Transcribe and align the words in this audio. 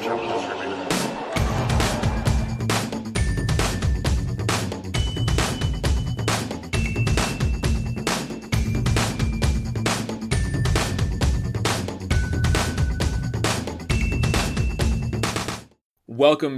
Welcome 0.00 0.30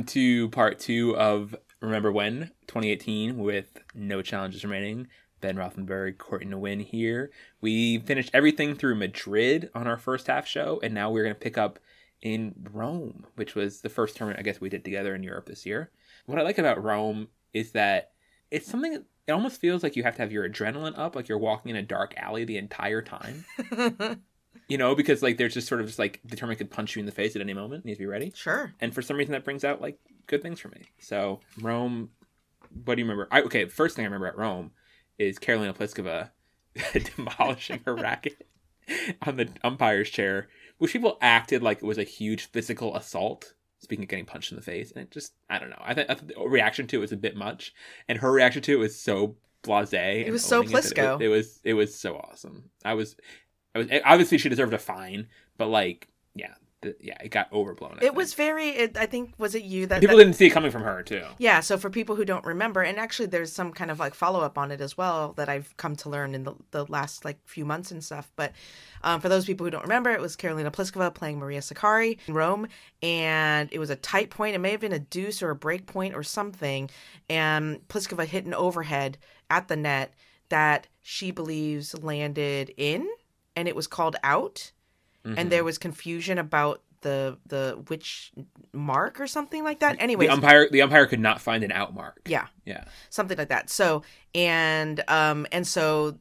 to 0.04 0.48
part 0.50 0.78
two 0.78 1.16
of 1.16 1.56
Remember 1.80 2.12
When 2.12 2.52
2018 2.68 3.38
with 3.38 3.80
no 3.92 4.22
challenges 4.22 4.62
remaining. 4.62 5.08
Ben 5.40 5.56
Rothenberg, 5.56 6.18
Courtney 6.18 6.46
Nguyen 6.46 6.84
here. 6.84 7.32
We 7.60 7.98
finished 7.98 8.30
everything 8.32 8.76
through 8.76 8.94
Madrid 8.94 9.68
on 9.74 9.88
our 9.88 9.98
first 9.98 10.28
half 10.28 10.46
show, 10.46 10.78
and 10.84 10.94
now 10.94 11.10
we're 11.10 11.24
going 11.24 11.34
to 11.34 11.40
pick 11.40 11.58
up 11.58 11.80
in 12.22 12.54
Rome, 12.72 13.26
which 13.34 13.54
was 13.54 13.80
the 13.80 13.88
first 13.88 14.16
tournament 14.16 14.38
I 14.40 14.42
guess 14.42 14.60
we 14.60 14.68
did 14.68 14.84
together 14.84 15.14
in 15.14 15.22
Europe 15.22 15.46
this 15.46 15.66
year. 15.66 15.90
What 16.26 16.38
I 16.38 16.42
like 16.42 16.58
about 16.58 16.82
Rome 16.82 17.28
is 17.52 17.72
that 17.72 18.12
it's 18.50 18.66
something. 18.66 19.04
It 19.26 19.32
almost 19.32 19.60
feels 19.60 19.82
like 19.82 19.94
you 19.96 20.02
have 20.02 20.16
to 20.16 20.22
have 20.22 20.32
your 20.32 20.48
adrenaline 20.48 20.98
up, 20.98 21.14
like 21.14 21.28
you're 21.28 21.38
walking 21.38 21.70
in 21.70 21.76
a 21.76 21.82
dark 21.82 22.14
alley 22.16 22.44
the 22.44 22.56
entire 22.58 23.02
time. 23.02 23.44
you 24.68 24.78
know, 24.78 24.94
because 24.94 25.22
like 25.22 25.36
there's 25.38 25.54
just 25.54 25.68
sort 25.68 25.80
of 25.80 25.86
just 25.86 25.98
like 25.98 26.20
the 26.24 26.36
tournament 26.36 26.58
could 26.58 26.70
punch 26.70 26.96
you 26.96 27.00
in 27.00 27.06
the 27.06 27.12
face 27.12 27.34
at 27.36 27.42
any 27.42 27.54
moment. 27.54 27.84
You 27.84 27.90
need 27.90 27.94
to 27.96 28.00
be 28.00 28.06
ready 28.06 28.32
Sure. 28.34 28.72
and 28.80 28.94
for 28.94 29.02
some 29.02 29.16
reason 29.16 29.32
that 29.32 29.44
brings 29.44 29.64
out 29.64 29.80
like 29.80 29.98
good 30.26 30.42
things 30.42 30.60
for 30.60 30.68
me. 30.68 30.82
So 30.98 31.40
Rome, 31.60 32.10
what 32.84 32.94
do 32.96 33.00
you 33.00 33.04
remember? 33.04 33.28
I, 33.30 33.42
okay, 33.42 33.66
first 33.66 33.96
thing 33.96 34.04
I 34.04 34.06
remember 34.06 34.26
at 34.26 34.36
Rome 34.36 34.72
is 35.18 35.38
Karolina 35.38 35.74
Pliskova 35.76 36.30
demolishing 37.16 37.80
her 37.84 37.94
racket 37.94 38.46
on 39.26 39.36
the 39.36 39.48
umpire's 39.62 40.10
chair, 40.10 40.48
which 40.82 40.92
people 40.92 41.16
acted 41.20 41.62
like 41.62 41.76
it 41.78 41.86
was 41.86 41.98
a 41.98 42.02
huge 42.02 42.46
physical 42.46 42.96
assault. 42.96 43.54
Speaking 43.78 44.02
of 44.02 44.08
getting 44.08 44.24
punched 44.24 44.50
in 44.50 44.56
the 44.56 44.62
face, 44.62 44.90
and 44.90 45.04
it 45.04 45.12
just 45.12 45.32
I 45.48 45.60
don't 45.60 45.70
know. 45.70 45.80
I 45.80 45.94
think 45.94 46.10
I 46.10 46.14
think 46.14 46.34
the 46.34 46.40
reaction 46.40 46.88
to 46.88 46.96
it 46.96 47.00
was 47.00 47.12
a 47.12 47.16
bit 47.16 47.36
much, 47.36 47.72
and 48.08 48.18
her 48.18 48.32
reaction 48.32 48.62
to 48.62 48.72
it 48.72 48.76
was 48.76 48.98
so 48.98 49.36
blasé. 49.62 50.26
It 50.26 50.32
was 50.32 50.44
so 50.44 50.58
owning 50.58 50.74
it. 50.74 50.98
It, 50.98 51.20
it 51.20 51.28
was 51.28 51.60
it 51.62 51.74
was 51.74 51.94
so 51.94 52.16
awesome. 52.16 52.70
I 52.84 52.94
was, 52.94 53.14
I 53.76 53.78
was 53.78 53.88
obviously 54.04 54.38
she 54.38 54.48
deserved 54.48 54.74
a 54.74 54.78
fine, 54.78 55.28
but 55.56 55.68
like 55.68 56.08
yeah, 56.34 56.54
yeah, 57.00 57.14
it 57.22 57.28
got 57.30 57.52
overblown. 57.52 57.92
I 57.92 57.96
It 57.96 58.00
think. 58.00 58.16
was 58.16 58.34
very. 58.34 58.68
It, 58.70 58.96
I 58.96 59.06
think 59.06 59.32
was 59.38 59.54
it 59.54 59.62
you 59.62 59.86
that, 59.86 60.00
People 60.00 60.16
that- 60.16 60.24
didn't 60.24 60.36
see 60.36 60.46
it 60.46 60.50
coming 60.50 60.70
from 60.70 60.82
her 60.82 61.02
too. 61.02 61.22
Yeah, 61.38 61.60
so 61.60 61.76
for 61.78 61.90
people 61.90 62.16
who 62.16 62.24
don't 62.24 62.44
remember, 62.44 62.82
and 62.82 62.98
actually 62.98 63.26
there's 63.26 63.52
some 63.52 63.72
kind 63.72 63.90
of 63.90 63.98
like 63.98 64.14
follow 64.14 64.40
up 64.40 64.58
on 64.58 64.70
it 64.70 64.80
as 64.80 64.96
well 64.96 65.32
that 65.34 65.48
I've 65.48 65.76
come 65.76 65.96
to 65.96 66.08
learn 66.08 66.34
in 66.34 66.44
the, 66.44 66.54
the 66.72 66.84
last 66.86 67.24
like 67.24 67.38
few 67.46 67.64
months 67.64 67.90
and 67.90 68.02
stuff. 68.02 68.30
But 68.36 68.52
um, 69.04 69.20
for 69.20 69.28
those 69.28 69.44
people 69.44 69.64
who 69.66 69.70
don't 69.70 69.82
remember, 69.82 70.10
it 70.10 70.20
was 70.20 70.36
Karolina 70.36 70.72
Pliskova 70.72 71.12
playing 71.14 71.38
Maria 71.38 71.60
Sakkari 71.60 72.18
in 72.26 72.34
Rome, 72.34 72.66
and 73.02 73.68
it 73.72 73.78
was 73.78 73.90
a 73.90 73.96
tight 73.96 74.30
point. 74.30 74.54
It 74.54 74.58
may 74.58 74.70
have 74.72 74.80
been 74.80 74.92
a 74.92 74.98
deuce 74.98 75.42
or 75.42 75.50
a 75.50 75.56
break 75.56 75.86
point 75.86 76.14
or 76.14 76.22
something, 76.22 76.90
and 77.28 77.86
Pliskova 77.88 78.24
hit 78.26 78.44
an 78.44 78.54
overhead 78.54 79.18
at 79.50 79.68
the 79.68 79.76
net 79.76 80.14
that 80.48 80.86
she 81.00 81.30
believes 81.30 82.00
landed 82.02 82.72
in, 82.76 83.08
and 83.56 83.66
it 83.68 83.74
was 83.76 83.86
called 83.86 84.16
out, 84.22 84.70
Mhm. 85.24 85.34
and 85.38 85.50
there 85.52 85.64
was 85.64 85.78
confusion 85.78 86.38
about 86.38 86.82
the 87.02 87.36
the 87.46 87.82
which 87.88 88.32
mark 88.72 89.20
or 89.20 89.26
something 89.26 89.64
like 89.64 89.80
that. 89.80 89.96
Anyway, 89.98 90.26
the 90.26 90.32
umpire 90.32 90.68
the 90.70 90.82
umpire 90.82 91.06
could 91.06 91.18
not 91.20 91.40
find 91.40 91.64
an 91.64 91.72
out 91.72 91.94
mark. 91.94 92.20
yeah 92.28 92.46
Yeah. 92.64 92.84
something 93.10 93.36
like 93.36 93.48
that. 93.48 93.70
So 93.70 94.02
and 94.34 95.02
um 95.08 95.46
and 95.52 95.66
so 95.66 96.18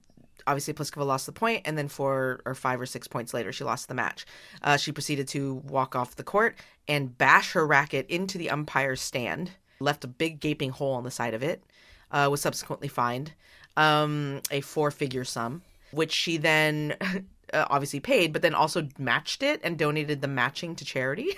obviously 0.48 0.74
Pliskova 0.74 1.06
lost 1.06 1.28
the 1.28 1.32
point, 1.32 1.62
and 1.66 1.78
then 1.78 1.88
four 1.88 2.42
or 2.48 2.56
five 2.56 2.82
or 2.82 2.88
six 2.88 3.08
points 3.08 3.32
later, 3.32 3.52
she 3.52 3.64
lost 3.64 3.88
the 3.88 3.94
match. 3.94 4.26
Uh, 4.64 4.76
she 4.76 4.92
proceeded 4.92 5.28
to 5.28 5.56
walk 5.68 5.96
off 5.96 6.16
the 6.16 6.24
court 6.24 6.56
and 6.88 7.16
bash 7.16 7.52
her 7.52 7.66
racket 7.66 8.08
into 8.10 8.40
the 8.40 8.50
umpire's 8.50 9.02
stand, 9.02 9.52
left 9.80 10.04
a 10.04 10.08
big 10.08 10.40
gaping 10.40 10.72
hole 10.72 10.94
on 10.96 11.04
the 11.04 11.12
side 11.12 11.36
of 11.36 11.44
it. 11.44 11.64
Uh, 12.10 12.28
was 12.32 12.42
subsequently 12.42 12.88
fined 12.88 13.34
um, 13.78 14.42
a 14.50 14.62
four-figure 14.62 15.24
sum, 15.26 15.62
which 15.92 16.12
she 16.12 16.38
then. 16.38 16.96
Uh, 17.54 17.66
obviously 17.70 18.00
paid, 18.00 18.32
but 18.34 18.42
then 18.42 18.54
also 18.56 18.88
matched 18.98 19.44
it 19.44 19.60
and 19.64 19.78
donated 19.78 20.22
the 20.22 20.28
matching 20.28 20.76
to 20.76 20.86
charity. 20.86 21.30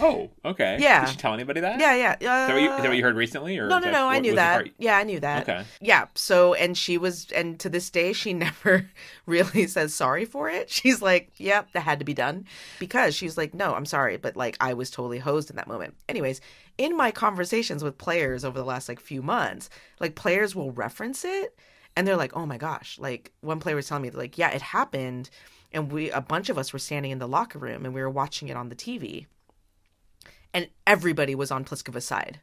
Oh, 0.00 0.30
okay. 0.44 0.78
Yeah. 0.80 1.04
Did 1.04 1.10
she 1.10 1.16
tell 1.18 1.34
anybody 1.34 1.60
that? 1.60 1.78
yeah, 1.78 1.94
yeah. 1.94 2.10
Uh, 2.12 2.14
Is 2.14 2.20
that, 2.48 2.54
what 2.54 2.62
you, 2.62 2.70
is 2.72 2.76
that 2.82 2.88
what 2.88 2.96
you 2.96 3.02
heard 3.02 3.16
recently? 3.16 3.58
Or 3.58 3.68
no, 3.68 3.78
no, 3.78 3.84
that- 3.84 3.92
no. 3.92 4.08
I 4.08 4.18
knew 4.18 4.34
that. 4.36 4.54
part- 4.54 4.70
Yeah, 4.78 4.96
I 4.96 5.02
knew 5.02 5.20
that. 5.20 5.42
Okay. 5.42 5.62
Yeah. 5.82 6.06
So, 6.14 6.54
and 6.54 6.74
she 6.76 6.96
was, 6.96 7.30
and 7.32 7.60
to 7.60 7.68
this 7.68 7.90
day, 7.90 8.14
she 8.14 8.32
never 8.46 8.88
really 9.26 9.66
says 9.66 9.94
sorry 9.94 10.24
for 10.24 10.48
it. 10.48 10.70
She's 10.70 11.02
like, 11.02 11.32
yep, 11.36 11.70
that 11.72 11.80
had 11.80 11.98
to 11.98 12.04
be 12.06 12.14
done. 12.14 12.46
Because 12.78 13.14
she's 13.14 13.36
like, 13.36 13.52
no, 13.52 13.74
I'm 13.74 13.84
sorry. 13.84 14.16
But 14.16 14.36
like, 14.36 14.56
I 14.58 14.72
was 14.72 14.90
totally 14.90 15.18
hosed 15.18 15.50
in 15.50 15.56
that 15.56 15.68
moment. 15.68 15.94
Anyways, 16.08 16.40
in 16.78 16.96
my 16.96 17.10
conversations 17.10 17.84
with 17.84 17.98
players 17.98 18.42
over 18.42 18.58
the 18.58 18.64
last 18.64 18.88
like 18.88 19.00
few 19.00 19.20
months, 19.20 19.68
like 20.00 20.14
players 20.14 20.54
will 20.56 20.70
reference 20.72 21.26
it 21.26 21.54
and 21.96 22.06
they're 22.06 22.16
like, 22.16 22.36
oh 22.36 22.46
my 22.46 22.58
gosh. 22.58 22.98
Like, 22.98 23.32
one 23.40 23.60
player 23.60 23.76
was 23.76 23.86
telling 23.86 24.02
me, 24.02 24.10
like, 24.10 24.36
yeah, 24.38 24.50
it 24.50 24.62
happened. 24.62 25.30
And 25.72 25.90
we, 25.90 26.10
a 26.10 26.20
bunch 26.20 26.48
of 26.48 26.58
us 26.58 26.72
were 26.72 26.78
standing 26.78 27.10
in 27.10 27.18
the 27.18 27.28
locker 27.28 27.58
room 27.58 27.84
and 27.84 27.94
we 27.94 28.00
were 28.00 28.10
watching 28.10 28.48
it 28.48 28.56
on 28.56 28.68
the 28.68 28.76
TV. 28.76 29.26
And 30.52 30.68
everybody 30.86 31.34
was 31.34 31.50
on 31.50 31.64
Pliskova's 31.64 32.04
side 32.04 32.40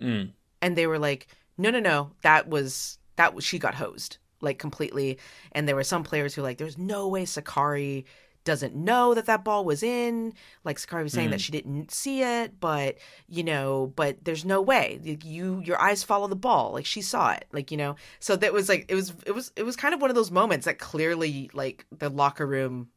Mm. 0.00 0.32
and 0.60 0.76
they 0.76 0.86
were 0.86 0.98
like, 0.98 1.26
no, 1.56 1.70
no, 1.70 1.80
no, 1.80 2.10
that 2.22 2.48
was 2.48 2.98
that 3.16 3.32
was 3.34 3.44
she 3.44 3.58
got 3.58 3.74
hosed 3.74 4.18
like 4.42 4.58
completely. 4.58 5.18
And 5.52 5.66
there 5.66 5.74
were 5.74 5.84
some 5.84 6.04
players 6.04 6.34
who 6.34 6.42
were 6.42 6.48
like, 6.48 6.58
there's 6.58 6.76
no 6.78 7.08
way 7.08 7.24
Sakkari 7.24 8.04
doesn't 8.46 8.74
know 8.74 9.12
that 9.12 9.26
that 9.26 9.44
ball 9.44 9.66
was 9.66 9.82
in. 9.82 10.32
Like 10.64 10.78
Sakkari 10.78 11.02
was 11.02 11.12
saying 11.12 11.30
that 11.30 11.40
mm. 11.40 11.42
she 11.42 11.52
didn't 11.52 11.90
see 11.90 12.22
it, 12.22 12.58
but 12.58 12.96
you 13.28 13.44
know, 13.44 13.92
but 13.96 14.24
there's 14.24 14.46
no 14.46 14.62
way 14.62 14.98
Like, 15.04 15.24
you 15.24 15.60
your 15.62 15.78
eyes 15.78 16.02
follow 16.02 16.28
the 16.28 16.36
ball. 16.36 16.72
Like 16.72 16.86
she 16.86 17.02
saw 17.02 17.32
it. 17.32 17.44
Like 17.52 17.70
you 17.70 17.76
know, 17.76 17.96
so 18.20 18.36
that 18.36 18.54
was 18.54 18.70
like 18.70 18.86
it 18.88 18.94
was 18.94 19.12
it 19.26 19.32
was 19.32 19.52
it 19.56 19.64
was 19.64 19.76
kind 19.76 19.92
of 19.92 20.00
one 20.00 20.08
of 20.08 20.16
those 20.16 20.30
moments 20.30 20.64
that 20.64 20.78
clearly 20.78 21.50
like 21.52 21.84
the 21.90 22.08
locker 22.08 22.46
room 22.46 22.88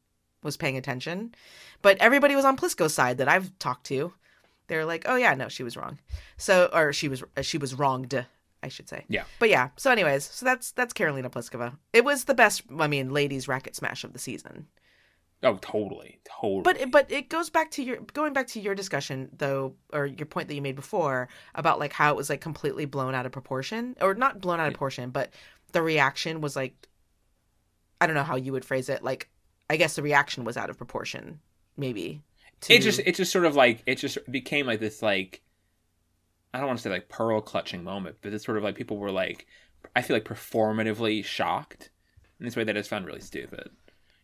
was 0.42 0.56
paying 0.56 0.78
attention, 0.78 1.36
but 1.82 1.98
everybody 1.98 2.36
was 2.36 2.46
on 2.46 2.56
Plisko's 2.56 2.94
side 2.94 3.18
that 3.18 3.28
I've 3.28 3.58
talked 3.60 3.88
to. 3.88 4.14
They're 4.68 4.86
like, 4.86 5.04
oh 5.08 5.16
yeah, 5.16 5.34
no, 5.34 5.50
she 5.50 5.64
was 5.64 5.76
wrong. 5.76 6.00
So 6.38 6.70
or 6.72 6.94
she 6.94 7.10
was 7.10 7.24
uh, 7.36 7.42
she 7.42 7.58
was 7.58 7.74
wronged, 7.74 8.26
I 8.62 8.68
should 8.68 8.88
say. 8.88 9.04
Yeah. 9.10 9.24
But 9.40 9.50
yeah. 9.50 9.70
So 9.78 9.92
anyways, 9.92 10.26
so 10.26 10.46
that's 10.46 10.72
that's 10.72 10.94
Karolina 10.94 11.32
Pliskova. 11.32 11.76
It 11.92 12.06
was 12.06 12.26
the 12.26 12.36
best. 12.36 12.62
I 12.78 12.88
mean, 12.88 13.10
ladies 13.10 13.48
racket 13.48 13.76
smash 13.76 14.04
of 14.04 14.14
the 14.14 14.20
season. 14.20 14.68
Oh, 15.42 15.58
totally, 15.62 16.20
totally. 16.26 16.64
But 16.64 16.82
it, 16.82 16.92
but 16.92 17.12
it 17.12 17.30
goes 17.30 17.50
back 17.50 17.72
to 17.72 17.84
your 17.84 17.98
going 18.14 18.34
back 18.34 18.48
to 18.48 18.60
your 18.60 18.76
discussion 18.76 19.30
though, 19.38 19.76
or 19.94 20.06
your 20.06 20.26
point 20.26 20.50
that 20.50 20.56
you 20.56 20.62
made 20.62 20.76
before 20.76 21.30
about 21.56 21.80
like 21.80 21.94
how 21.94 22.12
it 22.12 22.18
was 22.18 22.30
like 22.30 22.42
completely 22.42 22.86
blown 22.86 23.16
out 23.16 23.26
of 23.26 23.32
proportion, 23.32 23.96
or 24.02 24.14
not 24.14 24.42
blown 24.42 24.60
out 24.60 24.68
of 24.68 24.74
proportion, 24.74 25.12
but 25.12 25.32
the 25.72 25.82
reaction 25.82 26.42
was 26.42 26.56
like, 26.56 26.74
I 28.02 28.08
don't 28.08 28.16
know 28.16 28.24
how 28.24 28.36
you 28.36 28.52
would 28.52 28.66
phrase 28.66 28.90
it. 28.90 29.04
Like, 29.04 29.30
I 29.70 29.78
guess 29.78 29.96
the 29.96 30.02
reaction 30.02 30.44
was 30.44 30.58
out 30.58 30.70
of 30.70 30.78
proportion, 30.78 31.40
maybe. 31.78 32.22
To, 32.62 32.74
it 32.74 32.82
just 32.82 33.00
it 33.00 33.16
just 33.16 33.32
sort 33.32 33.46
of 33.46 33.56
like 33.56 33.82
it 33.86 33.96
just 33.96 34.18
became 34.30 34.66
like 34.66 34.82
this 34.82 35.02
like 35.02 35.42
I 36.54 36.58
don't 36.58 36.68
want 36.68 36.80
to 36.80 36.84
say 36.84 36.90
like 36.90 37.08
pearl 37.08 37.40
clutching 37.40 37.84
moment, 37.84 38.18
but 38.22 38.34
it's 38.34 38.44
sort 38.44 38.58
of 38.58 38.64
like 38.64 38.76
people 38.76 38.98
were 38.98 39.12
like 39.12 39.48
I 39.96 40.02
feel 40.02 40.18
like 40.18 40.26
performatively 40.26 41.24
shocked 41.24 41.92
in 42.40 42.46
this 42.46 42.58
way 42.58 42.66
that 42.66 42.76
I 42.76 42.80
just 42.80 42.90
found 42.90 43.06
really 43.06 43.22
stupid. 43.22 43.70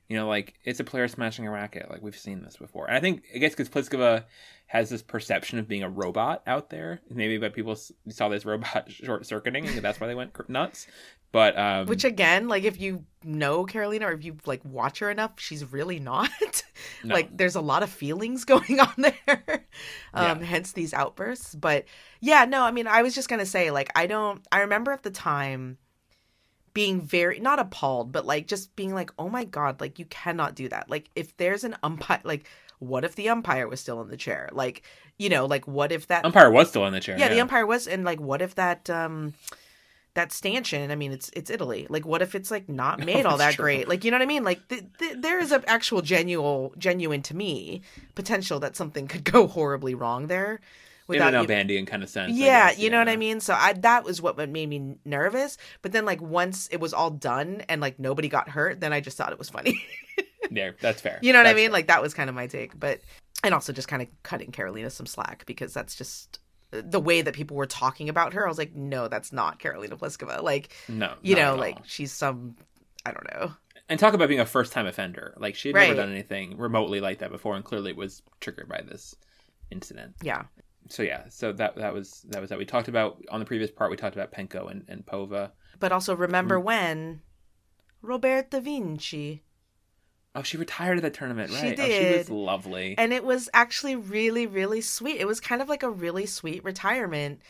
You 0.08 0.18
know, 0.18 0.28
like 0.28 0.54
it's 0.64 0.80
a 0.80 0.84
player 0.84 1.08
smashing 1.08 1.48
a 1.48 1.52
racket. 1.52 1.90
Like 1.90 2.02
we've 2.02 2.18
seen 2.18 2.44
this 2.44 2.58
before, 2.58 2.88
and 2.88 2.96
I 2.96 3.00
think 3.00 3.24
I 3.34 3.40
guess 3.40 3.56
because 3.56 3.70
Pliskova 3.70 4.26
has 4.68 4.90
this 4.90 5.02
perception 5.02 5.60
of 5.60 5.68
being 5.68 5.84
a 5.84 5.90
robot 5.90 6.42
out 6.48 6.70
there, 6.70 7.02
maybe 7.10 7.38
but 7.38 7.54
people 7.54 7.76
saw 8.10 8.30
this 8.30 8.46
robot 8.46 8.92
short 8.92 9.26
circuiting, 9.26 9.68
and 9.68 9.80
that's 9.80 10.00
why 10.00 10.08
they 10.08 10.16
went 10.16 10.50
nuts. 10.50 10.88
But 11.36 11.58
um, 11.58 11.88
Which 11.88 12.06
again, 12.06 12.48
like 12.48 12.64
if 12.64 12.80
you 12.80 13.04
know 13.22 13.66
Karolina 13.66 14.04
or 14.04 14.14
if 14.14 14.24
you 14.24 14.38
like 14.46 14.64
watch 14.64 15.00
her 15.00 15.12
enough, 15.12 15.34
she's 15.38 15.72
really 15.72 16.00
not. 16.00 16.30
No. 17.04 17.16
Like 17.16 17.36
there's 17.36 17.56
a 17.56 17.62
lot 17.62 17.84
of 17.84 17.90
feelings 17.90 18.46
going 18.46 18.80
on 18.80 18.94
there. 18.98 19.66
um, 20.14 20.42
hence 20.42 20.72
these 20.72 20.94
outbursts. 20.94 21.56
But 21.56 21.86
yeah, 22.20 22.46
no, 22.46 22.64
I 22.64 22.72
mean 22.72 22.88
I 22.88 23.02
was 23.02 23.16
just 23.16 23.30
gonna 23.30 23.46
say, 23.46 23.72
like, 23.72 23.92
I 23.96 24.08
don't 24.08 24.46
I 24.52 24.62
remember 24.62 24.92
at 24.92 25.04
the 25.04 25.12
time 25.12 25.78
being 26.76 27.02
very 27.02 27.40
not 27.40 27.58
appalled, 27.58 28.12
but 28.12 28.28
like 28.28 28.46
just 28.46 28.76
being 28.76 28.94
like, 28.94 29.10
oh 29.18 29.30
my 29.30 29.46
god, 29.46 29.82
like 29.82 29.98
you 29.98 30.06
cannot 30.06 30.54
do 30.54 30.70
that. 30.70 30.88
Like 30.90 31.10
if 31.16 31.36
there's 31.38 31.64
an 31.64 31.76
umpire 31.82 32.20
like 32.24 32.48
what 32.80 33.06
if 33.06 33.16
the 33.16 33.30
umpire 33.30 33.68
was 33.68 33.80
still 33.80 34.02
in 34.02 34.10
the 34.10 34.18
chair? 34.18 34.50
Like, 34.52 34.84
you 35.18 35.30
know, 35.30 35.46
like 35.46 35.68
what 35.68 35.92
if 35.94 36.08
that 36.08 36.26
umpire 36.26 36.52
was 36.52 36.70
still 36.70 36.86
in 36.86 36.94
the 36.94 37.00
chair. 37.00 37.18
yeah, 37.18 37.30
the 37.30 37.40
umpire 37.40 37.66
was, 37.66 37.88
and 37.88 38.04
like, 38.04 38.20
what 38.20 38.42
if 38.42 38.56
that 38.56 38.90
um 38.90 39.34
that 40.16 40.34
stanchion? 40.34 40.92
I 40.92 40.96
mean, 40.96 41.14
it's 41.14 41.32
it's 41.34 41.50
Italy. 41.50 41.88
Like, 41.90 42.06
what 42.06 42.22
if 42.22 42.36
it's 42.36 42.52
like 42.52 42.68
not 42.68 43.00
made 43.06 43.26
all 43.26 43.38
that 43.38 43.54
true. 43.54 43.64
great? 43.64 43.88
Like, 43.88 44.04
you 44.04 44.12
know 44.12 44.18
what 44.18 44.24
I 44.24 44.28
mean? 44.28 44.44
Like, 44.44 44.68
th- 44.68 44.84
th- 45.00 45.18
there 45.20 45.40
is 45.40 45.54
an 45.54 45.64
actual 45.68 46.02
genuine, 46.02 46.72
genuine 46.78 47.22
to 47.24 47.36
me 47.36 47.82
potential 48.16 48.60
that 48.60 48.76
something 48.76 49.08
could 49.08 49.24
go 49.32 49.48
horribly 49.48 49.96
wrong 49.96 50.28
there. 50.28 50.60
In 51.10 51.22
an 51.22 51.34
Albandian 51.34 51.86
kind 51.86 52.02
of 52.04 52.10
sense. 52.10 52.36
Yeah, 52.36 52.70
guess, 52.72 52.80
you 52.80 52.90
know 52.90 52.98
what 53.00 53.10
I 53.10 53.16
mean. 53.16 53.40
So 53.40 53.54
I 53.54 53.74
that 53.74 54.04
was 54.04 54.22
what 54.22 54.38
made 54.50 54.68
me 54.70 54.96
nervous. 55.06 55.58
But 55.82 55.92
then, 55.92 56.04
like, 56.06 56.22
once 56.22 56.68
it 56.72 56.80
was 56.80 56.94
all 56.94 57.12
done 57.12 57.64
and 57.70 57.80
like 57.82 58.00
nobody 58.00 58.28
got 58.28 58.50
hurt, 58.50 58.80
then 58.80 58.92
I 58.94 59.02
just 59.02 59.18
thought 59.18 59.32
it 59.32 59.40
was 59.40 59.50
funny. 59.50 59.80
Yeah, 60.52 60.72
that's 60.80 61.02
fair. 61.02 61.18
You 61.24 61.34
know 61.34 61.40
what 61.40 61.48
I 61.48 61.54
mean? 61.56 61.66
fair. 61.66 61.74
Like 61.74 61.88
that 61.88 62.04
was 62.04 62.14
kind 62.14 62.30
of 62.30 62.36
my 62.36 62.46
take. 62.46 62.80
But 62.80 63.02
and 63.44 63.52
also 63.54 63.74
just 63.74 63.88
kind 63.88 64.04
of 64.04 64.08
cutting 64.22 64.52
Karolina 64.52 64.92
some 64.92 65.08
slack 65.08 65.44
because 65.48 65.74
that's 65.74 65.96
just 65.96 66.38
uh, 66.72 66.84
the 66.86 67.00
way 67.00 67.24
that 67.24 67.34
people 67.34 67.58
were 67.58 67.66
talking 67.66 68.10
about 68.10 68.34
her. 68.34 68.46
I 68.46 68.48
was 68.48 68.60
like, 68.60 68.76
no, 68.76 69.08
that's 69.08 69.34
not 69.34 69.60
Karolina 69.60 69.98
Pliskova. 69.98 70.44
Like, 70.44 70.70
No, 70.88 71.16
you 71.24 71.36
know, 71.36 71.56
like 71.56 71.78
all. 71.78 71.82
she's 71.88 72.12
some, 72.12 72.56
I 73.08 73.12
don't 73.12 73.28
know. 73.34 73.54
and 73.90 74.00
talk 74.00 74.14
about 74.14 74.28
being 74.30 74.40
a 74.40 74.46
first 74.46 74.72
time 74.72 74.86
offender. 74.86 75.34
Like 75.38 75.56
she 75.56 75.70
had 75.70 75.76
Right. 75.76 75.88
never 75.88 76.02
done 76.02 76.12
anything 76.12 76.58
remotely 76.58 77.02
like 77.02 77.20
that 77.20 77.32
before, 77.32 77.56
and 77.56 77.66
clearly 77.66 77.90
it 77.90 77.98
was 77.98 78.22
triggered 78.40 78.70
by 78.70 78.82
this 78.88 79.16
incident. 79.72 80.14
Yeah, 80.22 80.44
So 80.90 81.02
yeah, 81.04 81.24
so 81.30 81.52
that 81.54 81.76
that 81.78 81.94
was 81.94 82.22
that 82.30 82.40
was 82.42 82.50
that 82.50 82.60
we 82.60 82.66
talked 82.66 82.88
about 82.88 83.22
on 83.32 83.40
the 83.40 83.46
previous 83.46 83.72
part. 83.72 83.90
We 83.92 83.98
talked 83.98 84.16
about 84.16 84.32
Penko 84.32 84.70
and, 84.70 84.86
and 84.88 85.06
Pova. 85.06 85.52
but 85.80 85.92
also 85.92 86.16
remember 86.16 86.58
Mm. 86.60 86.64
when 86.64 87.22
Roberta 88.02 88.62
Vinci, 88.62 89.42
Oh, 90.38 90.44
she 90.44 90.58
retired 90.58 90.98
at 90.98 91.02
that 91.04 91.14
tournament, 91.14 91.50
She 91.50 91.56
right? 91.56 91.80
Oh, 91.80 91.86
she 91.86 92.18
was 92.18 92.30
lovely. 92.30 92.96
and 92.98 93.14
it 93.14 93.24
was 93.24 93.50
actually 93.54 93.96
really, 93.96 94.46
really 94.48 94.82
sweet. 94.82 95.18
It 95.20 95.26
was 95.26 95.40
kind 95.40 95.62
of 95.62 95.70
like 95.70 95.82
a 95.82 95.90
really 95.90 96.26
sweet 96.26 96.64
retirement. 96.64 97.42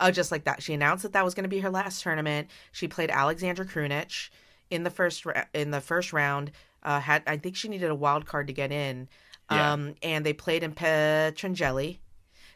Uh, 0.00 0.10
just 0.10 0.32
like 0.32 0.44
that, 0.44 0.60
she 0.62 0.74
announced 0.74 1.04
that 1.04 1.12
that 1.12 1.24
was 1.24 1.34
going 1.34 1.44
to 1.44 1.48
be 1.48 1.60
her 1.60 1.70
last 1.70 2.02
tournament. 2.02 2.48
She 2.72 2.88
played 2.88 3.10
Aleksandra 3.10 3.64
Krunic 3.70 4.30
in 4.70 4.82
the 4.82 4.90
first 4.90 5.24
in 5.54 5.70
the 5.70 5.80
first 5.80 6.12
round. 6.12 6.50
Uh, 6.82 6.98
had 6.98 7.22
I 7.28 7.36
think 7.36 7.54
she 7.56 7.68
needed 7.68 7.88
a 7.90 7.94
wild 7.94 8.26
card 8.26 8.48
to 8.48 8.52
get 8.52 8.72
in. 8.72 9.08
Yeah. 9.50 9.72
Um, 9.72 9.94
and 10.02 10.26
they 10.26 10.32
played 10.32 10.62
in 10.64 10.72
Pietrangeli, 10.74 11.98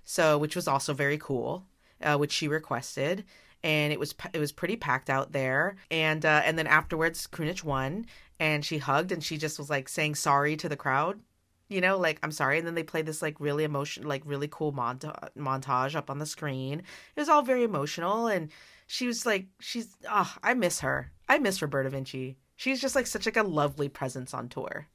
so 0.07 0.39
which 0.39 0.57
was 0.57 0.67
also 0.69 0.95
very 0.95 1.19
cool, 1.19 1.67
uh, 2.01 2.17
which 2.17 2.33
she 2.33 2.49
requested, 2.49 3.25
and 3.63 3.93
it 3.93 3.99
was 3.99 4.15
it 4.33 4.39
was 4.39 4.53
pretty 4.53 4.77
packed 4.77 5.11
out 5.11 5.33
there. 5.33 5.77
And 5.91 6.25
uh, 6.25 6.43
and 6.45 6.57
then 6.57 6.69
afterwards, 6.69 7.27
Krunic 7.27 7.65
won, 7.65 8.07
and 8.41 8.65
she 8.65 8.79
hugged 8.79 9.13
and 9.13 9.23
she 9.23 9.37
just 9.37 9.59
was 9.59 9.69
like 9.69 9.89
saying 9.89 10.15
sorry 10.15 10.57
to 10.57 10.69
the 10.69 10.77
crowd, 10.77 11.21
you 11.69 11.81
know, 11.81 11.99
like 11.99 12.21
I'm 12.23 12.31
sorry. 12.31 12.59
And 12.59 12.67
then 12.67 12.77
they 12.77 12.85
played 12.85 13.05
this 13.05 13.21
like 13.21 13.41
really 13.41 13.65
emotion, 13.65 14.07
like 14.07 14.23
really 14.25 14.49
cool 14.49 14.73
monta- 14.73 15.29
montage 15.37 15.97
up 15.97 16.09
on 16.09 16.19
the 16.19 16.27
screen. 16.27 16.81
It 17.17 17.21
was 17.21 17.29
all 17.29 17.43
very 17.43 17.65
emotional, 17.65 18.29
and 18.29 18.51
she 18.87 19.09
was 19.09 19.27
like, 19.27 19.47
she's 19.61 19.97
ah, 20.09 20.39
I 20.43 20.55
miss 20.55 20.81
her. 20.81 21.11
I 21.29 21.39
miss 21.39 21.61
Roberta 21.61 21.91
Vinci. 21.91 22.39
She's 22.55 22.81
just 22.81 22.95
like 22.95 23.09
such 23.09 23.27
like 23.27 23.37
a 23.37 23.43
lovely 23.43 23.89
presence 23.89 24.33
on 24.33 24.49
tour. 24.49 24.87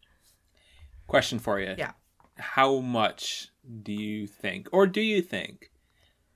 Question 1.08 1.38
for 1.38 1.60
you. 1.60 1.76
Yeah. 1.78 1.92
How 2.38 2.80
much 2.80 3.51
do 3.84 3.94
you 3.94 4.28
think, 4.28 4.68
or 4.72 4.88
do 4.88 5.02
you 5.02 5.22
think, 5.22 5.72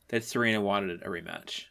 that 0.09 0.23
Serena 0.23 0.61
wanted 0.61 1.01
a 1.01 1.07
rematch? 1.07 1.65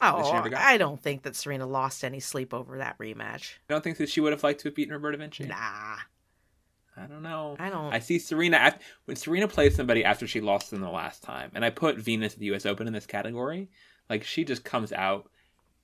Oh. 0.00 0.50
I 0.56 0.78
don't 0.78 1.00
think 1.00 1.22
that 1.22 1.36
Serena 1.36 1.66
lost 1.66 2.02
any 2.04 2.18
sleep 2.18 2.52
over 2.52 2.78
that 2.78 2.98
rematch. 2.98 3.54
I 3.68 3.74
don't 3.74 3.84
think 3.84 3.98
that 3.98 4.08
she 4.08 4.20
would 4.20 4.32
have 4.32 4.42
liked 4.42 4.60
to 4.60 4.68
have 4.68 4.74
beaten 4.74 4.92
Roberta 4.92 5.16
Vinci. 5.16 5.44
Nah, 5.44 5.96
I 6.96 7.06
don't 7.08 7.22
know. 7.22 7.56
I 7.58 7.70
don't. 7.70 7.92
I 7.92 8.00
see 8.00 8.18
Serena 8.18 8.76
when 9.04 9.16
Serena 9.16 9.48
plays 9.48 9.76
somebody 9.76 10.04
after 10.04 10.26
she 10.26 10.40
lost 10.40 10.70
them 10.70 10.80
the 10.80 10.90
last 10.90 11.22
time, 11.22 11.52
and 11.54 11.64
I 11.64 11.70
put 11.70 11.98
Venus 11.98 12.34
at 12.34 12.40
the 12.40 12.46
U.S. 12.46 12.66
Open 12.66 12.86
in 12.86 12.92
this 12.92 13.06
category. 13.06 13.70
Like 14.10 14.24
she 14.24 14.44
just 14.44 14.64
comes 14.64 14.92
out 14.92 15.30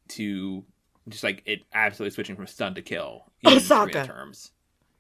to 0.09 0.65
just 1.09 1.23
like 1.23 1.43
it 1.47 1.61
absolutely 1.73 2.15
switching 2.15 2.37
from 2.37 2.47
stun 2.47 2.75
to 2.75 2.83
kill. 2.83 3.31
Oh, 3.45 3.53
in 3.53 3.57
Osaka. 3.57 3.93
Serena 3.93 4.07
terms. 4.07 4.51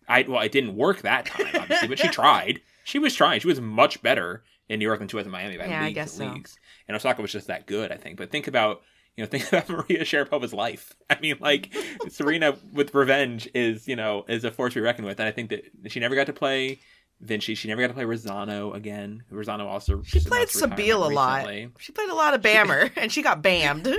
I 0.08 0.24
well, 0.28 0.40
it 0.40 0.52
didn't 0.52 0.76
work 0.76 1.02
that 1.02 1.26
time, 1.26 1.54
obviously, 1.54 1.88
but 1.88 1.98
she 1.98 2.08
tried. 2.08 2.60
She 2.88 2.98
was 2.98 3.14
trying. 3.14 3.38
She 3.40 3.46
was 3.48 3.60
much 3.60 4.00
better 4.00 4.42
in 4.70 4.78
New 4.78 4.86
York 4.86 4.98
than 4.98 5.08
she 5.08 5.16
was 5.16 5.26
in 5.26 5.30
Miami 5.30 5.58
by 5.58 5.66
Yeah, 5.66 5.82
I 5.82 5.84
leagues 5.88 5.94
guess 5.94 6.18
and 6.18 6.28
so. 6.30 6.34
leagues. 6.34 6.58
And 6.88 6.96
Osaka 6.96 7.20
was 7.20 7.30
just 7.30 7.46
that 7.48 7.66
good, 7.66 7.92
I 7.92 7.96
think. 7.98 8.16
But 8.16 8.30
think 8.30 8.46
about 8.48 8.80
you 9.14 9.22
know 9.22 9.28
think 9.30 9.46
about 9.46 9.68
Maria 9.68 10.04
Sharapova's 10.04 10.54
life. 10.54 10.94
I 11.10 11.20
mean, 11.20 11.36
like 11.38 11.70
Serena 12.08 12.56
with 12.72 12.94
revenge 12.94 13.46
is 13.54 13.86
you 13.86 13.94
know 13.94 14.24
is 14.26 14.42
a 14.44 14.50
force 14.50 14.72
to 14.72 14.80
be 14.80 14.84
reckoned 14.84 15.06
with, 15.06 15.20
and 15.20 15.28
I 15.28 15.32
think 15.32 15.50
that 15.50 15.92
she 15.92 16.00
never 16.00 16.14
got 16.14 16.26
to 16.28 16.32
play. 16.32 16.80
Vinci. 17.20 17.54
She 17.56 17.68
never 17.68 17.82
got 17.82 17.88
to 17.88 17.94
play 17.94 18.04
Razzano 18.04 18.74
again. 18.74 19.24
Razzano 19.30 19.66
also 19.66 20.02
She 20.04 20.20
played 20.20 20.48
announced 20.54 20.62
a 20.62 20.96
lot. 20.96 21.38
recently. 21.46 21.72
She 21.80 21.92
played 21.92 22.08
a 22.08 22.14
lot 22.14 22.32
of 22.32 22.40
Bammer, 22.40 22.90
and 22.96 23.10
she 23.12 23.22
got 23.22 23.42
bammed. 23.42 23.92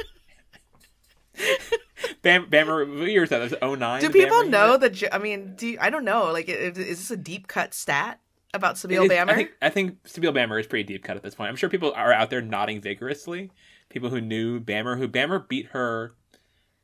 Bam, 2.22 2.46
Bammer, 2.50 3.00
what 3.00 3.10
year 3.10 3.22
was 3.22 3.30
that? 3.30 3.40
That 3.50 3.62
was 3.62 3.80
09? 3.80 4.02
do 4.02 4.10
people 4.10 4.38
Bammer 4.44 4.50
know 4.50 4.78
that? 4.78 5.04
I 5.14 5.18
mean, 5.18 5.56
do 5.58 5.68
you, 5.68 5.78
I 5.82 5.90
don't 5.90 6.06
know. 6.06 6.32
Like, 6.32 6.48
is 6.48 6.76
this 6.76 7.12
a 7.12 7.18
deep 7.18 7.48
cut 7.50 7.74
stat 7.74 8.20
about 8.54 8.76
is- 8.76 8.84
Bammer? 8.84 9.30
I 9.30 9.36
think 9.36 9.52
I 9.62 9.70
think 9.70 10.04
Sybille 10.04 10.36
Bammer 10.36 10.60
is 10.60 10.68
pretty 10.68 10.84
deep 10.84 11.04
cut 11.04 11.18
at 11.18 11.24
this 11.24 11.36
point. 11.36 11.50
I'm 11.50 11.56
sure 11.56 11.70
people 11.70 11.94
are 11.96 12.12
out 12.12 12.30
there 12.30 12.42
nodding 12.42 12.82
vigorously. 12.82 13.52
People 13.90 14.10
who 14.10 14.22
knew 14.22 14.60
Bammer, 14.60 14.98
who 14.98 15.08
Bammer 15.08 15.48
beat 15.48 15.68
her, 15.68 16.14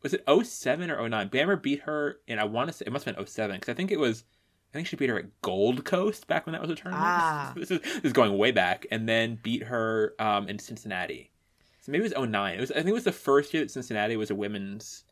was 0.02 0.14
it 0.14 0.24
07 0.28 0.92
or 0.92 1.10
09? 1.10 1.30
Bammer 1.30 1.62
beat 1.62 1.82
her, 1.82 2.18
and 2.28 2.40
I 2.40 2.44
want 2.46 2.70
to 2.70 2.74
say 2.74 2.86
it 2.86 2.94
must 2.94 3.06
have 3.06 3.16
been 3.16 3.26
07 3.26 3.56
because 3.56 3.72
I 3.72 3.76
think 3.76 3.92
it 3.92 4.00
was. 4.00 4.24
I 4.72 4.78
think 4.78 4.88
she 4.88 4.98
beat 4.98 5.10
her 5.10 5.18
at 5.18 5.42
Gold 5.42 5.86
Coast 5.86 6.28
back 6.28 6.46
when 6.46 6.52
that 6.52 6.62
was 6.62 6.70
a 6.70 6.76
tournament. 6.76 7.08
Ah. 7.08 7.54
this, 7.58 7.72
is, 7.72 7.80
this 7.80 8.04
is 8.04 8.14
going 8.14 8.38
way 8.38 8.52
back, 8.52 8.86
and 8.92 9.08
then 9.08 9.40
beat 9.42 9.64
her 9.64 10.14
um, 10.20 10.50
in 10.50 10.60
Cincinnati. 10.60 11.32
So 11.80 11.92
maybe 11.92 12.06
it 12.06 12.18
was 12.18 12.30
09. 12.30 12.56
It 12.56 12.60
was 12.60 12.72
I 12.72 12.76
think 12.76 12.88
it 12.88 12.94
was 12.94 13.04
the 13.06 13.12
first 13.12 13.54
year 13.54 13.64
that 13.64 13.72
Cincinnati 13.72 14.18
was 14.18 14.30
a 14.32 14.36
women's 14.36 15.04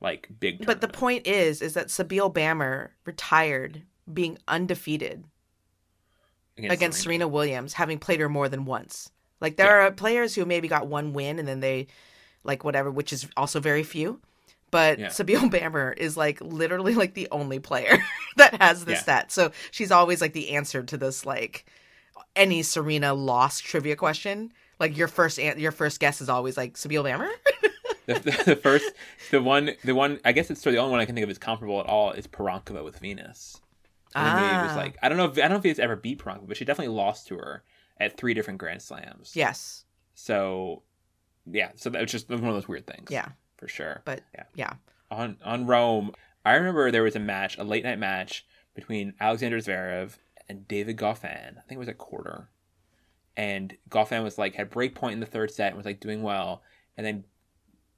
like 0.00 0.28
big. 0.40 0.66
but 0.66 0.80
the 0.80 0.88
point 0.88 1.26
is, 1.26 1.62
is 1.62 1.74
that 1.74 1.88
Sybille 1.88 2.34
Bammer 2.34 2.90
retired 3.04 3.82
being 4.12 4.36
undefeated 4.48 5.24
against, 6.58 7.00
Serena. 7.02 7.28
Williams, 7.28 7.72
having 7.74 7.98
played 7.98 8.20
her 8.20 8.28
more 8.28 8.48
than 8.48 8.64
once. 8.64 9.10
Like 9.40 9.56
there 9.56 9.80
are 9.80 9.90
players 9.90 10.34
who 10.34 10.44
maybe 10.44 10.68
got 10.68 10.86
one 10.86 11.12
win 11.12 11.38
and 11.38 11.48
then 11.48 11.60
they, 11.60 11.88
like 12.44 12.64
whatever, 12.64 12.90
which 12.90 13.12
is 13.12 13.26
also 13.36 13.60
very 13.60 13.82
few. 13.82 14.20
But 14.70 14.98
Yeah. 14.98 15.08
Sybille 15.08 15.50
Bammer 15.50 15.96
is 15.96 16.16
like 16.16 16.40
literally 16.40 16.94
like 16.94 17.14
the 17.14 17.28
only 17.30 17.58
player 17.58 17.98
that 18.36 18.60
has 18.62 18.84
this 18.84 18.96
Yeah. 18.98 19.02
stat. 19.02 19.32
So 19.32 19.52
she's 19.70 19.90
always 19.90 20.20
like 20.20 20.32
the 20.32 20.50
answer 20.50 20.82
to 20.82 20.96
this 20.96 21.26
like 21.26 21.66
any 22.36 22.62
Serena 22.62 23.12
lost 23.14 23.64
trivia 23.64 23.96
question. 23.96 24.52
Like 24.80 24.96
your 24.96 25.08
first 25.08 25.38
an- 25.38 25.58
your 25.58 25.72
first 25.72 26.00
guess 26.00 26.20
is 26.20 26.28
always 26.28 26.56
like 26.56 26.74
Sybille 26.74 27.04
Bammer. 27.04 27.30
the, 28.06 28.14
the, 28.14 28.42
the 28.46 28.56
first, 28.56 28.92
the 29.30 29.40
one, 29.42 29.70
the 29.84 29.94
one. 29.94 30.18
I 30.24 30.32
guess 30.32 30.50
it's 30.50 30.60
the 30.62 30.76
only 30.76 30.90
one 30.90 31.00
I 31.00 31.04
can 31.04 31.14
think 31.14 31.22
of 31.24 31.30
is 31.30 31.38
comparable 31.38 31.78
at 31.80 31.86
all 31.86 32.12
is 32.12 32.26
Pironkova 32.26 32.82
with 32.82 32.98
Venus. 32.98 33.60
I 34.14 34.34
think 34.34 34.46
maybe 34.52 34.62
was 34.66 34.72
Ah. 34.72 34.76
like 34.76 34.98
I 35.02 35.08
don't 35.08 35.18
know. 35.18 35.24
If, 35.26 35.38
I 35.38 35.42
don't 35.42 35.50
know 35.50 35.56
if 35.56 35.62
Venus 35.62 35.78
ever 35.78 35.96
beat 35.96 36.18
Pironkova, 36.18 36.48
but 36.48 36.56
she 36.56 36.64
definitely 36.64 36.94
lost 36.94 37.26
to 37.28 37.36
her 37.36 37.62
at 37.98 38.16
three 38.16 38.34
different 38.34 38.58
Grand 38.58 38.82
Slams. 38.82 39.34
yes. 39.36 39.84
So, 40.14 40.82
yeah. 41.50 41.70
So 41.76 41.90
that 41.90 42.00
was 42.02 42.10
just 42.12 42.28
one 42.28 42.44
of 42.44 42.54
those 42.54 42.68
weird 42.68 42.86
things. 42.86 43.10
Yeah. 43.10 43.28
for 43.56 43.68
sure. 43.68 44.02
But 44.04 44.22
Yeah. 44.34 44.44
yeah. 44.54 44.72
on 45.10 45.36
on 45.44 45.66
Rome, 45.66 46.12
I 46.44 46.54
remember 46.54 46.90
there 46.90 47.02
was 47.04 47.14
a 47.16 47.20
match, 47.20 47.56
a 47.58 47.64
late 47.64 47.84
night 47.84 47.98
match 47.98 48.44
between 48.74 49.14
Alexander 49.20 49.58
Zverev 49.58 50.16
and 50.48 50.66
David 50.66 50.96
Goffin. 50.96 51.58
I 51.58 51.60
think 51.60 51.72
it 51.72 51.78
was 51.78 51.88
a 51.88 51.94
quarter, 51.94 52.48
and 53.36 53.76
Goffin 53.88 54.22
was 54.24 54.38
like 54.38 54.54
had 54.54 54.70
break 54.70 54.94
point 54.94 55.14
in 55.14 55.20
the 55.20 55.26
third 55.26 55.50
set 55.50 55.68
and 55.68 55.76
was 55.76 55.86
like 55.86 56.00
doing 56.00 56.22
well, 56.22 56.62
and 56.96 57.06
then 57.06 57.24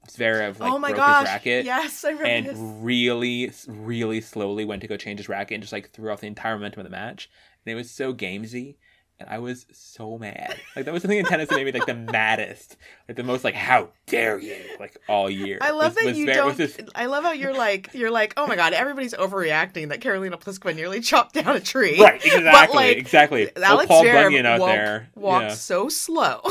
Zverev 0.07 0.59
like 0.59 0.71
oh 0.71 0.79
my 0.79 0.89
broke 0.89 0.97
gosh. 0.97 1.21
his 1.21 1.29
racket. 1.33 1.65
Yes, 1.65 2.03
I 2.03 2.09
remember 2.09 2.25
And 2.29 2.45
this. 2.47 2.57
really, 2.57 3.51
really 3.67 4.21
slowly 4.21 4.65
went 4.65 4.81
to 4.81 4.87
go 4.87 4.97
change 4.97 5.19
his 5.19 5.29
racket 5.29 5.55
and 5.55 5.63
just 5.63 5.73
like 5.73 5.91
threw 5.91 6.11
off 6.11 6.21
the 6.21 6.27
entire 6.27 6.55
momentum 6.55 6.81
of 6.81 6.85
the 6.85 6.89
match. 6.91 7.29
And 7.65 7.71
it 7.71 7.75
was 7.75 7.89
so 7.91 8.13
gamesy. 8.13 8.75
And 9.17 9.29
I 9.29 9.39
was 9.39 9.65
so 9.71 10.17
mad. 10.17 10.57
Like 10.75 10.83
that 10.83 10.93
was 10.93 11.01
something 11.01 11.17
in 11.17 11.23
tennis 11.23 11.47
that 11.47 11.55
made 11.55 11.65
me 11.65 11.71
like 11.71 11.85
the 11.85 11.93
maddest, 11.95 12.75
like 13.07 13.15
the 13.15 13.23
most 13.23 13.45
like 13.45 13.53
"How 13.55 13.87
dare 14.07 14.37
you!" 14.37 14.57
like 14.77 14.97
all 15.07 15.29
year. 15.29 15.57
I 15.61 15.71
love 15.71 15.95
Was- 15.95 15.95
that 15.95 16.05
was 16.07 16.17
you 16.17 16.25
Zverev- 16.25 16.33
don't. 16.35 16.57
this- 16.57 16.77
I 16.95 17.05
love 17.05 17.23
how 17.23 17.31
you're 17.31 17.53
like 17.53 17.91
you're 17.93 18.11
like 18.11 18.33
oh 18.35 18.45
my 18.45 18.57
god 18.57 18.73
everybody's 18.73 19.13
overreacting 19.13 19.87
that 19.87 20.01
Karolina 20.01 20.33
Pliskova 20.37 20.75
nearly 20.75 20.99
chopped 20.99 21.33
down 21.35 21.55
a 21.55 21.61
tree. 21.61 21.97
Right, 21.97 22.15
exactly, 22.25 22.75
like, 22.75 22.97
exactly. 22.97 23.49
Alex 23.55 23.87
Paul 23.87 24.03
Zverev 24.03 24.23
Bunyan 24.25 24.45
out 24.47 24.59
walked, 24.59 24.73
there. 24.73 25.07
walked 25.15 25.43
Yeah. 25.45 25.53
so 25.53 25.87
slow 25.87 26.41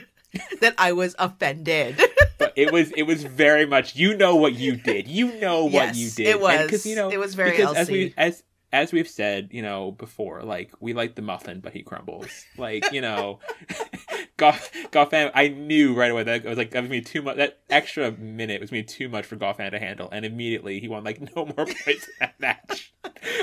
that 0.60 0.74
I 0.76 0.92
was 0.94 1.14
offended. 1.20 2.02
It 2.58 2.72
was 2.72 2.90
it 2.92 3.04
was 3.04 3.22
very 3.22 3.66
much 3.66 3.94
you 3.94 4.16
know 4.16 4.34
what 4.34 4.54
you 4.54 4.76
did. 4.76 5.06
You 5.06 5.38
know 5.38 5.64
what 5.64 5.72
Yes, 5.72 5.96
you 5.96 6.10
did. 6.10 6.26
it 6.26 6.40
was. 6.40 6.62
because 6.62 6.84
you 6.86 6.96
know 6.96 7.08
It 7.10 7.18
was 7.18 7.34
very 7.34 7.52
because 7.52 7.76
as 7.76 7.88
we 7.88 8.12
as 8.16 8.42
as 8.72 8.92
we've 8.92 9.08
said, 9.08 9.48
you 9.52 9.62
know, 9.62 9.92
before, 9.92 10.42
like 10.42 10.72
we 10.80 10.92
like 10.92 11.14
the 11.14 11.22
muffin, 11.22 11.60
but 11.60 11.72
he 11.72 11.82
crumbles. 11.82 12.44
Like 12.58 12.92
you 12.92 13.00
know, 13.00 13.38
Goff. 14.36 14.70
I 14.92 15.48
knew 15.48 15.94
right 15.94 16.10
away 16.10 16.24
that 16.24 16.44
it 16.44 16.48
was 16.48 16.58
like 16.58 16.72
that 16.72 16.82
was 16.82 16.90
me 16.90 17.00
too 17.00 17.22
much. 17.22 17.36
That 17.36 17.60
extra 17.70 18.12
minute 18.12 18.60
was 18.60 18.72
me 18.72 18.82
too 18.82 19.08
much 19.08 19.24
for 19.24 19.36
Goffin 19.36 19.70
to 19.70 19.78
handle, 19.78 20.08
and 20.10 20.24
immediately 20.24 20.80
he 20.80 20.88
won 20.88 21.04
like 21.04 21.20
no 21.36 21.46
more 21.46 21.64
points 21.64 22.08
in 22.08 22.14
that 22.20 22.40
match. 22.40 22.92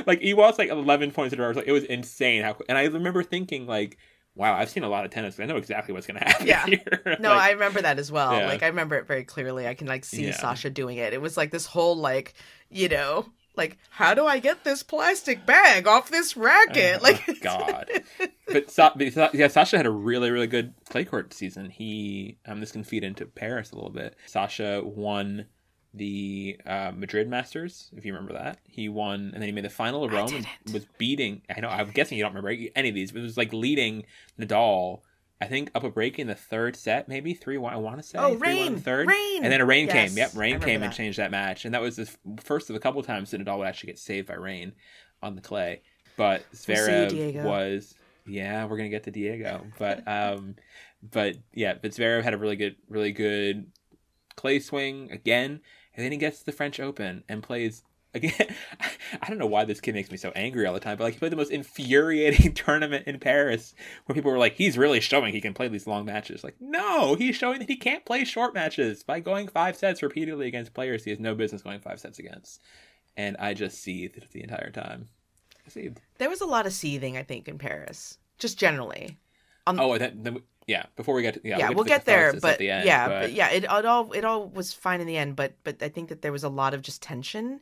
like 0.06 0.20
he 0.22 0.34
lost 0.34 0.60
like 0.60 0.70
eleven 0.70 1.12
points 1.12 1.34
in 1.34 1.40
a 1.40 1.44
row. 1.44 1.48
It 1.48 1.56
was, 1.56 1.58
like, 1.58 1.68
it 1.68 1.72
was 1.72 1.84
insane 1.86 2.44
how. 2.44 2.58
And 2.70 2.78
I 2.78 2.84
remember 2.86 3.24
thinking 3.24 3.66
like. 3.66 3.98
Wow, 4.36 4.54
I've 4.56 4.70
seen 4.70 4.84
a 4.84 4.90
lot 4.90 5.06
of 5.06 5.12
tennis. 5.12 5.40
I 5.40 5.46
know 5.46 5.56
exactly 5.58 5.94
what's 5.94 6.08
going 6.08 6.20
to 6.20 6.26
happen 6.26 6.46
Yeah. 6.48 6.66
here. 6.66 7.18
no, 7.20 7.30
Like, 7.30 7.40
I 7.42 7.52
remember 7.52 7.82
that 7.82 8.00
as 8.00 8.12
well. 8.12 8.34
Yeah. 8.36 8.48
Like 8.48 8.64
I 8.64 8.68
remember 8.68 8.96
it 8.98 9.08
very 9.08 9.24
clearly. 9.24 9.68
I 9.68 9.74
can 9.74 9.88
like 9.88 10.04
see 10.06 10.26
Yeah. 10.28 10.36
Sasha 10.38 10.70
doing 10.70 10.98
it. 10.98 11.14
It 11.14 11.22
was 11.22 11.38
like 11.38 11.52
this 11.52 11.66
whole 11.66 11.96
like 11.96 12.34
you 12.70 12.90
know 12.90 13.28
like 13.56 13.78
how 13.90 14.14
do 14.14 14.26
I 14.26 14.40
get 14.40 14.66
this 14.66 14.84
plastic 14.84 15.46
bag 15.46 15.88
off 15.88 16.10
this 16.10 16.36
racket? 16.36 16.98
Oh, 17.00 17.04
like 17.04 17.40
God. 17.42 17.90
but 18.48 18.70
Sa- 18.70 18.92
but 18.96 19.34
yeah, 19.34 19.48
Sasha 19.48 19.78
had 19.78 19.86
a 19.86 19.92
really 19.92 20.30
really 20.32 20.48
good 20.48 20.74
clay 20.90 21.06
court 21.06 21.34
season. 21.34 21.70
He 21.70 22.38
um 22.46 22.60
this 22.60 22.74
can 22.74 22.84
feed 22.84 23.04
into 23.06 23.26
Paris 23.26 23.72
a 23.72 23.76
little 23.76 23.90
bit. 23.92 24.16
Sasha 24.26 24.82
won 24.84 25.46
the 25.96 26.58
uh, 26.66 26.92
Madrid 26.96 27.28
Masters, 27.30 27.90
if 27.96 28.06
you 28.06 28.14
remember 28.14 28.34
that. 28.34 28.60
He 28.66 28.90
won, 28.90 29.32
and 29.34 29.36
then 29.36 29.44
he 29.44 29.52
made 29.52 29.64
the 29.66 29.70
final 29.70 30.04
of 30.04 30.12
Rome 30.12 30.34
and 30.34 30.46
was 30.74 30.86
beating. 30.98 31.42
I 31.56 31.60
know. 31.62 31.70
I'm 31.70 31.90
guessing 31.92 32.18
you 32.18 32.24
don't 32.24 32.34
remember 32.36 32.70
any 32.76 32.90
of 32.90 32.96
these, 32.96 33.12
but 33.12 33.20
it 33.20 33.24
was 33.24 33.38
like 33.38 33.54
leading 33.54 34.04
Nadal. 34.40 35.02
I 35.42 35.46
think 35.48 35.70
up 35.76 35.84
a 35.84 35.90
break 35.90 36.18
in 36.18 36.28
the 36.28 36.36
third 36.36 36.76
set, 36.76 37.08
maybe 37.10 37.34
three 37.34 37.58
one. 37.58 37.74
I 37.74 37.78
want 37.78 37.98
to 37.98 38.04
say 38.04 38.18
Oh, 38.18 38.36
3-1 38.36 38.40
rain, 38.42 38.76
the 38.76 38.82
third, 38.82 39.08
rain. 39.08 39.44
and 39.44 39.52
then 39.52 39.60
a 39.62 39.66
rain 39.66 39.88
Yes, 39.88 40.10
came. 40.10 40.18
Yep, 40.18 40.32
rain 40.36 40.60
came 40.62 40.82
and 40.84 40.94
changed 40.94 41.20
that 41.20 41.30
match, 41.32 41.66
and 41.66 41.74
that 41.74 41.82
was 41.82 41.98
the 41.98 42.10
first 42.42 42.70
of 42.70 42.76
a 42.76 42.80
couple 42.80 43.02
times 43.04 43.32
that 43.32 43.44
Nadal 43.44 43.58
would 43.60 43.68
actually 43.68 43.88
get 43.88 44.00
saved 44.00 44.28
by 44.28 44.36
rain 44.36 44.74
on 45.22 45.36
the 45.36 45.42
clay. 45.42 45.82
But 46.18 46.46
We'll 46.68 46.78
Zverev 46.78 47.10
Diego. 47.10 47.44
was 47.44 47.96
yeah, 48.26 48.66
we're 48.66 48.78
gonna 48.78 48.90
get 48.90 49.04
to 49.04 49.12
Diego, 49.12 49.66
but 49.78 50.04
um, 50.08 50.56
but 51.04 51.36
yeah, 51.54 51.74
but 51.82 51.92
Zverev 51.92 52.24
had 52.24 52.34
a 52.34 52.38
really 52.38 52.56
good, 52.56 52.78
really 52.90 53.12
good 53.12 53.68
clay 54.38 54.60
swing 54.60 55.12
again, 55.12 55.60
and 55.96 56.04
then 56.04 56.12
he 56.12 56.18
gets 56.18 56.40
to 56.40 56.46
the 56.46 56.52
French 56.52 56.80
Open 56.80 57.24
and 57.30 57.42
plays 57.42 57.84
again. 58.16 58.56
I 59.22 59.28
don't 59.28 59.38
know 59.38 59.46
why 59.46 59.66
this 59.66 59.82
kid 59.82 59.94
makes 59.94 60.10
me 60.10 60.18
so 60.18 60.32
angry 60.36 60.66
all 60.66 60.74
the 60.74 60.80
time, 60.80 60.98
but 60.98 61.04
like 61.04 61.14
he 61.14 61.20
played 61.20 61.32
the 61.32 61.38
most 61.38 61.52
infuriating 61.52 62.54
tournament 62.56 63.08
in 63.08 63.20
Paris, 63.20 63.76
where 64.06 64.16
people 64.16 64.32
were 64.32 64.38
like, 64.38 64.56
"He's 64.56 64.78
really 64.78 65.00
showing 65.00 65.34
he 65.34 65.42
can 65.42 65.54
play 65.54 65.68
these 65.68 65.88
long 65.88 66.06
matches." 66.06 66.44
Like, 66.44 66.56
no, 66.60 67.16
he's 67.16 67.36
showing 67.36 67.60
that 67.60 67.70
he 67.70 67.76
can't 67.76 68.06
play 68.06 68.24
short 68.24 68.54
matches 68.54 69.04
by 69.04 69.20
going 69.20 69.48
five 69.48 69.76
sets 69.76 70.02
repeatedly 70.02 70.48
against 70.48 70.74
players 70.74 71.04
he 71.04 71.12
has 71.12 71.20
no 71.20 71.36
business 71.36 71.62
going 71.62 71.80
five 71.80 72.00
sets 72.00 72.20
against. 72.20 72.62
And 73.18 73.38
I 73.38 73.54
just 73.54 73.82
seethed 73.82 74.32
the 74.32 74.44
entire 74.44 74.72
time. 74.72 75.08
I 75.66 75.70
seethed. 75.70 76.02
There 76.18 76.30
was 76.30 76.42
a 76.42 76.46
lot 76.46 76.66
of 76.66 76.74
seething, 76.74 77.18
I 77.18 77.24
think, 77.24 77.48
in 77.48 77.58
Paris, 77.58 78.18
just 78.40 78.58
generally. 78.58 79.20
Oh, 79.68 79.94
and 79.94 80.02
then, 80.02 80.24
then 80.24 80.38
yeah. 80.68 80.86
Before 80.96 81.16
we 81.16 81.22
get 81.22 81.36
to 81.36 81.42
yeah, 81.44 81.58
yeah, 81.58 81.70
we'll 81.70 81.84
the 81.84 81.90
get 81.90 82.06
there, 82.06 82.34
but 82.34 82.60
the 82.60 82.70
end, 82.70 82.86
yeah, 82.86 83.08
but- 83.08 83.22
but 83.22 83.32
yeah, 83.34 83.50
it, 83.50 83.64
it 83.64 83.86
all 83.86 84.12
it 84.14 84.26
all 84.26 84.48
was 84.48 84.74
fine 84.74 85.02
in 85.02 85.08
the 85.08 85.18
end, 85.18 85.36
but 85.36 85.54
but 85.64 85.82
I 85.82 85.90
think 85.90 86.10
that 86.10 86.22
there 86.22 86.32
was 86.32 86.44
a 86.44 86.50
lot 86.50 86.74
of 86.74 86.82
just 86.82 87.02
tension 87.02 87.62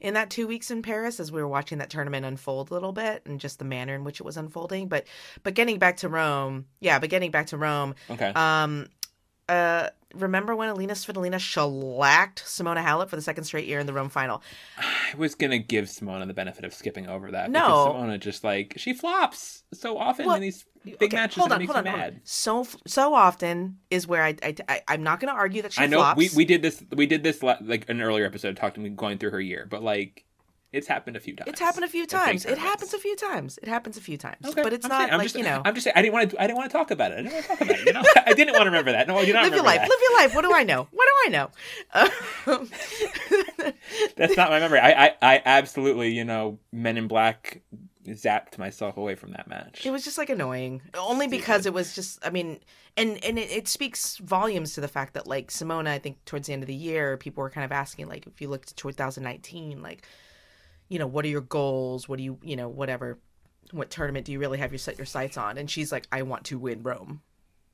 in 0.00 0.14
that 0.14 0.30
two 0.30 0.46
weeks 0.46 0.70
in 0.70 0.80
Paris 0.82 1.20
as 1.20 1.30
we 1.30 1.40
were 1.42 1.48
watching 1.48 1.78
that 1.78 1.90
tournament 1.90 2.24
unfold 2.24 2.70
a 2.70 2.74
little 2.74 2.92
bit 2.92 3.22
and 3.26 3.38
just 3.38 3.58
the 3.58 3.64
manner 3.64 3.94
in 3.94 4.02
which 4.02 4.18
it 4.18 4.24
was 4.24 4.36
unfolding. 4.36 4.88
But 4.88 5.06
but 5.42 5.54
getting 5.54 5.78
back 5.78 5.98
to 5.98 6.08
Rome, 6.08 6.66
yeah, 6.80 6.98
but 6.98 7.10
getting 7.10 7.30
back 7.30 7.48
to 7.48 7.58
Rome, 7.58 7.94
okay. 8.10 8.32
um, 8.34 8.88
uh, 9.50 9.90
remember 10.14 10.54
when 10.56 10.68
Alina 10.68 10.94
Svitolina 10.94 11.38
shellacked 11.38 12.44
Simona 12.44 12.84
Halep 12.84 13.08
for 13.08 13.16
the 13.16 13.22
second 13.22 13.44
straight 13.44 13.66
year 13.66 13.78
in 13.78 13.86
the 13.86 13.92
Rome 13.92 14.08
final? 14.08 14.42
I 14.78 15.16
was 15.16 15.34
gonna 15.34 15.58
give 15.58 15.86
Simona 15.86 16.26
the 16.26 16.34
benefit 16.34 16.64
of 16.64 16.72
skipping 16.74 17.06
over 17.08 17.30
that. 17.32 17.50
No. 17.50 17.60
because 17.60 17.86
Simona 17.94 18.20
just 18.20 18.44
like 18.44 18.74
she 18.76 18.92
flops 18.92 19.64
so 19.72 19.98
often 19.98 20.26
Well, 20.26 20.36
in 20.36 20.42
these 20.42 20.64
big 20.84 20.94
Okay, 21.02 21.16
matches 21.16 21.36
hold 21.36 21.50
that 21.50 21.60
on, 21.60 21.66
hold 21.66 21.76
me 21.76 21.78
on, 21.80 21.86
hold 21.86 21.98
mad. 21.98 22.12
on. 22.14 22.20
So 22.24 22.66
so 22.86 23.14
often 23.14 23.78
is 23.90 24.06
where 24.06 24.22
I, 24.22 24.34
I, 24.42 24.54
I 24.68 24.80
I'm 24.88 25.02
not 25.02 25.20
going 25.20 25.32
to 25.32 25.38
argue 25.38 25.62
that 25.62 25.72
she 25.72 25.82
I 25.82 25.86
know 25.86 25.98
flops. 25.98 26.16
we, 26.18 26.30
we 26.34 26.44
did 26.44 26.62
this 26.62 26.82
we 26.92 27.06
did 27.06 27.22
this 27.22 27.42
like 27.42 27.88
an 27.88 28.00
earlier 28.00 28.24
episode 28.24 28.56
talking 28.56 28.94
going 28.96 29.18
through 29.18 29.30
her 29.32 29.40
year, 29.40 29.66
but 29.68 29.82
like 29.82 30.24
it's 30.72 30.86
happened 30.86 31.16
a 31.16 31.20
few 31.20 31.34
times. 31.34 31.48
It's 31.48 31.60
happened 31.60 31.84
a 31.84 31.88
few 31.88 32.06
times. 32.06 32.46
It 32.46 32.58
happens 32.58 32.94
a 32.94 32.98
few 32.98 33.16
times. 33.16 33.58
It 33.62 33.68
happens 33.68 33.96
a 33.96 34.00
few 34.00 34.16
times. 34.16 34.46
Okay, 34.46 34.62
But 34.62 34.72
it's 34.72 34.84
I'm 34.84 34.88
not 34.90 34.98
saying- 35.00 35.10
I'm 35.12 35.18
like 35.18 35.24
just, 35.24 35.34
you 35.36 35.42
know. 35.44 35.62
I'm 35.64 35.74
just 35.74 35.84
saying 35.84 35.94
I 35.96 36.02
didn't 36.02 36.14
want 36.14 36.30
to 36.30 36.40
I 36.42 36.46
didn't 36.46 36.58
want 36.58 36.70
to 36.70 36.76
talk 36.76 36.90
about 36.90 37.12
it. 37.12 37.18
I 37.18 37.22
didn't 37.22 37.32
want 37.34 37.44
to 37.44 37.48
talk 37.48 37.60
about 37.62 37.78
it. 37.80 37.86
You 37.86 37.92
know, 37.92 38.02
I 38.26 38.32
didn't 38.32 38.52
want 38.52 38.62
to 38.62 38.70
remember 38.70 38.92
that. 38.92 39.08
No, 39.08 39.18
I 39.18 39.24
do 39.24 39.32
not 39.32 39.44
live 39.44 39.54
your 39.54 39.64
life. 39.64 39.80
that. 39.80 39.88
Live 39.88 39.98
your 40.02 40.16
life. 40.18 40.34
What 40.34 40.42
do 40.42 40.52
I 40.54 40.62
know? 40.62 40.86
What 40.92 41.06
do 41.06 41.12
I 41.26 41.30
know? 41.30 41.50
That's 44.16 44.36
not 44.36 44.50
my 44.50 44.60
memory. 44.60 44.78
I, 44.80 45.06
I 45.06 45.14
I 45.22 45.42
absolutely 45.44 46.10
you 46.10 46.24
know 46.24 46.58
Men 46.72 46.96
in 46.96 47.08
Black 47.08 47.62
zapped 48.06 48.58
myself 48.58 48.96
away 48.96 49.14
from 49.14 49.32
that 49.32 49.46
match. 49.46 49.84
it 49.84 49.90
was 49.90 50.04
just 50.04 50.18
like 50.18 50.30
annoying, 50.30 50.82
only 50.98 51.26
because 51.28 51.66
it 51.66 51.72
was 51.74 51.94
just. 51.94 52.24
I 52.24 52.30
mean, 52.30 52.60
and 52.96 53.22
and 53.24 53.38
it, 53.38 53.50
it 53.50 53.68
speaks 53.68 54.16
volumes 54.18 54.74
to 54.74 54.80
the 54.80 54.88
fact 54.88 55.14
that 55.14 55.26
like 55.26 55.48
Simona, 55.50 55.88
I 55.88 55.98
think 55.98 56.24
towards 56.24 56.46
the 56.46 56.52
end 56.52 56.62
of 56.62 56.66
the 56.66 56.74
year, 56.74 57.16
people 57.16 57.42
were 57.42 57.50
kind 57.50 57.64
of 57.64 57.72
asking 57.72 58.08
like, 58.08 58.26
if 58.26 58.40
you 58.40 58.48
look 58.48 58.66
to 58.66 58.74
2019, 58.74 59.82
like, 59.82 60.06
you 60.90 60.98
know, 60.98 61.06
what 61.06 61.24
are 61.24 61.28
your 61.28 61.40
goals? 61.40 62.06
What 62.06 62.18
do 62.18 62.22
you, 62.24 62.38
you 62.42 62.56
know, 62.56 62.68
whatever, 62.68 63.18
what 63.70 63.88
tournament 63.88 64.26
do 64.26 64.32
you 64.32 64.38
really 64.38 64.58
have 64.58 64.70
your 64.72 64.78
set 64.78 64.98
your 64.98 65.06
sights 65.06 65.38
on? 65.38 65.56
And 65.56 65.70
she's 65.70 65.90
like, 65.90 66.06
I 66.12 66.20
want 66.22 66.44
to 66.46 66.58
win 66.58 66.82
Rome. 66.82 67.22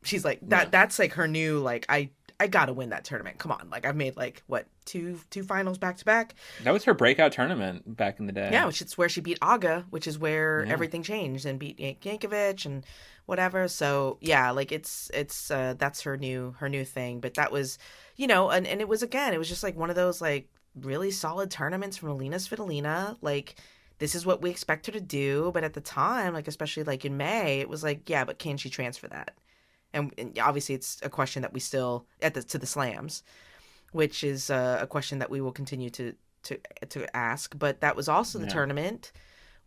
She's 0.05 0.25
like 0.25 0.39
that. 0.51 0.67
Yeah. 0.67 0.71
That's 0.71 1.01
like 1.01 1.15
her 1.15 1.27
new 1.27 1.59
like 1.59 1.85
I. 1.89 2.11
I 2.39 2.49
gotta 2.49 2.75
win 2.75 2.91
that 2.91 3.03
tournament. 3.05 3.39
Come 3.39 3.51
on, 3.51 3.71
like 3.71 3.87
I've 3.87 3.97
made 3.97 4.15
like 4.15 4.43
what 4.47 4.67
two 4.85 5.19
two 5.31 5.43
finals 5.43 5.79
back 5.79 5.97
to 5.97 6.05
back. 6.05 6.35
That 6.65 6.71
was 6.73 6.85
her 6.85 6.93
breakout 6.93 7.33
tournament 7.33 7.97
back 7.97 8.21
in 8.21 8.27
the 8.27 8.33
day. 8.33 8.51
Yeah, 8.53 8.67
which 8.67 8.83
is 8.83 8.99
where 8.99 9.09
she 9.09 9.23
beat 9.23 9.39
Aga, 9.41 9.87
which 9.89 10.07
is 10.07 10.19
where 10.19 10.63
Yeah. 10.67 10.71
everything 10.71 11.03
changed 11.03 11.47
and 11.47 11.59
beat 11.59 11.81
Yank- 11.81 12.03
Jankovic 12.03 12.67
and 12.67 12.85
whatever. 13.25 13.69
So 13.69 14.19
yeah, 14.21 14.51
like 14.51 14.71
it's 14.71 15.11
it's 15.15 15.51
uh 15.51 15.77
that's 15.79 16.03
her 16.03 16.19
new 16.19 16.55
her 16.59 16.69
new 16.69 16.85
thing. 16.85 17.21
But 17.21 17.33
that 17.35 17.51
was, 17.51 17.79
you 18.17 18.27
know, 18.27 18.51
and 18.51 18.67
and 18.67 18.83
it 18.83 18.87
was 18.89 19.03
again, 19.03 19.33
it 19.33 19.39
was 19.39 19.49
just 19.49 19.63
like 19.63 19.75
one 19.75 19.89
of 19.89 19.97
those 19.97 20.21
like 20.21 20.47
really 20.81 21.11
solid 21.11 21.51
tournaments 21.51 21.97
from 21.97 22.11
Alina 22.11 22.37
Svitolina. 22.37 23.17
Like 23.23 23.57
this 23.99 24.15
is 24.15 24.27
what 24.27 24.43
we 24.43 24.51
expect 24.51 24.87
her 24.87 24.93
to 24.93 25.01
do. 25.01 25.51
But 25.55 25.65
at 25.65 25.75
the 25.75 25.81
time, 25.81 26.35
like 26.35 26.49
especially 26.49 26.85
like 26.85 27.05
in 27.05 27.17
May, 27.17 27.61
it 27.61 27.69
was 27.69 27.83
like 27.83 28.09
yeah, 28.09 28.25
but 28.25 28.39
can 28.39 28.57
she 28.57 28.71
transfer 28.71 29.09
that? 29.09 29.33
And, 29.93 30.13
and 30.19 30.39
obviously, 30.39 30.75
it's 30.75 31.01
a 31.03 31.09
question 31.09 31.43
that 31.43 31.53
we 31.55 31.61
still 31.61 32.07
at 32.21 32.35
the 32.35 32.43
to 32.43 32.59
the 32.59 32.67
slams, 32.67 33.23
which 33.93 34.23
is 34.23 34.51
uh, 34.51 34.79
a 34.81 34.87
question 34.87 35.19
that 35.21 35.31
we 35.31 35.41
will 35.41 35.53
continue 35.53 35.91
to 35.91 36.15
to 36.45 36.59
to 36.91 37.17
ask. 37.17 37.59
But 37.59 37.81
that 37.81 37.97
was 37.97 38.09
also 38.09 38.39
the 38.39 38.45
Yeah. 38.47 38.53
tournament 38.53 39.13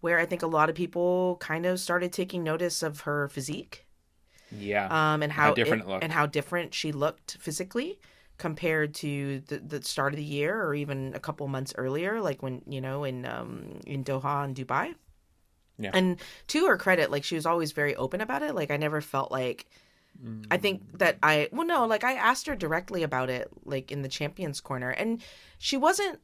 where 0.01 0.19
I 0.19 0.25
think 0.25 0.43
a 0.43 0.47
lot 0.47 0.69
of 0.69 0.75
people 0.75 1.37
kind 1.41 1.65
of 1.65 1.79
started 1.79 2.13
taking 2.13 2.43
notice 2.43 2.83
of 2.83 3.01
her 3.01 3.27
physique, 3.27 3.85
Yeah. 4.51 4.85
um, 4.85 5.21
and 5.23 5.31
How 5.31 5.47
how, 5.47 5.53
different 5.53 5.83
it 5.83 5.89
looked. 5.89 6.03
and 6.03 6.13
how 6.13 6.25
different 6.25 6.73
she 6.73 6.91
looked 6.91 7.37
physically 7.39 7.99
compared 8.39 8.95
to 8.95 9.41
the, 9.41 9.59
the 9.59 9.81
start 9.83 10.13
of 10.13 10.17
the 10.17 10.23
year 10.23 10.59
or 10.63 10.73
even 10.73 11.13
a 11.13 11.19
couple 11.19 11.47
months 11.47 11.73
earlier, 11.77 12.19
like 12.19 12.41
when 12.41 12.63
you 12.65 12.81
know 12.81 13.03
in 13.03 13.25
um, 13.27 13.79
in 13.85 14.03
Doha 14.03 14.43
and 14.45 14.55
Dubai. 14.55 14.95
Yeah. 15.77 15.91
And 15.93 16.17
to 16.47 16.65
her 16.67 16.77
credit, 16.77 17.11
like 17.11 17.23
she 17.23 17.35
was 17.35 17.45
always 17.45 17.71
very 17.73 17.95
open 17.95 18.19
about 18.19 18.41
it. 18.41 18.55
Like 18.55 18.71
I 18.71 18.77
never 18.77 18.99
felt 18.99 19.31
like 19.31 19.67
I 20.51 20.57
think 20.57 20.97
that 20.97 21.17
I 21.23 21.47
well 21.53 21.65
no, 21.65 21.85
like 21.85 22.03
I 22.03 22.13
asked 22.13 22.47
her 22.47 22.55
directly 22.55 23.03
about 23.03 23.29
it 23.29 23.49
like 23.63 23.91
in 23.91 24.01
the 24.01 24.09
champions 24.09 24.59
corner 24.59 24.89
and 24.89 25.21
she 25.59 25.77
wasn't 25.77 26.19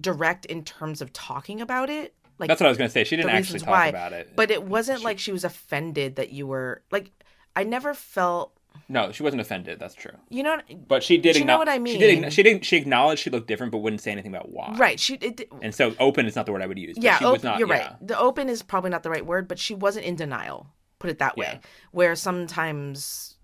direct 0.00 0.44
in 0.44 0.62
terms 0.62 1.00
of 1.00 1.12
talking 1.12 1.60
about 1.60 1.90
it. 1.90 2.14
Like 2.38 2.48
That's 2.48 2.60
what 2.60 2.66
I 2.66 2.70
was 2.70 2.78
gonna 2.78 2.90
say. 2.90 3.02
She 3.02 3.16
didn't 3.16 3.30
actually 3.30 3.58
talk 3.60 3.68
why, 3.70 3.86
about 3.88 4.12
it. 4.12 4.36
but 4.36 4.50
it 4.52 4.62
wasn't 4.62 5.00
She- 5.00 5.04
like 5.04 5.18
she 5.18 5.32
was 5.32 5.42
offended 5.44 6.16
that 6.16 6.30
you 6.30 6.46
were 6.46 6.82
like 6.92 7.10
I 7.56 7.64
never 7.64 7.94
felt 7.94 8.56
no, 8.88 9.12
she 9.12 9.22
wasn't 9.22 9.40
offended. 9.40 9.78
That's 9.78 9.94
true. 9.94 10.12
you 10.28 10.42
know 10.42 10.58
But 10.88 11.02
she 11.02 11.16
did. 11.18 11.36
You 11.36 11.44
know 11.44 11.58
what 11.58 11.68
I 11.68 11.78
mean? 11.78 11.94
She 11.94 11.98
did. 12.00 12.32
She 12.32 12.42
didn't. 12.42 12.64
She 12.64 12.76
acknowledged 12.76 13.22
she 13.22 13.30
looked 13.30 13.46
different, 13.46 13.70
but 13.72 13.78
wouldn't 13.78 14.02
say 14.02 14.10
anything 14.10 14.34
about 14.34 14.50
why. 14.50 14.74
right 14.76 14.98
she 14.98 15.14
it, 15.14 15.48
And 15.62 15.74
so, 15.74 15.94
open 16.00 16.26
is 16.26 16.34
not 16.36 16.46
the 16.46 16.52
word 16.52 16.62
I 16.62 16.66
would 16.66 16.78
use. 16.78 16.94
but 16.96 17.04
yeah 17.04 17.18
she 17.18 17.24
op- 17.24 17.32
was 17.34 17.42
not. 17.44 17.58
you're 17.58 17.68
yeah. 17.68 17.88
right 17.88 18.06
the 18.06 18.18
open 18.18 18.48
is 18.48 18.62
probably 18.62 18.90
not 18.90 19.02
the 19.02 19.10
right 19.10 19.24
word 19.24 19.46
but 19.48 19.58
she 19.58 19.74
wasn't 19.74 20.04
in 20.06 20.16
denial 20.16 20.66
put 20.98 21.10
it 21.10 21.18
that 21.20 21.36
way 21.36 21.48
Yeah. 21.52 21.58
where 21.92 22.14
sometimes 22.16 23.36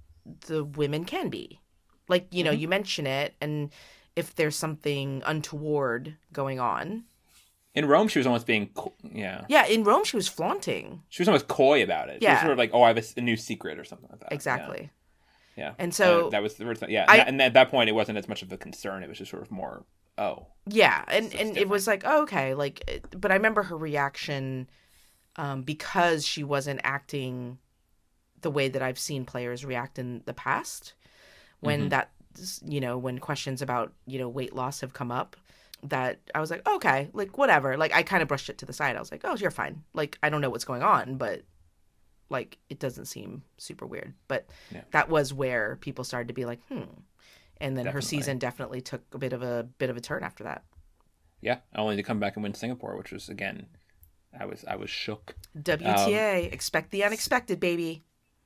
the 0.47 0.65
women 0.65 1.05
can 1.05 1.29
be 1.29 1.61
like 2.09 2.27
you 2.33 2.43
know 2.45 2.51
Mm-hmm. 2.51 2.61
you 2.61 2.69
mention 2.69 3.07
it 3.07 3.35
and 3.41 3.73
if 4.17 4.35
there's 4.35 4.57
something 4.57 5.23
untoward 5.27 6.17
going 6.33 6.59
on 6.61 7.05
In 7.75 7.85
Rome, 7.87 8.09
she 8.09 8.19
was 8.19 8.27
almost 8.27 8.47
being. 8.47 8.71
Co- 8.75 8.95
yeah. 9.13 9.45
yeah 9.49 9.67
in 9.67 9.85
rome 9.85 10.05
she 10.05 10.17
was 10.17 10.27
flaunting 10.29 11.03
She 11.11 11.23
was 11.23 11.29
almost 11.29 11.47
coy 11.49 11.83
about 11.83 12.09
it. 12.09 12.23
She 12.23 12.27
was 12.27 12.33
Yeah. 12.37 12.41
sort 12.41 12.53
of 12.53 12.59
like, 12.59 12.71
"Oh, 12.73 12.83
I 12.83 12.89
have 12.93 13.05
a 13.17 13.21
new 13.21 13.37
secret" 13.37 13.79
or 13.79 13.85
something 13.85 14.09
like 14.11 14.21
that. 14.21 14.33
Exactly 14.33 14.81
Yeah. 14.85 14.89
And 15.79 15.95
so- 15.95 16.27
Uh, 16.27 16.31
that 16.31 16.43
was 16.43 16.55
the 16.55 16.65
first. 16.65 16.83
Yeah. 16.89 17.07
I- 17.09 17.19
and 17.19 17.41
at 17.41 17.55
that 17.55 17.71
point, 17.71 17.89
it 17.89 17.93
wasn't 17.93 18.19
as 18.19 18.29
much 18.29 18.43
of 18.43 18.53
a 18.53 18.57
concern. 18.57 19.03
It 19.03 19.09
was 19.09 19.19
just 19.19 19.31
sort 19.31 19.43
of 19.43 19.51
more. 19.51 19.85
Oh. 20.19 20.47
Yeah, 20.67 21.05
and 21.09 21.35
and 21.35 21.57
it 21.57 21.69
was 21.69 21.87
like 21.87 22.03
oh, 22.07 22.23
okay, 22.23 22.55
like, 22.55 23.05
but 23.17 23.31
I 23.31 23.35
remember 23.35 23.63
her 23.65 23.77
reaction 23.77 24.69
um, 25.37 25.63
because 25.63 26.27
she 26.27 26.43
wasn't 26.43 26.81
acting 26.85 27.59
the 28.41 28.51
way 28.51 28.69
that 28.69 28.81
I've 28.83 28.99
seen 28.99 29.25
players 29.27 29.65
react 29.65 29.99
in 29.99 30.23
the 30.25 30.33
past 30.33 30.95
when 31.61 31.87
Mhm. 31.87 31.91
that 31.91 32.11
you 32.65 32.81
know 32.81 32.97
when 32.99 33.19
questions 33.19 33.61
about 33.63 33.93
you 34.07 34.19
know 34.19 34.29
weight 34.29 34.55
loss 34.55 34.81
have 34.81 34.93
come 34.95 35.11
up. 35.13 35.37
That 35.83 36.19
I 36.35 36.41
was 36.41 36.51
like 36.51 36.67
okay, 36.67 37.11
like 37.13 37.37
whatever. 37.37 37.77
Like 37.77 37.95
I 37.95 38.03
kind 38.03 38.23
of 38.23 38.29
brushed 38.29 38.49
it 38.49 38.57
to 38.59 38.67
the 38.67 38.73
side. 38.73 38.97
I 38.97 39.01
was 39.01 39.13
like, 39.13 39.21
oh, 39.25 39.37
you're 39.37 39.51
fine. 39.51 39.85
Like 39.93 40.19
I 40.23 40.31
don't 40.31 40.41
know 40.41 40.51
what's 40.51 40.65
going 40.65 40.83
on, 40.83 41.17
but 41.19 41.43
like 42.29 42.59
it 42.69 42.79
doesn't 42.79 43.07
seem 43.07 43.43
super 43.59 43.87
weird. 43.87 44.15
But 44.29 44.47
Yeah. 44.73 44.83
that 44.91 45.09
was 45.09 45.33
where 45.33 45.77
people 45.81 46.05
started 46.05 46.29
to 46.29 46.35
be 46.35 46.45
like, 46.45 46.61
hmm. 46.69 46.83
And 47.59 47.77
then 47.77 47.87
her 47.87 48.03
season 48.03 48.39
definitely 48.39 48.83
took 48.83 49.03
a 49.15 49.19
bit 49.19 49.33
of 49.33 49.43
a 49.43 49.67
bit 49.79 49.89
of 49.91 49.97
a 49.97 50.01
turn 50.01 50.23
after 50.23 50.45
that. 50.45 50.65
Yeah. 51.41 51.59
Only 51.75 51.97
to 51.97 52.03
come 52.03 52.21
back 52.21 52.37
and 52.37 52.43
win 52.43 52.55
Singapore, 52.55 52.97
which 52.97 53.13
was 53.13 53.29
again, 53.29 53.67
I 54.39 54.45
was 54.45 54.65
I 54.69 54.77
was 54.77 54.91
shook. 54.91 55.35
WTA, 55.59 56.53
expect 56.53 56.91
the 56.91 57.05
unexpected, 57.05 57.61
baby. 57.61 58.05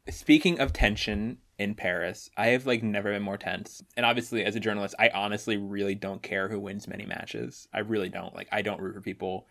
Speaking 0.08 0.60
of 0.60 0.72
tension 0.72 1.38
in 1.58 1.74
Paris, 1.74 2.30
I 2.36 2.48
have 2.48 2.66
like 2.66 2.82
never 2.82 3.12
been 3.12 3.22
more 3.22 3.36
tense. 3.36 3.82
And 3.96 4.06
obviously, 4.06 4.44
as 4.44 4.56
a 4.56 4.60
journalist, 4.60 4.94
I 4.98 5.10
honestly 5.10 5.56
really 5.56 5.94
don't 5.94 6.22
care 6.22 6.48
who 6.48 6.58
wins 6.60 6.88
many 6.88 7.04
matches. 7.04 7.68
I 7.72 7.80
really 7.80 8.08
don't. 8.08 8.34
Like, 8.34 8.48
I 8.50 8.62
don't 8.62 8.80
root 8.80 8.94
for 8.94 9.00
people. 9.00 9.46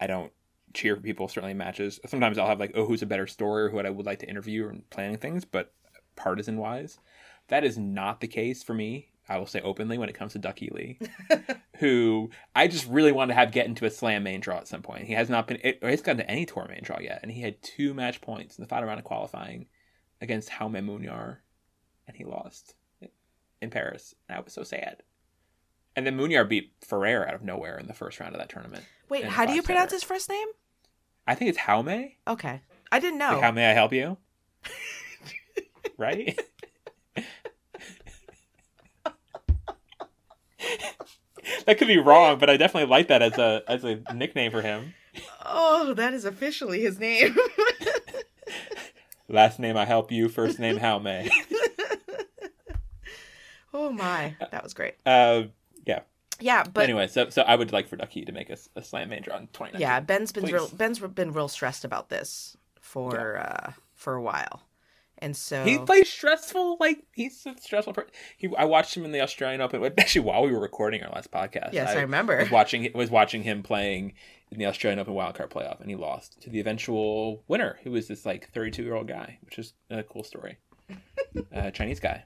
I 0.00 0.06
don't 0.06 0.32
cheer 0.74 0.96
for 0.96 1.02
people. 1.02 1.28
Certainly 1.28 1.54
matches. 1.54 2.00
Sometimes 2.06 2.38
I'll 2.38 2.46
have 2.46 2.60
like, 2.60 2.72
oh, 2.74 2.86
who's 2.86 3.02
a 3.02 3.06
better 3.06 3.26
story 3.26 3.64
or 3.64 3.68
who 3.70 3.78
I 3.78 3.90
would 3.90 4.06
like 4.06 4.20
to 4.20 4.28
interview 4.28 4.68
and 4.68 4.88
planning 4.90 5.18
things. 5.18 5.44
But 5.44 5.72
partisan 6.16 6.56
wise, 6.56 6.98
that 7.48 7.64
is 7.64 7.78
not 7.78 8.20
the 8.20 8.28
case 8.28 8.62
for 8.62 8.74
me. 8.74 9.08
I 9.28 9.38
will 9.38 9.46
say 9.46 9.60
openly 9.60 9.98
when 9.98 10.08
it 10.08 10.14
comes 10.14 10.32
to 10.32 10.38
Duckhee 10.38 10.72
Lee, 10.72 10.98
who 11.78 12.30
I 12.56 12.66
just 12.66 12.88
really 12.88 13.12
wanted 13.12 13.34
to 13.34 13.38
have 13.38 13.52
get 13.52 13.66
into 13.66 13.86
a 13.86 13.90
slam 13.90 14.24
main 14.24 14.40
draw 14.40 14.58
at 14.58 14.68
some 14.68 14.82
point. 14.82 15.06
He 15.06 15.14
has 15.14 15.30
not 15.30 15.46
been, 15.46 15.60
or 15.80 15.90
he's 15.90 16.02
gotten 16.02 16.18
to 16.18 16.30
any 16.30 16.44
tour 16.44 16.66
main 16.68 16.82
draw 16.82 16.98
yet, 16.98 17.20
and 17.22 17.30
he 17.30 17.40
had 17.40 17.62
two 17.62 17.94
match 17.94 18.20
points 18.20 18.58
in 18.58 18.62
the 18.62 18.68
final 18.68 18.88
round 18.88 18.98
of 18.98 19.04
qualifying 19.04 19.66
against 20.20 20.50
Jaume 20.50 20.84
Munar, 20.84 21.38
and 22.06 22.16
he 22.16 22.24
lost 22.24 22.74
in 23.60 23.70
Paris. 23.70 24.14
And 24.28 24.36
I 24.36 24.40
was 24.40 24.52
so 24.52 24.64
sad. 24.64 25.02
And 25.94 26.06
then 26.06 26.16
Munar 26.16 26.48
beat 26.48 26.72
Ferrer 26.80 27.26
out 27.26 27.34
of 27.34 27.42
nowhere 27.42 27.78
in 27.78 27.86
the 27.86 27.94
first 27.94 28.18
round 28.18 28.34
of 28.34 28.40
that 28.40 28.48
tournament. 28.48 28.84
Wait, 29.08 29.24
how 29.24 29.46
do 29.46 29.52
you 29.52 29.62
pronounce 29.62 29.92
his 29.92 30.02
first 30.02 30.28
name? 30.28 30.48
I 31.26 31.34
think 31.34 31.50
it's 31.50 31.58
Jaume. 31.58 32.14
Okay. 32.26 32.60
I 32.90 32.98
didn't 32.98 33.18
know. 33.18 33.32
Like, 33.32 33.42
how 33.42 33.52
may 33.52 33.70
I 33.70 33.72
help 33.72 33.92
you? 33.92 34.18
right? 35.98 36.38
that 41.66 41.78
could 41.78 41.88
be 41.88 41.98
wrong, 41.98 42.38
but 42.38 42.50
I 42.50 42.56
definitely 42.56 42.90
like 42.90 43.08
that 43.08 43.22
as 43.22 43.38
a 43.38 43.62
as 43.68 43.84
a 43.84 44.02
nickname 44.14 44.50
for 44.50 44.62
him. 44.62 44.94
oh, 45.44 45.94
that 45.94 46.12
is 46.14 46.24
officially 46.24 46.80
his 46.80 46.98
name. 46.98 47.36
Last 49.28 49.58
name 49.58 49.76
I 49.76 49.84
help 49.84 50.12
you, 50.12 50.28
first 50.28 50.58
name 50.58 50.78
Jaume. 50.78 51.30
oh 53.74 53.90
my, 53.90 54.36
that 54.50 54.62
was 54.62 54.74
great. 54.74 54.94
Uh, 55.06 55.44
yeah. 55.86 56.00
Yeah, 56.42 56.64
but 56.64 56.84
anyway, 56.84 57.06
so 57.06 57.30
so 57.30 57.42
I 57.42 57.56
would 57.56 57.72
like 57.72 57.88
for 57.88 57.96
Duckhee 57.96 58.26
to 58.26 58.32
make 58.32 58.50
a, 58.50 58.56
a 58.76 58.82
slam 58.82 59.10
main 59.10 59.20
on 59.20 59.48
2019. 59.52 59.80
yeah, 59.80 60.00
Ben's 60.00 60.32
been 60.32 60.44
Please. 60.44 60.52
real, 60.52 60.68
Ben's 60.68 60.98
been 60.98 61.32
real 61.32 61.48
stressed 61.48 61.84
about 61.84 62.08
this 62.08 62.56
for 62.80 63.38
uh 63.38 63.72
for 63.94 64.14
a 64.14 64.22
while, 64.22 64.62
and 65.18 65.36
so 65.36 65.64
He 65.64 65.78
plays 65.78 66.08
stressful, 66.08 66.76
like 66.80 67.04
he's 67.12 67.46
a 67.46 67.54
stressful 67.60 67.92
person. 67.92 68.10
He, 68.36 68.50
I 68.58 68.64
watched 68.64 68.96
him 68.96 69.04
in 69.04 69.12
the 69.12 69.20
Australian 69.20 69.60
Open. 69.60 69.84
Actually, 69.98 70.22
while 70.22 70.42
we 70.42 70.52
were 70.52 70.60
recording 70.60 71.02
our 71.04 71.12
last 71.12 71.30
podcast, 71.30 71.72
yes, 71.72 71.90
I, 71.90 72.00
remember. 72.00 72.36
was 72.36 72.50
watching 72.50 72.90
was 72.94 73.10
watching 73.10 73.44
him 73.44 73.62
playing 73.62 74.14
in 74.50 74.58
the 74.58 74.66
Australian 74.66 74.98
Open 74.98 75.14
wildcard 75.14 75.50
playoff, 75.50 75.80
and 75.80 75.88
he 75.88 75.96
lost 75.96 76.42
to 76.42 76.50
the 76.50 76.58
eventual 76.58 77.44
winner, 77.46 77.78
who 77.84 77.92
was 77.92 78.08
this 78.08 78.26
like 78.26 78.50
32 78.50 78.82
year 78.82 78.94
old 78.94 79.06
guy, 79.06 79.38
which 79.44 79.58
is 79.58 79.74
a 79.90 80.02
cool 80.02 80.24
story. 80.24 80.58
uh, 81.54 81.70
Chinese 81.70 82.00
guy, 82.00 82.24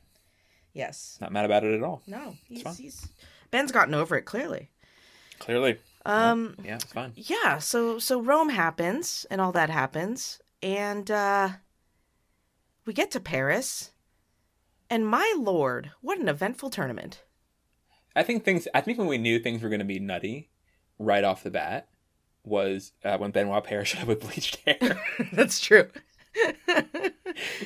yes, 0.73 1.19
not 1.21 1.33
mad 1.33 1.45
about 1.45 1.65
it 1.65 1.75
at 1.75 1.83
all. 1.83 2.03
no, 2.07 2.35
he's, 2.49 2.77
he's 2.79 3.09
Ben's 3.51 3.73
gotten 3.73 3.95
over 3.95 4.17
it 4.17 4.23
clearly. 4.23 4.71
Clearly, 5.39 5.79
Um, 6.05 6.57
yeah, 6.65 6.77
it's 6.77 6.85
fine. 6.93 7.13
yeah, 7.17 7.59
so 7.59 7.99
so 7.99 8.21
Rome 8.21 8.49
happens 8.49 9.27
and 9.31 9.41
all 9.41 9.53
that 9.53 9.71
happens, 9.71 10.41
and 10.63 11.11
uh 11.11 11.49
we 12.87 12.93
get 12.93 13.11
to 13.13 13.21
Paris, 13.21 13.91
and 14.89 15.07
my 15.07 15.35
lord, 15.39 15.91
what 16.01 16.19
an 16.19 16.29
eventful 16.29 16.71
tournament! 16.71 17.25
I 18.15 18.23
think 18.23 18.45
things. 18.45 18.67
I 18.75 18.81
think 18.81 18.97
when 18.99 19.09
we 19.09 19.19
knew 19.19 19.39
things 19.39 19.63
were 19.63 19.69
going 19.69 19.81
to 19.81 19.85
be 19.85 19.99
nutty, 19.99 20.49
right 20.99 21.25
off 21.25 21.43
the 21.43 21.51
bat, 21.51 21.89
was 22.45 22.93
uh, 23.05 23.19
when 23.19 23.31
Benoit 23.33 23.63
Paire 23.65 23.85
showed 23.85 24.03
up 24.03 24.09
with 24.09 24.21
bleached 24.21 24.57
hair. 24.65 24.99
That's 25.33 25.61
true. 25.61 25.89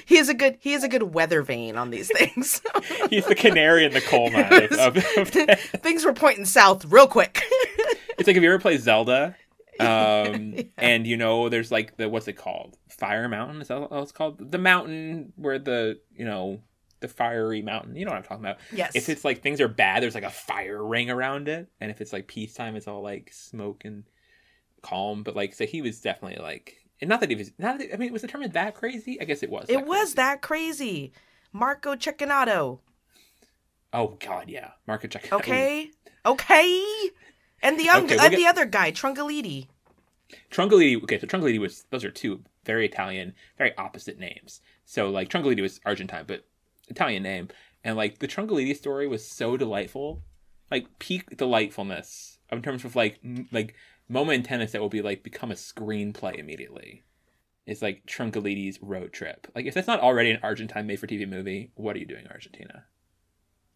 he 0.06 0.16
is 0.16 0.28
a 0.28 0.34
good 0.34 0.58
he 0.60 0.72
is 0.72 0.84
a 0.84 0.88
good 0.88 1.14
weather 1.14 1.42
vane 1.42 1.76
on 1.76 1.90
these 1.90 2.08
things. 2.08 2.62
He's 3.10 3.26
the 3.26 3.34
canary 3.34 3.84
in 3.84 3.92
the 3.92 4.00
coal 4.00 4.30
mine. 4.30 4.68
Of, 4.78 4.96
of, 4.96 5.28
things 5.82 6.04
were 6.04 6.12
pointing 6.12 6.44
south 6.44 6.84
real 6.86 7.06
quick. 7.06 7.42
It's 8.18 8.26
like 8.26 8.36
if 8.36 8.42
you 8.42 8.50
ever 8.50 8.58
play 8.58 8.76
Zelda, 8.76 9.34
um, 9.80 10.54
and 10.76 11.06
you 11.06 11.16
know, 11.16 11.48
there's 11.48 11.72
like 11.72 11.96
the 11.96 12.06
what's 12.06 12.28
it 12.28 12.34
called? 12.34 12.76
Fire 12.90 13.30
Mountain? 13.30 13.62
Is 13.62 13.68
that 13.68 13.80
what 13.80 14.02
it's 14.02 14.12
called? 14.12 14.50
The 14.50 14.58
mountain 14.58 15.32
where 15.36 15.58
the 15.58 15.98
you 16.14 16.26
know 16.26 16.60
the 17.00 17.08
fiery 17.08 17.62
mountain. 17.62 17.96
You 17.96 18.04
know 18.04 18.10
what 18.10 18.18
I'm 18.18 18.24
talking 18.24 18.44
about? 18.44 18.58
yes. 18.72 18.94
If 18.94 19.08
it's 19.08 19.24
like 19.24 19.42
things 19.42 19.60
are 19.60 19.68
bad, 19.68 20.02
there's 20.02 20.14
like 20.14 20.24
a 20.24 20.30
fire 20.30 20.84
ring 20.84 21.10
around 21.10 21.48
it, 21.48 21.68
and 21.80 21.90
if 21.90 22.02
it's 22.02 22.12
like 22.12 22.26
peacetime, 22.28 22.76
it's 22.76 22.86
all 22.86 23.02
like 23.02 23.32
smoke 23.32 23.86
and 23.86 24.04
calm. 24.82 25.22
But 25.22 25.34
like, 25.34 25.54
so 25.54 25.66
he 25.66 25.82
was 25.82 26.00
definitely 26.00 26.42
like, 26.42 26.79
and 27.00 27.08
not 27.08 27.20
that 27.20 27.30
he 27.30 27.36
was 27.36 27.52
not. 27.58 27.78
That, 27.78 27.94
I 27.94 27.96
mean, 27.96 28.12
was 28.12 28.22
the 28.22 28.28
tournament 28.28 28.54
that 28.54 28.74
crazy? 28.74 29.20
I 29.20 29.24
guess 29.24 29.42
it 29.42 29.50
was. 29.50 29.66
it 29.68 29.86
was 29.86 29.98
crazy. 30.00 30.14
that 30.16 30.42
crazy. 30.42 31.12
Marco 31.52 31.94
Cecchinato. 31.96 32.78
Oh 33.92 34.16
God, 34.24 34.48
yeah, 34.48 34.70
Marco 34.86 35.08
Check. 35.08 35.32
Okay. 35.32 35.90
Okay. 36.24 36.84
And 37.62 37.78
the 37.78 37.84
young 37.84 38.04
Okay, 38.04 38.14
we'll 38.14 38.24
and 38.24 38.30
get- 38.30 38.36
the 38.38 38.46
other 38.46 38.64
guy, 38.66 38.92
Trungelliti. 38.92 39.66
Trungelliti. 40.50 41.02
Okay, 41.02 41.18
so 41.18 41.26
Trungelliti 41.26 41.58
was 41.58 41.84
those 41.90 42.04
are 42.04 42.10
two 42.10 42.40
very 42.64 42.86
Italian, 42.86 43.34
very 43.58 43.76
opposite 43.76 44.18
names. 44.18 44.60
So 44.84 45.10
like 45.10 45.28
Trungelliti 45.28 45.60
was 45.62 45.80
Argentine, 45.84 46.24
but 46.26 46.44
Italian 46.88 47.22
name, 47.22 47.48
and 47.84 47.96
like 47.96 48.18
the 48.18 48.28
Trungelliti 48.28 48.76
story 48.76 49.06
was 49.08 49.26
so 49.26 49.56
delightful, 49.56 50.22
like 50.70 50.86
peak 50.98 51.36
delightfulness 51.36 52.38
in 52.52 52.62
terms 52.62 52.84
of 52.84 52.94
like 52.96 53.18
like 53.50 53.74
moment 54.10 54.36
in 54.36 54.42
tennis 54.42 54.72
that 54.72 54.80
will 54.80 54.88
be 54.88 55.02
like 55.02 55.22
become 55.22 55.50
a 55.50 55.54
screenplay 55.54 56.38
immediately. 56.38 57.04
It's 57.66 57.82
like 57.82 58.04
Trungelliti's 58.06 58.82
road 58.82 59.12
trip. 59.12 59.46
Like 59.54 59.66
if 59.66 59.74
that's 59.74 59.86
not 59.86 60.00
already 60.00 60.30
an 60.30 60.40
Argentine 60.42 60.86
made 60.86 60.98
for 60.98 61.06
TV 61.06 61.28
movie, 61.28 61.70
what 61.74 61.94
are 61.94 62.00
you 62.00 62.06
doing, 62.06 62.26
Argentina? 62.28 62.84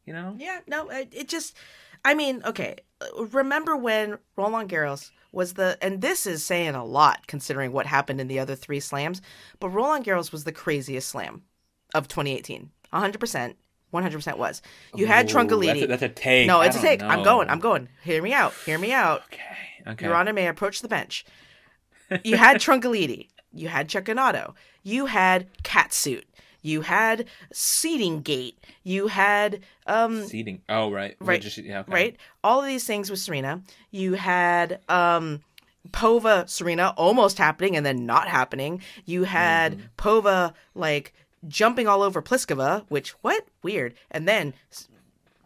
You 0.05 0.13
know? 0.13 0.37
Yeah, 0.39 0.61
no, 0.67 0.91
it, 0.91 1.29
just 1.29 1.57
I 2.05 2.15
mean, 2.15 2.43
okay, 2.45 2.77
remember 3.17 3.77
when 3.77 4.19
Roland 4.37 4.69
Garros 4.69 5.11
was 5.33 5.55
the 5.55 5.79
and 5.81 6.01
this 6.01 6.27
is 6.27 6.45
saying 6.45 6.75
a 6.75 6.85
lot 6.85 7.27
considering 7.27 7.73
what 7.73 7.87
happened 7.87 8.21
in 8.21 8.29
the 8.29 8.39
other 8.39 8.55
3 8.55 8.81
slams, 8.81 9.23
but 9.61 9.71
Roland 9.71 10.05
Garros 10.05 10.33
was 10.33 10.45
the 10.45 10.53
craziest 10.53 11.09
slam 11.09 11.43
of 11.95 12.09
2018. 12.09 12.71
100%. 12.93 13.55
100% 13.95 14.37
was. 14.37 14.61
You 14.95 15.07
had 15.07 15.31
Ooh. 15.31 15.35
That's 15.39 15.83
a, 15.83 15.87
that's 15.87 16.03
a 16.03 16.09
take. 16.09 16.47
no, 16.47 16.61
it's 16.61 16.77
a 16.77 16.81
take. 16.81 17.03
I'm 17.03 17.23
going. 17.23 17.49
I'm 17.49 17.61
going. 17.61 17.89
Hear 18.03 18.21
me 18.23 18.33
out. 18.35 18.53
Hear 18.67 18.79
me 18.79 18.93
out. 18.93 19.23
Okay. 19.33 19.41
Okay. 19.93 20.07
Your 20.07 20.15
Honor 20.15 20.33
may 20.33 20.49
approach 20.49 20.83
the 20.83 20.89
bench. 20.89 21.25
You 22.25 22.37
had 22.37 22.57
Trungelliti. 22.61 23.29
You 23.53 23.69
had 23.69 23.89
Cecchinato. 23.89 24.55
You 24.83 25.07
had 25.07 25.47
Catsuit. 25.63 26.25
You 26.63 26.81
had 26.81 27.27
Seating 27.53 28.23
Gate. 28.23 28.59
You 28.83 29.07
had 29.09 29.61
um 29.87 30.25
Seating. 30.25 30.63
Oh, 30.69 30.91
right. 30.91 31.15
Right. 31.21 31.41
Just, 31.41 31.59
yeah, 31.59 31.81
okay. 31.81 31.93
right 31.93 32.17
all 32.43 32.61
of 32.61 32.67
these 32.67 32.87
things 32.87 33.11
with 33.11 33.21
Serena. 33.21 33.63
You 33.91 34.15
had 34.15 34.81
um 34.89 35.43
Pova 35.91 36.49
Serena 36.49 36.95
almost 36.97 37.37
happening 37.37 37.77
and 37.77 37.85
then 37.85 38.07
not 38.07 38.29
happening. 38.29 38.81
You 39.05 39.25
had 39.25 39.77
Mm-hmm. 39.77 39.87
Pova 39.99 40.55
like 40.75 41.13
jumping 41.49 41.87
all 41.89 42.03
over 42.03 42.23
Pliskova, 42.23 42.85
which 42.89 43.11
what 43.23 43.47
weird. 43.63 43.95
And 44.11 44.27
then 44.29 44.55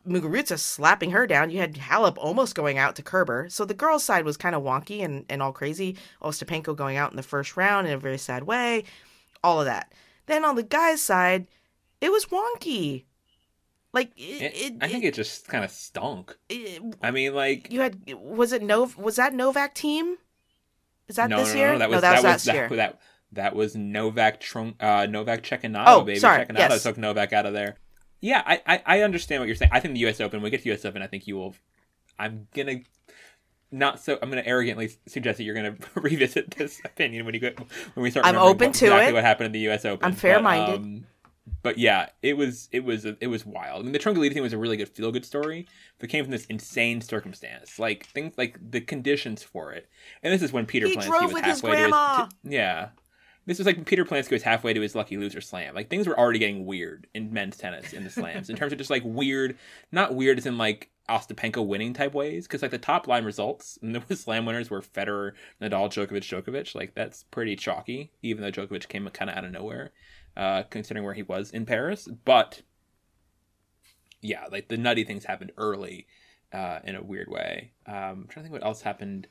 Muguruza 0.06 0.58
slapping 0.58 1.10
her 1.10 1.26
down. 1.26 1.50
You 1.50 1.58
had 1.58 1.74
Halep 1.74 2.16
almost 2.18 2.54
going 2.54 2.78
out 2.78 2.96
to 2.96 3.02
Kerber. 3.02 3.48
So 3.50 3.64
the 3.64 3.74
girls' 3.74 4.04
side 4.04 4.24
was 4.24 4.36
kind 4.36 4.54
of 4.54 4.62
wonky 4.62 5.04
and, 5.04 5.24
and 5.28 5.42
all 5.42 5.52
crazy. 5.52 5.96
Ostapenko 6.22 6.74
going 6.76 6.96
out 6.96 7.10
in 7.10 7.16
the 7.16 7.22
first 7.22 7.56
round 7.56 7.86
in 7.86 7.92
a 7.92 7.98
very 7.98 8.18
sad 8.18 8.44
way. 8.44 8.84
All 9.44 9.60
of 9.60 9.66
that. 9.66 9.92
Then 10.26 10.44
on 10.44 10.56
the 10.56 10.62
guys' 10.62 11.02
side, 11.02 11.46
it 12.00 12.10
was 12.10 12.26
wonky. 12.26 13.04
Like 13.92 14.12
it, 14.16 14.42
It- 14.42 14.56
it, 14.56 14.72
I 14.80 14.88
think 14.88 15.04
it 15.04 15.14
just 15.14 15.48
kind 15.48 15.64
of 15.64 15.70
stunk. 15.70 16.36
it- 16.48 16.82
I 17.02 17.10
mean, 17.10 17.34
like 17.34 17.72
you 17.72 17.80
had 17.80 17.98
was 18.14 18.52
it 18.52 18.62
Nov 18.62 18.96
was 18.96 19.16
that 19.16 19.34
Novak 19.34 19.74
team? 19.74 20.16
Is 21.08 21.16
that 21.16 21.30
no, 21.30 21.38
this 21.38 21.48
no, 21.48 21.54
no, 21.54 21.60
year? 21.60 21.72
no, 21.72 21.78
that 21.78 21.88
was 21.90 21.96
no, 21.96 22.00
that, 22.02 22.14
was 22.16 22.24
last 22.24 22.44
that, 22.44 22.54
year. 22.54 22.68
that 22.68 23.00
that 23.32 23.54
was 23.54 23.76
Novak 23.76 24.40
Trunk, 24.40 24.76
uh, 24.82 25.06
Novak 25.08 25.42
Cecchinato, 25.42 25.84
Oh, 25.86 26.00
baby. 26.02 26.18
sorry, 26.18 26.44
Cecchinato 26.46 26.58
yes. 26.70 26.82
took 26.82 26.96
Novak 26.98 27.32
out 27.32 27.46
of 27.46 27.52
there. 27.52 27.76
Yeah, 28.20 28.42
I, 28.44 28.60
I 28.66 28.82
I 28.86 29.00
understand 29.02 29.40
what 29.40 29.46
you're 29.46 29.56
saying. 29.56 29.70
I 29.72 29.80
think 29.80 29.94
the 29.94 30.00
U.S. 30.00 30.20
Open. 30.20 30.38
When 30.40 30.44
we 30.44 30.50
get 30.50 30.62
to 30.62 30.68
U.S. 30.70 30.84
Open, 30.84 31.02
I 31.02 31.06
think 31.06 31.26
you 31.26 31.36
will. 31.36 31.54
I'm 32.18 32.48
gonna 32.54 32.80
not 33.70 34.00
so. 34.00 34.18
I'm 34.22 34.30
gonna 34.30 34.42
arrogantly 34.44 34.90
suggest 35.06 35.36
that 35.38 35.44
you're 35.44 35.54
gonna 35.54 35.76
revisit 35.94 36.50
this 36.52 36.80
opinion 36.84 37.24
when 37.26 37.34
you 37.34 37.40
go 37.40 37.50
when 37.94 38.02
we 38.02 38.10
start. 38.10 38.26
I'm 38.26 38.36
open 38.36 38.68
what- 38.68 38.74
to 38.76 38.86
exactly 38.86 39.08
it. 39.10 39.14
What 39.14 39.24
happened 39.24 39.46
in 39.46 39.52
the 39.52 39.60
U.S. 39.60 39.84
Open? 39.84 40.04
I'm 40.06 40.14
fair-minded. 40.14 40.76
um, 40.80 41.06
but 41.62 41.78
yeah, 41.78 42.08
it 42.22 42.36
was 42.36 42.68
it 42.72 42.84
was 42.84 43.04
it 43.04 43.26
was 43.28 43.44
wild. 43.46 43.80
I 43.80 43.82
mean, 43.84 43.92
the 43.92 43.98
Trungelliti 43.98 44.32
thing 44.34 44.42
was 44.42 44.52
a 44.52 44.58
really 44.58 44.76
good 44.76 44.88
feel 44.88 45.12
good 45.12 45.24
story, 45.24 45.66
but 45.98 46.08
came 46.08 46.24
from 46.24 46.30
this 46.32 46.44
insane 46.46 47.00
circumstance. 47.00 47.78
Like 47.78 48.06
things 48.06 48.34
like 48.36 48.58
the 48.70 48.80
conditions 48.80 49.42
for 49.42 49.72
it, 49.72 49.88
and 50.22 50.32
this 50.32 50.42
is 50.42 50.52
when 50.52 50.66
Peter 50.66 50.86
He 50.88 50.96
Polansky 50.96 51.06
drove 51.06 51.22
was 51.24 51.32
with 51.34 51.44
his 51.44 51.54
halfway 51.60 51.70
to 51.70 51.76
grandma. 51.76 52.24
his 52.24 52.28
t- 52.50 52.56
yeah. 52.56 52.88
This 53.48 53.56
was 53.56 53.66
like 53.66 53.86
Peter 53.86 54.04
Polansky 54.04 54.32
was 54.32 54.42
halfway 54.42 54.74
to 54.74 54.80
his 54.82 54.94
lucky 54.94 55.16
loser 55.16 55.40
slam. 55.40 55.74
Like 55.74 55.88
things 55.88 56.06
were 56.06 56.18
already 56.18 56.38
getting 56.38 56.66
weird 56.66 57.06
in 57.14 57.32
men's 57.32 57.56
tennis 57.56 57.94
in 57.94 58.04
the 58.04 58.10
slams 58.10 58.50
in 58.50 58.56
terms 58.56 58.72
of 58.72 58.78
just 58.78 58.90
like 58.90 59.02
weird, 59.06 59.56
not 59.90 60.14
weird 60.14 60.36
as 60.36 60.44
in 60.44 60.58
like 60.58 60.90
Ostapenko 61.08 61.66
winning 61.66 61.94
type 61.94 62.12
ways. 62.12 62.46
Because 62.46 62.60
like 62.60 62.72
the 62.72 62.76
top 62.76 63.08
line 63.08 63.24
results 63.24 63.78
and 63.80 63.94
the 63.94 64.16
slam 64.16 64.44
winners 64.44 64.68
were 64.68 64.82
Federer, 64.82 65.32
Nadal, 65.62 65.88
Djokovic, 65.88 66.42
Djokovic. 66.42 66.74
Like 66.74 66.94
that's 66.94 67.22
pretty 67.30 67.56
chalky, 67.56 68.12
even 68.20 68.42
though 68.42 68.52
Djokovic 68.52 68.86
came 68.88 69.08
kind 69.08 69.30
of 69.30 69.36
out 69.38 69.46
of 69.46 69.50
nowhere, 69.50 69.92
uh, 70.36 70.64
considering 70.64 71.06
where 71.06 71.14
he 71.14 71.22
was 71.22 71.50
in 71.50 71.64
Paris. 71.64 72.06
But 72.26 72.60
yeah, 74.20 74.44
like 74.52 74.68
the 74.68 74.76
nutty 74.76 75.04
things 75.04 75.24
happened 75.24 75.52
early, 75.56 76.06
uh, 76.52 76.80
in 76.84 76.96
a 76.96 77.02
weird 77.02 77.28
way. 77.28 77.72
Um, 77.86 77.94
I'm 77.94 78.26
trying 78.28 78.44
to 78.44 78.50
think 78.50 78.52
what 78.52 78.64
else 78.64 78.82
happened 78.82 79.26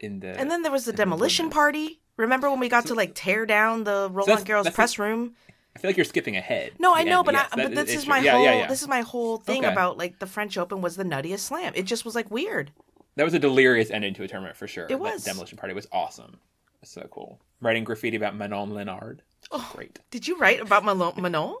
in 0.00 0.20
the. 0.20 0.38
and 0.38 0.50
then 0.50 0.62
there 0.62 0.72
was 0.72 0.84
the 0.84 0.92
demolition 0.92 1.44
women's. 1.46 1.54
party. 1.54 2.00
Remember 2.16 2.50
when 2.50 2.60
we 2.60 2.68
got 2.68 2.86
to 2.86 2.94
like 2.94 3.12
tear 3.14 3.46
down 3.46 3.84
the 3.84 4.08
Roland 4.10 4.40
that's- 4.40 4.44
Garros 4.44 4.64
that's 4.64 4.76
press 4.76 4.98
room? 4.98 5.34
I 5.74 5.78
feel 5.78 5.88
like 5.90 5.96
you're 5.96 6.04
skipping 6.04 6.36
ahead. 6.36 6.72
No, 6.80 6.92
I 6.94 7.04
know, 7.04 7.18
end, 7.18 7.26
but 7.26 7.34
yes, 7.34 7.48
I, 7.52 7.56
that 7.56 7.74
but 7.74 7.86
this 7.86 7.94
is 7.96 8.06
my 8.06 8.18
yeah, 8.18 8.32
whole 8.32 8.44
yeah, 8.44 8.54
yeah. 8.58 8.66
this 8.66 8.82
is 8.82 8.88
my 8.88 9.02
whole 9.02 9.36
thing 9.38 9.64
Okay. 9.64 9.72
about 9.72 9.96
like 9.96 10.18
the 10.18 10.26
French 10.26 10.58
Open 10.58 10.80
was 10.82 10.96
the 10.96 11.04
nuttiest 11.04 11.38
slam. 11.40 11.72
It 11.76 11.84
just 11.84 12.04
was 12.04 12.14
like 12.16 12.28
weird. 12.30 12.72
That 13.16 13.22
was 13.24 13.34
a 13.34 13.38
delirious 13.38 13.90
ending 13.90 14.12
to 14.14 14.24
a 14.24 14.28
tournament 14.28 14.56
for 14.56 14.66
sure. 14.66 14.84
It 14.86 14.88
That 14.88 14.98
was. 15.00 15.24
Demolition 15.24 15.56
Party 15.58 15.72
was 15.74 15.86
awesome. 15.92 16.38
Was 16.80 16.90
so 16.90 17.06
cool. 17.10 17.40
Writing 17.60 17.84
graffiti 17.84 18.16
about 18.16 18.34
Manon 18.34 18.74
Lenard. 18.74 19.22
Oh. 19.52 19.70
Great. 19.74 20.00
Did 20.10 20.26
you 20.26 20.38
write 20.38 20.60
about 20.60 20.84
Manon? 20.84 21.12
Manon? 21.22 21.54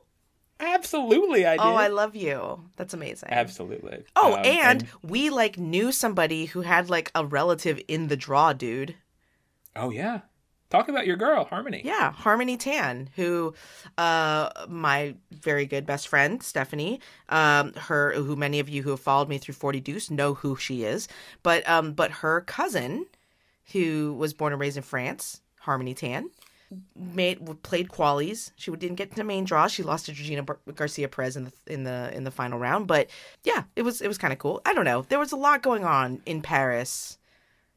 Absolutely, 0.60 1.46
I 1.46 1.52
did. 1.56 1.62
Oh, 1.62 1.74
I 1.74 1.88
love 1.88 2.14
you. 2.14 2.60
That's 2.76 2.94
amazing. 2.94 3.30
Absolutely. 3.32 4.04
Oh, 4.14 4.34
Um, 4.34 4.44
and, 4.44 4.86
we 5.02 5.30
like 5.30 5.58
knew 5.58 5.90
somebody 5.90 6.44
who 6.46 6.60
had 6.60 6.90
like 6.90 7.10
a 7.14 7.24
relative 7.24 7.80
in 7.88 8.08
the 8.08 8.16
draw, 8.16 8.52
dude. 8.52 8.94
oh 9.74 9.90
yeah, 9.90 10.20
talk 10.68 10.88
about 10.88 11.06
your 11.06 11.16
girl 11.16 11.44
Harmony. 11.44 11.80
Yeah, 11.84 12.12
Harmony 12.12 12.56
Tan, 12.56 13.08
who 13.16 13.54
uh 13.98 14.50
my 14.68 15.14
very 15.32 15.66
good 15.66 15.86
best 15.86 16.08
friend, 16.08 16.42
Stephanie, 16.42 17.00
um 17.28 17.72
her 17.74 18.12
who 18.14 18.36
many 18.36 18.60
of 18.60 18.68
you 18.68 18.82
who 18.82 18.90
have 18.90 19.00
followed 19.00 19.28
me 19.28 19.38
through 19.38 19.54
40 19.54 19.80
Deuce 19.80 20.10
know 20.10 20.34
who 20.34 20.56
she 20.56 20.84
is, 20.84 21.08
but 21.42 21.66
um 21.68 21.92
but 21.92 22.10
her 22.10 22.42
cousin 22.42 23.06
who 23.72 24.14
was 24.18 24.34
born 24.34 24.52
and 24.52 24.60
raised 24.60 24.76
in 24.76 24.82
France, 24.82 25.40
Harmony 25.60 25.94
Tan, 25.94 26.30
made 26.96 27.62
played 27.62 27.88
qualies. 27.88 28.52
She 28.56 28.70
didn't 28.70 28.96
get 28.96 29.14
to 29.16 29.24
main 29.24 29.44
draw. 29.44 29.66
She 29.66 29.82
lost 29.82 30.06
to 30.06 30.12
Georgina 30.12 30.42
Bar- 30.42 30.60
Garcia 30.74 31.08
Perez 31.08 31.36
in 31.36 31.44
the 31.44 31.52
in 31.66 31.84
the 31.84 32.10
in 32.14 32.24
the 32.24 32.30
final 32.30 32.58
round, 32.58 32.86
but 32.86 33.08
yeah, 33.44 33.64
it 33.76 33.82
was 33.82 34.00
it 34.00 34.08
was 34.08 34.18
kind 34.18 34.32
of 34.32 34.38
cool. 34.38 34.60
I 34.64 34.72
don't 34.74 34.84
know. 34.84 35.02
There 35.08 35.18
was 35.18 35.32
a 35.32 35.36
lot 35.36 35.62
going 35.62 35.84
on 35.84 36.22
in 36.26 36.42
Paris. 36.42 37.18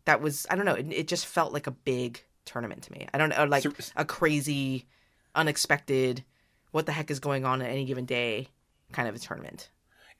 That 0.06 0.22
was 0.22 0.46
I 0.50 0.56
don't 0.56 0.66
know. 0.66 0.76
It, 0.76 0.92
it 0.92 1.08
just 1.08 1.26
felt 1.26 1.54
like 1.54 1.68
a 1.68 1.72
big 1.72 2.22
tournament 2.46 2.84
to 2.84 2.92
me. 2.92 3.08
I 3.14 3.18
don't 3.18 3.30
know, 3.30 3.46
like 3.46 3.64
So- 3.64 3.74
a 3.96 4.06
crazy, 4.06 4.86
unexpected, 5.34 6.24
what 6.72 6.86
the 6.86 6.92
heck 6.92 7.10
is 7.12 7.20
going 7.20 7.46
on 7.46 7.62
at 7.62 7.70
any 7.70 7.86
given 7.86 8.06
day 8.06 8.48
kind 8.92 9.08
of 9.08 9.16
a 9.16 9.20
tournament. 9.20 9.70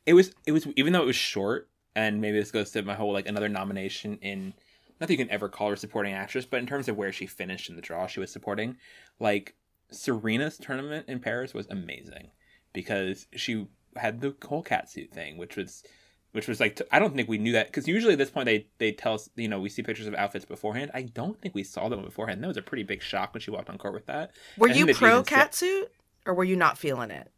It 0.06 0.14
was. 0.14 0.32
It 0.46 0.52
was. 0.52 0.68
Even 0.76 0.94
though 0.94 1.04
it 1.04 1.06
was 1.08 1.16
short, 1.16 1.70
and 1.96 2.20
maybe 2.20 2.40
this 2.40 2.52
goes 2.52 2.72
to 2.72 2.82
my 2.82 2.96
whole 2.96 3.14
like 3.14 3.28
another 3.28 3.50
nomination 3.50 4.18
in. 4.22 4.54
Not 5.00 5.08
that 5.08 5.14
you 5.14 5.18
can 5.18 5.32
ever 5.32 5.50
call 5.50 5.70
her 5.70 5.76
supporting 5.76 6.14
actress, 6.14 6.46
but 6.46 6.60
in 6.60 6.68
terms 6.68 6.88
of 6.88 6.96
where 6.98 7.12
she 7.12 7.26
finished 7.26 7.70
in 7.70 7.76
the 7.76 7.82
draw, 7.82 8.08
she 8.08 8.20
was 8.20 8.32
supporting. 8.32 8.78
Like 9.20 9.56
Serena's 9.92 10.58
tournament 10.58 11.08
in 11.08 11.20
Paris 11.20 11.54
was 11.54 11.68
amazing 11.70 12.32
because 12.74 13.28
she 13.36 13.68
had 13.98 14.22
the 14.22 14.36
whole 14.46 14.64
catsuit 14.64 15.12
thing, 15.12 15.38
which 15.38 15.56
was 15.56 15.84
which 16.32 16.48
was 16.48 16.60
like 16.60 16.82
I 16.92 16.98
don't 17.00 17.16
think 17.16 17.30
we 17.30 17.38
knew 17.38 17.52
that 17.52 17.68
because 17.68 17.88
usually 17.88 18.14
at 18.14 18.20
this 18.20 18.32
point 18.32 18.46
they 18.46 18.68
they 18.80 18.92
tell 18.92 19.14
us 19.16 19.30
you 19.36 19.48
know 19.48 19.60
we 19.60 19.70
see 19.70 19.84
pictures 19.84 20.08
of 20.08 20.16
outfits 20.16 20.46
beforehand. 20.46 20.92
I 20.94 21.04
don't 21.04 21.40
think 21.40 21.54
we 21.54 21.64
saw 21.64 21.90
them 21.90 22.02
beforehand. 22.04 22.44
That 22.44 22.48
was 22.48 22.58
a 22.58 22.62
pretty 22.62 22.84
big 22.84 23.02
shock 23.04 23.34
when 23.34 23.42
she 23.42 23.52
walked 23.52 23.70
on 23.70 23.78
court 23.78 23.94
with 23.94 24.06
that. 24.08 24.32
Were 24.58 24.70
I 24.70 24.74
you 24.74 24.86
think 24.86 24.88
that 24.88 24.94
she 24.96 25.00
pro 25.00 25.24
said- 25.24 25.52
catsuit 25.52 25.84
or 26.26 26.34
were 26.34 26.44
you 26.44 26.56
not 26.56 26.78
feeling 26.78 27.12
it? 27.12 27.30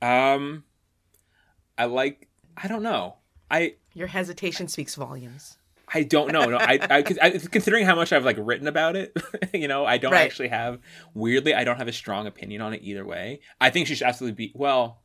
Um, 0.00 0.64
I 1.76 1.86
like 1.86 2.28
I 2.56 2.68
don't 2.68 2.82
know. 2.82 3.16
I 3.50 3.74
Your 3.98 4.06
hesitation 4.06 4.68
speaks 4.68 4.94
volumes. 4.94 5.58
I 5.92 6.04
don't 6.04 6.30
know. 6.32 6.44
No, 6.44 6.56
I, 6.58 6.78
I, 6.88 7.02
considering 7.02 7.84
how 7.84 7.96
much 7.96 8.12
I've 8.12 8.24
like 8.24 8.36
written 8.38 8.68
about 8.68 8.94
it, 8.94 9.16
you 9.54 9.66
know, 9.66 9.84
I 9.84 9.98
don't 9.98 10.12
Right. 10.12 10.24
actually 10.24 10.48
have. 10.48 10.78
Weirdly, 11.14 11.52
I 11.54 11.64
don't 11.64 11.78
have 11.78 11.88
a 11.88 11.92
strong 11.92 12.26
opinion 12.26 12.60
on 12.60 12.74
it 12.74 12.80
either 12.84 13.04
way. 13.04 13.40
I 13.60 13.70
think 13.70 13.88
she 13.88 13.94
should 13.96 14.06
absolutely 14.06 14.36
be. 14.36 14.52
Well, 14.54 15.00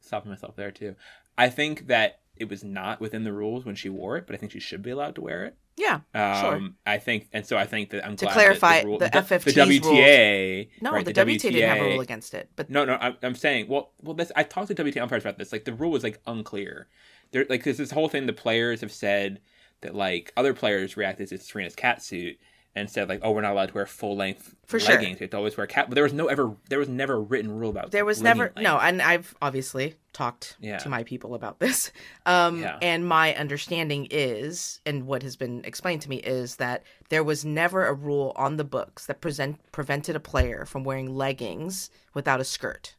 stopping 0.00 0.30
myself 0.30 0.54
there 0.54 0.70
too. 0.70 0.94
I 1.36 1.48
think 1.48 1.88
that 1.88 2.20
it 2.36 2.48
was 2.48 2.62
not 2.62 3.00
within 3.00 3.24
the 3.24 3.32
rules 3.32 3.64
when 3.64 3.74
she 3.74 3.88
wore 3.88 4.16
it, 4.18 4.26
but 4.26 4.34
I 4.36 4.38
think 4.38 4.52
she 4.52 4.60
should 4.60 4.82
be 4.82 4.90
allowed 4.90 5.14
to 5.16 5.20
wear 5.22 5.44
it. 5.46 5.56
Yeah, 5.78 6.00
Um, 6.14 6.40
Sure. 6.40 6.68
I 6.86 6.96
think, 6.98 7.28
and 7.34 7.44
so 7.44 7.58
I 7.58 7.66
think 7.66 7.90
that 7.90 8.06
I'm 8.06 8.16
To 8.16 8.24
glad 8.24 8.32
clarify, 8.34 8.80
the, 8.80 8.86
rule, 8.86 8.98
the 8.98 9.06
the, 9.10 9.18
FFT's 9.18 9.54
the 9.54 9.60
WTA. 9.60 10.68
no, 10.80 10.90
right, 10.90 11.04
the, 11.04 11.12
WTA, 11.12 11.38
didn't 11.40 11.68
have 11.68 11.78
a 11.78 11.90
rule 11.90 12.00
against 12.00 12.32
it, 12.32 12.48
but 12.56 12.70
no, 12.70 12.86
no, 12.86 12.94
I'm, 12.98 13.16
I'm 13.22 13.34
saying, 13.34 13.68
well, 13.68 13.92
well, 14.00 14.14
this 14.14 14.32
I 14.34 14.42
talked 14.42 14.68
to 14.68 14.74
WTA 14.74 15.02
umpires 15.02 15.22
about 15.22 15.36
this. 15.36 15.52
Like 15.52 15.64
the 15.66 15.74
rule 15.74 15.90
was 15.90 16.02
like 16.02 16.20
unclear. 16.26 16.88
There, 17.32 17.46
like 17.48 17.64
there's 17.64 17.78
this 17.78 17.90
whole 17.90 18.08
thing. 18.08 18.26
The 18.26 18.32
players 18.32 18.80
have 18.80 18.92
said 18.92 19.40
that 19.82 19.94
like 19.94 20.32
other 20.36 20.54
players 20.54 20.96
reacted 20.96 21.28
to 21.28 21.38
Serena's 21.38 21.74
cat 21.74 22.02
suit 22.02 22.38
and 22.74 22.90
said 22.90 23.08
like, 23.08 23.20
oh, 23.22 23.30
we're 23.30 23.40
not 23.40 23.52
allowed 23.52 23.68
to 23.68 23.74
wear 23.74 23.86
full 23.86 24.16
length 24.16 24.54
For 24.66 24.78
sure. 24.78 24.94
leggings. 24.96 25.18
We 25.18 25.24
have 25.24 25.30
to 25.30 25.36
always 25.38 25.56
wear 25.56 25.66
cat. 25.66 25.88
But 25.88 25.94
there 25.94 26.04
was 26.04 26.12
no 26.12 26.26
ever, 26.26 26.54
there 26.68 26.78
was 26.78 26.90
never 26.90 27.14
a 27.14 27.20
written 27.20 27.50
rule 27.50 27.70
about. 27.70 27.90
there 27.90 28.04
was 28.04 28.20
never 28.20 28.44
length. 28.44 28.58
no 28.60 28.78
and 28.78 29.00
i've 29.00 29.34
obviously 29.40 29.94
talked 30.12 30.56
Yeah. 30.60 30.76
to 30.78 30.90
my 30.90 31.02
people 31.02 31.34
about 31.34 31.58
this 31.58 31.90
um 32.26 32.60
Yeah. 32.60 32.78
and 32.82 33.06
my 33.08 33.34
understanding 33.34 34.08
is 34.10 34.80
and 34.84 35.06
what 35.06 35.22
has 35.22 35.36
been 35.36 35.64
explained 35.64 36.02
to 36.02 36.10
me 36.10 36.16
is 36.16 36.56
that 36.56 36.82
there 37.08 37.24
was 37.24 37.46
never 37.46 37.86
a 37.86 37.94
rule 37.94 38.32
on 38.36 38.56
the 38.58 38.64
books 38.64 39.06
that 39.06 39.22
present 39.22 39.58
prevented 39.72 40.14
a 40.14 40.20
player 40.20 40.66
from 40.66 40.84
wearing 40.84 41.14
leggings 41.14 41.88
without 42.12 42.40
a 42.40 42.44
skirt 42.44 42.94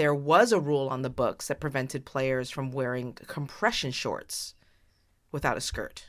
there 0.00 0.14
was 0.14 0.50
a 0.52 0.58
rule 0.58 0.88
on 0.88 1.02
the 1.02 1.10
books 1.10 1.48
that 1.48 1.60
prevented 1.60 2.06
players 2.06 2.48
from 2.48 2.70
wearing 2.70 3.12
compression 3.26 3.90
shorts 3.90 4.54
without 5.30 5.56
a 5.58 5.60
skirt 5.60 6.06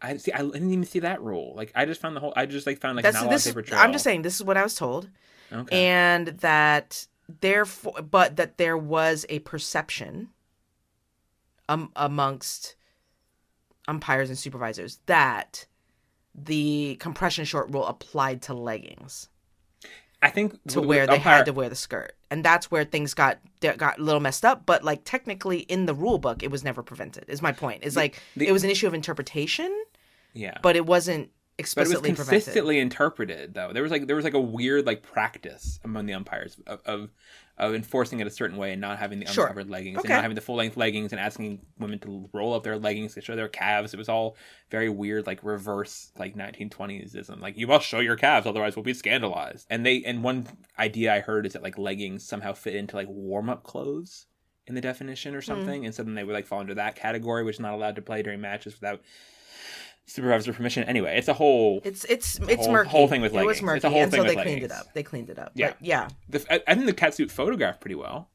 I 0.00 0.16
see. 0.16 0.32
I 0.32 0.38
didn't 0.42 0.70
even 0.70 0.84
see 0.84 1.00
that 1.00 1.20
rule. 1.20 1.54
Like 1.56 1.72
I 1.74 1.84
just 1.84 2.00
found 2.00 2.14
the 2.14 2.20
whole. 2.20 2.32
I 2.36 2.46
just 2.46 2.66
like 2.68 2.78
found 2.80 2.94
like 2.96 3.02
that's 3.02 3.14
not 3.16 3.22
a 3.24 3.26
lot 3.26 3.32
this 3.32 3.46
of 3.46 3.52
paper 3.54 3.62
trail. 3.62 3.80
i'm 3.80 3.90
just 3.92 4.04
saying 4.04 4.22
this 4.22 4.36
is 4.36 4.44
what 4.44 4.56
i 4.56 4.62
was 4.62 4.74
told 4.76 5.08
Okay. 5.52 5.88
and 5.88 6.28
that 6.48 7.06
therefore 7.40 8.00
but 8.02 8.36
that 8.36 8.58
there 8.58 8.76
was 8.76 9.26
a 9.28 9.38
perception 9.40 10.28
um, 11.68 11.90
amongst 11.96 12.76
umpires 13.88 14.28
and 14.28 14.38
supervisors 14.38 15.00
that 15.06 15.66
the 16.34 16.96
compression 17.00 17.44
short 17.44 17.72
rule 17.72 17.86
applied 17.86 18.40
to 18.42 18.54
leggings 18.54 19.28
I 20.22 20.30
think 20.30 20.58
to 20.68 20.80
where 20.80 21.06
they 21.06 21.14
umpire- 21.14 21.36
had 21.38 21.46
to 21.46 21.52
wear 21.52 21.68
the 21.68 21.76
skirt 21.76 22.14
and 22.30 22.44
that's 22.44 22.70
where 22.70 22.84
things 22.84 23.14
got 23.14 23.38
got 23.60 23.98
a 23.98 24.02
little 24.02 24.20
messed 24.20 24.44
up 24.44 24.66
but 24.66 24.82
like 24.84 25.02
technically 25.04 25.60
in 25.60 25.86
the 25.86 25.94
rule 25.94 26.18
book 26.18 26.42
it 26.42 26.50
was 26.50 26.64
never 26.64 26.82
prevented 26.82 27.24
is 27.28 27.40
my 27.40 27.52
point 27.52 27.84
is 27.84 27.94
like 27.96 28.20
the- 28.36 28.46
it 28.48 28.52
was 28.52 28.64
an 28.64 28.70
issue 28.70 28.86
of 28.86 28.94
interpretation 28.94 29.72
Yeah. 30.34 30.58
but 30.62 30.74
it 30.76 30.86
wasn't 30.86 31.30
explicitly. 31.58 31.94
but 32.00 32.08
it 32.08 32.10
was 32.10 32.10
explicitly 32.10 32.10
prevented 32.14 32.44
consistently 32.44 32.78
interpreted 32.78 33.54
though 33.54 33.72
there 33.72 33.82
was 33.82 33.90
like 33.92 34.06
there 34.06 34.16
was 34.16 34.24
like 34.24 34.34
a 34.34 34.40
weird 34.40 34.86
like 34.86 35.02
practice 35.02 35.78
among 35.84 36.06
the 36.06 36.14
umpires 36.14 36.56
of 36.66 36.80
of, 36.84 37.10
of 37.58 37.74
enforcing 37.74 38.20
it 38.20 38.26
a 38.26 38.30
certain 38.30 38.56
way 38.56 38.72
and 38.72 38.80
not 38.80 38.98
having 38.98 39.18
the 39.18 39.26
Sure. 39.26 39.44
uncovered 39.46 39.68
leggings 39.68 39.98
Okay. 39.98 40.06
and 40.08 40.16
not 40.16 40.22
having 40.22 40.34
the 40.36 40.40
full 40.40 40.54
length 40.56 40.76
leggings 40.76 41.12
and 41.12 41.20
asking 41.20 41.60
women 41.78 41.98
to 41.98 42.28
roll 42.32 42.54
up 42.54 42.62
their 42.62 42.78
leggings 42.78 43.14
to 43.14 43.20
show 43.20 43.34
their 43.36 43.48
calves 43.48 43.92
it 43.92 43.96
was 43.96 44.08
all 44.08 44.36
very 44.70 44.88
weird 44.88 45.26
like 45.26 45.42
reverse 45.42 46.12
like 46.16 46.36
1920s 46.36 47.40
like 47.40 47.56
you 47.56 47.66
must 47.66 47.86
show 47.86 47.98
your 48.00 48.16
calves 48.16 48.46
otherwise 48.46 48.76
we'll 48.76 48.82
be 48.84 48.94
scandalized 48.94 49.66
and 49.70 49.84
they 49.84 50.02
and 50.04 50.22
one 50.22 50.46
idea 50.78 51.12
i 51.14 51.20
heard 51.20 51.46
is 51.46 51.52
that 51.54 51.62
like 51.62 51.76
leggings 51.78 52.24
somehow 52.24 52.52
fit 52.52 52.74
into 52.76 52.94
like 52.96 53.08
warm-up 53.08 53.62
clothes 53.64 54.26
in 54.66 54.74
the 54.74 54.80
definition 54.80 55.32
Hmm. 55.32 55.38
or 55.38 55.42
something 55.42 55.84
and 55.84 55.94
so 55.94 56.02
then 56.02 56.14
they 56.14 56.24
would 56.24 56.34
like 56.34 56.46
fall 56.46 56.60
into 56.60 56.74
that 56.76 56.94
category 56.94 57.42
which 57.42 57.56
is 57.56 57.60
not 57.60 57.74
allowed 57.74 57.96
to 57.96 58.02
play 58.02 58.22
during 58.22 58.40
matches 58.40 58.74
without 58.80 59.00
supervisor 60.08 60.52
permission 60.52 60.82
anyway 60.84 61.16
it's 61.18 61.28
a 61.28 61.34
whole 61.34 61.80
It's 61.84 62.04
it's 62.04 62.38
it's 62.48 62.64
whole- 62.64 62.72
murky. 62.72 62.88
whole 62.90 63.08
thing 63.08 63.20
with 63.20 63.32
like, 63.32 63.44
It 63.44 63.46
was 63.46 63.56
leggings. 63.58 63.66
murky, 63.66 63.76
It's 63.76 63.84
a 63.84 63.90
whole 63.90 64.02
and 64.02 64.10
thing 64.10 64.20
so 64.22 64.26
they 64.26 64.34
with 64.36 64.44
cleaned 64.44 64.62
it 64.64 64.72
up. 64.72 64.86
They 64.94 65.02
cleaned 65.02 65.30
it 65.30 65.38
up. 65.38 65.52
Yeah. 65.54 65.68
But 65.68 65.76
yeah. 65.82 66.08
The, 66.30 66.44
I, 66.52 66.62
I 66.66 66.74
think 66.74 66.86
the 66.86 66.92
catsuit 66.94 67.30
photographed 67.30 67.80
pretty 67.80 67.94
well. 67.94 68.28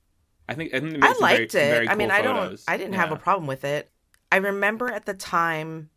I 0.48 0.54
think 0.54 0.74
I 0.74 0.80
think 0.80 0.96
I 1.04 1.08
very- 1.08 1.20
liked 1.20 1.52
some 1.54 1.62
it. 1.62 1.70
very 1.72 1.90
I 1.90 1.96
mean, 1.96 2.10
cool 2.10 2.18
I 2.18 2.22
don't. 2.22 2.62
I 2.68 2.78
didn't 2.78 2.94
have 2.94 3.12
a 3.12 3.16
problem 3.16 3.48
with 3.48 3.64
it. 3.64 3.90
I 4.32 4.38
remember 4.38 4.90
at 4.92 5.06
the 5.06 5.14
time 5.14 5.90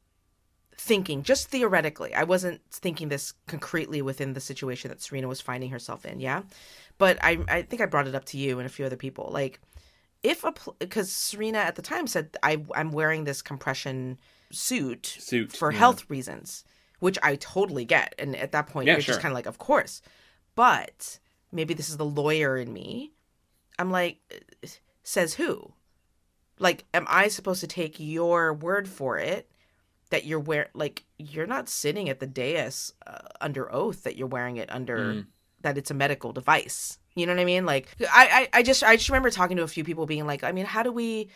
thinking, 0.78 1.22
just 1.22 1.48
theoretically, 1.48 2.14
I 2.14 2.24
wasn't 2.24 2.60
thinking 2.70 3.08
this 3.08 3.32
concretely 3.46 4.02
within 4.02 4.34
the 4.34 4.40
situation 4.40 4.88
that 4.90 5.00
Serena 5.02 5.26
was 5.28 5.40
finding 5.40 5.70
herself 5.70 6.04
in. 6.06 6.20
Yeah, 6.20 6.42
but 6.98 7.18
I 7.22 7.38
I 7.48 7.62
think 7.62 7.82
I 7.82 7.86
brought 7.86 8.06
it 8.06 8.14
up 8.14 8.24
to 8.26 8.38
you 8.38 8.58
and 8.58 8.66
a 8.66 8.70
few 8.70 8.84
other 8.86 8.96
people. 8.96 9.30
Like, 9.32 9.60
if 10.22 10.44
a 10.44 10.54
because 10.78 11.10
Serena 11.12 11.58
at 11.58 11.74
the 11.76 11.82
time 11.82 12.06
said 12.06 12.36
I 12.42 12.62
I'm 12.74 12.92
wearing 12.92 13.24
this 13.24 13.42
compression 13.42 14.18
suit 14.50 15.06
suit 15.06 15.52
for 15.52 15.72
yeah. 15.72 15.78
health 15.78 16.08
reasons, 16.08 16.64
which 17.00 17.18
I 17.22 17.36
totally 17.36 17.84
get. 17.84 18.14
And 18.18 18.36
at 18.36 18.52
that 18.52 18.68
point, 18.68 18.86
Yeah, 18.86 18.94
you're 18.94 19.02
just 19.02 19.20
kind 19.20 19.32
of 19.32 19.36
like, 19.36 19.46
of 19.46 19.58
course. 19.58 20.02
But 20.54 21.18
maybe 21.52 21.74
this 21.74 21.88
is 21.88 21.96
the 21.96 22.04
lawyer 22.04 22.56
in 22.56 22.72
me. 22.72 23.12
I'm 23.78 23.90
like, 23.90 24.18
says 25.02 25.34
who? 25.34 25.72
Like, 26.58 26.86
am 26.94 27.04
I 27.08 27.28
supposed 27.28 27.60
to 27.60 27.66
take 27.66 28.00
your 28.00 28.54
word 28.54 28.88
for 28.88 29.18
it 29.18 29.50
that 30.10 30.24
you're 30.24 30.40
wear 30.40 30.68
like 30.72 31.04
you're 31.18 31.46
not 31.46 31.68
sitting 31.68 32.08
at 32.08 32.20
the 32.20 32.26
dais 32.26 32.92
uh, 33.06 33.18
under 33.40 33.70
oath 33.74 34.04
that 34.04 34.16
you're 34.16 34.28
wearing 34.28 34.56
it 34.56 34.72
under 34.72 34.98
Mm. 34.98 35.26
that 35.62 35.76
it's 35.76 35.90
a 35.90 35.94
medical 35.94 36.32
device. 36.32 36.98
You 37.14 37.26
know 37.26 37.34
what 37.34 37.40
I 37.40 37.44
mean? 37.44 37.66
Like, 37.66 37.88
I, 38.00 38.48
I 38.52 38.58
I 38.58 38.62
just 38.62 38.82
I 38.84 38.96
just 38.96 39.08
remember 39.08 39.30
talking 39.30 39.56
to 39.56 39.62
a 39.64 39.68
few 39.68 39.84
people 39.84 40.06
being 40.06 40.26
like, 40.26 40.44
I 40.44 40.52
mean, 40.52 40.64
how 40.66 40.82
do 40.82 40.92
we 40.92 41.28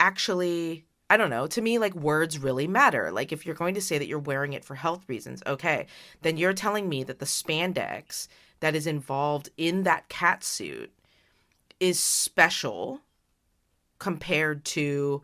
actually 0.00 0.86
I 1.10 1.16
don't 1.16 1.30
know. 1.30 1.46
To 1.46 1.60
me, 1.62 1.78
like 1.78 1.94
words 1.94 2.38
really 2.38 2.66
matter. 2.66 3.10
Like 3.10 3.32
if 3.32 3.46
you're 3.46 3.54
going 3.54 3.74
to 3.74 3.80
say 3.80 3.98
that 3.98 4.08
you're 4.08 4.18
wearing 4.18 4.52
it 4.52 4.64
for 4.64 4.74
health 4.74 5.04
reasons, 5.08 5.42
okay, 5.46 5.86
then 6.22 6.36
you're 6.36 6.52
telling 6.52 6.88
me 6.88 7.02
that 7.04 7.18
the 7.18 7.26
spandex 7.26 8.28
that 8.60 8.74
is 8.74 8.86
involved 8.86 9.48
in 9.56 9.84
that 9.84 10.08
cat 10.08 10.44
suit 10.44 10.92
is 11.80 11.98
special 11.98 13.00
compared 13.98 14.64
to 14.64 15.22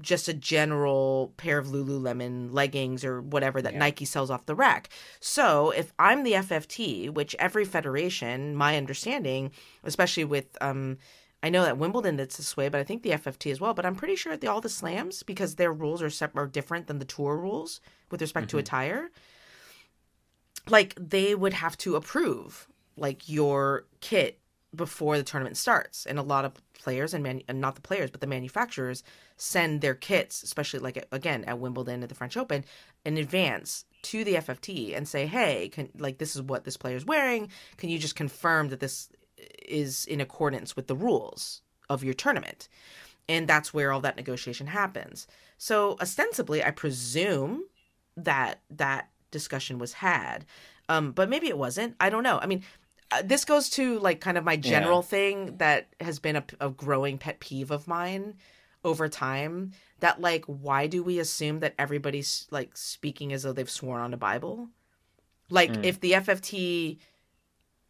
just 0.00 0.26
a 0.26 0.34
general 0.34 1.32
pair 1.36 1.58
of 1.58 1.68
Lululemon 1.68 2.52
leggings 2.52 3.04
or 3.04 3.20
whatever 3.20 3.62
that 3.62 3.74
Yeah. 3.74 3.78
Nike 3.78 4.04
sells 4.04 4.30
off 4.30 4.46
the 4.46 4.54
rack. 4.54 4.88
So 5.20 5.70
if 5.70 5.92
I'm 5.98 6.24
the 6.24 6.34
FFT, 6.34 7.08
which 7.08 7.36
every 7.38 7.64
federation, 7.64 8.56
my 8.56 8.76
understanding, 8.76 9.52
especially 9.84 10.24
with 10.24 10.46
um 10.60 10.98
I 11.44 11.50
know 11.50 11.62
that 11.64 11.76
Wimbledon 11.76 12.18
it's 12.18 12.38
this 12.38 12.56
way, 12.56 12.70
but 12.70 12.80
I 12.80 12.84
think 12.84 13.02
the 13.02 13.10
FFT 13.10 13.52
as 13.52 13.60
well. 13.60 13.74
But 13.74 13.84
I'm 13.84 13.96
pretty 13.96 14.16
sure 14.16 14.32
at 14.32 14.40
the, 14.40 14.46
all 14.46 14.62
the 14.62 14.70
slams 14.70 15.22
because 15.22 15.56
their 15.56 15.74
rules 15.74 16.00
are 16.00 16.08
separate, 16.08 16.42
are 16.42 16.46
different 16.46 16.86
than 16.86 17.00
the 17.00 17.04
tour 17.04 17.36
rules 17.36 17.82
with 18.10 18.22
respect 18.22 18.48
to 18.48 18.56
mm-hmm. 18.56 18.62
attire. 18.62 19.10
Like 20.70 20.94
they 20.98 21.34
would 21.34 21.52
have 21.52 21.76
to 21.78 21.96
approve 21.96 22.66
like 22.96 23.28
your 23.28 23.84
kit 24.00 24.38
before 24.74 25.18
the 25.18 25.22
tournament 25.22 25.58
starts, 25.58 26.06
and 26.06 26.18
a 26.18 26.22
lot 26.22 26.46
of 26.46 26.54
players 26.72 27.12
and 27.12 27.22
man, 27.22 27.42
and 27.46 27.60
not 27.60 27.74
the 27.74 27.82
players, 27.82 28.10
but 28.10 28.22
the 28.22 28.26
manufacturers 28.26 29.02
send 29.36 29.82
their 29.82 29.94
kits, 29.94 30.42
especially 30.42 30.80
like 30.80 31.06
again 31.12 31.44
at 31.44 31.58
Wimbledon 31.58 32.02
at 32.02 32.08
the 32.08 32.14
French 32.14 32.38
Open, 32.38 32.64
in 33.04 33.18
advance 33.18 33.84
to 34.04 34.24
the 34.24 34.36
FFT 34.36 34.96
and 34.96 35.06
say, 35.06 35.26
hey, 35.26 35.68
can 35.68 35.90
like 35.98 36.16
this 36.16 36.36
is 36.36 36.40
what 36.40 36.64
this 36.64 36.78
player's 36.78 37.04
wearing. 37.04 37.50
Can 37.76 37.90
you 37.90 37.98
just 37.98 38.16
confirm 38.16 38.70
that 38.70 38.80
this 38.80 39.10
is 39.66 40.04
in 40.06 40.20
accordance 40.20 40.76
with 40.76 40.86
the 40.86 40.96
rules 40.96 41.62
of 41.88 42.02
your 42.04 42.14
tournament? 42.14 42.68
And 43.28 43.48
that's 43.48 43.72
where 43.72 43.92
all 43.92 44.00
that 44.02 44.16
negotiation 44.16 44.66
happens. 44.66 45.26
So 45.56 45.96
ostensibly, 46.00 46.62
I 46.62 46.70
presume 46.70 47.64
that 48.16 48.60
that 48.70 49.08
discussion 49.30 49.78
was 49.78 49.94
had, 49.94 50.44
um, 50.88 51.12
but 51.12 51.28
maybe 51.30 51.48
it 51.48 51.56
wasn't. 51.58 51.96
I 51.98 52.10
don't 52.10 52.22
know. 52.22 52.38
I 52.42 52.46
mean, 52.46 52.62
uh, 53.10 53.22
this 53.24 53.44
goes 53.44 53.70
to 53.70 53.98
like 54.00 54.20
kind 54.20 54.36
of 54.36 54.44
my 54.44 54.56
general 54.56 55.00
thing 55.02 55.56
that 55.56 55.88
has 56.00 56.18
been 56.18 56.36
a, 56.36 56.44
a 56.60 56.68
growing 56.70 57.16
pet 57.18 57.40
peeve 57.40 57.70
of 57.70 57.88
mine 57.88 58.34
over 58.84 59.08
time. 59.08 59.72
That 60.00 60.20
like, 60.20 60.44
why 60.44 60.86
do 60.86 61.02
we 61.02 61.18
assume 61.18 61.60
that 61.60 61.74
everybody's 61.78 62.46
like 62.50 62.76
speaking 62.76 63.32
as 63.32 63.42
though 63.42 63.52
they've 63.54 63.70
sworn 63.70 64.02
on 64.02 64.12
a 64.12 64.18
Bible? 64.18 64.68
Like, 65.50 65.72
Mm. 65.72 65.84
if 65.84 66.00
the 66.00 66.12
FFT, 66.12 66.98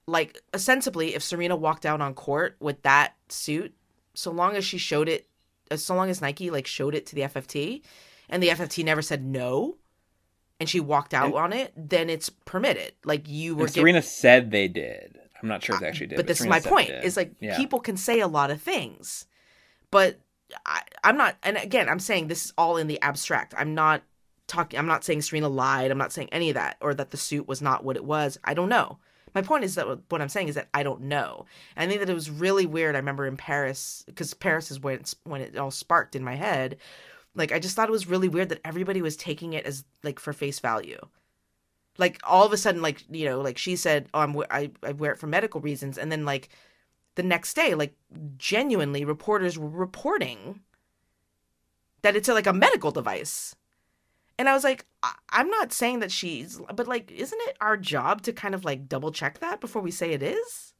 like, 0.07 0.41
ostensibly, 0.55 1.15
if 1.15 1.23
Serena 1.23 1.57
walked 1.57 1.87
out 1.87 2.01
on 2.01 2.15
court 2.15 2.57
with 2.61 2.83
that 2.83 3.15
suit, 3.29 3.75
so 4.15 4.31
long 4.31 4.55
as 4.57 4.65
she 4.65 4.79
showed 4.79 5.09
it, 5.09 5.29
uh, 5.71 5.77
so 5.77 5.95
long 5.95 6.11
as 6.11 6.21
Nike 6.21 6.51
like 6.51 6.67
showed 6.67 6.95
it 6.95 7.07
to 7.07 7.15
the 7.15 7.23
FFT, 7.23 7.83
and 8.29 8.43
the 8.43 8.49
FFT 8.49 8.85
never 8.85 9.03
said 9.03 9.25
no, 9.25 9.77
and 10.61 10.69
she 10.69 10.79
walked 10.81 11.15
out 11.15 11.27
And- 11.27 11.35
on 11.35 11.53
it, 11.53 11.73
then 11.77 12.09
it's 12.11 12.29
permitted. 12.29 12.93
Like 13.05 13.29
you 13.29 13.57
were 13.57 13.69
Serena 13.69 14.03
said 14.03 14.51
they 14.51 14.69
did. 14.69 15.19
I'm 15.43 15.49
not 15.49 15.63
sure 15.63 15.75
if 15.75 15.81
they 15.83 15.89
actually 15.89 16.07
did. 16.07 16.17
but 16.17 16.27
this 16.27 16.41
is 16.41 16.47
my 16.47 16.61
point 16.61 16.89
is 16.91 17.17
like 17.19 17.33
Yeah. 17.41 17.57
people 17.59 17.79
can 17.81 17.97
say 17.99 18.21
a 18.21 18.27
lot 18.29 18.51
of 18.51 18.63
things 18.63 19.27
but 19.91 20.19
I, 20.65 20.81
i'm 21.03 21.19
not 21.19 21.37
and 21.43 21.59
again 21.59 21.87
i'm 21.91 21.99
saying 21.99 22.29
this 22.29 22.47
is 22.47 22.53
all 22.57 22.79
in 22.79 22.87
the 22.87 22.99
abstract 23.03 23.53
i'm 23.59 23.75
not 23.75 24.03
talking 24.47 24.79
i'm 24.79 24.87
not 24.87 25.05
saying 25.05 25.21
serena 25.21 25.51
lied 25.51 25.91
i'm 25.91 25.99
not 25.99 26.13
saying 26.15 26.29
any 26.33 26.49
of 26.49 26.55
that 26.55 26.79
or 26.81 26.95
that 26.95 27.11
the 27.11 27.19
suit 27.19 27.47
was 27.47 27.61
not 27.61 27.85
what 27.85 27.97
it 27.97 28.05
was 28.07 28.39
i 28.45 28.55
don't 28.55 28.71
know 28.71 28.99
my 29.35 29.43
point 29.43 29.65
is 29.65 29.75
that 29.75 29.87
what 30.09 30.21
i'm 30.21 30.29
saying 30.29 30.49
is 30.49 30.55
that 30.55 30.69
i 30.75 30.83
don't 30.83 31.03
know. 31.03 31.47
And 31.77 31.87
i 31.87 31.89
think 31.89 32.01
that 32.01 32.11
it 32.11 32.15
was 32.15 32.31
really 32.31 32.67
weird. 32.67 32.95
I 32.95 32.99
remember 32.99 33.27
in 33.27 33.37
paris 33.37 34.05
because 34.07 34.35
paris 34.35 34.71
is 34.71 34.81
when 34.81 35.03
when 35.25 35.41
it 35.41 35.57
all 35.57 35.71
sparked 35.71 36.17
in 36.17 36.25
my 36.25 36.35
head. 36.35 36.79
Like 37.35 37.53
i 37.53 37.59
just 37.59 37.77
thought 37.77 37.89
it 37.89 37.93
was 37.93 38.09
really 38.09 38.29
weird 38.29 38.49
that 38.51 38.61
everybody 38.65 39.03
was 39.03 39.17
taking 39.17 39.53
it 39.53 39.67
as 39.67 39.85
like 40.03 40.19
for 40.19 40.33
face 40.33 40.61
value. 40.61 41.01
Like 41.97 42.21
all 42.25 42.47
of 42.47 42.53
a 42.53 42.57
sudden 42.57 42.83
like 42.83 43.05
you 43.11 43.27
know 43.27 43.41
like 43.41 43.59
she 43.59 43.77
said 43.77 44.09
oh 44.15 44.21
i'm 44.21 44.37
I, 44.51 44.71
I 44.83 44.93
wear 44.93 45.13
it 45.13 45.19
for 45.19 45.27
medical 45.27 45.61
reasons. 45.61 45.99
And 45.99 46.11
then 46.11 46.25
like 46.25 46.49
the 47.17 47.23
next 47.23 47.55
day 47.55 47.75
like 47.75 47.95
genuinely 48.37 49.05
reporters 49.05 49.59
were 49.59 49.69
reporting 49.69 50.61
that 52.03 52.17
it's 52.17 52.29
like 52.29 52.47
a 52.47 52.53
medical 52.53 52.91
device 52.91 53.57
and 54.39 54.49
i 54.49 54.55
was 54.55 54.65
like 54.65 54.87
I- 55.03 55.15
i'm 55.31 55.49
not 55.49 55.73
saying 55.73 56.01
that 56.01 56.13
she's 56.13 56.61
but 56.75 56.89
like 56.89 57.11
isn't 57.11 57.41
it 57.43 57.57
our 57.61 57.77
job 57.77 58.23
to 58.23 58.33
kind 58.33 58.55
of 58.55 58.65
like 58.65 58.89
double 58.89 59.13
check 59.13 59.39
that 59.39 59.61
before 59.61 59.83
we 59.83 59.91
say 59.91 60.13
it 60.13 60.23
is? 60.23 60.73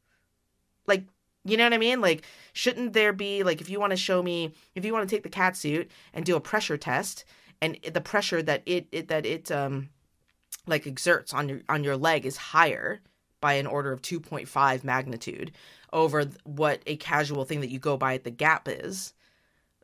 Like 0.87 1.05
you 1.45 1.57
know 1.57 1.65
what 1.65 1.75
i 1.75 1.79
mean? 1.79 2.01
Like 2.01 2.25
shouldn't 2.53 2.93
there 2.93 3.13
be 3.13 3.43
like 3.43 3.61
if 3.61 3.69
you 3.69 3.81
want 3.81 3.91
to 3.91 3.97
show 3.97 4.23
me 4.23 4.53
if 4.75 4.85
you 4.85 4.93
want 4.93 5.09
to 5.09 5.15
take 5.15 5.23
the 5.23 5.29
cat 5.29 5.57
suit 5.57 5.91
and 6.13 6.25
do 6.25 6.37
a 6.37 6.41
pressure 6.41 6.77
test 6.77 7.25
and 7.61 7.79
the 7.93 8.01
pressure 8.01 8.43
that 8.43 8.63
it, 8.67 8.87
it 8.93 9.09
that 9.09 9.27
it 9.27 9.51
um 9.51 9.91
like 10.67 10.87
exerts 10.87 11.33
on 11.35 11.49
your 11.49 11.61
on 11.69 11.85
your 11.85 11.97
leg 11.97 12.25
is 12.27 12.37
higher 12.37 13.01
by 13.41 13.55
an 13.55 13.67
order 13.67 13.93
of 13.93 14.01
2.5 14.01 14.85
magnitude 14.85 15.53
over 15.93 16.25
what 16.45 16.83
a 16.87 16.97
casual 16.97 17.45
thing 17.45 17.61
that 17.61 17.71
you 17.71 17.79
go 17.79 17.97
by 17.97 18.15
at 18.15 18.25
the 18.25 18.31
gap 18.31 18.69
is 18.69 19.13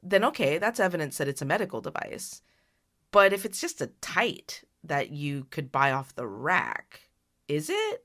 then 0.03 0.25
okay 0.25 0.59
that's 0.59 0.81
evidence 0.81 1.19
that 1.19 1.29
it's 1.29 1.43
a 1.43 1.47
medical 1.47 1.81
device 1.83 2.41
but 3.11 3.33
if 3.33 3.45
it's 3.45 3.61
just 3.61 3.81
a 3.81 3.89
tight 4.01 4.63
that 4.85 5.11
you 5.11 5.47
could 5.51 5.71
buy 5.71 5.93
off 5.93 6.15
the 6.15 6.27
rack 6.27 7.11
is 7.51 7.69
it? 7.69 8.05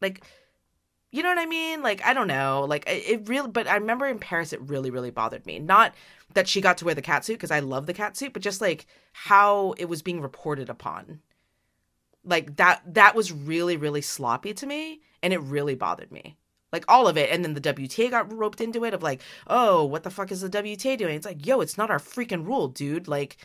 Like 0.00 0.22
you 1.10 1.24
know 1.24 1.30
what 1.30 1.38
i 1.38 1.46
mean? 1.46 1.82
Like 1.82 2.04
i 2.04 2.12
don't 2.12 2.28
know. 2.28 2.66
Like 2.68 2.84
it, 2.86 3.28
really 3.28 3.48
but 3.50 3.66
i 3.66 3.74
remember 3.74 4.06
in 4.06 4.18
paris 4.18 4.52
it 4.52 4.60
really 4.60 4.90
really 4.90 5.10
bothered 5.10 5.46
me. 5.46 5.58
Not 5.58 5.94
that 6.34 6.46
she 6.46 6.60
got 6.60 6.78
to 6.78 6.84
wear 6.84 6.94
the 6.94 7.02
cat 7.02 7.24
suit 7.24 7.34
because 7.34 7.50
i 7.50 7.58
love 7.60 7.86
the 7.86 7.94
cat 7.94 8.16
suit 8.16 8.32
but 8.32 8.42
just 8.42 8.60
like 8.60 8.86
how 9.12 9.74
it 9.78 9.86
was 9.86 10.02
being 10.02 10.20
reported 10.20 10.68
upon. 10.68 11.20
Like 12.24 12.56
that 12.56 12.82
that 12.94 13.14
was 13.14 13.32
really 13.32 13.76
really 13.76 14.02
sloppy 14.02 14.52
to 14.54 14.66
me 14.66 15.00
and 15.22 15.32
it 15.32 15.40
really 15.40 15.74
bothered 15.74 16.12
me. 16.12 16.36
Like 16.72 16.84
all 16.86 17.08
of 17.08 17.16
it. 17.16 17.30
And 17.30 17.44
then 17.44 17.54
the 17.54 17.60
WTA 17.60 18.10
got 18.10 18.32
roped 18.32 18.60
into 18.60 18.84
it 18.84 18.94
of 18.94 19.02
like 19.02 19.22
oh 19.48 19.84
what 19.84 20.02
the 20.02 20.10
fuck 20.10 20.30
is 20.30 20.42
the 20.42 20.50
WTA 20.50 20.98
doing? 20.98 21.16
It's 21.16 21.26
like 21.26 21.46
yo 21.46 21.60
it's 21.60 21.78
not 21.78 21.90
our 21.90 21.98
freaking 21.98 22.46
rule 22.46 22.68
dude. 22.68 23.08
Like 23.08 23.38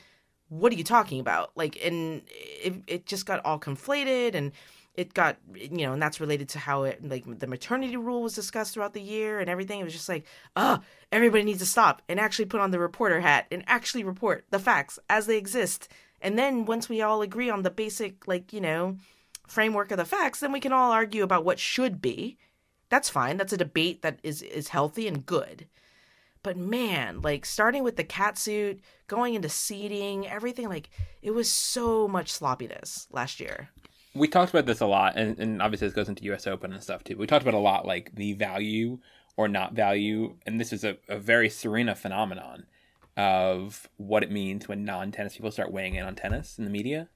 what 0.49 0.71
are 0.71 0.75
you 0.75 0.83
talking 0.83 1.19
about? 1.19 1.51
Like 1.55 1.77
and 1.83 2.21
it, 2.27 2.75
it 2.87 3.05
just 3.05 3.25
got 3.25 3.43
all 3.45 3.59
conflated 3.59 4.35
and 4.35 4.51
it 4.93 5.13
got 5.13 5.37
you 5.53 5.85
know 5.85 5.93
and 5.93 6.01
that's 6.01 6.19
related 6.19 6.49
to 6.49 6.59
how 6.59 6.83
it 6.83 7.03
like 7.03 7.39
the 7.39 7.47
maternity 7.47 7.97
rule 7.97 8.21
was 8.21 8.33
discussed 8.33 8.73
throughout 8.73 8.93
the 8.93 9.01
year 9.01 9.39
and 9.39 9.49
everything. 9.49 9.79
It 9.79 9.83
was 9.83 9.93
just 9.93 10.09
like 10.09 10.25
oh 10.55 10.79
everybody 11.11 11.43
needs 11.43 11.59
to 11.59 11.65
stop 11.65 12.01
and 12.07 12.19
actually 12.19 12.45
put 12.45 12.61
on 12.61 12.71
the 12.71 12.79
reporter 12.79 13.21
hat 13.21 13.47
and 13.51 13.63
actually 13.67 14.03
report 14.03 14.45
the 14.51 14.59
facts 14.59 14.99
as 15.09 15.25
they 15.25 15.37
exist. 15.37 15.89
And 16.21 16.37
then 16.39 16.65
once 16.65 16.89
we 16.89 17.01
all 17.01 17.21
agree 17.21 17.49
on 17.49 17.63
the 17.63 17.71
basic 17.71 18.27
like 18.27 18.53
you 18.53 18.61
know 18.61 18.97
framework 19.47 19.91
of 19.91 19.97
the 19.97 20.05
facts 20.05 20.39
then 20.39 20.51
we 20.51 20.59
can 20.59 20.73
all 20.73 20.91
argue 20.91 21.23
about 21.23 21.45
what 21.45 21.59
should 21.59 22.01
be. 22.01 22.37
That's 22.89 23.09
fine. 23.09 23.37
That's 23.37 23.53
a 23.53 23.57
debate 23.57 24.03
that 24.03 24.19
is 24.23 24.41
is 24.43 24.69
healthy 24.69 25.07
and 25.07 25.25
good 25.25 25.67
but 26.45 26.55
man 26.55 27.21
like 27.21 27.45
starting 27.45 27.83
with 27.83 27.95
the 27.95 28.03
cat 28.03 28.37
suit 28.37 28.79
going 29.07 29.33
into 29.33 29.49
seating 29.49 30.27
everything 30.27 30.69
like 30.69 30.89
it 31.21 31.31
was 31.31 31.51
so 31.51 32.07
much 32.07 32.31
sloppiness 32.31 33.07
last 33.11 33.39
year 33.39 33.69
we 34.15 34.29
talked 34.29 34.51
about 34.51 34.65
this 34.65 34.79
a 34.79 34.85
lot, 34.85 35.17
and, 35.17 35.37
and 35.39 35.61
obviously 35.61 35.87
this 35.87 35.95
goes 35.95 36.07
into 36.09 36.23
U.S. 36.25 36.47
Open 36.47 36.71
and 36.71 36.81
stuff 36.81 37.03
too. 37.03 37.17
We 37.17 37.27
talked 37.27 37.43
about 37.43 37.53
a 37.53 37.59
lot 37.59 37.85
like 37.85 38.15
the 38.15 38.33
value 38.33 38.99
or 39.35 39.49
not 39.49 39.73
value, 39.73 40.37
and 40.45 40.59
this 40.59 40.71
is 40.71 40.85
a, 40.85 40.97
a 41.09 41.19
very 41.19 41.49
Serena 41.49 41.95
phenomenon 41.95 42.65
of 43.17 43.89
what 43.97 44.23
it 44.23 44.31
means 44.31 44.67
when 44.67 44.85
non-tennis 44.85 45.35
people 45.35 45.51
start 45.51 45.71
weighing 45.71 45.95
in 45.95 46.05
on 46.05 46.15
tennis 46.15 46.57
in 46.57 46.63
the 46.63 46.69
media, 46.69 47.09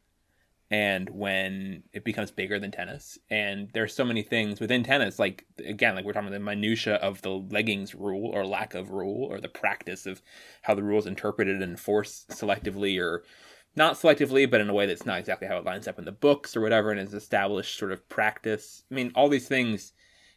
and 0.72 1.10
when 1.10 1.84
it 1.94 2.04
becomes 2.04 2.30
bigger 2.30 2.60
than 2.60 2.72
tennis. 2.72 3.18
And 3.30 3.70
there's 3.74 3.94
so 3.94 4.06
many 4.06 4.22
things 4.22 4.60
within 4.60 4.84
tennis, 4.84 5.18
like 5.18 5.46
again, 5.66 5.96
like 5.96 6.06
we're 6.06 6.14
talking 6.14 6.28
about 6.28 6.38
the 6.38 6.44
minutia 6.46 6.96
of 6.96 7.22
the 7.22 7.32
leggings 7.32 7.96
rule 7.96 8.30
or 8.32 8.46
lack 8.46 8.76
of 8.76 8.92
rule, 8.92 9.26
or 9.26 9.40
the 9.40 9.50
practice 9.50 10.06
of 10.06 10.22
how 10.62 10.76
the 10.76 10.84
rules 10.84 11.08
interpreted 11.08 11.56
and 11.62 11.72
enforced 11.72 12.30
selectively 12.30 13.00
or 13.00 13.24
not 13.76 13.96
selectively, 13.96 14.50
but 14.50 14.62
in 14.62 14.70
a 14.70 14.74
way 14.74 14.86
that's 14.86 15.06
not 15.06 15.20
exactly 15.20 15.48
how 15.48 15.58
it 15.58 15.66
lines 15.66 15.88
up 15.88 16.00
in 16.00 16.06
the 16.06 16.12
books 16.12 16.56
or 16.56 16.62
whatever, 16.62 16.92
and 16.92 17.00
is 17.00 17.14
established 17.14 17.78
sort 17.78 17.92
of 17.92 18.08
practice. 18.10 18.84
I 18.92 18.96
mean, 18.96 19.12
all 19.16 19.30
these 19.30 19.48
things, 19.48 19.94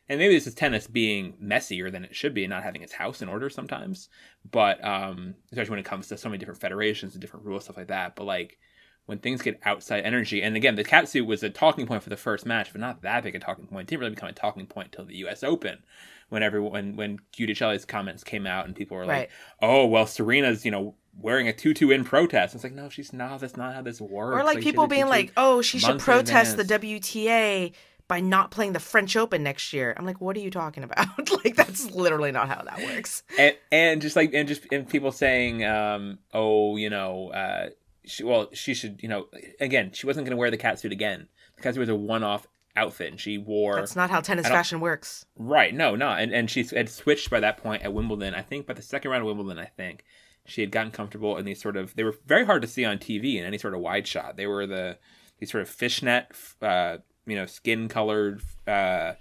and 0.08 0.18
maybe 0.18 0.34
this 0.34 0.46
is 0.46 0.54
tennis 0.54 0.86
being 0.86 1.34
messier 1.40 1.90
than 1.90 2.04
it 2.04 2.14
should 2.14 2.34
be 2.34 2.44
and 2.44 2.50
not 2.50 2.62
having 2.62 2.82
its 2.82 2.92
house 2.92 3.20
in 3.20 3.28
order 3.28 3.50
sometimes, 3.50 4.08
but 4.50 4.82
um, 4.84 5.34
especially 5.50 5.70
when 5.70 5.78
it 5.78 5.86
comes 5.86 6.08
to 6.08 6.16
so 6.16 6.28
many 6.28 6.38
different 6.38 6.60
federations 6.60 7.14
and 7.14 7.20
different 7.20 7.46
rules, 7.46 7.64
stuff 7.64 7.76
like 7.76 7.88
that. 7.88 8.16
But 8.16 8.24
like 8.24 8.58
when 9.06 9.18
things 9.18 9.42
get 9.42 9.60
outside 9.64 10.04
energy, 10.04 10.42
and 10.42 10.56
again, 10.56 10.76
the 10.76 10.84
cat 10.84 11.08
suit 11.08 11.26
was 11.26 11.42
a 11.42 11.50
talking 11.50 11.86
point 11.86 12.02
for 12.02 12.10
the 12.10 12.16
first 12.16 12.46
match, 12.46 12.70
but 12.72 12.80
not 12.80 13.02
that 13.02 13.24
big 13.24 13.34
a 13.34 13.38
talking 13.38 13.66
point. 13.66 13.82
It 13.82 13.90
didn't 13.90 14.00
really 14.00 14.14
become 14.14 14.28
a 14.28 14.32
talking 14.32 14.66
point 14.66 14.88
until 14.92 15.04
the 15.04 15.16
U.S. 15.16 15.42
Open. 15.42 15.82
When 16.28 16.42
everyone, 16.42 16.96
when 16.96 17.18
Giudicelli's 17.36 17.84
comments 17.84 18.24
came 18.24 18.46
out, 18.46 18.64
and 18.64 18.74
people 18.74 18.96
were 18.96 19.04
like, 19.04 19.30
"Oh, 19.60 19.86
well, 19.86 20.06
Serena's, 20.06 20.64
you 20.64 20.70
know, 20.70 20.94
wearing 21.18 21.46
a 21.46 21.52
tutu 21.52 21.90
in 21.90 22.04
protest." 22.04 22.54
It's 22.54 22.64
like, 22.64 22.72
no, 22.72 22.88
she's 22.88 23.12
not. 23.12 23.40
That's 23.40 23.56
not 23.56 23.74
how 23.74 23.82
this 23.82 24.00
works. 24.00 24.40
or 24.40 24.44
like 24.44 24.58
she 24.58 24.64
people 24.64 24.86
being 24.86 25.08
like 25.08 25.32
oh 25.36 25.60
she 25.60 25.78
should 25.78 25.98
protest 25.98 26.56
the. 26.56 26.64
WTA 26.64 27.72
by 28.08 28.20
not 28.20 28.50
playing 28.50 28.72
the 28.72 28.80
French 28.80 29.16
Open 29.16 29.42
next 29.42 29.72
year 29.72 29.94
I'm 29.96 30.04
like 30.04 30.20
what 30.20 30.36
are 30.36 30.40
you 30.40 30.50
talking 30.50 30.84
about 30.84 31.30
like 31.44 31.56
that's 31.56 31.90
literally 31.90 32.32
not 32.32 32.48
how 32.48 32.62
that 32.62 32.78
works 32.78 33.22
and, 33.38 33.56
and 33.70 34.02
just 34.02 34.16
like 34.16 34.34
and 34.34 34.46
just 34.48 34.66
and 34.70 34.88
people 34.88 35.12
saying 35.12 35.64
um 35.64 36.18
oh 36.34 36.76
you 36.76 36.90
know 36.90 37.30
uh 37.30 37.68
she, 38.04 38.24
well 38.24 38.48
she 38.52 38.74
should 38.74 39.00
you 39.02 39.08
know 39.08 39.26
again 39.60 39.90
she 39.92 40.06
wasn't 40.06 40.24
going 40.24 40.32
to 40.34 40.36
wear 40.36 40.50
the 40.50 40.56
cat 40.56 40.78
suit 40.78 40.92
again 40.92 41.28
the 41.56 41.62
cat 41.62 41.74
suit 41.74 41.80
was 41.80 41.88
a 41.88 41.94
one-off 41.94 42.46
outfit 42.74 43.10
and 43.10 43.20
she 43.20 43.36
wore 43.38 43.76
that's 43.76 43.94
not 43.94 44.10
how 44.10 44.20
tennis 44.20 44.48
fashion 44.48 44.80
works 44.80 45.26
right 45.36 45.74
no 45.74 45.94
no 45.94 46.08
and, 46.08 46.32
and 46.32 46.50
she 46.50 46.62
had 46.64 46.88
switched 46.88 47.28
by 47.30 47.38
that 47.38 47.58
point 47.58 47.82
at 47.82 47.92
wimbledon 47.92 48.34
i 48.34 48.40
think 48.42 48.66
by 48.66 48.72
the 48.72 48.82
second 48.82 49.10
round 49.10 49.20
of 49.22 49.26
wimbledon 49.26 49.58
i 49.58 49.66
think 49.66 50.04
she 50.44 50.60
had 50.60 50.70
gotten 50.72 50.90
comfortable 50.90 51.36
in 51.36 51.44
these 51.44 51.60
sort 51.60 51.76
of 51.76 51.94
they 51.94 52.02
were 52.02 52.16
very 52.26 52.44
hard 52.44 52.62
to 52.62 52.68
see 52.68 52.84
on 52.84 52.98
TV 52.98 53.36
in 53.36 53.44
any 53.44 53.58
sort 53.58 53.74
of 53.74 53.80
wide 53.80 54.06
shot. 54.08 54.36
They 54.36 54.46
were 54.48 54.66
the 54.66 54.98
these 55.38 55.52
sort 55.52 55.62
of 55.62 55.68
fishnet, 55.68 56.26
uh, 56.60 56.96
you 57.26 57.36
know, 57.36 57.46
skin 57.46 57.88
colored. 57.88 58.42
Uh, 58.66 59.12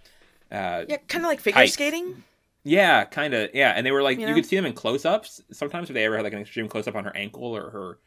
uh, 0.51 0.85
Yeah, 0.87 0.97
kind 1.07 1.23
of 1.23 1.29
like 1.29 1.39
figure 1.39 1.59
Tights. 1.59 1.73
skating. 1.73 2.23
yeah, 2.63 3.03
kind 3.05 3.35
of. 3.35 3.51
Yeah, 3.53 3.71
and 3.75 3.85
they 3.85 3.91
were 3.91 4.01
like 4.01 4.17
You 4.17 4.21
you, 4.21 4.27
know? 4.29 4.33
could 4.33 4.47
see 4.47 4.55
them 4.55 4.65
in 4.65 4.73
close 4.73 5.05
ups. 5.05 5.41
Sometimes 5.51 5.89
if 5.89 5.93
they 5.93 6.05
ever 6.05 6.15
had 6.15 6.23
like 6.23 6.33
an 6.33 6.39
extreme 6.39 6.67
close 6.67 6.87
up 6.87 6.95
on 6.95 7.03
her 7.03 7.15
ankle 7.15 7.55
or 7.55 7.69
her 7.69 7.99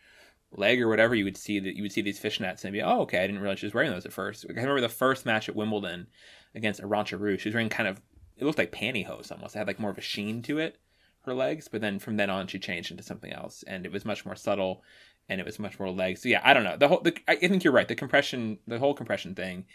leg 0.59 0.81
or 0.81 0.89
whatever, 0.89 1.15
you 1.15 1.25
would 1.25 1.37
see 1.37 1.59
that 1.59 1.77
you 1.77 1.83
would 1.83 1.93
see 1.93 2.03
these 2.03 2.21
fishnets 2.21 2.65
and 2.65 2.73
be 2.73 2.83
oh 2.83 3.03
okay, 3.03 3.19
I 3.19 3.27
didn't 3.27 3.41
realize 3.41 3.59
she 3.59 3.67
was 3.67 3.75
wearing 3.75 3.91
those 3.91 4.07
at 4.07 4.13
first. 4.13 4.47
I 4.49 4.53
remember 4.53 4.81
the 4.81 4.89
first 4.89 5.27
match 5.27 5.49
at 5.49 5.57
Wimbledon 5.57 6.07
against 6.55 6.81
Arantxa 6.81 7.19
Rus. 7.19 7.41
She 7.41 7.49
was 7.49 7.55
wearing 7.55 7.69
kind 7.69 7.89
of 7.89 8.01
it 8.37 8.45
looked 8.45 8.59
like 8.59 8.73
pantyhose 8.73 9.31
almost. 9.31 9.55
It 9.55 9.59
had 9.59 9.67
like 9.67 9.79
more 9.79 9.91
of 9.91 9.99
a 9.99 10.03
sheen 10.03 10.43
to 10.43 10.59
it, 10.59 10.79
her 11.23 11.35
legs. 11.35 11.69
But 11.69 11.81
then 11.81 11.99
from 11.99 12.17
then 12.17 12.31
on, 12.31 12.47
she 12.47 12.59
changed 12.59 12.91
into 12.91 13.03
something 13.03 13.33
else, 13.33 13.65
and 13.67 13.87
it 13.87 13.93
was 13.93 14.05
much 14.05 14.25
more 14.27 14.37
subtle, 14.37 14.83
and 15.29 15.41
it 15.41 15.47
was 15.47 15.59
much 15.59 15.79
more 15.79 15.91
legs. 15.91 16.23
So 16.23 16.29
yeah, 16.29 16.41
I 16.45 16.55
don't 16.55 16.65
know. 16.65 16.77
The 16.77 16.89
whole 16.89 17.01
the, 17.01 17.17
I 17.29 17.37
think 17.37 17.65
you're 17.65 17.73
right. 17.73 17.89
The 17.89 17.95
compression, 17.95 18.59
the 18.67 18.79
whole 18.79 18.95
compression 18.95 19.35
thing. 19.35 19.67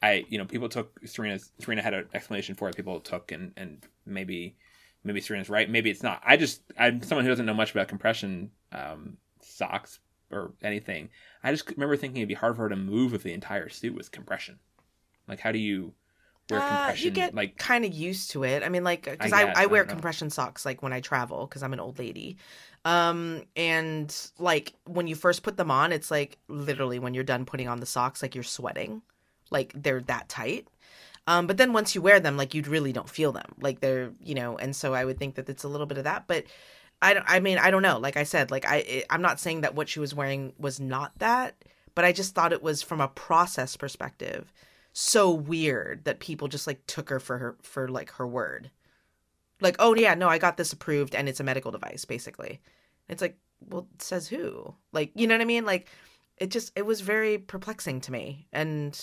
I 0.00 0.24
you 0.28 0.38
know 0.38 0.44
people 0.44 0.68
took 0.68 0.98
Serena's 1.04 1.50
Serena 1.58 1.82
had 1.82 1.94
an 1.94 2.08
explanation 2.14 2.54
for 2.54 2.68
it. 2.68 2.76
People 2.76 3.00
took 3.00 3.32
and 3.32 3.52
and 3.56 3.84
maybe 4.06 4.56
maybe 5.02 5.20
Serena's 5.20 5.50
right. 5.50 5.68
Maybe 5.68 5.90
it's 5.90 6.02
not. 6.02 6.22
I 6.24 6.36
just 6.36 6.62
I'm 6.78 7.02
someone 7.02 7.24
who 7.24 7.30
doesn't 7.30 7.46
know 7.46 7.54
much 7.54 7.72
about 7.72 7.88
compression 7.88 8.50
um, 8.72 9.16
socks 9.42 9.98
or 10.30 10.52
anything. 10.62 11.10
I 11.42 11.52
just 11.52 11.70
remember 11.70 11.96
thinking 11.96 12.18
it'd 12.18 12.28
be 12.28 12.34
hard 12.34 12.56
for 12.56 12.62
her 12.62 12.68
to 12.70 12.76
move 12.76 13.14
if 13.14 13.22
the 13.22 13.32
entire 13.32 13.68
suit 13.68 13.94
was 13.94 14.08
compression. 14.08 14.58
Like 15.28 15.40
how 15.40 15.52
do 15.52 15.58
you 15.58 15.94
wear 16.48 16.60
Uh, 16.60 16.62
compression? 16.62 17.04
you 17.04 17.10
get 17.10 17.34
like 17.34 17.56
kind 17.58 17.84
of 17.84 17.92
used 17.92 18.30
to 18.30 18.42
it. 18.44 18.62
I 18.62 18.70
mean, 18.70 18.82
like, 18.82 19.04
because 19.04 19.32
I 19.32 19.42
I, 19.42 19.52
I, 19.54 19.66
I 19.66 19.66
wear 19.66 19.84
know. 19.84 19.94
compression 19.94 20.30
socks 20.30 20.64
like 20.64 20.82
when 20.82 20.94
I 20.94 21.00
travel 21.00 21.46
because 21.46 21.62
I'm 21.62 21.74
an 21.74 21.80
old 21.80 21.98
lady. 21.98 22.38
Um, 22.86 23.42
and 23.54 24.14
like 24.38 24.72
when 24.84 25.06
you 25.06 25.14
first 25.14 25.42
put 25.42 25.58
them 25.58 25.70
on, 25.70 25.92
it's 25.92 26.10
like 26.10 26.38
literally 26.48 26.98
when 26.98 27.12
you're 27.12 27.24
done 27.24 27.44
putting 27.44 27.68
on 27.68 27.80
the 27.80 27.86
socks, 27.86 28.22
like 28.22 28.34
you're 28.34 28.44
sweating, 28.44 29.02
like 29.50 29.72
they're 29.74 30.00
that 30.02 30.28
tight. 30.30 30.68
Um, 31.26 31.46
but 31.46 31.58
then 31.58 31.74
once 31.74 31.94
you 31.94 32.00
wear 32.02 32.20
them, 32.20 32.36
like 32.38 32.54
you'd 32.54 32.68
really 32.68 32.92
don't 32.92 33.08
feel 33.10 33.32
them, 33.32 33.54
like 33.60 33.80
they're 33.80 34.12
you 34.22 34.34
know. 34.34 34.56
And 34.56 34.74
so 34.74 34.94
I 34.94 35.04
would 35.04 35.18
think 35.18 35.34
that 35.36 35.48
it's 35.50 35.64
a 35.64 35.68
little 35.68 35.86
bit 35.86 35.98
of 35.98 36.04
that, 36.04 36.26
but 36.26 36.44
I 37.00 37.14
don't. 37.14 37.24
I 37.28 37.40
mean, 37.40 37.58
I 37.58 37.70
don't 37.70 37.82
know. 37.82 37.98
Like 37.98 38.16
I 38.16 38.24
said, 38.24 38.50
like 38.50 38.64
I 38.66 39.04
I'm 39.10 39.22
not 39.22 39.40
saying 39.40 39.60
that 39.62 39.74
what 39.74 39.88
she 39.88 40.00
was 40.00 40.14
wearing 40.14 40.52
was 40.58 40.80
not 40.80 41.18
that, 41.18 41.54
but 41.94 42.04
I 42.04 42.12
just 42.12 42.34
thought 42.34 42.52
it 42.52 42.62
was 42.62 42.82
from 42.82 43.00
a 43.00 43.08
process 43.08 43.76
perspective 43.76 44.52
so 44.92 45.30
weird 45.30 46.04
that 46.04 46.18
people 46.18 46.48
just 46.48 46.66
like 46.66 46.84
took 46.86 47.08
her 47.08 47.20
for 47.20 47.38
her 47.38 47.56
for 47.62 47.88
like 47.88 48.10
her 48.12 48.26
word. 48.26 48.70
Like, 49.60 49.76
oh 49.78 49.94
yeah, 49.94 50.14
no, 50.14 50.28
I 50.28 50.38
got 50.38 50.56
this 50.56 50.72
approved 50.72 51.14
and 51.14 51.28
it's 51.28 51.40
a 51.40 51.44
medical 51.44 51.70
device, 51.70 52.04
basically. 52.04 52.60
It's 53.08 53.22
like, 53.22 53.38
well, 53.68 53.88
says 53.98 54.28
who? 54.28 54.74
Like, 54.92 55.12
you 55.14 55.26
know 55.26 55.34
what 55.34 55.40
I 55.40 55.46
mean? 55.46 55.64
Like 55.64 55.88
it 56.36 56.50
just 56.50 56.72
it 56.76 56.86
was 56.86 57.00
very 57.00 57.38
perplexing 57.38 58.00
to 58.02 58.12
me. 58.12 58.46
And 58.52 59.00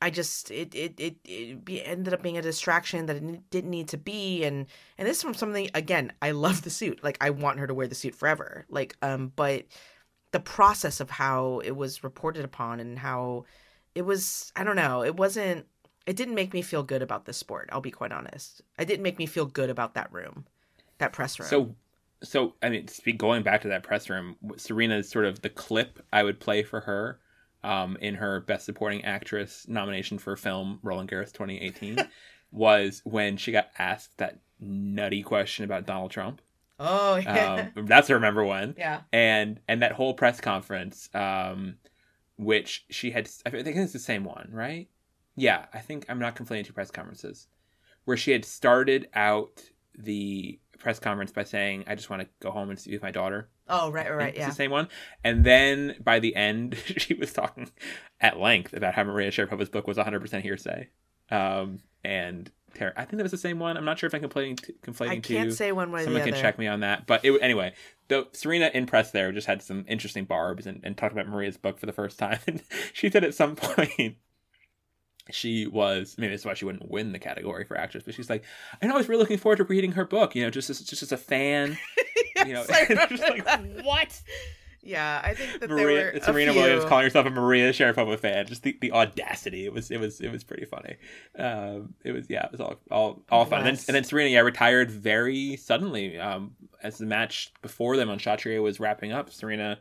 I 0.00 0.10
just 0.10 0.50
it 0.50 0.74
it 0.74 0.98
it, 0.98 1.16
it 1.24 1.82
ended 1.84 2.14
up 2.14 2.22
being 2.22 2.38
a 2.38 2.42
distraction 2.42 3.06
that 3.06 3.16
it 3.16 3.50
didn't 3.50 3.70
need 3.70 3.88
to 3.88 3.98
be 3.98 4.44
and 4.44 4.66
and 4.96 5.08
this 5.08 5.18
is 5.18 5.22
from 5.22 5.34
something 5.34 5.70
again, 5.74 6.12
I 6.22 6.30
love 6.30 6.62
the 6.62 6.70
suit. 6.70 7.02
Like 7.02 7.18
I 7.20 7.30
want 7.30 7.58
her 7.58 7.66
to 7.66 7.74
wear 7.74 7.88
the 7.88 7.94
suit 7.94 8.14
forever. 8.14 8.64
Like 8.68 8.96
um 9.02 9.32
but 9.34 9.64
the 10.30 10.40
process 10.40 11.00
of 11.00 11.10
how 11.10 11.60
it 11.64 11.74
was 11.74 12.04
reported 12.04 12.44
upon 12.44 12.80
and 12.80 12.98
how 12.98 13.44
it 13.94 14.02
was 14.02 14.52
I 14.54 14.62
don't 14.64 14.76
know, 14.76 15.02
it 15.02 15.16
wasn't 15.16 15.66
it 16.06 16.16
didn't 16.16 16.36
make 16.36 16.54
me 16.54 16.62
feel 16.62 16.82
good 16.82 17.02
about 17.02 17.26
this 17.26 17.36
sport, 17.36 17.68
I'll 17.72 17.80
be 17.80 17.90
quite 17.90 18.12
honest. 18.12 18.62
It 18.78 18.86
didn't 18.86 19.02
make 19.02 19.18
me 19.18 19.26
feel 19.26 19.46
good 19.46 19.68
about 19.68 19.94
that 19.94 20.12
room. 20.12 20.46
That 20.98 21.12
press 21.12 21.38
room. 21.38 21.48
So, 21.48 21.74
so 22.22 22.54
I 22.62 22.70
mean, 22.70 22.88
going 23.16 23.42
back 23.42 23.60
to 23.62 23.68
that 23.68 23.82
press 23.82 24.08
room, 24.08 24.36
Serena's 24.56 25.08
sort 25.08 25.26
of 25.26 25.42
the 25.42 25.50
clip 25.50 26.02
I 26.12 26.22
would 26.22 26.40
play 26.40 26.62
for 26.62 26.80
her 26.80 27.18
um, 27.64 27.96
in 28.00 28.14
her 28.14 28.40
Best 28.40 28.64
Supporting 28.64 29.04
Actress 29.04 29.66
nomination 29.68 30.18
for 30.18 30.36
film 30.36 30.78
Roland 30.82 31.10
Garros 31.10 31.32
2018 31.32 31.98
was 32.52 33.02
when 33.04 33.36
she 33.36 33.52
got 33.52 33.68
asked 33.78 34.16
that 34.18 34.38
nutty 34.60 35.22
question 35.22 35.64
about 35.64 35.86
Donald 35.86 36.10
Trump. 36.10 36.40
Oh 36.80 37.16
yeah. 37.16 37.70
Um, 37.76 37.86
that's 37.86 38.08
a 38.10 38.14
remember 38.14 38.44
one. 38.44 38.74
yeah. 38.78 39.00
And 39.12 39.60
and 39.68 39.82
that 39.82 39.92
whole 39.92 40.14
press 40.14 40.40
conference, 40.40 41.08
um, 41.14 41.76
which 42.36 42.84
she 42.90 43.10
had, 43.10 43.28
I 43.44 43.50
think 43.50 43.76
it's 43.76 43.92
the 43.92 43.98
same 43.98 44.24
one, 44.24 44.48
right? 44.52 44.88
Yeah, 45.34 45.66
I 45.72 45.78
think 45.78 46.06
I'm 46.08 46.18
not 46.18 46.36
conflating 46.36 46.64
two 46.64 46.72
press 46.72 46.90
conferences, 46.90 47.46
where 48.04 48.16
she 48.16 48.32
had 48.32 48.44
started 48.44 49.08
out 49.14 49.62
the 49.96 50.58
press 50.78 50.98
conference 50.98 51.30
by 51.30 51.44
saying, 51.44 51.84
"I 51.86 51.94
just 51.94 52.10
want 52.10 52.22
to 52.22 52.28
go 52.40 52.50
home 52.50 52.70
and 52.70 52.78
see 52.78 52.92
with 52.92 53.02
my 53.02 53.12
daughter." 53.12 53.48
Oh 53.68 53.90
right, 53.90 54.08
right, 54.08 54.16
right, 54.16 54.28
it's 54.30 54.38
yeah. 54.38 54.48
the 54.48 54.54
same 54.54 54.70
one. 54.70 54.88
And 55.24 55.44
then 55.44 55.96
by 56.02 56.18
the 56.18 56.34
end, 56.34 56.76
she 56.96 57.14
was 57.14 57.32
talking 57.32 57.70
at 58.20 58.38
length 58.38 58.72
about 58.72 58.94
how 58.94 59.04
Maria 59.04 59.30
Sharapova's 59.30 59.68
book 59.68 59.86
was 59.86 59.96
100% 59.96 60.42
hearsay. 60.42 60.88
Um, 61.30 61.80
and 62.04 62.50
Tara, 62.74 62.92
I 62.96 63.04
think 63.04 63.16
that 63.18 63.22
was 63.22 63.32
the 63.32 63.38
same 63.38 63.58
one. 63.58 63.76
I'm 63.76 63.84
not 63.84 63.98
sure 63.98 64.06
if 64.06 64.14
I'm 64.14 64.22
conflating, 64.22 64.60
t- 64.60 64.74
conflating 64.84 65.10
I 65.10 65.18
can't 65.18 65.50
two. 65.50 65.52
say 65.52 65.72
one 65.72 65.90
way 65.90 66.04
Someone 66.04 66.22
can 66.22 66.34
other. 66.34 66.40
check 66.42 66.58
me 66.58 66.66
on 66.66 66.80
that. 66.80 67.06
But 67.06 67.24
it, 67.24 67.32
anyway, 67.42 67.74
though 68.08 68.26
Serena 68.32 68.70
in 68.72 68.86
press 68.86 69.10
there 69.10 69.32
just 69.32 69.46
had 69.46 69.62
some 69.62 69.84
interesting 69.88 70.24
barbs 70.24 70.66
and, 70.66 70.80
and 70.84 70.96
talked 70.96 71.12
about 71.12 71.28
Maria's 71.28 71.56
book 71.56 71.78
for 71.78 71.86
the 71.86 71.92
first 71.92 72.18
time. 72.18 72.38
And 72.46 72.62
she 72.92 73.10
said 73.10 73.24
at 73.24 73.34
some 73.34 73.56
point 73.56 74.16
she 75.30 75.66
was 75.66 76.16
maybe 76.18 76.32
that's 76.32 76.44
why 76.44 76.54
she 76.54 76.64
wouldn't 76.64 76.90
win 76.90 77.12
the 77.12 77.18
category 77.18 77.64
for 77.64 77.76
actress, 77.76 78.04
but 78.04 78.14
she's 78.14 78.30
like, 78.30 78.44
I 78.80 78.86
know 78.86 78.94
I 78.94 78.98
was 78.98 79.08
really 79.08 79.20
looking 79.20 79.38
forward 79.38 79.56
to 79.56 79.64
reading 79.64 79.92
her 79.92 80.04
book, 80.04 80.34
you 80.34 80.42
know, 80.42 80.50
just 80.50 80.70
as 80.70 80.80
just 80.80 81.02
as 81.02 81.12
a 81.12 81.16
fan. 81.16 81.78
you 82.46 82.54
know, 82.54 82.64
Yes, 82.68 82.70
I 82.70 82.86
and 82.88 83.10
just 83.10 83.22
like 83.22 83.80
what? 83.84 84.20
Yeah, 84.82 85.20
I 85.22 85.34
think 85.34 85.60
that 85.60 85.68
there 85.68 85.76
Maria 85.76 86.22
Serena 86.22 86.52
few... 86.52 86.62
Williams 86.62 86.84
calling 86.84 87.04
herself 87.04 87.26
a 87.26 87.30
Maria 87.30 87.72
Sharapova 87.72 88.18
fan. 88.18 88.46
Just 88.46 88.62
the, 88.62 88.76
the 88.80 88.92
audacity. 88.92 89.66
It 89.66 89.72
was 89.72 89.90
it 89.90 89.98
was 89.98 90.20
it 90.20 90.30
was 90.30 90.44
pretty 90.44 90.64
funny. 90.64 90.96
Um, 91.38 91.94
it 92.04 92.12
was 92.12 92.30
yeah, 92.30 92.46
it 92.46 92.52
was 92.52 92.60
all 92.60 92.76
all 92.90 93.22
all 93.30 93.44
fun. 93.44 93.66
And 93.66 93.76
then, 93.76 93.84
and 93.88 93.94
then 93.94 94.04
Serena 94.04 94.30
yeah 94.30 94.40
retired 94.40 94.90
very 94.90 95.56
suddenly. 95.56 96.18
Um, 96.18 96.52
as 96.82 96.98
the 96.98 97.06
match 97.06 97.52
before 97.60 97.96
them 97.96 98.08
on 98.08 98.18
Chatrier 98.18 98.62
was 98.62 98.78
wrapping 98.78 99.12
up, 99.12 99.30
Serena 99.30 99.78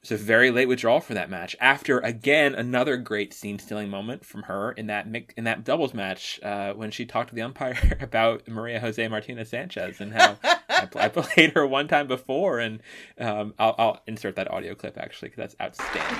was 0.00 0.20
a 0.20 0.22
very 0.22 0.50
late 0.50 0.68
withdrawal 0.68 1.00
for 1.00 1.14
that 1.14 1.30
match. 1.30 1.56
After 1.60 1.98
again 1.98 2.54
another 2.54 2.96
great 2.96 3.32
scene 3.34 3.58
stealing 3.58 3.88
moment 3.88 4.24
from 4.24 4.44
her 4.44 4.72
in 4.72 4.86
that 4.86 5.06
in 5.36 5.44
that 5.44 5.64
doubles 5.64 5.94
match 5.94 6.40
uh, 6.42 6.72
when 6.74 6.90
she 6.90 7.04
talked 7.06 7.30
to 7.30 7.34
the 7.34 7.42
umpire 7.42 7.96
about 8.00 8.46
Maria 8.46 8.80
Jose 8.80 9.06
Martinez 9.08 9.48
Sanchez 9.48 10.00
and 10.00 10.12
how 10.12 10.38
I, 10.74 10.86
pl- 10.86 11.00
I 11.00 11.08
played 11.08 11.52
her 11.52 11.66
one 11.66 11.88
time 11.88 12.06
before, 12.06 12.58
and 12.58 12.80
um, 13.18 13.54
I'll, 13.58 13.74
I'll 13.78 14.02
insert 14.06 14.36
that 14.36 14.50
audio 14.50 14.74
clip 14.74 14.98
actually 14.98 15.30
because 15.30 15.54
that's 15.54 15.56
outstanding. 15.60 16.18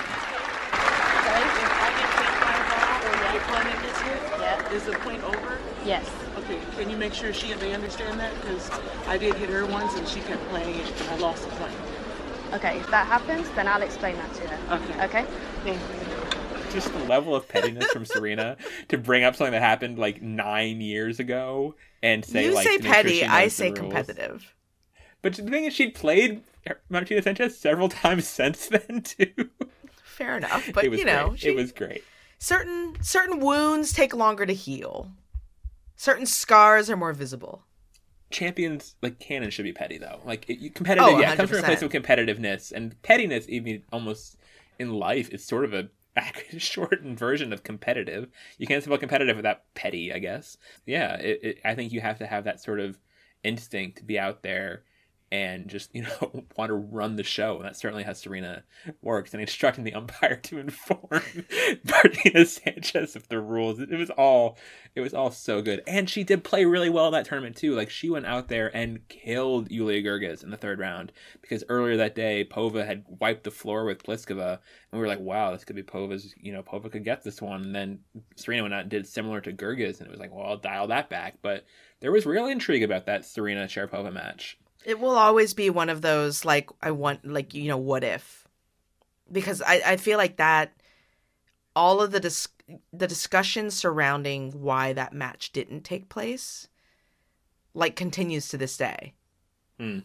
Yeah. 4.39 4.71
Is 4.73 4.83
the 4.83 4.93
point 4.93 5.23
over? 5.23 5.57
Yes. 5.85 6.07
Okay, 6.37 6.59
can 6.77 6.89
you 6.89 6.97
make 6.97 7.13
sure 7.13 7.33
she 7.33 7.53
they 7.53 7.73
understand 7.73 8.19
that? 8.19 8.33
Because 8.41 8.69
I 9.07 9.17
did 9.17 9.33
hit 9.35 9.49
her 9.49 9.65
once 9.65 9.95
and 9.95 10.07
she 10.07 10.19
kept 10.21 10.47
playing 10.49 10.75
it 10.79 11.01
and 11.01 11.09
I 11.09 11.15
lost 11.17 11.43
the 11.49 11.55
point. 11.55 11.73
Okay, 12.53 12.77
if 12.77 12.89
that 12.91 13.07
happens, 13.07 13.49
then 13.55 13.67
I'll 13.67 13.81
explain 13.81 14.15
that 14.17 14.33
to 14.35 14.47
her. 14.47 14.75
Okay. 14.75 15.05
Okay? 15.05 15.25
Thank 15.63 15.79
you. 15.79 16.71
Just 16.71 16.91
the 16.93 17.03
level 17.05 17.35
of 17.35 17.47
pettiness 17.47 17.85
from 17.87 18.05
Serena 18.05 18.57
to 18.89 18.97
bring 18.97 19.23
up 19.23 19.35
something 19.35 19.53
that 19.53 19.61
happened 19.61 19.97
like 19.97 20.21
nine 20.21 20.81
years 20.81 21.19
ago 21.19 21.75
and 22.05 22.23
say 22.23 22.45
you 22.45 22.53
like 22.53 22.65
say 22.67 22.77
sure 22.77 22.81
petty, 22.93 23.23
I 23.23 23.47
say 23.47 23.71
competitive. 23.71 24.53
But 25.21 25.33
the 25.33 25.43
thing 25.43 25.65
is, 25.65 25.73
she'd 25.73 25.95
played 25.95 26.43
Martinez 26.89 27.23
Sanchez 27.23 27.57
several 27.57 27.89
times 28.03 28.27
since 28.27 28.67
then 28.67 29.01
too. 29.01 29.49
Fair 30.03 30.37
enough, 30.37 30.69
but 30.73 30.83
you 30.91 31.03
know, 31.03 31.33
she, 31.35 31.49
it 31.49 31.55
was 31.55 31.71
great. 31.71 32.03
certain 32.37 32.95
certain 33.01 33.39
wounds 33.39 33.91
take 33.91 34.13
longer 34.15 34.45
to 34.45 34.53
heal. 34.53 35.11
Certain 35.95 36.25
scars 36.25 36.89
are 36.89 36.97
more 36.97 37.13
visible. 37.13 37.63
champions 38.29 38.95
like 39.01 39.17
canon 39.19 39.49
should 39.49 39.63
be 39.63 39.73
petty 39.73 39.97
though. 39.97 40.19
Like 40.25 40.49
it, 40.49 40.75
competitive, 40.75 41.07
Oh, 41.15 41.19
yeah, 41.19 41.33
it 41.33 41.37
comes 41.37 41.49
from 41.49 41.59
a 41.59 41.63
place 41.63 41.81
of 41.81 41.91
competitiveness 41.91 42.71
and 42.71 43.01
pettiness. 43.01 43.45
Even 43.49 43.83
almost 43.91 44.37
in 44.77 44.91
life, 44.93 45.29
is 45.29 45.43
sort 45.43 45.65
of 45.65 45.73
a 45.73 45.89
shortened 46.57 47.19
version 47.19 47.53
of 47.53 47.63
competitive. 47.63 48.29
You 48.57 48.67
can't 48.67 48.83
spell 48.83 48.97
competitive 48.97 49.35
without 49.35 49.61
petty, 49.73 50.13
I 50.13 50.19
guess. 50.19 50.57
Yeah, 50.85 51.15
it, 51.15 51.39
it, 51.43 51.57
I 51.65 51.75
think 51.75 51.91
you 51.91 52.01
have 52.01 52.19
to 52.19 52.27
have 52.27 52.45
that 52.45 52.61
sort 52.61 52.79
of 52.79 52.97
instinct 53.43 53.97
to 53.99 54.03
be 54.03 54.17
out 54.17 54.43
there 54.43 54.83
and 55.31 55.67
just 55.67 55.89
you 55.93 56.03
know 56.03 56.45
want 56.57 56.69
to 56.69 56.75
run 56.75 57.15
the 57.15 57.23
show. 57.23 57.57
And 57.57 57.65
that 57.65 57.77
certainly 57.77 58.03
how 58.03 58.13
Serena 58.13 58.63
works 59.01 59.33
and 59.33 59.41
instructing 59.41 59.83
the 59.83 59.93
umpire 59.93 60.35
to 60.43 60.59
inform 60.59 61.21
Martinez 61.83 62.61
Sanchez 62.63 63.15
of 63.15 63.27
the 63.27 63.39
rules. 63.39 63.79
It, 63.79 63.91
it 63.91 63.97
was 63.97 64.09
all 64.11 64.57
it 64.95 65.01
was 65.01 65.13
all 65.13 65.31
so 65.31 65.61
good, 65.61 65.83
and 65.87 66.09
she 66.09 66.23
did 66.23 66.43
play 66.43 66.65
really 66.65 66.89
well 66.89 67.07
in 67.07 67.13
that 67.13 67.25
tournament 67.25 67.55
too. 67.55 67.75
Like 67.75 67.89
she 67.89 68.09
went 68.09 68.25
out 68.25 68.47
there 68.47 68.75
and 68.75 69.07
killed 69.07 69.71
Yulia 69.71 70.01
Goerges 70.01 70.43
in 70.43 70.51
the 70.51 70.57
third 70.57 70.79
round 70.79 71.11
because 71.41 71.63
earlier 71.69 71.97
that 71.97 72.15
day 72.15 72.47
Pova 72.49 72.85
had 72.85 73.03
wiped 73.07 73.43
the 73.43 73.51
floor 73.51 73.85
with 73.85 74.03
Pliskova, 74.03 74.53
and 74.53 74.59
we 74.93 74.99
were 74.99 75.07
like, 75.07 75.19
wow, 75.19 75.51
this 75.51 75.65
could 75.65 75.75
be 75.75 75.83
Pova's. 75.83 76.33
You 76.37 76.53
know, 76.53 76.63
Pova 76.63 76.91
could 76.91 77.03
get 77.03 77.23
this 77.23 77.41
one. 77.41 77.63
And 77.63 77.75
then 77.75 77.99
Serena 78.35 78.63
went 78.63 78.73
out 78.73 78.81
and 78.81 78.89
did 78.89 79.07
similar 79.07 79.41
to 79.41 79.51
Goerges, 79.51 79.99
and 79.99 80.07
it 80.07 80.11
was 80.11 80.19
like, 80.19 80.33
well, 80.33 80.45
I'll 80.45 80.57
dial 80.57 80.87
that 80.87 81.09
back. 81.09 81.39
But 81.41 81.65
there 81.99 82.11
was 82.11 82.25
real 82.25 82.47
intrigue 82.47 82.83
about 82.83 83.05
that 83.07 83.25
Serena 83.25 83.65
Sharapova 83.65 84.13
match. 84.13 84.57
It 84.85 84.99
will 84.99 85.17
always 85.17 85.53
be 85.53 85.69
one 85.69 85.89
of 85.89 86.01
those 86.01 86.45
like 86.45 86.69
I 86.81 86.91
want 86.91 87.25
like 87.25 87.53
you 87.53 87.67
know 87.67 87.77
what 87.77 88.03
if 88.03 88.47
because 89.31 89.61
I 89.61 89.81
I 89.85 89.97
feel 89.97 90.17
like 90.17 90.37
that 90.37 90.73
all 91.75 92.01
of 92.01 92.11
the 92.11 92.19
dis- 92.19 92.47
the 92.93 93.07
discussion 93.07 93.69
surrounding 93.71 94.51
why 94.61 94.93
that 94.93 95.13
match 95.13 95.51
didn't 95.51 95.81
take 95.81 96.07
place 96.09 96.67
like 97.73 97.95
continues 97.95 98.47
to 98.49 98.57
this 98.57 98.77
day. 98.77 99.13
Hmm. 99.79 99.99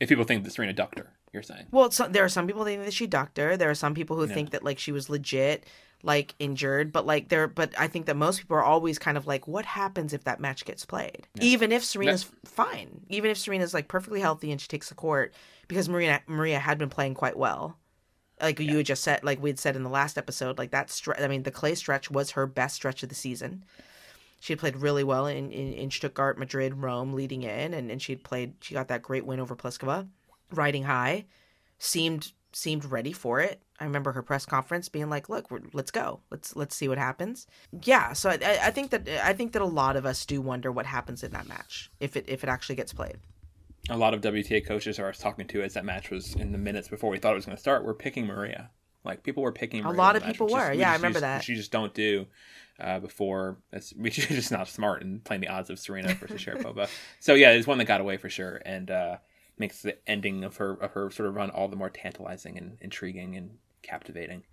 If 0.00 0.08
people 0.08 0.24
think 0.24 0.44
that 0.44 0.52
Serena 0.52 0.72
ducked 0.72 0.98
her, 0.98 1.10
you're 1.32 1.42
saying. 1.42 1.66
Well, 1.72 1.90
so, 1.90 2.06
there 2.06 2.24
are 2.24 2.28
some 2.28 2.46
people 2.46 2.62
that 2.64 2.70
think 2.70 2.84
that 2.84 2.92
she 2.94 3.06
ducked 3.06 3.38
her. 3.38 3.56
There 3.56 3.70
are 3.70 3.74
some 3.74 3.94
people 3.94 4.16
who 4.16 4.26
Yeah. 4.28 4.34
think 4.34 4.50
that 4.50 4.62
like 4.62 4.78
she 4.78 4.92
was 4.92 5.10
legit 5.10 5.64
like 6.06 6.36
injured, 6.38 6.92
but 6.92 7.04
like 7.04 7.28
there 7.28 7.48
but 7.48 7.74
I 7.76 7.88
think 7.88 8.06
that 8.06 8.16
most 8.16 8.38
people 8.38 8.56
are 8.56 8.62
always 8.62 8.98
kind 8.98 9.16
of 9.16 9.26
like 9.26 9.48
what 9.48 9.66
happens 9.66 10.12
if 10.12 10.24
that 10.24 10.40
match 10.40 10.64
gets 10.64 10.84
played? 10.84 11.26
Even 11.40 11.72
if 11.72 11.82
Serena's 11.84 12.30
fine. 12.44 13.04
Even 13.08 13.30
if 13.30 13.36
Serena's 13.36 13.74
like 13.74 13.88
perfectly 13.88 14.20
healthy 14.20 14.52
and 14.52 14.60
she 14.60 14.68
takes 14.68 14.88
the 14.88 14.94
court 14.94 15.34
because 15.66 15.88
Maria 15.88 16.22
Maria 16.28 16.60
had 16.60 16.78
been 16.78 16.88
playing 16.88 17.14
quite 17.14 17.36
well. 17.36 17.76
Like 18.40 18.60
you 18.60 18.76
had 18.76 18.86
just 18.86 19.02
said 19.02 19.24
like 19.24 19.42
we'd 19.42 19.58
said 19.58 19.74
in 19.74 19.82
the 19.82 19.90
last 19.90 20.16
episode, 20.16 20.58
like 20.58 20.70
that 20.70 20.88
stre- 20.88 21.20
I 21.20 21.26
mean 21.26 21.42
the 21.42 21.50
clay 21.50 21.74
stretch 21.74 22.08
was 22.10 22.30
her 22.30 22.46
best 22.46 22.76
stretch 22.76 23.02
of 23.02 23.08
the 23.08 23.14
season. 23.16 23.64
She 24.38 24.52
had 24.52 24.60
played 24.60 24.76
really 24.76 25.02
well 25.02 25.26
in, 25.26 25.50
in, 25.50 25.72
in 25.72 25.90
Stuttgart, 25.90 26.38
Madrid, 26.38 26.82
Rome 26.82 27.14
leading 27.14 27.42
in 27.42 27.74
and, 27.74 27.90
and 27.90 28.00
she 28.00 28.12
had 28.12 28.22
played 28.22 28.54
she 28.60 28.74
got 28.74 28.88
that 28.88 29.02
great 29.02 29.26
win 29.26 29.40
over 29.40 29.56
Pliskova, 29.56 30.06
riding 30.52 30.84
high 30.84 31.24
seemed 31.78 32.32
seemed 32.52 32.84
ready 32.84 33.12
for 33.12 33.40
it. 33.40 33.60
I 33.78 33.84
remember 33.84 34.12
her 34.12 34.22
press 34.22 34.46
conference 34.46 34.88
being 34.88 35.10
like, 35.10 35.28
"Look, 35.28 35.50
we're, 35.50 35.60
let's 35.72 35.90
go. 35.90 36.20
Let's 36.30 36.56
let's 36.56 36.74
see 36.74 36.88
what 36.88 36.98
happens." 36.98 37.46
Yeah, 37.82 38.12
so 38.14 38.30
I, 38.30 38.34
I- 38.62 38.70
think 38.70 38.90
that 38.90 39.08
I 39.24 39.32
think 39.32 39.52
that 39.52 39.62
a 39.62 39.66
lot 39.66 39.96
of 39.96 40.06
us 40.06 40.24
do 40.24 40.40
wonder 40.40 40.72
what 40.72 40.86
happens 40.86 41.22
in 41.22 41.32
that 41.32 41.46
match 41.48 41.90
if 42.00 42.16
it 42.16 42.24
if 42.28 42.42
it 42.42 42.48
actually 42.48 42.76
gets 42.76 42.92
played. 42.92 43.16
A 43.88 43.96
lot 43.96 44.14
of 44.14 44.20
WTA 44.20 44.66
coaches 44.66 44.98
I 44.98 45.06
was 45.06 45.18
talking 45.18 45.46
to 45.48 45.62
as 45.62 45.74
that 45.74 45.84
match 45.84 46.10
was 46.10 46.34
in 46.34 46.52
the 46.52 46.58
minutes 46.58 46.88
before 46.88 47.10
we 47.10 47.18
thought 47.18 47.32
it 47.32 47.36
was 47.36 47.46
going 47.46 47.56
to 47.56 47.60
start 47.60 47.84
were 47.84 47.94
picking 47.94 48.26
Maria. 48.26 48.70
Like 49.04 49.22
people 49.22 49.42
were 49.42 49.52
picking. 49.52 49.84
Maria 49.84 49.96
lot 49.96 50.16
of 50.16 50.22
match, 50.22 50.32
people 50.32 50.48
is- 50.48 50.52
were. 50.54 50.70
we 50.72 50.78
Yeah, 50.78 50.90
I 50.90 50.96
remember 50.96 51.20
just- 51.20 51.44
that. 51.44 51.48
You 51.48 51.54
just 51.54 51.70
don't 51.70 51.94
do 51.94 52.26
uh, 52.80 52.98
before. 52.98 53.58
That's 53.70 53.92
which 53.96 54.18
is 54.18 54.26
just 54.26 54.50
not 54.50 54.68
smart 54.68 55.02
in 55.02 55.20
playing 55.20 55.42
the 55.42 55.48
odds 55.48 55.70
of 55.70 55.78
Serena 55.78 56.14
versus 56.14 56.42
Sharapova. 56.42 56.88
so 57.20 57.34
yeah, 57.34 57.50
it's 57.50 57.66
one 57.66 57.78
that 57.78 57.84
got 57.84 58.00
away 58.00 58.16
for 58.16 58.28
sure, 58.30 58.60
and 58.64 58.90
uh, 58.90 59.16
makes 59.58 59.82
the 59.82 59.96
ending 60.08 60.42
of 60.42 60.56
her 60.56 60.72
of 60.72 60.90
her 60.92 61.10
sort 61.12 61.28
of 61.28 61.36
run 61.36 61.50
all 61.50 61.68
the 61.68 61.76
more 61.76 61.90
tantalizing 61.90 62.58
and 62.58 62.78
intriguing 62.80 63.36
and 63.36 63.50
captivating. 63.86 64.44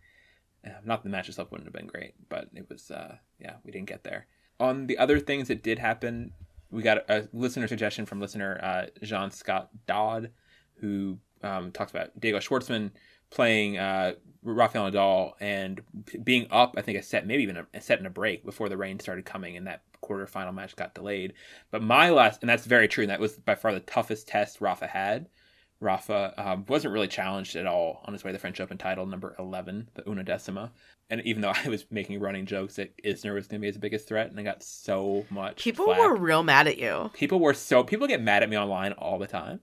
Uh, 0.65 0.71
not 0.85 1.03
the 1.03 1.09
match 1.09 1.27
itself 1.27 1.51
wouldn't 1.51 1.67
have 1.67 1.73
been 1.73 1.87
great, 1.87 2.13
but 2.29 2.47
it 2.53 2.69
was. 2.69 2.89
Uh, 2.91 3.17
yeah, 3.39 3.55
we 3.65 3.71
didn't 3.71 3.89
get 3.89 4.03
there. 4.03 4.27
On 4.59 4.87
the 4.87 4.97
other 4.97 5.19
things 5.19 5.47
that 5.49 5.63
did 5.63 5.79
happen, 5.79 6.31
we 6.71 6.81
got 6.81 7.09
a 7.09 7.27
listener 7.33 7.67
suggestion 7.67 8.05
from 8.05 8.21
listener 8.21 8.59
uh, 8.63 8.85
Jean 9.03 9.31
Scott 9.31 9.69
Dodd, 9.87 10.29
who 10.75 11.17
um, 11.41 11.71
talks 11.71 11.91
about 11.91 12.17
Diego 12.19 12.39
Schwartzman 12.39 12.91
playing 13.29 13.77
uh, 13.77 14.13
Rafael 14.43 14.89
Nadal 14.89 15.33
and 15.39 15.81
being 16.23 16.47
up, 16.51 16.75
I 16.77 16.81
think, 16.81 16.97
a 16.97 17.03
set, 17.03 17.25
maybe 17.27 17.43
even 17.43 17.57
a, 17.57 17.67
a 17.73 17.81
set 17.81 17.97
and 17.97 18.07
a 18.07 18.11
break 18.11 18.45
before 18.45 18.69
the 18.69 18.77
rain 18.77 18.99
started 18.99 19.25
coming 19.25 19.57
and 19.57 19.67
that 19.67 19.81
quarterfinal 20.03 20.53
match 20.53 20.75
got 20.75 20.93
delayed. 20.93 21.33
But 21.71 21.81
my 21.81 22.09
last, 22.09 22.41
and 22.41 22.49
that's 22.49 22.65
very 22.65 22.87
true, 22.87 23.03
and 23.03 23.11
that 23.11 23.19
was 23.19 23.33
by 23.33 23.55
far 23.55 23.73
the 23.73 23.79
toughest 23.79 24.27
test 24.27 24.61
Rafa 24.61 24.87
had. 24.87 25.27
Rafa 25.83 26.33
um, 26.37 26.65
wasn't 26.67 26.93
really 26.93 27.07
challenged 27.07 27.55
at 27.55 27.67
all 27.67 28.01
on 28.05 28.13
his 28.13 28.23
way 28.23 28.29
to 28.29 28.33
the 28.33 28.39
French 28.39 28.59
Open 28.59 28.77
title, 28.77 29.05
number 29.05 29.35
11, 29.37 29.89
the 29.93 30.01
Undecima. 30.03 30.71
And 31.09 31.21
even 31.21 31.41
though 31.41 31.51
I 31.65 31.67
was 31.69 31.85
making 31.91 32.19
running 32.19 32.45
jokes 32.45 32.77
that 32.77 32.95
Isner 33.03 33.33
was 33.33 33.47
going 33.47 33.59
to 33.59 33.61
be 33.61 33.67
his 33.67 33.77
biggest 33.77 34.07
threat, 34.07 34.29
and 34.31 34.39
I 34.39 34.43
got 34.43 34.63
so 34.63 35.25
much 35.29 35.63
People 35.63 35.85
flack. 35.85 35.99
were 35.99 36.15
real 36.15 36.41
mad 36.43 36.67
at 36.67 36.77
you. 36.77 37.11
people 37.13 37.39
were 37.39 37.53
so 37.53 37.83
people 37.83 38.07
get 38.07 38.21
mad 38.21 38.41
at 38.43 38.49
me 38.49 38.57
online 38.57 38.93
all 38.93 39.19
the 39.19 39.27
time. 39.27 39.59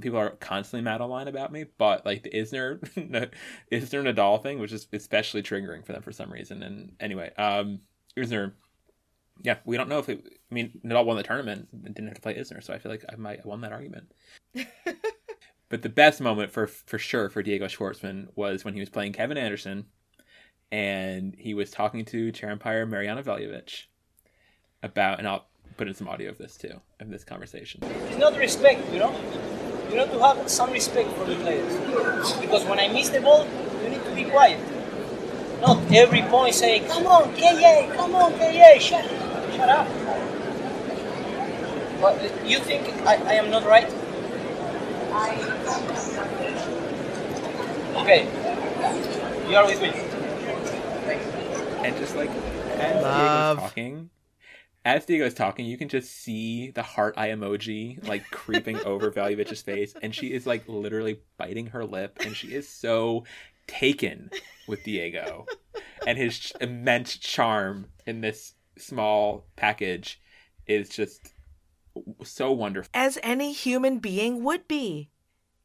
People 0.00 0.18
are 0.18 0.30
constantly 0.30 0.82
mad 0.84 1.00
online 1.00 1.28
about 1.28 1.50
me, 1.50 1.64
but 1.78 2.04
like 2.04 2.22
the 2.22 2.30
Isner 2.30 2.78
Isner 3.72 4.12
Nadal 4.14 4.42
thing 4.42 4.58
was 4.58 4.70
just 4.70 4.92
especially 4.92 5.42
triggering 5.42 5.84
for 5.86 5.92
them 5.92 6.02
for 6.02 6.12
some 6.12 6.30
reason. 6.30 6.62
And 6.62 6.92
anyway, 7.00 7.32
um, 7.38 7.80
Isner, 8.16 8.52
yeah, 9.42 9.58
we 9.64 9.76
don't 9.78 9.88
know 9.88 9.98
if 9.98 10.08
it. 10.10 10.22
I 10.50 10.54
mean, 10.54 10.78
Nadal 10.84 11.06
won 11.06 11.16
the 11.16 11.22
tournament 11.22 11.68
and 11.72 11.84
didn't 11.94 12.08
have 12.08 12.16
to 12.16 12.20
play 12.20 12.34
Isner, 12.34 12.62
so 12.62 12.74
I 12.74 12.78
feel 12.78 12.92
like 12.92 13.04
I 13.10 13.16
might 13.16 13.38
have 13.38 13.46
won 13.46 13.62
that 13.62 13.72
argument. 13.72 14.12
but 15.72 15.80
the 15.80 15.88
best 15.88 16.20
moment 16.20 16.52
for 16.52 16.66
for 16.66 16.98
sure 16.98 17.30
for 17.30 17.42
Diego 17.42 17.64
Schwartzman 17.64 18.28
was 18.36 18.62
when 18.62 18.74
he 18.74 18.80
was 18.80 18.90
playing 18.90 19.14
Kevin 19.14 19.38
Anderson, 19.38 19.86
and 20.70 21.34
he 21.38 21.54
was 21.54 21.70
talking 21.70 22.04
to 22.04 22.30
chair 22.30 22.50
umpire 22.50 22.84
Mariana 22.84 23.22
Veljovic 23.22 23.84
about, 24.82 25.18
and 25.18 25.26
I'll 25.26 25.46
put 25.78 25.88
in 25.88 25.94
some 25.94 26.08
audio 26.08 26.28
of 26.28 26.36
this 26.36 26.58
too, 26.58 26.78
of 27.00 27.08
this 27.08 27.24
conversation. 27.24 27.80
It's 27.84 28.18
not 28.18 28.36
respect, 28.36 28.86
you 28.92 28.98
know. 28.98 29.18
You 29.88 29.96
need 29.96 30.10
to 30.10 30.18
have 30.18 30.46
some 30.50 30.70
respect 30.72 31.10
for 31.12 31.24
the 31.24 31.36
players. 31.36 31.72
Because 32.38 32.66
when 32.66 32.78
I 32.78 32.88
miss 32.88 33.08
the 33.08 33.22
ball, 33.22 33.48
you 33.82 33.88
need 33.88 34.04
to 34.04 34.14
be 34.14 34.24
quiet. 34.24 34.60
Not 35.62 35.90
every 35.90 36.20
point 36.20 36.54
say, 36.54 36.80
come 36.80 37.06
on, 37.06 37.34
KA, 37.34 37.90
come 37.96 38.14
on, 38.14 38.32
KA, 38.34 38.78
shut, 38.78 39.06
shut 39.56 39.70
up. 39.70 39.88
But 41.98 42.46
you 42.46 42.58
think 42.58 42.86
I, 43.06 43.16
I 43.16 43.34
am 43.36 43.50
not 43.50 43.64
right? 43.64 43.90
Okay, 48.02 48.24
you 49.48 49.56
are 49.56 49.66
with 49.66 49.80
me. 49.82 49.88
and 51.86 51.96
just 51.98 52.16
like 52.16 52.30
as 52.30 53.02
Love. 53.02 53.56
Diego's 53.56 53.68
talking, 53.68 54.10
as 54.84 55.04
Diego's 55.04 55.34
talking, 55.34 55.66
you 55.66 55.76
can 55.76 55.88
just 55.88 56.10
see 56.10 56.70
the 56.70 56.82
heart 56.82 57.14
eye 57.18 57.28
emoji 57.28 58.06
like 58.08 58.24
creeping 58.30 58.78
over 58.86 59.10
Veljovic's 59.10 59.62
face, 59.62 59.94
and 60.02 60.14
she 60.14 60.32
is 60.32 60.46
like 60.46 60.66
literally 60.66 61.20
biting 61.36 61.66
her 61.66 61.84
lip, 61.84 62.18
and 62.24 62.34
she 62.34 62.48
is 62.54 62.68
so 62.68 63.24
taken 63.66 64.30
with 64.66 64.82
Diego 64.84 65.46
and 66.06 66.18
his 66.18 66.38
ch- 66.38 66.52
immense 66.60 67.16
charm 67.16 67.86
in 68.06 68.20
this 68.20 68.54
small 68.78 69.46
package 69.56 70.20
is 70.66 70.88
just 70.88 71.32
so 72.24 72.52
wonderful. 72.52 72.90
As 72.94 73.18
any 73.22 73.52
human 73.52 73.98
being 73.98 74.42
would 74.44 74.68
be. 74.68 75.10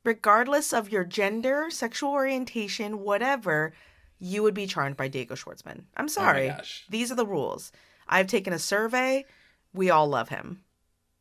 Regardless 0.03 0.71
of 0.71 0.91
your 0.91 1.03
gender, 1.03 1.69
sexual 1.69 2.11
orientation, 2.11 2.99
whatever, 2.99 3.73
you 4.19 4.41
would 4.41 4.53
be 4.53 4.65
charmed 4.65 4.95
by 4.95 5.07
Diego 5.07 5.35
Schwartzman. 5.35 5.83
I'm 5.97 6.05
oh 6.05 6.07
sorry. 6.07 6.47
gosh. 6.47 6.85
These 6.89 7.11
are 7.11 7.15
the 7.15 7.25
rules. 7.25 7.71
I've 8.07 8.27
taken 8.27 8.53
a 8.53 8.59
survey. 8.59 9.25
We 9.73 9.89
all 9.89 10.07
love 10.07 10.29
him. 10.29 10.63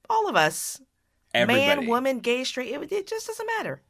All 0.09 0.29
of 0.29 0.37
us. 0.37 0.81
Everybody. 1.35 1.67
Man, 1.67 1.87
woman, 1.89 2.21
gay, 2.21 2.45
straight, 2.45 2.73
it, 2.73 2.93
it 2.93 3.07
just 3.07 3.27
doesn't 3.27 3.51
matter. 3.59 3.83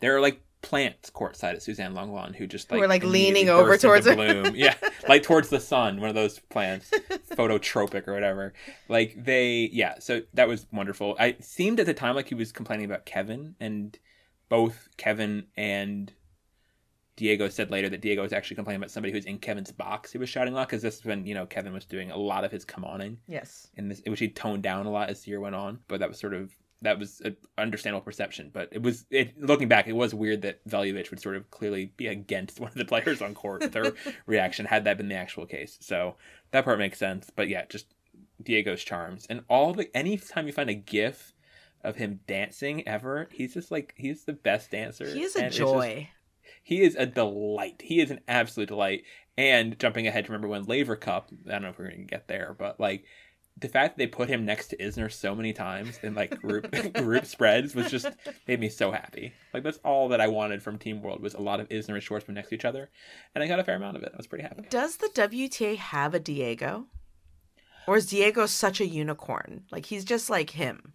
There 0.00 0.16
are 0.16 0.20
like 0.20 0.40
plants 0.64 1.10
courtside 1.10 1.54
at 1.54 1.62
Suzanne 1.62 1.94
Lenglen 1.94 2.34
who 2.34 2.46
just 2.46 2.70
like 2.70 2.78
Who 2.78 2.84
are, 2.84 2.88
like, 2.88 3.04
leaning 3.04 3.48
over 3.48 3.76
towards 3.76 4.06
her. 4.06 4.14
bloom. 4.16 4.54
yeah, 4.56 4.74
like 5.08 5.22
towards 5.22 5.48
the 5.50 5.60
sun. 5.60 6.00
One 6.00 6.08
of 6.08 6.14
those 6.14 6.38
plants, 6.38 6.90
phototropic 7.30 8.08
or 8.08 8.14
whatever. 8.14 8.52
Like 8.88 9.14
they, 9.16 9.68
yeah. 9.72 9.98
So 10.00 10.22
that 10.34 10.48
was 10.48 10.66
wonderful. 10.72 11.16
I 11.20 11.36
seemed 11.40 11.78
at 11.80 11.86
the 11.86 11.94
time 11.94 12.14
like 12.14 12.28
he 12.28 12.34
was 12.34 12.50
complaining 12.52 12.86
about 12.86 13.06
Kevin, 13.06 13.54
and 13.60 13.98
both 14.48 14.88
Kevin 14.96 15.46
and 15.56 16.12
Diego 17.16 17.48
said 17.48 17.70
later 17.70 17.88
that 17.90 18.00
Diego 18.00 18.22
was 18.22 18.32
actually 18.32 18.56
complaining 18.56 18.80
about 18.80 18.90
somebody 18.90 19.12
who's 19.12 19.24
in 19.24 19.38
Kevin's 19.38 19.70
box. 19.70 20.10
He 20.10 20.18
was 20.18 20.28
shouting 20.28 20.52
a 20.52 20.56
lot 20.56 20.68
because 20.68 20.82
this 20.82 20.96
is 20.98 21.04
when 21.04 21.24
you 21.26 21.34
know 21.34 21.46
Kevin 21.46 21.72
was 21.72 21.84
doing 21.84 22.10
a 22.10 22.16
lot 22.16 22.44
of 22.44 22.50
his 22.50 22.64
come 22.64 22.84
oning 22.84 23.18
Yes. 23.28 23.68
in 23.76 23.88
this, 23.88 24.02
which 24.06 24.18
he 24.20 24.28
toned 24.28 24.62
down 24.64 24.86
a 24.86 24.90
lot 24.90 25.10
as 25.10 25.22
the 25.22 25.30
year 25.30 25.38
went 25.40 25.54
on. 25.54 25.78
But 25.86 26.00
that 26.00 26.08
was 26.08 26.18
sort 26.18 26.34
of 26.34 26.50
that 26.82 26.98
was 26.98 27.20
an 27.24 27.36
understandable 27.56 28.04
perception. 28.04 28.50
But 28.52 28.68
it 28.72 28.82
was 28.82 29.06
it 29.10 29.40
looking 29.40 29.68
back, 29.68 29.86
it 29.86 29.92
was 29.96 30.14
weird 30.14 30.42
that 30.42 30.66
Veljovic 30.68 31.10
would 31.10 31.20
sort 31.20 31.36
of 31.36 31.50
clearly 31.50 31.92
be 31.96 32.06
against 32.08 32.60
one 32.60 32.70
of 32.70 32.76
the 32.76 32.84
players 32.84 33.22
on 33.22 33.34
court 33.34 33.62
with 33.62 33.74
her 33.74 33.92
reaction 34.26 34.66
had 34.66 34.84
that 34.84 34.96
been 34.96 35.08
the 35.08 35.14
actual 35.14 35.46
case. 35.46 35.78
So 35.80 36.16
that 36.50 36.64
part 36.64 36.78
makes 36.78 36.98
sense. 36.98 37.30
But 37.34 37.48
yeah, 37.48 37.64
just 37.68 37.86
Diego's 38.42 38.82
charms 38.84 39.26
and 39.30 39.42
all 39.48 39.72
the 39.72 39.94
anytime 39.96 40.46
you 40.46 40.52
find 40.52 40.70
a 40.70 40.74
GIF 40.74 41.32
of 41.82 41.96
him 41.96 42.20
dancing 42.26 42.86
ever, 42.88 43.28
he's 43.32 43.54
just 43.54 43.70
like 43.70 43.94
he's 43.96 44.24
the 44.24 44.32
best 44.32 44.70
dancer. 44.70 45.06
He 45.06 45.22
is 45.22 45.36
a 45.36 45.46
it's 45.46 45.56
just- 45.56 45.70
joy. 45.72 46.08
he 46.62 46.82
is 46.82 46.96
a 46.96 47.06
delight. 47.06 47.80
He 47.82 48.00
is 48.00 48.10
an 48.10 48.20
absolute 48.28 48.68
delight. 48.68 49.04
And 49.36 49.76
jumping 49.80 50.06
ahead 50.06 50.26
to 50.26 50.30
remember 50.32 50.46
when 50.48 50.62
Laver 50.64 50.94
Cup, 50.94 51.28
I 51.48 51.50
don't 51.52 51.62
know 51.62 51.70
if 51.70 51.78
we're 51.78 51.90
to 51.90 51.96
get 51.96 52.28
there, 52.28 52.54
but 52.56 52.78
like 52.78 53.04
the 53.56 53.68
fact 53.68 53.96
that 53.96 54.02
they 54.02 54.06
put 54.06 54.28
him 54.28 54.44
next 54.44 54.68
to 54.68 54.76
Isner 54.78 55.10
so 55.12 55.34
many 55.34 55.52
times 55.52 55.98
in 56.02 56.14
like 56.14 56.40
group 56.40 56.70
group 56.94 57.24
spreads 57.24 57.74
was 57.74 57.90
just 57.90 58.06
made 58.48 58.60
me 58.60 58.68
so 58.68 58.90
happy. 58.90 59.32
Like 59.52 59.62
that's 59.62 59.78
all 59.84 60.08
that 60.08 60.20
I 60.20 60.26
wanted 60.28 60.62
from 60.62 60.78
Team 60.78 61.02
World 61.02 61.22
was 61.22 61.34
a 61.34 61.40
lot 61.40 61.60
of 61.60 61.68
Isner 61.68 61.94
and 61.94 62.02
Schwartzman 62.02 62.34
next 62.34 62.48
to 62.48 62.56
each 62.56 62.64
other, 62.64 62.90
and 63.34 63.44
I 63.44 63.46
got 63.46 63.60
a 63.60 63.64
fair 63.64 63.76
amount 63.76 63.96
of 63.96 64.02
it. 64.02 64.10
I 64.12 64.16
was 64.16 64.26
pretty 64.26 64.42
happy. 64.44 64.64
Does 64.70 64.96
the 64.96 65.08
WTA 65.14 65.76
have 65.76 66.14
a 66.14 66.20
Diego? 66.20 66.86
Or 67.86 67.96
is 67.96 68.06
Diego 68.06 68.46
such 68.46 68.80
a 68.80 68.86
unicorn? 68.86 69.64
Like 69.70 69.86
he's 69.86 70.04
just 70.04 70.30
like 70.30 70.50
him. 70.50 70.94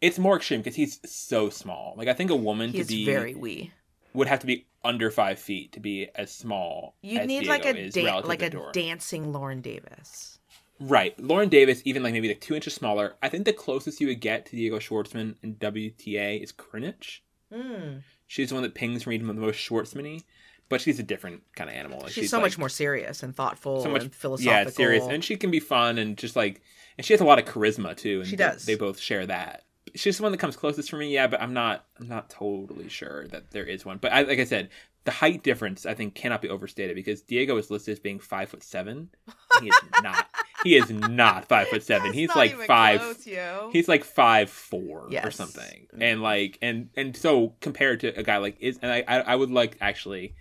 It's 0.00 0.18
more 0.18 0.36
extreme 0.36 0.60
because 0.60 0.76
he's 0.76 1.00
so 1.04 1.50
small. 1.50 1.94
Like 1.96 2.08
I 2.08 2.14
think 2.14 2.30
a 2.30 2.36
woman 2.36 2.70
He's 2.70 2.86
to 2.86 2.94
be 2.94 3.04
very 3.04 3.34
wee. 3.34 3.72
would 4.14 4.28
have 4.28 4.38
to 4.40 4.46
be 4.46 4.66
under 4.84 5.10
five 5.10 5.38
feet 5.38 5.72
to 5.72 5.80
be 5.80 6.08
as 6.14 6.32
small. 6.32 6.94
You 7.02 7.20
as 7.20 7.26
need 7.26 7.40
Diego 7.40 7.52
like 7.52 7.66
a 7.66 8.02
relative 8.02 8.28
like 8.28 8.42
a 8.42 8.72
dancing 8.72 9.32
Lauren 9.32 9.60
Davis. 9.60 10.37
Right. 10.80 11.18
Lauren 11.20 11.48
Davis, 11.48 11.82
even 11.84 12.02
like 12.02 12.12
maybe 12.12 12.28
like 12.28 12.40
two 12.40 12.54
inches 12.54 12.74
smaller. 12.74 13.14
I 13.22 13.28
think 13.28 13.44
the 13.44 13.52
closest 13.52 14.00
you 14.00 14.06
would 14.08 14.20
get 14.20 14.46
to 14.46 14.52
Diego 14.56 14.78
Schwartzman 14.78 15.34
in 15.42 15.54
WTA 15.56 16.42
is 16.42 16.52
Krunic. 16.52 17.20
Hmm. 17.52 17.98
She's 18.26 18.50
the 18.50 18.54
one 18.54 18.62
that 18.62 18.74
pings 18.74 19.02
for 19.02 19.10
me 19.10 19.16
the 19.18 19.24
most 19.24 19.56
Schwartzman-y, 19.56 20.20
but 20.68 20.80
she's 20.80 20.98
a 20.98 21.02
different 21.02 21.42
kind 21.56 21.70
of 21.70 21.74
animal. 21.76 22.00
Like, 22.00 22.12
She's, 22.12 22.30
so 22.30 22.36
like, 22.36 22.44
much 22.44 22.58
more 22.58 22.68
serious 22.68 23.22
and 23.22 23.34
thoughtful 23.34 23.82
so 23.82 23.88
much 23.90 24.02
and 24.02 24.14
philosophical. 24.14 24.52
Yeah, 24.64 24.68
serious, 24.70 25.06
and 25.06 25.24
she 25.24 25.36
can 25.36 25.50
be 25.50 25.60
fun 25.60 25.96
and 25.98 26.16
just 26.16 26.36
like, 26.36 26.60
and 26.98 27.04
she 27.06 27.14
has 27.14 27.20
a 27.20 27.24
lot 27.24 27.38
of 27.38 27.46
charisma 27.46 27.96
too. 27.96 28.20
And 28.20 28.28
She 28.28 28.36
they- 28.36 28.44
does. 28.44 28.66
They 28.66 28.74
both 28.74 29.00
share 29.00 29.24
that. 29.26 29.64
She's 29.94 30.18
the 30.18 30.22
one 30.22 30.32
that 30.32 30.38
comes 30.38 30.54
closest 30.54 30.90
for 30.90 30.98
me. 30.98 31.12
Yeah, 31.14 31.26
but 31.28 31.40
I'm 31.40 31.54
not. 31.54 31.86
I'm 31.98 32.08
not 32.08 32.28
totally 32.28 32.90
sure 32.90 33.26
that 33.28 33.50
there 33.52 33.64
is 33.64 33.86
one. 33.86 33.96
But 33.96 34.12
I, 34.12 34.20
like 34.22 34.38
I 34.38 34.44
said, 34.44 34.68
the 35.04 35.10
height 35.10 35.42
difference 35.42 35.86
I 35.86 35.94
think 35.94 36.14
cannot 36.14 36.42
be 36.42 36.50
overstated 36.50 36.94
because 36.94 37.22
Diego 37.22 37.56
is 37.56 37.70
listed 37.70 37.92
as 37.92 37.98
being 37.98 38.18
five 38.18 38.50
foot 38.50 38.62
seven. 38.62 39.08
He 39.62 39.68
is 39.68 39.76
not. 40.02 40.28
he 40.64 40.76
is 40.76 40.90
not 40.90 41.46
five 41.46 41.68
foot 41.68 41.82
seven. 41.82 42.12
He's 42.12 42.34
like 42.34 42.56
five. 42.62 43.00
close. 43.00 43.24
He's 43.72 43.88
like 43.88 44.04
five 44.04 44.50
four 44.50 45.08
or 45.22 45.30
something, 45.30 45.86
and 45.98 46.22
like 46.22 46.58
and 46.62 46.90
and 46.96 47.16
so 47.16 47.54
compared 47.60 48.00
to 48.00 48.08
a 48.18 48.22
guy 48.22 48.38
like 48.38 48.56
is, 48.60 48.78
and 48.82 48.90
I 48.92 49.04
I, 49.06 49.36
would 49.36 49.50
like 49.50 49.76
actually. 49.80 50.34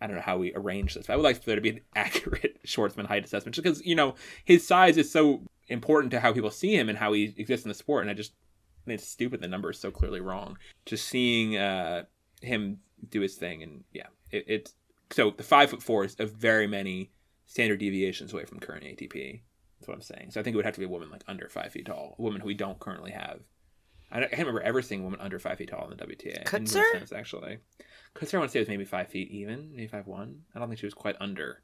I 0.00 0.06
don't 0.06 0.16
know 0.16 0.22
how 0.22 0.36
we 0.36 0.54
arrange 0.54 0.92
this. 0.92 1.06
But 1.06 1.14
I 1.14 1.16
would 1.16 1.22
like 1.22 1.38
for 1.38 1.46
there 1.46 1.56
to 1.56 1.62
be 1.62 1.70
an 1.70 1.80
accurate 1.96 2.58
Schwartzman 2.66 3.06
height 3.06 3.24
assessment, 3.24 3.54
just 3.54 3.64
because 3.64 3.84
you 3.84 3.94
know 3.94 4.14
his 4.44 4.66
size 4.66 4.96
is 4.96 5.10
so 5.10 5.42
important 5.68 6.10
to 6.12 6.20
how 6.20 6.32
people 6.32 6.50
see 6.50 6.76
him 6.76 6.88
and 6.88 6.98
how 6.98 7.12
he 7.12 7.34
exists 7.36 7.64
in 7.64 7.70
the 7.70 7.74
sport. 7.74 8.02
And 8.02 8.10
I 8.10 8.14
just 8.14 8.32
I 8.84 8.90
think 8.90 9.00
it's 9.00 9.08
stupid. 9.08 9.40
The 9.40 9.48
number 9.48 9.70
is 9.70 9.78
so 9.78 9.90
clearly 9.90 10.20
wrong. 10.20 10.58
Just 10.84 11.08
seeing 11.08 11.56
uh, 11.56 12.04
him 12.40 12.78
do 13.10 13.20
his 13.20 13.34
thing, 13.36 13.62
and 13.62 13.84
yeah, 13.92 14.06
it, 14.30 14.44
it's 14.46 14.74
so 15.10 15.30
the 15.30 15.42
five 15.42 15.70
foot 15.70 15.82
four 15.82 16.04
is 16.04 16.14
of 16.20 16.32
very 16.32 16.66
many 16.66 17.10
standard 17.46 17.78
deviations 17.78 18.32
away 18.32 18.44
from 18.44 18.60
current 18.60 18.84
ATP. 18.84 19.40
That's 19.78 19.88
what 19.88 19.94
I'm 19.94 20.02
saying. 20.02 20.30
So 20.30 20.40
I 20.40 20.42
think 20.42 20.54
it 20.54 20.56
would 20.56 20.64
have 20.64 20.74
to 20.74 20.80
be 20.80 20.86
a 20.86 20.88
woman 20.88 21.10
like 21.10 21.22
under 21.28 21.48
five 21.48 21.72
feet 21.72 21.86
tall, 21.86 22.16
a 22.18 22.22
woman 22.22 22.40
who 22.40 22.46
we 22.46 22.54
don't 22.54 22.78
currently 22.78 23.10
have. 23.12 23.40
I, 24.10 24.20
don't- 24.20 24.26
I 24.32 24.36
can't 24.36 24.46
remember 24.46 24.62
ever 24.62 24.80
seeing 24.82 25.00
a 25.00 25.04
woman 25.04 25.20
under 25.20 25.38
five 25.38 25.58
feet 25.58 25.68
tall 25.70 25.88
in 25.90 25.96
the 25.96 26.04
WTA. 26.04 26.38
In 26.38 26.44
Kutzer? 26.44 26.74
women's 26.76 26.92
tennis, 26.92 27.12
actually. 27.12 27.58
Kutzer, 28.14 28.34
I 28.34 28.38
want 28.38 28.50
to 28.50 28.52
say 28.52 28.60
was 28.60 28.68
maybe 28.68 28.84
five 28.84 29.08
feet 29.08 29.30
even, 29.30 29.70
maybe 29.74 29.88
five 29.88 30.06
one. 30.06 30.42
I 30.54 30.58
don't 30.58 30.68
think 30.68 30.80
she 30.80 30.86
was 30.86 30.94
quite 30.94 31.16
under. 31.20 31.62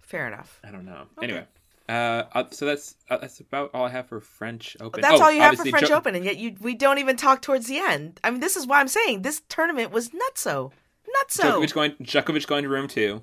Fair 0.00 0.26
enough. 0.28 0.60
I 0.62 0.70
don't 0.70 0.84
know. 0.84 1.06
Okay. 1.18 1.26
Anyway, 1.26 1.46
uh, 1.88 2.24
uh, 2.34 2.44
so 2.50 2.66
that's 2.66 2.94
uh, 3.08 3.16
that's 3.18 3.40
about 3.40 3.70
all 3.74 3.84
I 3.86 3.90
have 3.90 4.06
for 4.08 4.20
French 4.20 4.76
Open. 4.80 5.00
That's 5.00 5.20
Oh, 5.20 5.24
all 5.24 5.32
you 5.32 5.40
have 5.40 5.56
for 5.56 5.64
French 5.66 5.88
Jo- 5.88 5.96
Open, 5.96 6.14
and 6.14 6.24
yet 6.24 6.36
you 6.36 6.54
we 6.60 6.74
don't 6.74 6.98
even 6.98 7.16
talk 7.16 7.42
towards 7.42 7.66
the 7.66 7.78
end. 7.78 8.20
I 8.22 8.30
mean, 8.30 8.40
this 8.40 8.54
is 8.56 8.66
why 8.66 8.78
I'm 8.80 8.88
saying 8.88 9.22
this 9.22 9.42
tournament 9.48 9.90
was 9.90 10.10
nutso, 10.10 10.70
nutso. 11.24 11.42
Djokovic 11.42 11.72
going 11.74 11.90
Djokovic 12.02 12.46
going 12.46 12.62
to 12.62 12.68
room 12.68 12.86
two 12.86 13.22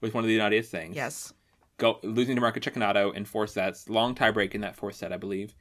was 0.00 0.14
one 0.14 0.24
of 0.24 0.28
the 0.28 0.38
nuttiest 0.38 0.66
things. 0.66 0.96
yes, 0.96 1.32
Go 1.82 1.98
losing 2.04 2.36
to 2.36 2.40
Marco 2.40 2.60
Cecchinato 2.60 3.12
in 3.12 3.24
four 3.24 3.48
sets, 3.48 3.88
long 3.88 4.14
tiebreak 4.14 4.54
in 4.54 4.60
that 4.60 4.76
fourth 4.76 4.94
set, 4.94 5.12
I 5.12 5.16
believe, 5.16 5.52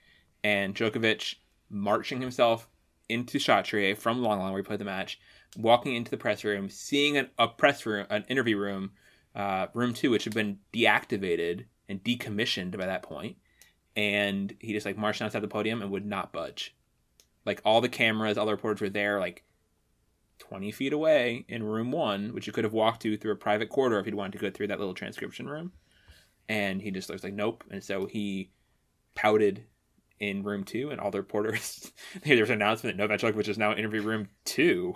and 0.44 0.76
Djokovic 0.76 1.34
marching 1.68 2.22
himself 2.22 2.70
into 3.10 3.40
Chatrier 3.40 3.98
from 3.98 4.20
Lenglen 4.22 4.38
Lenglen 4.38 4.52
where 4.52 4.62
he 4.62 4.68
played 4.68 4.78
the 4.78 4.86
match, 4.86 5.20
walking 5.58 5.96
into 5.96 6.12
the 6.12 6.18
press 6.18 6.44
room, 6.44 6.70
seeing 6.70 7.18
an, 7.18 7.32
a 7.40 7.48
press 7.48 7.88
room, 7.88 8.06
an 8.12 8.24
interview 8.28 8.56
room, 8.56 8.92
uh, 9.34 9.66
room 9.74 9.96
two, 9.96 10.12
which 10.12 10.26
had 10.26 10.36
been 10.36 10.60
deactivated 10.72 11.66
and 11.90 12.04
decommissioned 12.04 12.78
by 12.78 12.86
that 12.86 13.02
point, 13.02 13.38
and 13.96 14.56
he 14.60 14.74
just 14.74 14.86
like 14.86 15.00
marched 15.00 15.24
outside 15.24 15.42
the 15.42 15.48
podium 15.48 15.82
and 15.82 15.90
would 15.90 16.06
not 16.06 16.32
budge. 16.32 16.76
Like 17.48 17.64
all 17.66 17.82
the 17.82 17.90
cameras, 17.90 18.38
all 18.38 18.46
the 18.46 18.52
reporters 18.52 18.82
were 18.82 18.90
there, 18.90 19.20
like 19.20 19.44
20 20.38 20.72
feet 20.72 20.94
away 20.94 21.46
in 21.48 21.64
room 21.64 21.92
one, 21.92 22.36
which 22.36 22.46
you 22.46 22.54
could 22.54 22.64
have 22.64 22.74
walked 22.74 23.02
to 23.02 23.18
through 23.18 23.32
a 23.32 23.36
private 23.36 23.70
corridor 23.70 23.98
if 23.98 24.06
you'd 24.06 24.14
wanted 24.14 24.34
to 24.34 24.38
go 24.38 24.52
through 24.52 24.68
that 24.68 24.78
little 24.78 24.94
transcription 24.94 25.48
room. 25.48 25.72
And 26.50 26.82
he 26.82 26.92
just 26.92 27.10
looks 27.10 27.24
like, 27.24 27.34
nope. 27.34 27.64
And 27.72 27.84
so 27.84 28.06
he 28.06 28.52
pouted 29.16 29.66
in 30.20 30.44
room 30.44 30.64
two, 30.64 30.92
and 30.92 31.02
all 31.02 31.12
the 31.12 31.18
reporters, 31.18 31.92
there 32.26 32.40
was 32.40 32.50
an 32.50 32.56
announcement 32.56 32.96
that 32.98 33.02
Novak 33.04 33.20
Djokovic 33.20 33.48
is 33.48 33.58
now 33.58 33.72
in 33.72 33.80
interview 33.80 34.02
room 34.02 34.28
two. 34.46 34.94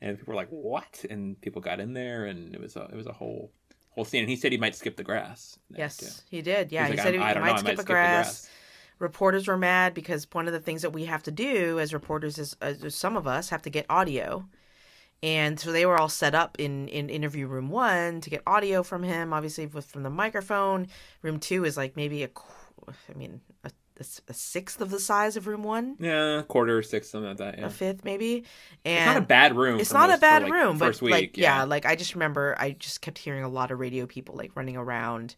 And 0.00 0.18
people 0.18 0.32
were 0.32 0.36
like, 0.36 0.50
what? 0.50 1.04
And 1.08 1.40
people 1.40 1.62
got 1.62 1.80
in 1.80 1.94
there, 1.94 2.26
and 2.26 2.54
it 2.54 2.60
was 2.60 2.76
a, 2.76 2.82
it 2.92 2.94
was 2.94 3.06
a 3.06 3.12
whole 3.12 3.50
whole 3.90 4.04
scene. 4.04 4.20
And 4.20 4.28
he 4.28 4.36
said 4.36 4.52
he 4.52 4.58
might 4.58 4.76
skip 4.76 4.96
the 4.96 5.02
grass. 5.02 5.58
yes, 5.70 5.96
too. 5.96 6.06
he 6.30 6.42
did. 6.42 6.70
Yeah, 6.70 6.84
he 6.84 6.90
like, 6.90 7.00
said 7.00 7.14
"I'm- 7.14 7.22
he, 7.22 7.34
he 7.34 7.40
might 7.40 7.50
know, 7.52 7.56
skip 7.56 7.64
might 7.64 7.72
skip 7.72 7.76
the 7.78 7.84
grass. 7.84 8.26
grass. 8.42 8.50
Reporters 8.98 9.46
were 9.48 9.56
mad 9.58 9.94
because 9.94 10.26
one 10.32 10.46
of 10.46 10.52
the 10.52 10.60
things 10.60 10.82
that 10.82 10.90
we 10.90 11.04
have 11.04 11.22
to 11.24 11.30
do 11.30 11.78
as 11.78 11.92
reporters 11.92 12.38
is 12.38 12.56
uh, 12.62 12.72
some 12.88 13.16
of 13.16 13.26
us 13.26 13.50
have 13.50 13.62
to 13.62 13.70
get 13.70 13.84
audio. 13.90 14.46
And 15.22 15.58
so 15.58 15.72
they 15.72 15.86
were 15.86 15.98
all 15.98 16.08
set 16.10 16.34
up 16.34 16.56
in, 16.58 16.88
in 16.88 17.08
interview 17.08 17.46
room 17.46 17.70
one 17.70 18.20
to 18.20 18.30
get 18.30 18.42
audio 18.46 18.82
from 18.82 19.02
him, 19.02 19.32
obviously 19.32 19.66
with 19.66 19.86
from 19.86 20.02
the 20.02 20.10
microphone. 20.10 20.88
Room 21.22 21.40
two 21.40 21.64
is 21.64 21.76
like 21.76 21.96
maybe 21.96 22.22
a, 22.22 22.30
I 22.88 23.14
mean, 23.16 23.40
a, 23.64 23.68
a 23.98 24.04
a 24.28 24.34
sixth 24.34 24.82
of 24.82 24.90
the 24.90 25.00
size 25.00 25.38
of 25.38 25.46
room 25.46 25.62
one, 25.62 25.96
Yeah, 25.98 26.42
quarter, 26.46 26.82
sixth, 26.82 27.10
something 27.10 27.30
like 27.30 27.38
that. 27.38 27.58
Yeah. 27.58 27.66
a 27.66 27.70
fifth 27.70 28.04
maybe. 28.04 28.44
And 28.84 28.98
It's 28.98 29.06
not 29.06 29.16
a 29.16 29.20
bad 29.26 29.56
room. 29.56 29.80
it's 29.80 29.92
not 29.92 30.10
a 30.10 30.12
most- 30.12 30.16
for, 30.16 30.20
bad 30.20 30.42
like, 30.42 30.52
room, 30.52 30.78
first 30.78 31.00
but 31.00 31.06
week. 31.06 31.12
like 31.12 31.36
yeah. 31.38 31.64
like 31.64 31.86
I 31.86 31.96
just 31.96 32.14
remember 32.14 32.54
I 32.58 32.72
just 32.72 33.00
kept 33.00 33.16
hearing 33.16 33.42
a 33.42 33.48
lot 33.48 33.70
of 33.70 33.80
radio 33.80 34.04
people 34.06 34.34
like 34.36 34.54
running 34.54 34.76
around 34.76 35.34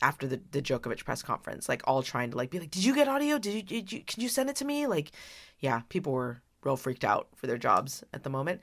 after 0.00 0.26
the 0.26 0.40
the 0.52 0.62
Djokovic 0.62 1.04
press 1.04 1.22
conference, 1.22 1.68
like 1.68 1.82
all 1.84 2.02
trying 2.02 2.30
to 2.30 2.36
like 2.38 2.50
be 2.50 2.60
like, 2.60 2.70
"Did 2.70 2.82
you 2.84 2.94
get 2.94 3.08
audio? 3.08 3.38
Did 3.38 3.52
you 3.54 3.62
did 3.62 3.92
you 3.92 4.02
can 4.06 4.22
you 4.22 4.28
send 4.30 4.48
it 4.48 4.56
to 4.56 4.64
me?" 4.64 4.86
Like, 4.86 5.10
yeah, 5.58 5.82
people 5.90 6.12
were 6.12 6.40
real 6.64 6.76
freaked 6.76 7.04
out 7.04 7.28
for 7.36 7.46
their 7.46 7.58
jobs 7.58 8.02
at 8.14 8.22
the 8.22 8.30
moment. 8.30 8.62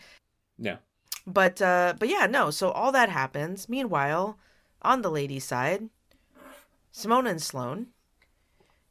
Yeah. 0.58 0.78
But 1.28 1.62
uh 1.62 1.96
but 2.00 2.10
yeah, 2.10 2.28
no, 2.28 2.52
so 2.52 2.72
all 2.72 2.92
that 2.92 3.10
happens. 3.10 3.68
Meanwhile, 3.68 4.38
on 4.82 5.02
the 5.02 5.12
ladies' 5.12 5.46
side, 5.46 5.90
Simona 6.94 7.30
and 7.32 7.42
Sloane 7.42 7.88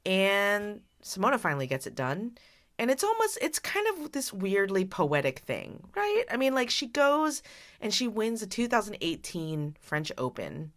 and 0.04 0.80
Simona 1.02 1.38
finally 1.38 1.66
gets 1.66 1.86
it 1.86 1.94
done. 1.94 2.36
And 2.76 2.90
it's 2.90 3.04
almost 3.04 3.38
it's 3.40 3.60
kind 3.60 3.86
of 3.86 4.12
this 4.12 4.32
weirdly 4.32 4.84
poetic 4.84 5.40
thing, 5.40 5.84
right? 5.94 6.24
I 6.30 6.36
mean, 6.36 6.54
like 6.54 6.70
she 6.70 6.88
goes 6.88 7.42
and 7.80 7.94
she 7.94 8.08
wins 8.08 8.40
the 8.40 8.46
2018 8.46 9.76
French 9.80 10.10
Open 10.18 10.72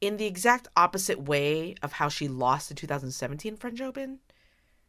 in 0.00 0.16
the 0.16 0.24
exact 0.24 0.68
opposite 0.76 1.20
way 1.20 1.74
of 1.82 1.92
how 1.92 2.08
she 2.08 2.28
lost 2.28 2.70
the 2.70 2.74
2017 2.74 3.56
French 3.56 3.80
Open. 3.82 4.20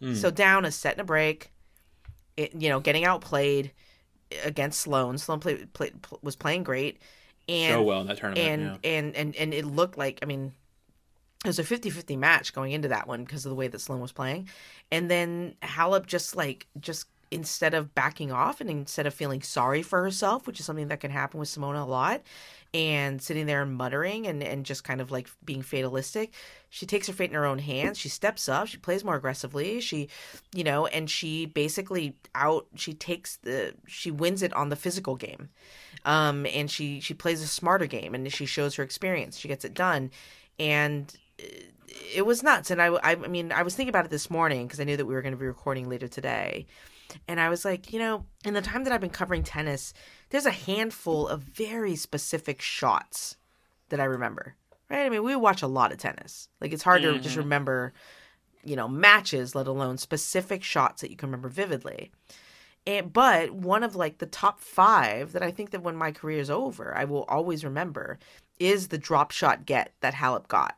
Mm. 0.02 0.16
So 0.16 0.32
down 0.32 0.64
a 0.64 0.72
set 0.72 0.94
and 0.94 1.02
a 1.02 1.04
break, 1.04 1.52
it, 2.38 2.54
you 2.56 2.70
know, 2.70 2.80
getting 2.80 3.04
outplayed 3.04 3.72
against 4.44 4.82
Sloane. 4.82 5.18
Sloane 5.18 5.40
played, 5.40 5.74
played, 5.74 5.94
was 6.22 6.36
playing 6.36 6.64
great, 6.64 7.00
and 7.48 7.74
so 7.74 7.84
well 7.84 8.02
in 8.02 8.08
that 8.08 8.18
tournament. 8.18 8.48
and, 8.48 8.80
yeah. 8.84 8.92
and 8.92 9.16
and 9.16 9.36
and 9.36 9.54
it 9.54 9.66
looked 9.66 9.98
like 9.98 10.20
I 10.22 10.26
mean 10.26 10.54
it 11.44 11.48
was 11.48 11.58
a 11.58 11.64
50-50 11.64 12.18
match 12.20 12.54
going 12.54 12.72
into 12.72 12.88
that 12.90 13.08
one 13.08 13.24
because 13.24 13.46
of 13.46 13.50
the 13.50 13.56
way 13.56 13.68
that 13.68 13.80
Sloane 13.82 14.00
was 14.00 14.12
playing. 14.12 14.48
And 14.92 15.10
then 15.10 15.56
Halep 15.64 16.06
just 16.06 16.36
like 16.36 16.68
just 16.80 17.08
instead 17.32 17.74
of 17.74 17.96
backing 17.96 18.32
off 18.32 18.60
and 18.60 18.70
instead 18.70 19.08
of 19.08 19.14
feeling 19.14 19.42
sorry 19.42 19.82
for 19.82 20.04
herself, 20.04 20.46
which 20.46 20.60
is 20.60 20.66
something 20.66 20.90
that 20.90 21.00
can 21.00 21.12
happen 21.12 21.40
with 21.40 21.50
Simona 21.50 21.82
a 21.82 21.86
lot, 21.86 22.22
and 22.74 23.22
sitting 23.22 23.46
there 23.46 23.62
and 23.62 23.74
muttering 23.74 24.28
and, 24.28 24.44
and 24.44 24.66
just 24.66 24.84
kind 24.84 25.02
of 25.02 25.12
like 25.12 25.30
being 25.44 25.62
fatalistic, 25.62 26.34
she 26.70 26.86
takes 26.86 27.08
her 27.08 27.14
fate 27.14 27.30
in 27.30 27.36
her 27.36 27.46
own 27.46 27.60
hands. 27.60 27.98
She 27.98 28.10
steps 28.10 28.48
up, 28.48 28.68
she 28.68 28.78
plays 28.78 29.04
more 29.04 29.16
aggressively, 29.16 29.82
she 29.82 30.10
you 30.54 30.64
know, 30.64 30.86
and 30.88 31.10
she 31.10 31.46
basically 31.46 32.16
out 32.36 32.68
she 32.76 32.94
takes 32.94 33.38
the 33.38 33.74
she 33.88 34.12
wins 34.12 34.42
it 34.42 34.54
on 34.54 34.70
the 34.70 34.76
physical 34.76 35.16
game. 35.16 35.50
Um 36.06 36.46
and 36.48 36.70
she 36.72 37.00
she 37.00 37.14
plays 37.14 37.42
a 37.42 37.48
smarter 37.48 37.88
game 37.88 38.14
and 38.14 38.32
she 38.32 38.46
shows 38.46 38.76
her 38.76 38.84
experience. 38.84 39.38
She 39.38 39.48
gets 39.48 39.66
it 39.66 39.74
done. 39.74 40.12
And 40.60 41.14
it 42.14 42.26
was 42.26 42.44
nuts. 42.44 42.72
And 42.72 42.82
I, 42.82 42.88
I, 42.88 43.12
I 43.12 43.28
mean, 43.28 43.52
I 43.52 43.64
was 43.64 43.76
thinking 43.76 43.90
about 43.90 44.06
it 44.06 44.12
this 44.12 44.30
morning 44.30 44.68
because 44.68 44.80
I 44.80 44.84
knew 44.84 44.98
that 44.98 45.06
we 45.06 45.14
were 45.14 45.22
going 45.22 45.34
to 45.34 45.40
be 45.40 45.46
recording 45.46 45.90
later 45.90 46.08
today. 46.08 46.66
And 47.28 47.40
I 47.40 47.50
was 47.50 47.66
like, 47.66 47.92
you 47.94 48.00
know, 48.00 48.26
in 48.46 48.54
the 48.54 48.62
time 48.62 48.84
that 48.84 48.94
I've 48.94 49.02
been 49.02 49.10
covering 49.10 49.44
tennis, 49.44 49.94
there's 50.30 50.46
a 50.46 50.52
handful 50.52 51.28
of 51.28 51.44
very 51.44 51.96
specific 51.96 52.62
shots 52.62 53.38
that 53.90 54.00
I 54.00 54.06
remember. 54.06 54.56
Right? 54.90 55.06
I 55.06 55.10
mean, 55.10 55.24
we 55.24 55.36
watch 55.36 55.62
a 55.62 55.68
lot 55.68 55.92
of 55.92 55.98
tennis. 55.98 56.50
Like 56.60 56.74
it's 56.74 56.84
hard 56.84 57.02
to 57.04 57.18
just 57.18 57.30
mm-hmm. 57.30 57.40
remember, 57.40 57.94
you 58.64 58.76
know, 58.76 58.88
matches, 58.88 59.56
let 59.56 59.68
alone 59.68 59.98
specific 59.98 60.64
shots 60.64 61.02
that 61.02 61.12
you 61.12 61.16
can 61.18 61.30
remember 61.30 61.50
vividly. 61.50 62.12
And, 62.86 63.14
but 63.14 63.52
one 63.52 63.84
of 63.84 63.96
like 63.96 64.18
the 64.18 64.26
top 64.26 64.60
five 64.60 65.34
that 65.34 65.44
I 65.44 65.52
think 65.52 65.70
that 65.70 65.84
when 65.84 65.96
my 65.96 66.12
career 66.12 66.40
is 66.40 66.50
over, 66.50 66.96
I 66.98 67.06
will 67.06 67.24
always 67.24 67.64
remember 67.64 68.18
is 68.60 68.88
the 68.88 68.98
drop 68.98 69.32
shot 69.32 69.66
get 69.66 69.94
that 70.02 70.16
Halep 70.16 70.48
got 70.48 70.78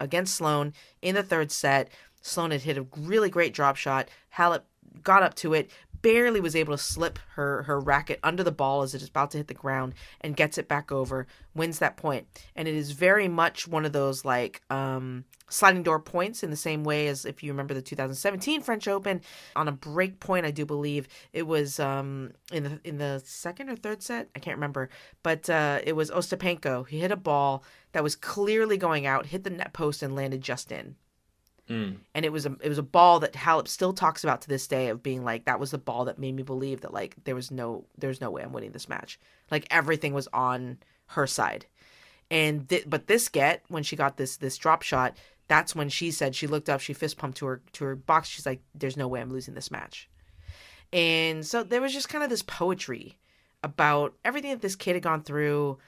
against 0.00 0.34
Sloane 0.34 0.72
in 1.00 1.14
the 1.14 1.22
third 1.22 1.50
set. 1.50 1.90
Sloane 2.20 2.52
had 2.52 2.62
hit 2.62 2.78
a 2.78 2.86
really 2.96 3.30
great 3.30 3.54
drop 3.54 3.76
shot. 3.76 4.08
Halep 4.36 4.62
got 5.02 5.22
up 5.22 5.34
to 5.36 5.54
it, 5.54 5.70
barely 6.02 6.40
was 6.40 6.56
able 6.56 6.74
to 6.76 6.82
slip 6.82 7.18
her 7.34 7.62
her 7.62 7.80
racket 7.80 8.18
under 8.22 8.42
the 8.42 8.52
ball 8.52 8.82
as 8.82 8.94
it 8.94 9.00
is 9.00 9.08
about 9.08 9.30
to 9.30 9.38
hit 9.38 9.46
the 9.46 9.54
ground 9.54 9.94
and 10.20 10.36
gets 10.36 10.58
it 10.58 10.68
back 10.68 10.92
over, 10.92 11.26
wins 11.54 11.78
that 11.78 11.96
point. 11.96 12.26
And 12.54 12.68
it 12.68 12.74
is 12.74 12.90
very 12.92 13.28
much 13.28 13.66
one 13.66 13.84
of 13.84 13.92
those 13.92 14.24
like 14.24 14.60
um 14.68 15.24
sliding 15.48 15.82
door 15.82 16.00
points 16.00 16.42
in 16.42 16.50
the 16.50 16.56
same 16.56 16.82
way 16.82 17.06
as 17.08 17.24
if 17.24 17.42
you 17.42 17.52
remember 17.52 17.74
the 17.74 17.82
2017 17.82 18.62
French 18.62 18.88
Open. 18.88 19.20
On 19.56 19.68
a 19.68 19.72
break 19.72 20.20
point 20.20 20.44
I 20.44 20.50
do 20.50 20.66
believe 20.66 21.08
it 21.32 21.46
was 21.46 21.80
um 21.80 22.32
in 22.50 22.64
the 22.64 22.80
in 22.84 22.98
the 22.98 23.22
second 23.24 23.70
or 23.70 23.76
third 23.76 24.02
set? 24.02 24.28
I 24.34 24.40
can't 24.40 24.56
remember. 24.56 24.90
But 25.22 25.48
uh 25.48 25.80
it 25.84 25.94
was 25.94 26.10
Ostapenko. 26.10 26.86
He 26.86 27.00
hit 27.00 27.12
a 27.12 27.16
ball 27.16 27.64
that 27.92 28.02
was 28.02 28.16
clearly 28.16 28.76
going 28.76 29.06
out 29.06 29.26
hit 29.26 29.44
the 29.44 29.50
net 29.50 29.72
post 29.72 30.02
and 30.02 30.16
landed 30.16 30.40
just 30.40 30.72
in 30.72 30.96
Mm. 31.70 31.98
and 32.12 32.24
it 32.24 32.32
was 32.32 32.44
a 32.44 32.56
it 32.60 32.68
was 32.68 32.78
a 32.78 32.82
ball 32.82 33.20
that 33.20 33.34
Halep 33.34 33.68
still 33.68 33.92
talks 33.92 34.24
about 34.24 34.42
to 34.42 34.48
this 34.48 34.66
day 34.66 34.88
of 34.88 35.00
being 35.00 35.22
like 35.22 35.44
that 35.44 35.60
was 35.60 35.70
the 35.70 35.78
ball 35.78 36.06
that 36.06 36.18
made 36.18 36.34
me 36.34 36.42
believe 36.42 36.80
that 36.80 36.92
like 36.92 37.14
there 37.22 37.36
was 37.36 37.52
no 37.52 37.84
there's 37.96 38.20
no 38.20 38.30
way 38.30 38.42
I'm 38.42 38.52
winning 38.52 38.72
this 38.72 38.88
match. 38.88 39.20
Like 39.50 39.66
everything 39.70 40.12
was 40.12 40.28
on 40.32 40.78
her 41.06 41.26
side. 41.26 41.66
And 42.32 42.68
th- 42.68 42.84
but 42.88 43.06
this 43.06 43.28
get 43.28 43.62
when 43.68 43.84
she 43.84 43.94
got 43.94 44.16
this 44.16 44.38
this 44.38 44.56
drop 44.56 44.82
shot, 44.82 45.16
that's 45.46 45.74
when 45.74 45.88
she 45.88 46.10
said 46.10 46.34
she 46.34 46.46
looked 46.46 46.68
up, 46.68 46.80
she 46.80 46.94
fist 46.94 47.16
pumped 47.16 47.38
to 47.38 47.46
her 47.46 47.62
to 47.74 47.84
her 47.84 47.94
box. 47.94 48.28
She's 48.28 48.46
like, 48.46 48.60
"There's 48.74 48.96
no 48.96 49.06
way 49.06 49.20
I'm 49.20 49.30
losing 49.30 49.54
this 49.54 49.70
match." 49.70 50.08
And 50.92 51.46
so 51.46 51.62
there 51.62 51.80
was 51.80 51.92
just 51.92 52.08
kind 52.08 52.24
of 52.24 52.30
this 52.30 52.42
poetry 52.42 53.18
about 53.62 54.14
everything 54.24 54.50
that 54.50 54.62
this 54.62 54.76
kid 54.76 54.94
had 54.94 55.02
gone 55.02 55.22
through. 55.22 55.78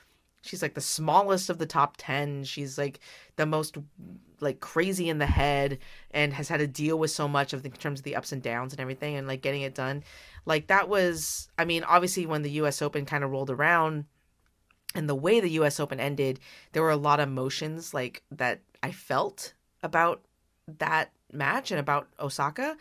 She's 0.44 0.60
like 0.60 0.74
the 0.74 0.80
smallest 0.80 1.48
of 1.48 1.58
the 1.58 1.66
top 1.66 1.94
10. 1.96 2.44
She's 2.44 2.76
like 2.76 3.00
the 3.36 3.46
most 3.46 3.78
like 4.40 4.60
crazy 4.60 5.08
in 5.08 5.18
the 5.18 5.26
head 5.26 5.78
and 6.10 6.34
has 6.34 6.48
had 6.48 6.58
to 6.58 6.66
deal 6.66 6.98
with 6.98 7.10
so 7.10 7.26
much 7.26 7.54
of 7.54 7.62
the, 7.62 7.70
in 7.70 7.76
terms 7.76 8.00
of 8.00 8.04
the 8.04 8.14
ups 8.14 8.30
and 8.30 8.42
downs 8.42 8.74
and 8.74 8.80
everything 8.80 9.16
and 9.16 9.26
like 9.26 9.40
getting 9.40 9.62
it 9.62 9.74
done. 9.74 10.04
Like 10.44 10.66
that 10.66 10.88
was 10.88 11.48
I 11.58 11.64
mean, 11.64 11.82
obviously 11.84 12.26
when 12.26 12.42
the 12.42 12.50
US 12.50 12.82
Open 12.82 13.06
kind 13.06 13.24
of 13.24 13.30
rolled 13.30 13.50
around 13.50 14.04
and 14.94 15.08
the 15.08 15.14
way 15.14 15.40
the 15.40 15.50
US 15.50 15.80
Open 15.80 15.98
ended, 15.98 16.40
there 16.72 16.82
were 16.82 16.90
a 16.90 16.96
lot 16.96 17.20
of 17.20 17.28
emotions 17.28 17.94
like 17.94 18.22
that 18.30 18.60
I 18.82 18.92
felt 18.92 19.54
about 19.82 20.20
that 20.78 21.10
match 21.32 21.70
and 21.70 21.80
about 21.80 22.08
Osaka. 22.20 22.76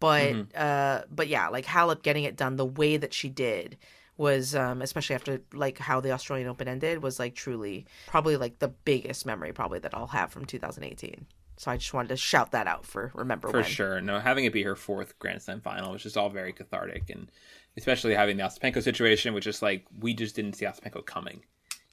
But 0.00 0.34
uh 0.56 1.02
but 1.10 1.28
yeah, 1.28 1.46
like 1.46 1.64
Halep 1.64 2.02
getting 2.02 2.24
it 2.24 2.36
done 2.36 2.56
the 2.56 2.66
way 2.66 2.96
that 2.96 3.14
she 3.14 3.28
did 3.28 3.78
was 4.16 4.54
um 4.54 4.80
especially 4.80 5.14
after 5.14 5.40
like 5.52 5.78
how 5.78 6.00
the 6.00 6.12
Australian 6.12 6.48
Open 6.48 6.68
ended 6.68 7.02
was 7.02 7.18
like 7.18 7.34
truly 7.34 7.84
probably 8.06 8.36
like 8.36 8.58
the 8.60 8.68
biggest 8.68 9.26
memory 9.26 9.52
probably 9.52 9.78
that 9.80 9.94
I'll 9.94 10.06
have 10.08 10.30
from 10.32 10.44
2018. 10.44 11.26
So 11.56 11.70
I 11.70 11.76
just 11.76 11.94
wanted 11.94 12.08
to 12.08 12.16
shout 12.16 12.50
that 12.52 12.66
out 12.66 12.84
for 12.84 13.10
remember 13.14 13.48
For 13.48 13.58
when. 13.58 13.64
sure. 13.64 14.00
No, 14.00 14.18
having 14.20 14.44
it 14.44 14.52
be 14.52 14.62
her 14.64 14.76
fourth 14.76 15.18
Grand 15.18 15.40
Slam 15.42 15.60
final 15.60 15.92
was 15.92 16.02
just 16.02 16.16
all 16.16 16.28
very 16.30 16.52
cathartic, 16.52 17.10
and 17.10 17.30
especially 17.76 18.14
having 18.14 18.36
the 18.36 18.42
Ostapenko 18.44 18.82
situation, 18.82 19.34
which 19.34 19.46
is 19.46 19.62
like 19.62 19.84
we 20.00 20.14
just 20.14 20.34
didn't 20.36 20.54
see 20.54 20.64
Ostapenko 20.66 21.04
coming. 21.06 21.44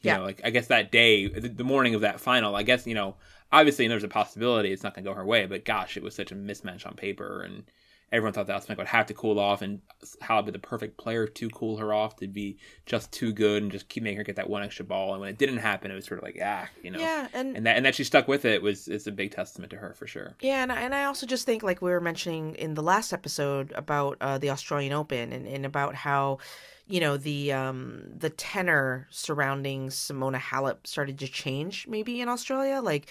You 0.02 0.10
Yeah. 0.10 0.18
know, 0.18 0.24
like 0.24 0.42
I 0.44 0.50
guess 0.50 0.68
that 0.68 0.92
day, 0.92 1.28
the 1.28 1.48
the 1.50 1.64
morning 1.64 1.94
of 1.96 2.02
that 2.02 2.20
final, 2.20 2.56
I 2.56 2.64
guess 2.64 2.88
you 2.88 2.96
know, 2.96 3.16
obviously 3.52 3.88
there's 3.88 4.04
a 4.04 4.08
possibility 4.08 4.72
it's 4.72 4.84
not 4.84 4.96
going 4.96 5.04
to 5.06 5.10
go 5.12 5.16
her 5.16 5.26
way, 5.26 5.46
but 5.46 5.64
gosh, 5.66 5.96
it 5.98 6.02
was 6.04 6.16
such 6.16 6.32
a 6.32 6.36
mismatch 6.36 6.86
on 6.88 6.96
paper, 6.96 7.42
and 7.44 7.64
everyone 8.12 8.34
thought 8.34 8.48
that 8.48 8.62
Ostapenko 8.62 8.78
would 8.78 8.88
have 8.88 9.06
to 9.08 9.14
cool 9.14 9.40
off, 9.40 9.62
and 9.62 9.80
Halep 10.22 10.46
be 10.46 10.52
the 10.52 10.60
perfect 10.60 10.98
player 10.98 11.28
to 11.28 11.50
cool 11.50 11.78
her 11.78 11.94
off, 11.94 12.18
to 12.18 12.28
be 12.28 12.58
just 12.86 13.12
too 13.12 13.32
good 13.32 13.64
and 13.64 13.72
just 13.72 13.88
keep 13.90 14.04
making 14.04 14.18
her 14.18 14.24
get 14.24 14.36
that 14.36 14.50
one 14.50 14.64
extra 14.64 14.86
ball. 14.86 15.14
And 15.14 15.22
when 15.22 15.30
it 15.30 15.38
didn't 15.38 15.58
happen, 15.58 15.92
it 15.92 15.96
was 15.96 16.06
sort 16.06 16.20
of 16.20 16.24
like 16.24 16.38
ah, 16.44 16.68
you 16.82 16.92
know, 16.92 17.00
Yeah, 17.00 17.28
and 17.34 17.56
and 17.56 17.66
that 17.66 17.78
and 17.78 17.86
that 17.86 17.96
she 17.96 18.04
stuck 18.04 18.28
with 18.28 18.46
it 18.46 18.62
was 18.62 18.88
is 18.88 19.08
a 19.08 19.12
big 19.12 19.32
testament 19.32 19.70
to 19.72 19.78
her 19.78 19.94
for 19.94 20.08
sure. 20.08 20.36
Yeah, 20.42 20.64
and 20.64 20.72
I, 20.72 20.82
and 20.82 20.94
I 20.96 21.06
also 21.06 21.26
just 21.26 21.46
think 21.46 21.64
like 21.64 21.82
we 21.82 21.92
were 21.92 22.02
mentioning 22.02 22.56
in 22.56 22.74
the 22.74 22.84
last 22.84 23.14
episode 23.14 23.72
about 23.74 24.18
uh, 24.22 24.38
the 24.38 24.50
Australian 24.50 24.94
Open 24.94 25.32
and, 25.32 25.48
and 25.48 25.66
about 25.66 25.96
how 25.96 26.40
you 26.88 27.00
know 27.00 27.16
the 27.18 27.54
um 27.54 28.04
the 28.18 28.30
tenor 28.30 29.08
surrounding 29.10 29.88
Simona 29.90 30.40
Halep 30.40 30.86
started 30.86 31.20
to 31.20 31.28
change 31.28 31.88
maybe 31.88 32.20
in 32.20 32.28
Australia 32.28 32.82
like 32.82 33.08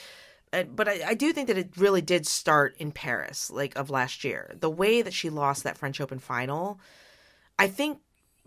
but 0.75 0.89
I, 0.89 1.01
I 1.09 1.15
do 1.15 1.33
think 1.33 1.49
that 1.49 1.59
it 1.59 1.77
really 1.77 2.03
did 2.03 2.27
start 2.27 2.75
in 2.79 2.93
Paris 2.93 3.51
like 3.51 3.77
of 3.77 3.91
last 3.91 4.25
year. 4.25 4.55
The 4.59 4.71
way 4.71 5.03
that 5.03 5.15
she 5.15 5.31
lost 5.31 5.65
that 5.65 5.79
French 5.79 6.01
Open 6.01 6.19
final 6.19 6.81
I 7.59 7.69
think 7.69 7.99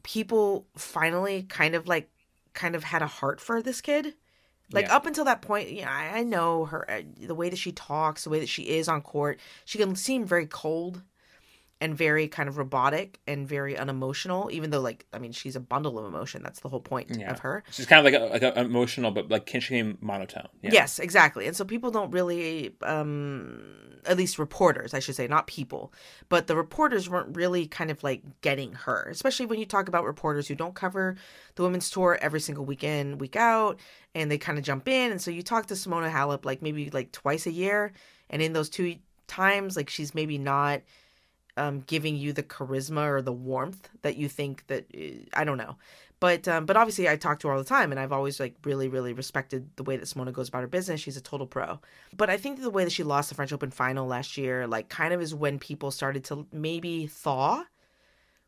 people 0.04 0.66
finally 0.76 1.44
kind 1.44 1.76
of 1.76 1.88
like 1.88 2.10
kind 2.54 2.76
of 2.76 2.84
had 2.84 3.02
a 3.02 3.08
heart 3.08 3.40
for 3.40 3.62
this 3.62 3.82
kid. 3.82 4.16
Like 4.72 4.88
Yeah. 4.88 4.96
up 4.96 5.06
until 5.06 5.26
that 5.26 5.42
point 5.42 5.72
yeah 5.72 5.90
I, 5.92 6.20
I 6.20 6.24
know 6.24 6.66
her 6.66 6.90
uh, 6.90 7.02
the 7.20 7.36
way 7.36 7.50
that 7.50 7.60
she 7.60 7.72
talks 7.72 8.24
the 8.24 8.30
way 8.30 8.40
that 8.40 8.50
she 8.50 8.64
is 8.64 8.88
on 8.88 9.02
court 9.02 9.40
she 9.66 9.78
can 9.78 9.96
seem 9.96 10.26
very 10.26 10.48
cold 10.48 11.04
and 11.84 11.98
very 11.98 12.28
kind 12.28 12.48
of 12.50 12.58
robotic 12.58 13.20
and 13.28 13.40
very 13.48 13.74
unemotional 13.78 14.50
even 14.58 14.70
though 14.72 14.80
like 14.90 15.06
i 15.14 15.18
mean 15.24 15.32
she's 15.40 15.56
a 15.56 15.60
bundle 15.74 16.00
of 16.00 16.06
emotion 16.06 16.42
that's 16.42 16.62
the 16.62 16.70
whole 16.70 16.80
point 16.92 17.08
Yeah. 17.24 17.32
of 17.34 17.40
her 17.40 17.56
She's 17.72 17.86
kind 17.86 18.00
of 18.00 18.06
like 18.12 18.20
a, 18.22 18.26
like 18.34 18.44
a 18.44 18.60
emotional, 18.62 19.12
but 19.12 19.30
like 19.30 19.46
can 19.46 19.60
she 19.62 19.70
came 19.76 19.98
monotone? 20.02 20.48
Yeah. 20.62 20.72
Yes, 20.80 21.00
exactly. 21.00 21.46
And 21.48 21.56
so 21.56 21.64
people 21.66 21.92
don't 21.92 22.12
really, 22.12 22.76
um, 22.84 23.62
at 24.06 24.18
least 24.18 24.40
reporters, 24.40 24.94
I 24.94 25.00
should 25.00 25.16
say, 25.16 25.28
not 25.28 25.48
people, 25.48 25.94
but 26.30 26.48
the 26.48 26.56
reporters 26.56 27.10
weren't 27.10 27.36
really 27.36 27.68
kind 27.68 27.90
of 27.92 28.04
like 28.04 28.22
getting 28.42 28.74
her, 28.86 29.08
especially 29.12 29.46
when 29.46 29.60
you 29.60 29.66
talk 29.66 29.88
about 29.88 30.04
reporters 30.06 30.48
who 30.48 30.56
don't 30.56 30.76
cover 30.76 31.16
the 31.56 31.64
women's 31.64 31.90
tour 31.90 32.18
every 32.22 32.40
single 32.40 32.66
weekend, 32.66 33.20
week 33.22 33.36
out, 33.36 33.80
and 34.16 34.30
they 34.32 34.38
kind 34.38 34.58
of 34.58 34.64
jump 34.64 34.88
in. 34.88 35.12
And 35.12 35.22
so 35.22 35.32
you 35.32 35.42
talk 35.44 35.68
to 35.68 35.74
Simona 35.74 36.12
Halep 36.12 36.46
like 36.46 36.62
maybe 36.62 36.90
like 36.92 37.12
twice 37.12 37.46
a 37.46 37.52
year, 37.52 37.92
and 38.30 38.42
in 38.42 38.54
those 38.54 38.70
two 38.70 38.96
times, 39.28 39.76
like 39.76 39.90
she's 39.90 40.14
maybe 40.16 40.38
not 40.38 40.82
um, 41.58 41.82
giving 41.88 42.16
you 42.16 42.34
the 42.34 42.44
charisma 42.44 43.08
or 43.08 43.22
the 43.22 43.34
warmth 43.34 43.90
that 44.02 44.18
you 44.18 44.28
think 44.30 44.66
that 44.68 44.86
uh, 44.96 45.26
I 45.34 45.44
don't 45.44 45.58
know. 45.58 45.76
But 46.20 46.48
um, 46.48 46.66
but 46.66 46.78
obviously 46.78 47.10
I 47.10 47.18
talk 47.18 47.40
to 47.40 47.48
her 47.50 47.54
all 47.54 47.60
the 47.60 47.66
time, 47.66 47.92
and 47.92 48.00
I've 48.00 48.14
always 48.14 48.40
like 48.40 48.56
really 48.64 48.88
really 48.88 49.12
respected 49.12 49.70
the 49.76 49.84
way 49.84 49.98
that 49.98 50.06
Simona 50.06 50.32
goes 50.32 50.48
about 50.48 50.62
her 50.62 50.68
business. 50.68 51.02
She's 51.02 51.18
a 51.18 51.22
total 51.22 51.46
pro. 51.46 51.80
But 52.16 52.30
I 52.30 52.38
think 52.38 52.62
the 52.62 52.70
way 52.70 52.86
that 52.86 52.92
she 52.94 53.04
lost 53.04 53.28
the 53.30 53.36
French 53.36 53.52
Open 53.52 53.72
final 53.72 54.08
last 54.08 54.38
year, 54.38 54.66
like 54.66 54.88
kind 54.88 55.14
of 55.14 55.22
is 55.22 55.36
when 55.36 55.60
people 55.60 55.92
started 55.92 56.24
to 56.26 56.48
maybe 56.54 57.08
thaw 57.08 57.64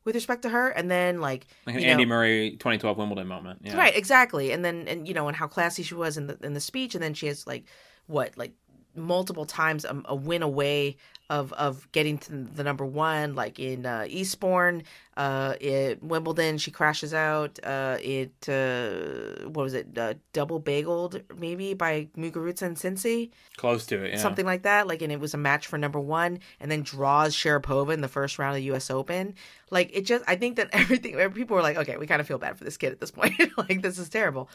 with 0.05 0.15
respect 0.15 0.43
to 0.43 0.49
her, 0.49 0.69
and 0.69 0.89
then 0.89 1.19
like 1.19 1.47
Like 1.65 1.75
an 1.75 1.81
you 1.81 1.87
know- 1.87 1.91
Andy 1.93 2.05
Murray 2.05 2.51
2012 2.51 2.97
Wimbledon 2.97 3.27
moment. 3.27 3.59
Yeah. 3.63 3.75
Right, 3.75 3.95
exactly. 3.97 4.51
And 4.51 4.63
then 4.63 4.87
and 4.87 5.05
you 5.05 5.13
know, 5.13 5.27
and 5.27 5.35
how 5.35 5.47
classy 5.47 5.83
she 5.83 5.95
was 5.95 6.15
in 6.15 6.27
the 6.27 6.37
in 6.43 6.53
the 6.53 6.61
speech, 6.61 6.95
and 6.95 7.03
then 7.03 7.13
she 7.13 7.27
has 7.27 7.45
like 7.45 7.65
what 8.07 8.37
like 8.37 8.53
multiple 8.95 9.45
times 9.45 9.83
a, 9.83 10.01
a 10.05 10.15
win 10.15 10.41
away 10.43 10.95
of 11.29 11.53
of 11.53 11.91
getting 11.91 12.17
to 12.19 12.31
the 12.31 12.63
number 12.63 12.85
one, 12.85 13.35
like 13.35 13.59
in 13.59 13.85
uh, 13.85 14.05
Eastbourne, 14.07 14.83
uh, 15.17 15.55
at 15.61 16.03
Wimbledon, 16.03 16.57
she 16.57 16.71
crashes 16.71 17.13
out. 17.13 17.57
Uh, 17.63 17.97
it 18.01 18.49
uh, 18.49 19.47
what 19.47 19.63
was 19.63 19.73
it? 19.73 19.97
Uh, 19.97 20.15
double 20.33 20.61
bageled 20.61 21.23
maybe 21.37 21.73
by 21.73 22.07
Muguruza 22.17 22.63
and 22.63 22.75
Cincy 22.77 23.31
Close 23.57 23.85
to 23.87 24.03
it. 24.03 24.13
Yeah. 24.13 24.17
something 24.17 24.45
like 24.45 24.63
that. 24.63 24.87
Like, 24.87 25.01
and 25.01 25.11
it 25.11 25.19
was 25.19 25.33
a 25.33 25.37
match 25.37 25.67
for 25.67 25.77
number 25.77 25.99
one, 25.99 26.39
and 26.59 26.69
then 26.69 26.81
draws 26.81 27.33
Sharapova 27.35 27.93
in 27.93 28.01
the 28.01 28.09
first 28.09 28.37
round 28.37 28.51
of 28.51 28.57
the 28.57 28.65
U.S. 28.65 28.89
Open. 28.89 29.35
Like, 29.71 29.91
it 29.93 30.01
just, 30.01 30.25
I 30.27 30.35
think 30.35 30.57
that 30.57 30.69
everything, 30.73 31.17
people 31.31 31.55
were 31.55 31.63
like, 31.63 31.77
okay, 31.77 31.97
we 31.97 32.07
kind 32.07 32.19
of 32.19 32.27
feel 32.27 32.37
bad 32.37 32.57
for 32.57 32.65
this 32.65 32.77
kid 32.77 32.91
at 32.91 32.99
this 32.99 33.11
point. 33.11 33.33
like, 33.57 33.81
this 33.81 33.97
is 33.97 34.09
terrible. 34.09 34.49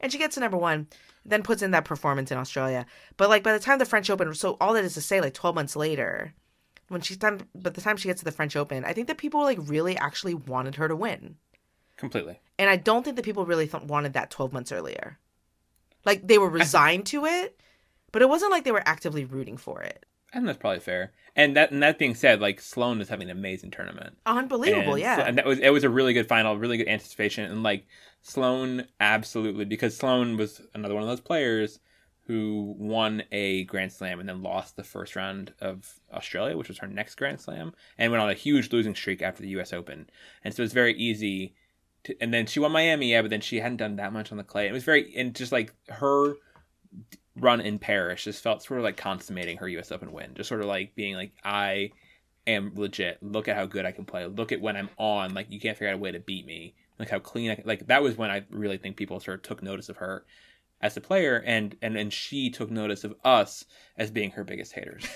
And 0.00 0.12
she 0.12 0.18
gets 0.18 0.34
to 0.34 0.40
number 0.40 0.58
one, 0.58 0.88
then 1.24 1.42
puts 1.42 1.62
in 1.62 1.70
that 1.70 1.84
performance 1.84 2.30
in 2.30 2.36
Australia. 2.36 2.84
But 3.16 3.30
like, 3.30 3.42
by 3.42 3.52
the 3.52 3.58
time 3.58 3.78
the 3.78 3.86
French 3.86 4.10
Open, 4.10 4.34
so 4.34 4.56
all 4.60 4.74
that 4.74 4.84
is 4.84 4.94
to 4.94 5.00
say, 5.00 5.20
like, 5.22 5.34
12 5.34 5.54
months 5.56 5.74
later, 5.76 6.11
when 6.88 7.00
she's 7.00 7.16
done, 7.16 7.48
but 7.54 7.74
the 7.74 7.80
time 7.80 7.96
she 7.96 8.08
gets 8.08 8.20
to 8.20 8.24
the 8.24 8.32
French 8.32 8.54
Open, 8.54 8.84
I 8.84 8.92
think 8.92 9.08
that 9.08 9.16
people 9.16 9.42
like 9.42 9.58
really 9.62 9.96
actually 9.96 10.34
wanted 10.34 10.76
her 10.76 10.88
to 10.88 10.96
win. 10.96 11.36
Completely. 11.96 12.40
And 12.58 12.68
I 12.68 12.76
don't 12.76 13.04
think 13.04 13.16
that 13.16 13.24
people 13.24 13.46
really 13.46 13.66
th- 13.66 13.84
wanted 13.84 14.12
that 14.12 14.30
12 14.30 14.52
months 14.52 14.72
earlier. 14.72 15.18
Like 16.04 16.26
they 16.26 16.38
were 16.38 16.50
resigned 16.50 17.06
to 17.06 17.24
it, 17.24 17.58
but 18.10 18.22
it 18.22 18.28
wasn't 18.28 18.50
like 18.50 18.64
they 18.64 18.72
were 18.72 18.86
actively 18.86 19.24
rooting 19.24 19.56
for 19.56 19.82
it. 19.82 20.04
And 20.34 20.48
that's 20.48 20.58
probably 20.58 20.80
fair. 20.80 21.12
And 21.36 21.56
that 21.56 21.70
and 21.70 21.82
that 21.82 21.98
being 21.98 22.14
said, 22.14 22.40
like 22.40 22.60
Sloane 22.60 23.00
is 23.00 23.08
having 23.08 23.30
an 23.30 23.36
amazing 23.36 23.70
tournament. 23.70 24.18
Unbelievable, 24.26 24.94
and 24.94 25.02
yeah. 25.02 25.16
so- 25.16 25.22
and 25.22 25.38
that 25.38 25.46
was 25.46 25.58
it 25.58 25.70
was 25.70 25.84
a 25.84 25.90
really 25.90 26.12
good 26.12 26.28
final, 26.28 26.58
really 26.58 26.76
good 26.76 26.88
anticipation, 26.88 27.50
and 27.50 27.62
like 27.62 27.86
Sloane 28.22 28.86
absolutely 29.00 29.64
because 29.64 29.96
Sloane 29.96 30.36
was 30.36 30.60
another 30.74 30.94
one 30.94 31.02
of 31.02 31.08
those 31.08 31.20
players 31.20 31.80
who 32.26 32.74
won 32.78 33.24
a 33.32 33.64
Grand 33.64 33.92
Slam 33.92 34.20
and 34.20 34.28
then 34.28 34.42
lost 34.42 34.76
the 34.76 34.84
first 34.84 35.16
round 35.16 35.52
of 35.60 36.00
Australia, 36.12 36.56
which 36.56 36.68
was 36.68 36.78
her 36.78 36.86
next 36.86 37.16
Grand 37.16 37.40
Slam, 37.40 37.72
and 37.98 38.12
went 38.12 38.22
on 38.22 38.30
a 38.30 38.34
huge 38.34 38.72
losing 38.72 38.94
streak 38.94 39.22
after 39.22 39.42
the 39.42 39.48
U.S. 39.50 39.72
Open, 39.72 40.08
and 40.44 40.54
so 40.54 40.62
it's 40.62 40.72
very 40.72 40.94
easy. 40.94 41.54
To, 42.04 42.16
and 42.20 42.32
then 42.32 42.46
she 42.46 42.60
won 42.60 42.72
Miami, 42.72 43.10
yeah, 43.10 43.22
but 43.22 43.30
then 43.30 43.40
she 43.40 43.60
hadn't 43.60 43.78
done 43.78 43.96
that 43.96 44.12
much 44.12 44.30
on 44.30 44.38
the 44.38 44.44
clay. 44.44 44.68
It 44.68 44.72
was 44.72 44.84
very 44.84 45.14
and 45.16 45.34
just 45.34 45.52
like 45.52 45.74
her 45.88 46.34
run 47.36 47.60
in 47.60 47.78
Paris 47.78 48.24
just 48.24 48.42
felt 48.42 48.62
sort 48.62 48.78
of 48.78 48.84
like 48.84 48.96
consummating 48.96 49.56
her 49.58 49.68
U.S. 49.68 49.90
Open 49.90 50.12
win, 50.12 50.34
just 50.34 50.48
sort 50.48 50.60
of 50.60 50.66
like 50.66 50.94
being 50.94 51.16
like 51.16 51.32
I 51.44 51.90
am 52.46 52.72
legit. 52.76 53.22
Look 53.22 53.48
at 53.48 53.56
how 53.56 53.66
good 53.66 53.84
I 53.84 53.92
can 53.92 54.04
play. 54.04 54.26
Look 54.26 54.52
at 54.52 54.60
when 54.60 54.76
I'm 54.76 54.90
on. 54.96 55.34
Like 55.34 55.50
you 55.50 55.60
can't 55.60 55.76
figure 55.76 55.88
out 55.88 55.96
a 55.96 55.98
way 55.98 56.12
to 56.12 56.20
beat 56.20 56.46
me. 56.46 56.74
Like 56.98 57.10
how 57.10 57.18
clean. 57.18 57.50
I 57.50 57.56
can, 57.56 57.64
like 57.66 57.88
that 57.88 58.02
was 58.02 58.16
when 58.16 58.30
I 58.30 58.44
really 58.50 58.78
think 58.78 58.96
people 58.96 59.18
sort 59.18 59.38
of 59.38 59.42
took 59.42 59.62
notice 59.62 59.88
of 59.88 59.96
her 59.96 60.24
as 60.82 60.96
a 60.96 61.00
player, 61.00 61.42
and 61.46 61.76
and 61.80 61.96
and 61.96 62.12
she 62.12 62.50
took 62.50 62.70
notice 62.70 63.04
of 63.04 63.14
us 63.24 63.64
as 63.96 64.10
being 64.10 64.32
her 64.32 64.44
biggest 64.44 64.72
haters. 64.72 65.04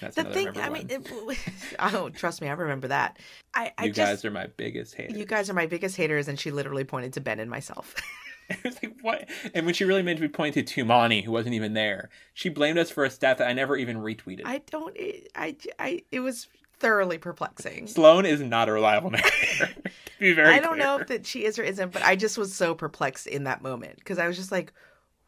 That's 0.00 0.16
the 0.16 0.24
thing, 0.24 0.50
I 0.58 0.68
mean, 0.68 0.88
it, 0.90 1.10
oh, 1.78 2.10
trust 2.10 2.42
me, 2.42 2.48
I 2.48 2.52
remember 2.52 2.88
that. 2.88 3.18
I, 3.54 3.72
I 3.78 3.86
you 3.86 3.92
just, 3.92 4.10
guys 4.10 4.24
are 4.26 4.30
my 4.30 4.46
biggest 4.46 4.94
haters. 4.94 5.16
you 5.16 5.24
guys 5.24 5.48
are 5.48 5.54
my 5.54 5.66
biggest 5.66 5.96
haters, 5.96 6.28
and 6.28 6.38
she 6.38 6.50
literally 6.50 6.84
pointed 6.84 7.14
to 7.14 7.20
Ben 7.20 7.40
and 7.40 7.50
myself. 7.50 7.94
It 8.48 8.62
was 8.62 8.80
like 8.80 8.94
what? 9.02 9.28
And 9.54 9.66
when 9.66 9.74
she 9.74 9.84
really 9.84 10.04
meant 10.04 10.18
to 10.18 10.20
be 10.20 10.28
pointing 10.28 10.64
to 10.64 10.84
Tumaini, 10.84 11.24
who 11.24 11.32
wasn't 11.32 11.56
even 11.56 11.74
there, 11.74 12.10
she 12.32 12.48
blamed 12.48 12.78
us 12.78 12.92
for 12.92 13.04
a 13.04 13.10
stat 13.10 13.38
that 13.38 13.48
I 13.48 13.52
never 13.52 13.76
even 13.76 13.96
retweeted. 13.96 14.42
I 14.44 14.58
don't, 14.70 14.96
I, 15.34 15.56
I, 15.80 16.02
it 16.12 16.20
was 16.20 16.46
thoroughly 16.78 17.18
perplexing. 17.18 17.86
Sloane 17.86 18.26
is 18.26 18.40
not 18.40 18.68
a 18.68 18.72
reliable 18.72 19.10
narrator. 19.12 19.68
to 19.82 19.90
be 20.20 20.32
very 20.32 20.54
I 20.54 20.58
don't 20.60 20.78
know 20.78 20.98
if 20.98 21.08
that 21.08 21.26
she 21.26 21.44
is 21.44 21.58
or 21.58 21.62
isn't, 21.62 21.92
but 21.92 22.02
I 22.02 22.16
just 22.16 22.38
was 22.38 22.54
so 22.54 22.74
perplexed 22.74 23.26
in 23.26 23.44
that 23.44 23.62
moment 23.62 23.96
because 23.98 24.18
I 24.18 24.26
was 24.26 24.36
just 24.36 24.52
like, 24.52 24.72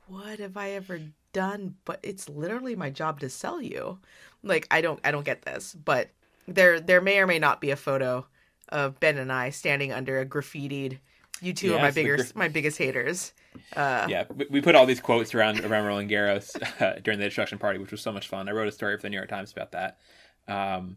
"What 0.07 0.39
have 0.39 0.57
I 0.57 0.71
ever 0.71 1.01
done?" 1.33 1.75
But 1.85 2.01
it's 2.03 2.29
literally 2.29 2.77
my 2.77 2.91
job 2.91 3.21
to 3.21 3.29
sell 3.31 3.61
you. 3.63 3.99
Like 4.43 4.67
I 4.71 4.81
don't, 4.81 5.01
I 5.05 5.11
don't 5.11 5.25
get 5.25 5.43
this. 5.43 5.75
But 5.75 6.11
there, 6.47 6.81
there 6.81 7.01
may 7.01 7.19
or 7.19 7.27
may 7.27 7.39
not 7.39 7.61
be 7.61 7.71
a 7.71 7.77
photo 7.77 8.27
of 8.71 9.01
Ben 9.01 9.19
and 9.19 9.33
I 9.33 9.51
standing 9.51 9.93
under 9.93 10.21
a 10.21 10.27
graffitied. 10.27 10.99
You 11.41 11.53
two 11.53 11.75
are 11.75 11.79
my 11.79 11.87
Yes, 11.87 11.95
bigger, 11.95 12.17
graf- 12.17 12.35
my 12.35 12.49
biggest 12.49 12.79
haters. 12.79 13.33
Uh, 13.77 14.07
Yeah, 14.09 14.25
we, 14.35 14.47
we 14.51 14.61
put 14.61 14.75
all 14.75 14.87
these 14.87 15.01
quotes 15.01 15.35
around 15.35 15.61
around 15.65 15.87
Roland 15.87 16.11
Garros 16.11 16.51
uh, 16.83 16.99
during 17.01 17.19
the 17.21 17.27
destruction 17.27 17.59
party, 17.59 17.79
which 17.79 17.91
was 17.93 18.01
so 18.01 18.13
much 18.13 18.29
fun. 18.29 18.49
I 18.49 18.53
wrote 18.53 18.69
a 18.69 18.73
story 18.73 18.97
for 18.97 19.03
the 19.03 19.11
New 19.11 19.17
York 19.17 19.29
Times 19.29 19.53
about 19.53 19.73
that. 19.73 19.99
Um, 20.49 20.97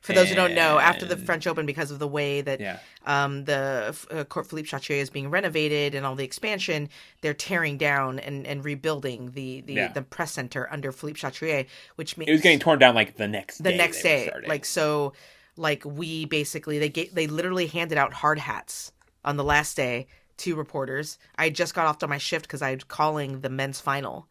For 0.00 0.14
those 0.14 0.30
who 0.30 0.34
don't 0.34 0.54
know, 0.54 0.78
after 0.78 1.04
the 1.04 1.16
French 1.16 1.46
Open, 1.46 1.66
because 1.66 1.90
of 1.90 1.98
the 1.98 2.08
way 2.08 2.40
that 2.40 2.58
yeah, 2.58 2.78
um, 3.04 3.44
the 3.44 3.94
uh, 4.10 4.24
Court 4.24 4.46
Philippe 4.46 4.66
Chatrier 4.66 5.00
is 5.00 5.10
being 5.10 5.28
renovated 5.30 5.94
and 5.94 6.06
all 6.06 6.14
the 6.14 6.24
expansion, 6.24 6.88
they're 7.20 7.34
tearing 7.34 7.76
down 7.76 8.18
and, 8.18 8.46
and 8.46 8.64
rebuilding 8.64 9.32
the 9.32 9.60
the, 9.60 9.74
Yeah. 9.74 9.92
the 9.92 10.00
press 10.02 10.32
center 10.32 10.66
under 10.72 10.90
Philippe 10.90 11.18
Chatrier, 11.20 11.66
which 11.96 12.16
means 12.16 12.30
it 12.30 12.32
was 12.32 12.40
getting 12.40 12.58
torn 12.58 12.78
down 12.78 12.94
like 12.94 13.16
the 13.16 13.28
next 13.28 13.58
day. 13.58 13.64
the 13.64 13.70
day 13.72 13.76
next 13.76 14.02
day. 14.02 14.30
Like 14.46 14.64
so, 14.64 15.12
like 15.56 15.84
we 15.84 16.24
basically 16.24 16.78
they 16.78 16.88
get 16.88 17.14
they 17.14 17.26
literally 17.26 17.66
handed 17.66 17.98
out 17.98 18.14
hard 18.14 18.38
hats 18.38 18.92
on 19.22 19.36
the 19.36 19.44
last 19.44 19.76
day 19.76 20.06
to 20.38 20.56
reporters. 20.56 21.18
I 21.36 21.50
just 21.50 21.74
got 21.74 21.86
off 21.86 21.98
to 21.98 22.08
my 22.08 22.16
shift 22.16 22.46
because 22.46 22.62
I 22.62 22.72
was 22.74 22.84
calling 22.84 23.40
the 23.40 23.50
men's 23.50 23.80
final. 23.80 24.26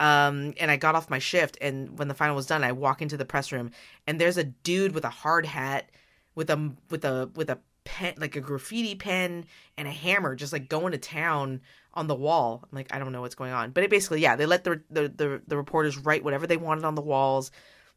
Um, 0.00 0.54
and 0.58 0.70
I 0.70 0.76
got 0.76 0.94
off 0.96 1.08
my 1.08 1.20
shift, 1.20 1.56
and 1.60 1.98
when 1.98 2.08
the 2.08 2.14
final 2.14 2.34
was 2.34 2.46
done, 2.46 2.64
I 2.64 2.72
walk 2.72 3.00
into 3.00 3.16
the 3.16 3.24
press 3.24 3.52
room, 3.52 3.70
and 4.06 4.20
there's 4.20 4.36
a 4.36 4.44
dude 4.44 4.92
with 4.92 5.04
a 5.04 5.08
hard 5.10 5.46
hat, 5.46 5.90
with 6.34 6.50
a 6.50 6.72
with 6.90 7.04
a 7.04 7.30
with 7.34 7.48
a 7.50 7.58
pen, 7.84 8.14
like 8.18 8.34
a 8.34 8.40
graffiti 8.40 8.94
pen 8.96 9.44
and 9.76 9.86
a 9.86 9.92
hammer, 9.92 10.34
just 10.34 10.52
like 10.52 10.68
going 10.68 10.92
to 10.92 10.98
town 10.98 11.60
on 11.94 12.08
the 12.08 12.14
wall. 12.14 12.60
I'm 12.64 12.76
like, 12.76 12.92
I 12.92 12.98
don't 12.98 13.12
know 13.12 13.20
what's 13.20 13.36
going 13.36 13.52
on, 13.52 13.70
but 13.70 13.84
it 13.84 13.90
basically, 13.90 14.20
yeah, 14.20 14.34
they 14.36 14.46
let 14.46 14.64
the 14.64 14.82
the 14.90 15.08
the, 15.08 15.42
the 15.46 15.56
reporters 15.56 15.96
write 15.96 16.24
whatever 16.24 16.46
they 16.46 16.56
wanted 16.56 16.84
on 16.84 16.96
the 16.96 17.02
walls. 17.02 17.50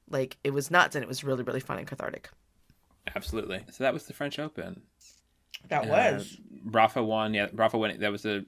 Like 0.10 0.38
it 0.43 0.52
was 0.52 0.70
nuts, 0.72 0.95
and 0.95 1.04
it 1.04 1.08
was 1.08 1.24
really 1.24 1.43
really 1.43 1.60
fun 1.62 1.80
and 1.80 1.88
cathartic. 1.88 2.30
absolutely. 3.16 3.64
So 3.72 3.84
that 3.84 3.93
was 3.93 4.06
the 4.06 4.14
French 4.14 4.39
Open. 4.39 4.82
That 5.70 5.88
Uh, 5.89 6.24
Rafa 6.64 7.04
won. 7.04 7.34
Yeah, 7.34 7.48
Rafa 7.54 7.78
won. 7.78 8.00
That 8.00 8.12
was 8.12 8.26
a 8.26 8.45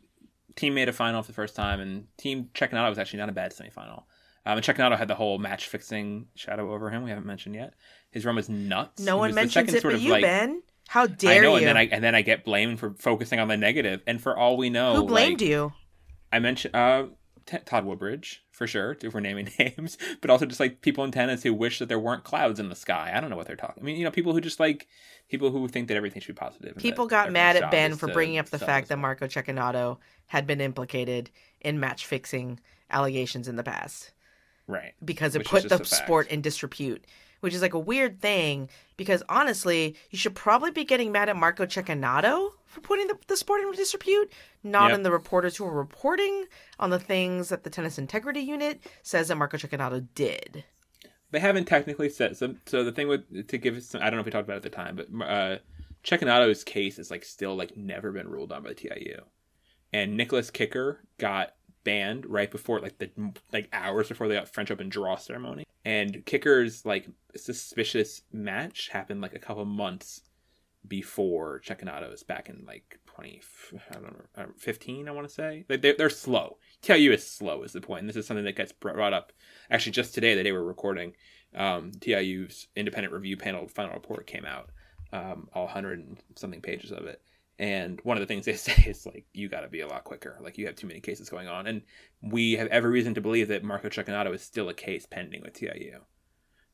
Thiem 0.60 0.74
made 0.74 0.90
a 0.90 0.94
final 0.94 1.22
for 1.24 1.28
the 1.28 1.36
first 1.36 1.56
time, 1.56 1.80
and 1.80 2.08
Thiem 2.22 2.50
Cecchinato 2.54 2.90
was 2.90 2.98
actually 3.00 3.20
not 3.20 3.30
a 3.30 3.34
bad 3.34 3.52
semifinal. 3.54 4.04
Um, 4.46 4.58
and 4.58 4.62
Cecchinato 4.66 4.98
had 4.98 5.08
the 5.08 5.16
whole 5.16 5.38
match 5.38 5.68
fixing 5.68 6.28
shadow 6.36 6.74
over 6.74 6.90
him. 6.90 7.04
We 7.04 7.10
haven't 7.10 7.26
mentioned 7.26 7.56
yet. 7.56 7.74
His 8.12 8.26
run 8.26 8.36
was 8.36 8.50
nuts. 8.50 9.02
no 9.02 9.18
one 9.18 9.34
mentions 9.36 9.74
it 9.74 9.82
sort 9.82 9.94
but 9.94 9.98
of, 9.98 10.02
you, 10.02 10.12
like- 10.12 10.24
Ben. 10.24 10.62
How 10.88 11.06
dare 11.06 11.42
I 11.42 11.44
know, 11.44 11.52
you? 11.52 11.58
and 11.58 11.68
then 11.68 11.78
I 11.78 11.86
and 11.86 12.04
then 12.04 12.16
I 12.16 12.24
get 12.24 12.44
blamed 12.44 12.80
for 12.80 12.96
focusing 12.98 13.40
on 13.40 13.48
the 13.48 13.58
negative. 13.58 14.02
And 14.08 14.20
for 14.20 14.36
all 14.36 14.58
we 14.58 14.72
know, 14.72 14.96
Who 14.96 15.06
blamed 15.06 15.40
like, 15.40 15.48
you? 15.48 15.72
I 16.32 16.40
mentioned 16.40 16.76
uh, 16.76 17.04
T- 17.46 17.60
Todd 17.64 17.86
Woodbridge 17.86 18.44
for 18.60 18.68
sure, 18.68 18.98
if 19.02 19.14
we're 19.14 19.22
naming 19.22 19.50
names, 19.58 19.98
but 20.20 20.30
also 20.30 20.46
just 20.46 20.60
like 20.60 20.82
people 20.82 21.06
in 21.06 21.12
tennis 21.12 21.44
who 21.44 21.54
wish 21.54 21.80
that 21.80 21.88
there 21.88 21.98
weren't 21.98 22.26
clouds 22.26 22.60
in 22.60 22.68
the 22.68 22.76
sky. 22.76 23.14
I 23.16 23.22
don't 23.22 23.30
know 23.30 23.38
what 23.38 23.48
they're 23.48 23.56
talking. 23.56 23.82
I 23.82 23.86
mean, 23.86 23.96
you 23.96 24.04
know, 24.04 24.12
people 24.12 24.34
who 24.34 24.42
just 24.42 24.60
like 24.60 24.90
people 25.30 25.50
who 25.50 25.66
think 25.70 25.88
that 25.88 25.96
everything 25.96 26.22
should 26.22 26.36
be 26.36 26.40
positive. 26.40 26.76
People 26.76 27.08
got 27.08 27.32
mad 27.32 27.56
at 27.56 27.72
Ben 27.72 27.96
for 27.96 28.10
bringing 28.10 28.38
up 28.38 28.50
the 28.50 28.60
fact 28.60 28.90
that. 28.90 28.98
Marco 28.98 29.28
Cecchinato 29.28 29.98
had 30.28 30.46
been 30.46 30.60
implicated 30.60 31.30
in 31.62 31.80
match 31.80 32.06
fixing 32.06 32.60
allegations 32.92 33.48
in 33.48 33.56
the 33.56 33.64
past 33.64 34.12
right. 34.68 34.94
because 35.04 35.36
it 35.36 35.40
Which 35.40 35.48
put 35.48 35.70
the 35.70 35.82
sport 35.86 36.28
in 36.28 36.42
disrepute, 36.42 37.06
which 37.40 37.54
is 37.54 37.62
like 37.62 37.74
a 37.74 37.80
weird 37.80 38.20
thing. 38.22 38.70
Because 38.98 39.24
honestly, 39.30 39.96
you 40.10 40.18
should 40.18 40.36
probably 40.36 40.72
be 40.72 40.84
getting 40.84 41.12
mad 41.12 41.30
at 41.30 41.36
Marco 41.36 41.66
Cecchinato 41.66 42.52
for 42.66 42.82
putting 42.82 43.08
the, 43.08 43.18
the 43.28 43.38
sport 43.38 43.62
in 43.62 43.72
disrepute, 43.72 44.32
not 44.64 44.90
Yep. 44.90 44.98
in 44.98 45.04
the 45.04 45.12
reporters 45.12 45.58
who 45.58 45.66
are 45.66 45.74
reporting 45.74 46.46
on 46.80 46.90
the 46.90 47.00
things 47.00 47.50
that 47.50 47.64
the 47.64 47.70
Tennis 47.70 47.98
Integrity 47.98 48.42
Unit 48.42 48.82
says 49.02 49.28
that 49.30 49.36
Marco 49.38 49.58
Cecchinato 49.58 50.06
did. 50.16 50.64
They 51.32 51.40
haven't 51.40 51.66
technically 51.66 52.10
said 52.10 52.38
so. 52.38 52.56
So 52.66 52.84
the 52.84 52.92
thing 52.92 53.08
with 53.08 53.48
to 53.48 53.58
give 53.58 53.82
some, 53.84 54.02
I 54.02 54.06
don't 54.06 54.16
know 54.16 54.20
if 54.22 54.26
we 54.26 54.32
talked 54.32 54.48
about 54.48 54.56
it 54.56 54.66
at 54.66 54.72
the 54.72 54.76
time, 54.76 54.96
but 54.96 55.08
uh, 55.26 55.58
Cecchinato's 56.04 56.64
case 56.64 56.98
is 56.98 57.12
like 57.12 57.24
still 57.24 57.56
like 57.56 57.78
never 57.78 58.12
been 58.12 58.28
ruled 58.28 58.52
on 58.52 58.64
by 58.64 58.70
the 58.70 58.76
TIU, 58.76 59.22
and 59.94 60.18
Nicolas 60.18 60.50
Kicker 60.50 61.02
got 61.20 61.54
banned 61.84 62.26
right 62.26 62.52
before 62.52 62.80
like 62.80 62.98
the 62.98 63.10
like 63.52 63.70
hours 63.74 64.10
before 64.10 64.28
the 64.28 64.46
French 64.46 64.72
Open 64.72 64.90
draw 64.90 65.16
ceremony, 65.16 65.66
and 65.86 66.26
Kicker's 66.26 66.86
like 66.86 67.08
suspicious 67.36 68.22
match 68.32 68.90
happened 68.90 69.22
like 69.22 69.34
a 69.34 69.40
couple 69.40 69.66
months 69.66 70.22
before 70.88 71.62
Cecchinato's 71.64 72.24
back 72.24 72.50
in 72.50 72.64
like 72.66 73.00
20 73.06 73.42
I 73.90 73.94
don't 73.96 74.04
know 74.04 74.44
uh, 74.44 74.46
15 74.58 75.08
I 75.08 75.12
want 75.12 75.28
to 75.28 75.34
say. 75.34 75.66
Like 75.70 75.82
they're, 75.82 75.96
they're 75.98 76.10
slow. 76.10 76.58
TIU 76.82 77.12
is 77.12 77.26
slow 77.28 77.64
is 77.64 77.74
the 77.74 77.82
point. 77.82 78.02
And 78.02 78.10
this 78.10 78.16
is 78.16 78.26
something 78.26 78.46
that 78.46 78.56
gets 78.56 78.72
brought 78.72 79.14
up 79.14 79.34
actually 79.70 79.92
just 79.92 80.14
today 80.14 80.36
the 80.36 80.44
day 80.44 80.52
we're 80.52 80.64
recording. 80.64 81.14
Um, 81.56 81.92
TIU's 82.00 82.68
independent 82.76 83.14
review 83.14 83.36
panel 83.36 83.68
final 83.68 83.94
report 83.94 84.28
came 84.28 84.46
out 84.46 84.70
um, 85.12 85.50
all 85.54 85.66
100 85.66 86.00
and 86.00 86.18
something 86.36 86.62
pages 86.62 86.92
of 86.92 87.06
it 87.06 87.22
and 87.60 88.00
one 88.04 88.18
of 88.18 88.22
the 88.22 88.26
things 88.26 88.46
they 88.46 88.54
say 88.56 88.90
is 88.90 89.06
like 89.06 89.26
you 89.34 89.50
got 89.50 89.62
to 89.62 89.68
be 89.68 89.82
a 89.82 89.88
lot 89.88 90.04
quicker 90.04 90.40
like 90.42 90.58
you 90.58 90.66
have 90.66 90.76
too 90.76 90.88
many 90.88 91.00
cases 91.00 91.30
going 91.30 91.48
on 91.48 91.68
and 91.68 91.82
we 92.22 92.54
have 92.54 92.68
every 92.70 92.90
reason 92.90 93.14
to 93.14 93.22
believe 93.22 93.50
that 93.50 93.64
Marco 93.64 93.90
Cecchinato 93.90 94.34
is 94.34 94.42
still 94.42 94.70
a 94.70 94.74
case 94.74 95.06
pending 95.06 95.42
with 95.42 95.54
TIU 95.54 96.02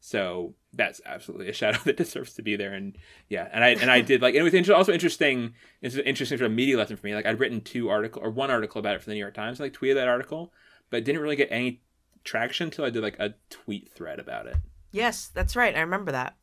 so 0.05 0.53
that's 0.71 1.01
absolutely 1.03 1.49
a 1.49 1.53
shadow 1.61 1.79
that 1.85 1.97
deserves 1.97 2.33
to 2.35 2.43
be 2.43 2.55
there. 2.55 2.73
And 2.73 2.95
yeah, 3.27 3.49
and 3.51 3.63
I 3.63 3.69
and 3.69 3.89
I 3.89 4.01
did 4.01 4.21
like 4.21 4.35
it 4.35 4.43
was 4.43 4.53
inter- 4.53 4.75
also 4.75 4.93
interesting. 4.93 5.55
It's 5.81 5.95
an 5.95 6.01
interesting 6.01 6.37
sort 6.37 6.51
of 6.51 6.55
media 6.55 6.77
lesson 6.77 6.95
for 6.95 7.07
me. 7.07 7.15
Like 7.15 7.25
I'd 7.25 7.39
written 7.39 7.59
two 7.61 7.89
article 7.89 8.21
or 8.21 8.29
one 8.29 8.51
article 8.51 8.77
about 8.77 8.95
it 8.95 9.01
for 9.01 9.09
the 9.09 9.15
New 9.15 9.19
York 9.19 9.33
Times. 9.33 9.59
Like 9.59 9.73
tweeted 9.73 9.95
that 9.95 10.07
article, 10.07 10.53
but 10.91 11.03
didn't 11.03 11.21
really 11.21 11.35
get 11.35 11.47
any 11.49 11.81
traction 12.23 12.65
until 12.65 12.85
I 12.85 12.91
did 12.91 13.01
like 13.01 13.17
a 13.19 13.33
tweet 13.49 13.91
thread 13.93 14.19
about 14.19 14.45
it. 14.45 14.57
Yes, 14.91 15.31
that's 15.33 15.55
right. 15.55 15.75
I 15.75 15.81
remember 15.81 16.11
that. 16.11 16.35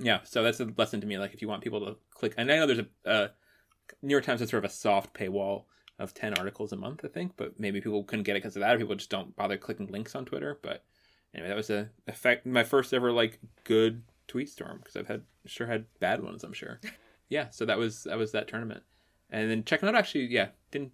Yeah, 0.00 0.20
so 0.24 0.42
that's 0.42 0.58
a 0.58 0.68
lesson 0.76 1.00
to 1.00 1.06
me. 1.06 1.16
Like 1.16 1.32
if 1.32 1.40
you 1.40 1.46
want 1.46 1.62
people 1.62 1.86
to 1.86 1.96
click, 2.10 2.34
and 2.36 2.50
I 2.50 2.56
know 2.56 2.66
there's 2.66 2.80
a, 2.80 2.86
a 3.04 3.30
New 4.02 4.12
York 4.12 4.24
Times 4.24 4.40
has 4.40 4.50
sort 4.50 4.64
of 4.64 4.70
a 4.70 4.74
soft 4.74 5.14
paywall 5.14 5.64
of 5.98 6.14
ten 6.14 6.34
articles 6.34 6.72
a 6.72 6.76
month, 6.76 7.00
I 7.04 7.08
think, 7.08 7.32
but 7.36 7.58
maybe 7.58 7.80
people 7.80 8.04
couldn't 8.04 8.24
get 8.24 8.36
it 8.36 8.42
because 8.42 8.56
of 8.56 8.60
that, 8.60 8.74
or 8.74 8.78
people 8.78 8.94
just 8.94 9.10
don't 9.10 9.34
bother 9.36 9.56
clicking 9.56 9.86
links 9.86 10.14
on 10.14 10.24
Twitter. 10.24 10.58
But 10.62 10.84
anyway, 11.34 11.48
that 11.48 11.56
was 11.56 11.70
a 11.70 11.90
effect 12.06 12.46
my 12.46 12.64
first 12.64 12.92
ever 12.92 13.12
like 13.12 13.40
good 13.64 14.02
tweet 14.28 14.48
storm 14.48 14.78
because 14.78 14.96
I've 14.96 15.08
had 15.08 15.22
sure 15.46 15.66
had 15.66 15.86
bad 16.00 16.22
ones. 16.22 16.44
I'm 16.44 16.52
sure. 16.52 16.80
Yeah, 17.28 17.50
so 17.50 17.64
that 17.64 17.76
was 17.76 18.04
that 18.04 18.18
was 18.18 18.30
that 18.30 18.46
tournament, 18.46 18.84
and 19.30 19.50
then 19.50 19.64
Cecchinato 19.64 19.94
actually, 19.94 20.26
yeah, 20.26 20.50
didn't 20.70 20.92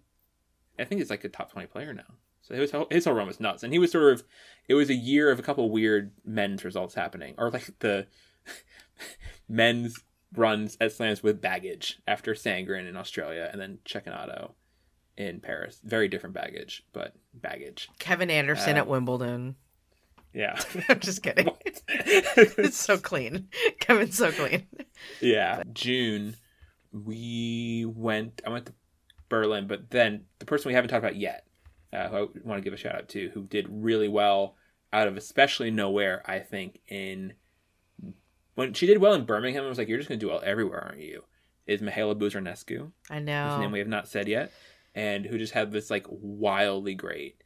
I 0.79 0.83
think 0.83 0.99
he's 0.99 1.11
like 1.11 1.23
a 1.23 1.29
top 1.29 1.51
twenty 1.51 1.67
player 1.67 1.93
now. 1.93 2.15
So 2.41 2.55
his 2.55 2.71
whole, 2.71 2.87
his 2.89 3.05
whole 3.05 3.13
run 3.13 3.27
was 3.27 3.39
nuts, 3.39 3.63
and 3.63 3.71
he 3.71 3.79
was 3.79 3.91
sort 3.91 4.13
of 4.13 4.23
it 4.67 4.73
was 4.73 4.89
a 4.89 4.95
year 4.95 5.29
of 5.29 5.39
a 5.39 5.43
couple 5.43 5.69
weird 5.69 6.11
men's 6.25 6.65
results 6.65 6.95
happening, 6.95 7.35
or 7.37 7.51
like 7.51 7.69
the 7.79 8.07
men's 9.47 9.99
runs 10.35 10.77
at 10.81 10.91
slams 10.91 11.21
with 11.23 11.41
baggage 11.41 11.99
after 12.07 12.33
Sandgren 12.33 12.87
in 12.87 12.97
Australia, 12.97 13.49
and 13.51 13.59
then 13.61 13.79
Cecchinato 13.85 14.51
in 15.17 15.39
Paris. 15.39 15.79
Very 15.83 16.07
different 16.07 16.35
baggage, 16.35 16.83
but 16.93 17.13
baggage. 17.33 17.89
Kevin 17.99 18.29
Anderson 18.29 18.75
Uh, 18.75 18.79
at 18.79 18.87
Wimbledon. 18.87 19.55
Yeah. 20.33 20.59
I'm 20.89 20.99
just 20.99 21.21
kidding. 21.21 21.49
it's 21.65 22.77
so 22.77 22.97
clean. 22.97 23.49
Kevin's 23.79 24.17
so 24.17 24.31
clean. 24.31 24.65
yeah. 25.21 25.61
June, 25.73 26.35
we 26.91 27.85
went. 27.87 28.41
I 28.45 28.49
went 28.49 28.65
to 28.67 28.73
Berlin, 29.29 29.67
but 29.67 29.89
then 29.89 30.25
the 30.39 30.45
person 30.45 30.69
we 30.69 30.73
haven't 30.73 30.89
talked 30.89 31.03
about 31.03 31.15
yet, 31.15 31.45
uh, 31.91 32.07
who 32.09 32.15
I 32.17 32.27
want 32.43 32.57
to 32.59 32.63
give 32.63 32.73
a 32.73 32.77
shout 32.77 32.95
out 32.95 33.09
to, 33.09 33.29
who 33.33 33.43
did 33.43 33.67
really 33.69 34.07
well 34.07 34.55
out 34.91 35.07
of 35.07 35.17
especially 35.17 35.71
nowhere, 35.71 36.21
I 36.25 36.39
think 36.39 36.79
in 36.87 37.33
when 38.55 38.73
she 38.73 38.85
did 38.87 38.97
well 38.99 39.13
in 39.13 39.25
Birmingham, 39.25 39.63
I 39.65 39.69
was 39.69 39.77
like, 39.77 39.87
"You're 39.87 39.97
just 39.97 40.09
gonna 40.09 40.19
do 40.19 40.27
well 40.29 40.41
everywhere, 40.43 40.83
aren't 40.83 41.01
you?" 41.01 41.23
Is 41.65 41.81
Mihaela 41.81 42.15
Buzarnescu, 42.15 42.91
I 43.09 43.15
whose 43.17 43.25
know. 43.25 43.59
name 43.59 43.71
we 43.71 43.79
have 43.79 43.87
not 43.87 44.07
said 44.07 44.27
yet, 44.27 44.51
and 44.95 45.25
who 45.25 45.37
just 45.37 45.53
had 45.53 45.71
this 45.71 45.89
like 45.89 46.05
wildly 46.09 46.93
great 46.95 47.41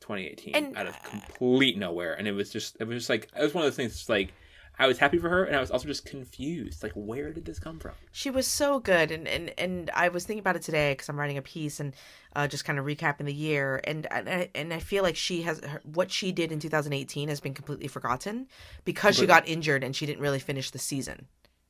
2018 0.00 0.54
And- 0.54 0.76
out 0.76 0.86
of 0.86 1.02
complete 1.02 1.76
nowhere, 1.78 2.14
and 2.14 2.28
it 2.28 2.32
was 2.32 2.50
just 2.50 2.76
it 2.80 2.84
was 2.84 2.96
just 2.98 3.10
like 3.10 3.28
it 3.36 3.42
was 3.42 3.54
one 3.54 3.64
of 3.64 3.66
those 3.70 3.76
things. 3.76 3.94
Just 3.94 4.08
like 4.08 4.32
I 4.78 4.86
was 4.86 4.98
happy 4.98 5.18
for 5.18 5.30
her, 5.30 5.44
and 5.44 5.56
I 5.56 5.60
was 5.60 5.70
also 5.70 5.86
just 5.86 6.04
confused. 6.04 6.82
Like, 6.82 6.92
where 6.92 7.32
did 7.32 7.46
this 7.46 7.58
come 7.58 7.78
from? 7.78 7.92
She 8.12 8.30
was 8.30 8.46
so 8.46 8.78
good, 8.78 9.10
and 9.10 9.26
and 9.26 9.52
and 9.56 9.90
I 9.94 10.08
was 10.08 10.24
thinking 10.24 10.40
about 10.40 10.56
it 10.56 10.62
today 10.62 10.92
because 10.92 11.08
I'm 11.08 11.18
writing 11.18 11.38
a 11.38 11.42
piece 11.42 11.80
and 11.80 11.94
uh, 12.34 12.46
just 12.46 12.64
kind 12.66 12.78
of 12.78 12.84
recapping 12.84 13.24
the 13.24 13.32
year, 13.32 13.80
and 13.84 14.06
and 14.12 14.28
I, 14.28 14.50
and 14.54 14.74
I 14.74 14.80
feel 14.80 15.02
like 15.02 15.16
she 15.16 15.42
has 15.42 15.60
her, 15.60 15.80
what 15.84 16.10
she 16.10 16.30
did 16.30 16.52
in 16.52 16.60
2018 16.60 17.28
has 17.28 17.40
been 17.40 17.54
completely 17.54 17.88
forgotten 17.88 18.48
because 18.84 19.16
she 19.16 19.26
got 19.26 19.48
injured 19.48 19.82
and 19.82 19.96
she 19.96 20.04
didn't 20.04 20.20
really 20.20 20.40
finish 20.40 20.70
the 20.70 20.78
season, 20.78 21.26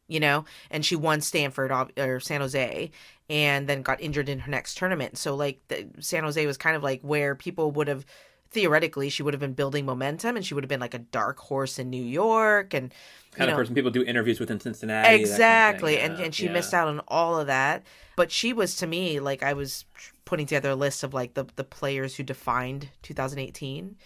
you 0.09 0.19
know, 0.19 0.45
and 0.71 0.85
she 0.85 0.97
won 0.97 1.21
Stanford 1.21 1.71
or 1.97 2.19
San 2.19 2.41
Jose, 2.41 2.91
and 3.31 3.69
then 3.69 3.83
got 3.83 4.01
injured 4.01 4.29
in 4.29 4.41
her 4.41 4.51
next 4.51 4.77
tournament. 4.79 5.17
So 5.17 5.37
like 5.37 5.61
the, 5.69 5.87
San 6.01 6.25
Jose 6.25 6.45
was 6.45 6.57
kind 6.57 6.75
of 6.75 6.83
like 6.83 7.03
where 7.03 7.37
people 7.37 7.71
would 7.71 7.87
have 7.87 8.05
theoretically 8.51 9.09
she 9.09 9.23
would 9.23 9.35
have 9.35 9.41
been 9.41 9.53
building 9.53 9.85
momentum 9.85 10.37
and 10.37 10.45
she 10.47 10.55
would 10.55 10.65
have 10.65 10.69
been 10.69 10.81
like 10.81 10.95
a 10.95 10.99
dark 10.99 11.39
horse 11.39 11.79
in 11.79 11.91
New 11.91 12.03
York 12.03 12.75
and 12.75 12.93
you 13.33 13.39
Kind 13.39 13.49
know, 13.51 13.55
of 13.55 13.59
person 13.59 13.75
people 13.75 13.91
do 13.91 14.03
interviews 14.03 14.41
with 14.41 14.51
in 14.51 14.61
Cincinnati. 14.61 15.03
that 15.03 15.09
kind 15.09 15.15
of 15.15 15.21
exactly 15.21 15.99
and 15.99 16.19
yeah, 16.19 16.25
and 16.25 16.35
she 16.35 16.47
yeah. 16.47 16.53
missed 16.53 16.73
out 16.73 16.89
on 16.89 17.01
all 17.09 17.39
of 17.39 17.49
that 17.49 17.83
but 18.17 18.33
she 18.33 18.53
was 18.53 18.77
to 18.77 18.87
me 18.87 19.21
like 19.21 19.43
i 19.43 19.53
was 19.53 19.85
putting 20.25 20.47
together 20.47 20.71
a 20.71 20.75
list 20.75 21.05
of 21.05 21.13
like 21.13 21.35
the 21.35 21.45
the 21.57 21.65
players 21.65 22.17
who 22.17 22.23
defined 22.23 22.89
2018 23.03 23.97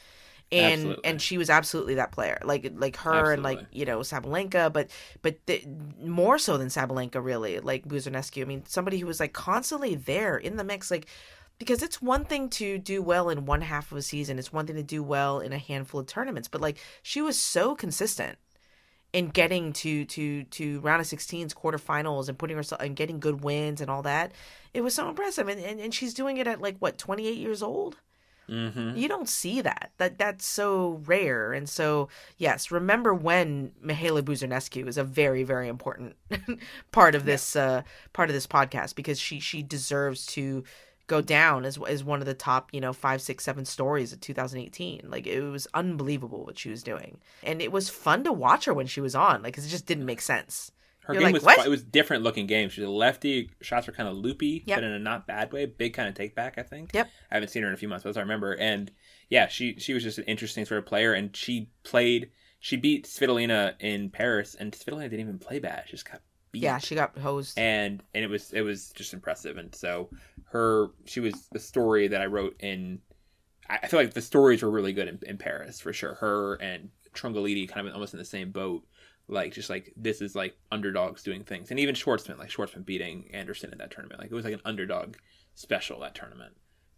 and 0.53 0.73
Absolutely. 0.73 1.05
and 1.05 1.23
she 1.23 1.39
was 1.39 1.49
absolutely 1.49 1.95
that 1.95 2.11
player 2.11 2.39
like 2.45 2.73
like 2.77 2.97
her 2.97 3.33
and 3.33 3.43
like 3.43 3.61
you 3.71 3.85
know 3.85 4.01
Sabalenka 4.01 4.73
but 4.73 4.91
but 5.23 5.37
the, 5.47 5.65
more 6.03 6.39
so 6.39 6.59
than 6.59 6.69
Sabalenka 6.69 7.23
really 7.25 7.61
like 7.61 7.87
Buzarnescu 7.87 8.43
I 8.43 8.45
mean 8.47 8.65
somebody 8.67 8.99
who 8.99 9.07
was 9.07 9.21
like 9.21 9.33
constantly 9.33 9.95
there 9.95 10.37
in 10.37 10.57
the 10.57 10.65
mix 10.65 10.91
like 10.91 11.07
because 11.61 11.81
it's 11.85 12.03
one 12.03 12.25
thing 12.25 12.49
to 12.49 12.77
do 12.79 13.01
well 13.01 13.29
in 13.29 13.47
one 13.47 13.61
half 13.61 13.93
of 13.93 13.99
a 13.99 14.03
season 14.03 14.39
it's 14.39 14.53
one 14.53 14.67
thing 14.67 14.75
to 14.77 14.83
do 14.83 15.03
well 15.05 15.39
in 15.39 15.53
a 15.53 15.59
handful 15.59 16.01
of 16.01 16.07
tournaments 16.07 16.49
but 16.49 16.61
like 16.61 16.79
she 17.03 17.23
was 17.23 17.39
so 17.39 17.77
consistent 17.77 18.37
in 19.13 19.29
getting 19.29 19.73
to 19.73 20.05
to 20.05 20.45
to 20.45 20.81
round 20.81 21.01
of 21.01 21.07
16s 21.07 21.53
quarterfinals 21.55 22.29
and 22.29 22.39
putting 22.39 22.57
herself 22.57 22.81
and 22.81 22.97
getting 22.97 23.19
good 23.19 23.43
wins 23.43 23.81
and 23.81 23.91
all 23.91 24.03
that. 24.03 24.33
It 24.73 24.83
was 24.83 24.95
so 24.95 25.09
impressive 25.09 25.49
and 25.49 25.61
and, 25.61 25.81
and 25.81 25.93
she's 25.95 26.15
doing 26.15 26.37
it 26.37 26.47
at 26.47 26.61
like 26.61 26.77
what 26.79 26.99
28 26.99 27.37
years 27.37 27.63
old? 27.63 27.97
Mhm. 28.49 28.97
you 28.97 29.07
don't 29.07 29.29
see 29.29 29.61
that. 29.61 29.93
That 29.99 30.19
that's 30.19 30.45
so 30.45 31.01
rare 31.07 31.53
and 31.53 31.69
so 31.69 32.09
yes 32.37 32.71
remember 32.71 33.15
when 33.15 33.73
Mihaela 33.85 34.23
Buzarnescu 34.23 34.87
is 34.89 34.97
a 34.97 35.05
very 35.05 35.43
very 35.45 35.69
important 35.69 36.17
part 36.93 37.15
of 37.15 37.25
this 37.25 37.55
uh 37.57 37.83
part 38.13 38.29
of 38.29 38.35
this 38.35 38.47
podcast 38.47 38.95
because 38.95 39.19
she 39.21 39.39
she 39.41 39.63
deserves 39.63 40.27
to 40.27 40.65
go 41.11 41.21
down 41.21 41.65
as 41.65 41.79
as 41.89 42.03
one 42.03 42.21
of 42.21 42.27
the 42.27 42.35
top 42.35 42.71
you 42.73 42.81
know 42.81 42.93
five 42.93 43.21
six 43.21 43.45
seven 43.45 43.65
stories 43.65 44.13
of 44.13 44.21
2018 44.21 45.03
like 45.09 45.27
it 45.27 45.43
was 45.43 45.67
unbelievable 45.75 46.45
what 46.47 46.59
she 46.59 46.71
was 46.71 46.83
doing 46.83 47.19
and 47.43 47.61
it 47.61 47.73
was 47.73 47.89
fun 47.91 48.25
to 48.25 48.33
watch 48.33 48.65
her 48.65 48.73
when 48.75 48.87
she 48.87 49.01
was 49.01 49.15
on 49.15 49.43
like 49.43 49.55
'cause 49.55 49.67
it 49.67 49.71
just 49.71 49.87
didn't 49.87 50.07
make 50.07 50.21
sense 50.21 50.73
Her 51.05 51.15
You're 51.15 51.21
game 51.23 51.27
like, 51.33 51.35
was 51.35 51.45
"What?" 51.45 51.67
it 51.67 51.71
was 51.71 51.83
different 51.83 52.23
looking 52.23 52.47
game. 52.47 52.69
She's 52.69 52.85
a 52.85 52.89
lefty. 52.89 53.51
Shots 53.63 53.87
were 53.89 53.93
kind 53.93 54.09
of 54.09 54.15
loopy, 54.17 54.63
Yep. 54.67 54.77
but 54.77 54.85
in 54.85 54.93
a 54.93 54.99
not 54.99 55.27
bad 55.27 55.51
way. 55.53 55.65
Big 55.67 55.93
kind 55.95 56.09
of 56.09 56.15
take 56.15 56.35
back, 56.37 56.57
I 56.59 56.63
think. 56.63 56.93
Yep. 56.95 57.09
I 57.31 57.35
haven't 57.35 57.49
seen 57.49 57.63
her 57.63 57.69
in 57.69 57.75
a 57.75 57.79
few 57.79 57.89
months, 57.89 58.05
but 58.05 58.17
I 58.17 58.21
remember, 58.21 58.53
and 58.55 58.93
yeah, 59.29 59.49
she 59.49 59.77
she 59.79 59.95
was 59.95 60.03
just 60.05 60.19
an 60.19 60.25
interesting 60.25 60.65
sort 60.67 60.79
of 60.79 60.87
player, 60.87 61.13
and 61.15 61.35
she 61.35 61.71
played. 61.83 62.31
She 62.61 62.77
beat 62.77 63.07
Svitolina 63.07 63.75
in 63.81 64.11
Paris, 64.11 64.55
and 64.55 64.73
Svitolina 64.73 65.05
didn't 65.11 65.21
even 65.21 65.39
play 65.39 65.59
bad. 65.59 65.85
She 65.87 65.93
just 65.93 66.09
got 66.09 66.21
beat. 66.53 66.63
yeah 66.63 66.79
she 66.79 66.95
got 66.95 67.17
hosed. 67.19 67.59
And 67.59 68.03
and 68.15 68.25
it 68.25 68.31
was 68.31 68.53
it 68.53 68.63
was 68.63 68.91
just 68.91 69.13
impressive. 69.15 69.57
And 69.59 69.75
so 69.75 70.11
her 70.47 70.89
she 71.05 71.21
was 71.21 71.49
the 71.53 71.59
story 71.59 72.09
that 72.09 72.21
i 72.21 72.27
wrote 72.27 72.57
in 72.61 72.99
i 73.69 73.87
feel 73.87 74.01
like 74.01 74.15
the 74.15 74.21
stories 74.21 74.63
were 74.63 74.71
really 74.71 74.93
good 74.93 75.07
in, 75.07 75.19
in 75.27 75.39
paris 75.39 75.81
for 75.81 75.93
sure. 75.93 76.15
Her 76.15 76.55
and 76.57 76.91
Trungelliti 77.15 77.69
kind 77.69 77.87
of 77.87 77.95
almost 77.95 78.15
in 78.15 78.19
the 78.19 78.25
same 78.25 78.51
boat. 78.51 78.85
Like 79.29 79.53
just 79.53 79.71
like 79.71 79.93
this 79.97 80.21
is 80.21 80.35
like 80.35 80.57
underdogs 80.73 81.23
doing 81.23 81.45
things. 81.45 81.71
And 81.71 81.79
even 81.79 81.95
schwartzman 81.95 82.39
like 82.39 82.51
schwartzman 82.51 82.85
beating 82.85 83.31
anderson 83.33 83.73
in 83.73 83.79
that 83.79 83.91
tournament. 83.91 84.21
Like 84.21 84.31
it 84.31 84.35
was 84.35 84.45
like 84.45 84.55
an 84.55 84.63
underdog 84.65 85.17
special 85.55 86.01
that 86.01 86.15
tournament. 86.15 86.55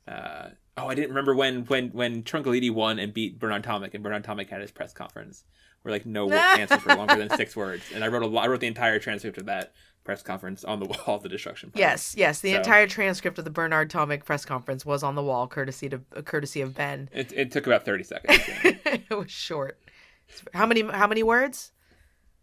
Uh 0.09 0.48
oh 0.76 0.88
i 0.88 0.94
didn't 0.94 1.11
remember 1.11 1.34
when 1.34 1.64
when 1.66 1.90
when 1.90 2.22
Trungelliti 2.22 2.72
won 2.72 2.98
and 2.98 3.12
beat 3.12 3.38
bernard 3.38 3.62
tomic 3.62 3.94
and 3.94 4.03
bernard 4.03 4.24
tomic 4.24 4.48
had 4.48 4.61
his 4.61 4.70
press 4.70 4.92
conference 4.92 5.44
where 5.83 5.93
like 5.93 6.07
no 6.07 6.30
answers 6.59 6.85
were 6.85 6.95
longer 6.95 7.16
than 7.16 7.30
six 7.30 7.55
words 7.57 7.83
and 7.95 8.03
i 8.05 8.09
wrote 8.09 8.22
a 8.22 8.26
lot 8.26 8.45
i 8.45 8.49
wrote 8.49 8.61
the 8.61 8.66
entire 8.66 8.99
transcript 8.99 9.39
of 9.39 9.47
that 9.47 9.72
press 10.05 10.22
conference 10.22 10.64
on 10.64 10.80
the 10.80 10.87
wall 11.07 11.16
of 11.16 11.22
the 11.22 11.28
destruction 11.28 11.70
Pile. 11.70 11.78
Yes, 11.80 12.14
yes. 12.16 12.41
The 12.41 12.51
So- 12.53 12.57
entire 12.59 12.89
transcript 12.89 13.39
of 13.39 13.45
the 13.45 13.51
Bernard 13.53 13.89
Tomic 13.89 14.24
press 14.24 14.45
conference 14.45 14.85
was 14.85 15.05
on 15.05 15.14
the 15.14 15.22
wall, 15.22 15.47
courtesy 15.47 15.89
to 15.91 15.99
courtesy 16.24 16.61
of 16.61 16.74
Ben. 16.74 17.09
it, 17.12 17.33
it 17.33 17.53
took 17.53 17.68
about 17.68 17.85
30 17.85 18.03
seconds 18.03 18.41
yeah. 18.49 18.72
it 19.11 19.14
was 19.16 19.30
short. 19.30 19.78
How 20.55 20.66
many? 20.66 20.83
How 20.83 21.07
many 21.07 21.22
words? 21.22 21.70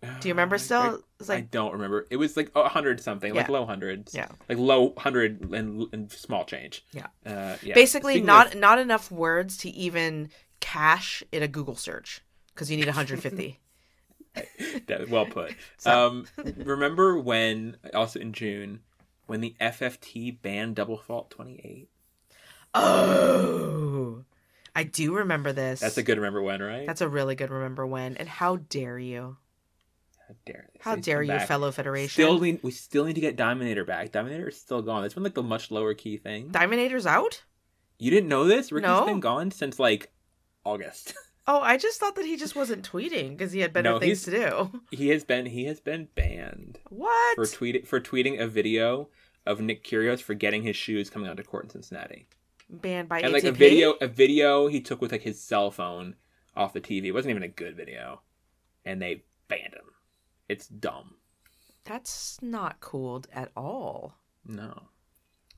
Do 0.01 0.29
you 0.29 0.33
remember 0.33 0.55
I- 0.55 0.59
still? 0.59 0.79
I, 0.81 0.95
It's 1.19 1.29
I 1.29 1.35
like 1.35 1.51
don't 1.51 1.73
remember 1.73 2.07
it 2.09 2.15
was 2.15 2.37
like 2.37 2.49
a 2.55 2.69
hundred 2.69 3.01
something 3.01 3.33
like 3.33 3.49
low 3.49 3.65
hundreds 3.65 4.13
Yeah. 4.15 4.29
like 4.47 4.57
low 4.57 4.93
hundred 4.97 5.51
and, 5.53 5.85
and 5.91 6.09
small 6.09 6.45
change 6.45 6.85
Yeah. 6.93 7.07
uh, 7.25 7.57
yeah 7.61 7.73
basically 7.75 8.13
Speaking 8.13 8.25
not 8.27 8.53
of- 8.55 8.59
not 8.61 8.79
enough 8.79 9.11
words 9.11 9.57
to 9.57 9.69
even 9.71 10.29
cache 10.61 11.23
in 11.33 11.43
a 11.43 11.47
Google 11.49 11.75
search 11.75 12.21
because 12.59 12.69
you 12.69 12.75
need 12.75 12.87
150. 12.87 13.57
That- 14.87 15.09
well 15.09 15.25
put. 15.25 15.55
Um, 15.85 16.25
remember 16.57 17.17
when 17.17 17.77
also 17.93 18.19
in 18.19 18.33
June 18.33 18.81
when 19.27 19.39
the 19.41 19.55
FFT 19.61 20.39
banned 20.41 20.75
double 20.75 20.97
fault 20.97 21.29
twenty 21.31 21.59
eight? 21.63 21.89
oh, 22.73 24.23
I 24.75 24.83
do 24.83 25.15
remember 25.15 25.51
this. 25.53 25.79
That's 25.79 25.97
a 25.97 26.03
good 26.03 26.17
remember 26.17 26.41
when, 26.41 26.61
right? 26.61 26.85
That's 26.85 27.01
a 27.01 27.07
really 27.07 27.35
good 27.35 27.49
remember 27.49 27.85
when. 27.87 28.17
And 28.17 28.27
how 28.29 28.57
dare 28.57 28.99
you? 28.99 29.37
How 30.27 30.35
dare 30.45 30.69
How 30.79 30.95
dare 30.95 31.23
you, 31.23 31.29
back. 31.31 31.47
fellow 31.47 31.71
federation? 31.71 32.09
Still 32.23 32.39
need 32.39 32.59
we 32.61 32.71
still 32.71 33.05
need 33.05 33.15
to 33.15 33.21
get 33.21 33.35
Dominator 33.35 33.83
back. 33.85 34.11
Dominator 34.11 34.49
is 34.49 34.57
still 34.59 34.81
gone. 34.83 35.03
It's 35.05 35.13
been 35.15 35.23
like 35.23 35.33
the 35.33 35.41
much 35.43 35.71
lower 35.71 35.93
key 35.95 36.17
thing. 36.17 36.49
Dominator's 36.49 37.07
out? 37.07 37.41
You 37.97 38.11
didn't 38.11 38.29
know 38.29 38.45
this? 38.45 38.71
Ricky's 38.71 38.87
No. 38.87 39.05
been 39.05 39.19
gone 39.21 39.49
since 39.51 39.79
like 39.79 40.11
August. 40.63 41.13
Oh, 41.51 41.61
I 41.61 41.77
just 41.77 41.99
thought 41.99 42.15
that 42.15 42.27
he 42.27 42.37
just 42.37 42.55
wasn't 42.55 42.87
tweeting 42.87 43.35
because 43.35 43.51
he 43.51 43.61
had 43.61 43.73
better 43.73 43.89
No, 43.93 43.99
things 43.99 44.21
to 44.25 44.29
do. 44.31 44.81
he 44.91 45.09
has 45.09 45.23
been 45.23 45.47
he 45.47 45.65
has 45.65 45.79
been 45.79 46.07
banned 46.13 46.77
What? 46.89 47.35
for 47.35 47.47
tweet 47.47 47.87
for 47.87 47.99
tweeting 47.99 48.39
a 48.39 48.47
video 48.47 49.09
of 49.47 49.59
Nick 49.59 49.83
Kyrgios 49.83 50.21
forgetting 50.21 50.61
his 50.61 50.75
shoes 50.75 51.09
coming 51.09 51.27
onto 51.27 51.41
court 51.41 51.63
in 51.63 51.69
Cincinnati. 51.71 52.27
Banned 52.69 53.09
by 53.09 53.21
and 53.21 53.33
like 53.33 53.45
a 53.45 53.51
video 53.51 53.93
a 53.99 54.07
video 54.07 54.67
he 54.67 54.79
took 54.79 55.01
with 55.01 55.11
like 55.11 55.23
his 55.23 55.41
cell 55.41 55.71
phone 55.71 56.15
off 56.55 56.71
the 56.73 56.81
TV. 56.81 57.05
It 57.05 57.13
wasn't 57.13 57.31
even 57.31 57.41
a 57.41 57.47
good 57.47 57.75
video. 57.75 58.21
And 58.85 59.01
they 59.01 59.23
banned 59.47 59.73
him. 59.73 59.89
It's 60.47 60.67
dumb. 60.67 61.15
That's 61.83 62.37
not 62.43 62.79
cool 62.79 63.23
at 63.33 63.49
all. 63.57 64.13
No. 64.45 64.83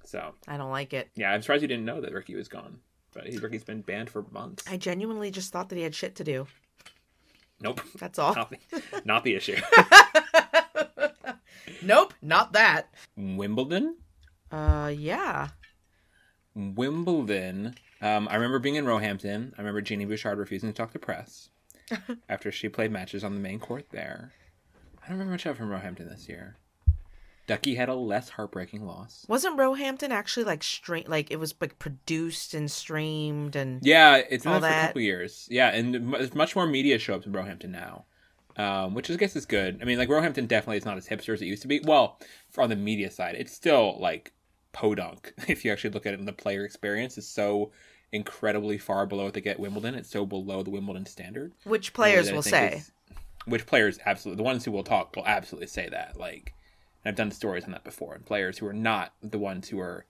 So 0.05 0.35
I 0.47 0.55
don't 0.55 0.71
like 0.71 0.93
it. 0.93 1.09
yeah, 1.15 1.31
I'm 1.33 1.41
surprised 1.41 1.63
you 1.63 1.67
didn't 1.67 1.83
know 1.83 1.99
that 1.99 2.13
Ricky 2.13 2.35
was 2.35 2.47
gone. 2.47 2.79
But 3.13 3.27
he, 3.27 3.37
Ricky's 3.37 3.63
been 3.63 3.81
banned 3.81 4.09
for 4.09 4.25
months. 4.31 4.63
I 4.69 4.77
genuinely 4.77 5.31
just 5.31 5.51
thought 5.51 5.69
that 5.69 5.75
he 5.75 5.81
had 5.83 5.95
shit 5.95 6.15
to 6.15 6.23
do. 6.23 6.47
Nope. 7.59 7.81
That's 7.97 8.17
all. 8.17 8.33
Not 8.33 8.49
the, 8.49 8.81
not 9.05 9.23
the 9.23 9.35
issue. 9.35 9.57
nope, 11.83 12.13
not 12.21 12.53
that. 12.53 12.93
Wimbledon? 13.15 13.97
Uh, 14.51 14.91
yeah. 14.95 15.49
Wimbledon. 16.55 17.75
Um, 18.01 18.27
I 18.29 18.35
remember 18.35 18.59
being 18.59 18.75
in 18.75 18.85
Roehampton. 18.85 19.53
I 19.57 19.61
remember 19.61 19.81
Genie 19.81 20.05
Bouchard 20.05 20.39
refusing 20.39 20.69
to 20.69 20.73
talk 20.73 20.91
to 20.93 20.99
press 20.99 21.49
after 22.29 22.51
she 22.51 22.67
played 22.67 22.91
matches 22.91 23.23
on 23.23 23.33
the 23.33 23.39
main 23.39 23.59
court 23.59 23.85
there. 23.91 24.33
I 25.03 25.07
don't 25.07 25.17
remember 25.17 25.33
much 25.33 25.45
of 25.45 25.57
from 25.57 25.69
Roehampton 25.69 26.09
this 26.09 26.27
year. 26.27 26.57
Duckhee 27.51 27.75
had 27.75 27.89
a 27.89 27.95
less 27.95 28.29
heartbreaking 28.29 28.85
loss. 28.85 29.25
Wasn't 29.27 29.57
Roehampton 29.57 30.11
actually 30.11 30.43
like 30.45 30.63
stream 30.63 31.03
like 31.07 31.29
it 31.31 31.37
was 31.37 31.53
like 31.59 31.77
produced 31.79 32.53
and 32.53 32.69
streamed 32.71 33.55
and 33.55 33.79
Yeah, 33.83 34.17
it's 34.29 34.43
been 34.43 34.53
All 34.53 34.59
there 34.59 34.69
for 34.71 34.77
a 34.77 34.79
that. 34.81 34.87
couple 34.87 35.01
years. 35.01 35.47
Yeah, 35.51 35.69
and 35.69 36.13
there's 36.13 36.33
much 36.35 36.55
more 36.55 36.65
media 36.67 36.97
show 36.99 37.15
up 37.15 37.25
in 37.25 37.31
Roehampton 37.33 37.71
now, 37.71 38.05
um, 38.57 38.93
which 38.93 39.09
I 39.11 39.15
guess 39.15 39.35
is 39.35 39.45
good. 39.45 39.79
I 39.81 39.85
mean, 39.85 39.97
like 39.97 40.09
Roehampton 40.09 40.47
definitely 40.47 40.77
is 40.77 40.85
not 40.85 40.97
as 40.97 41.07
hipster 41.07 41.33
as 41.33 41.41
it 41.41 41.45
used 41.47 41.61
to 41.63 41.67
be. 41.67 41.81
Well, 41.83 42.19
for 42.49 42.61
on 42.63 42.69
the 42.69 42.75
media 42.75 43.11
side, 43.11 43.35
it's 43.37 43.51
still 43.53 43.97
like 43.99 44.31
podunk. 44.71 45.33
If 45.47 45.65
you 45.65 45.71
actually 45.71 45.89
look 45.91 46.05
at 46.05 46.13
it 46.13 46.19
in 46.19 46.25
the 46.25 46.31
player 46.33 46.63
experience, 46.63 47.17
is 47.17 47.27
so 47.27 47.71
incredibly 48.13 48.77
far 48.77 49.05
below 49.05 49.25
what 49.25 49.33
they 49.33 49.41
get 49.41 49.51
at 49.55 49.59
Wimbledon. 49.59 49.95
It's 49.95 50.09
so 50.09 50.25
below 50.25 50.63
the 50.63 50.69
Wimbledon 50.69 51.05
standard. 51.05 51.53
which 51.63 51.93
players 51.93 52.31
will 52.31 52.41
say. 52.43 52.75
is- 52.75 52.91
which 53.45 53.65
players 53.65 53.97
absolutely 54.05 54.37
the 54.37 54.43
ones 54.43 54.63
who 54.65 54.71
will 54.71 54.83
talk 54.83 55.15
will 55.15 55.25
absolutely 55.25 55.65
say 55.67 55.89
that. 55.89 56.15
Like, 56.15 56.53
and 57.03 57.11
I've 57.11 57.17
done 57.17 57.31
stories 57.31 57.65
on 57.65 57.71
that 57.71 57.83
before. 57.83 58.13
And 58.13 58.25
players 58.25 58.57
who 58.57 58.67
are 58.67 58.73
not 58.73 59.13
the 59.21 59.39
ones 59.39 59.69
who 59.69 59.79
are 59.79 60.05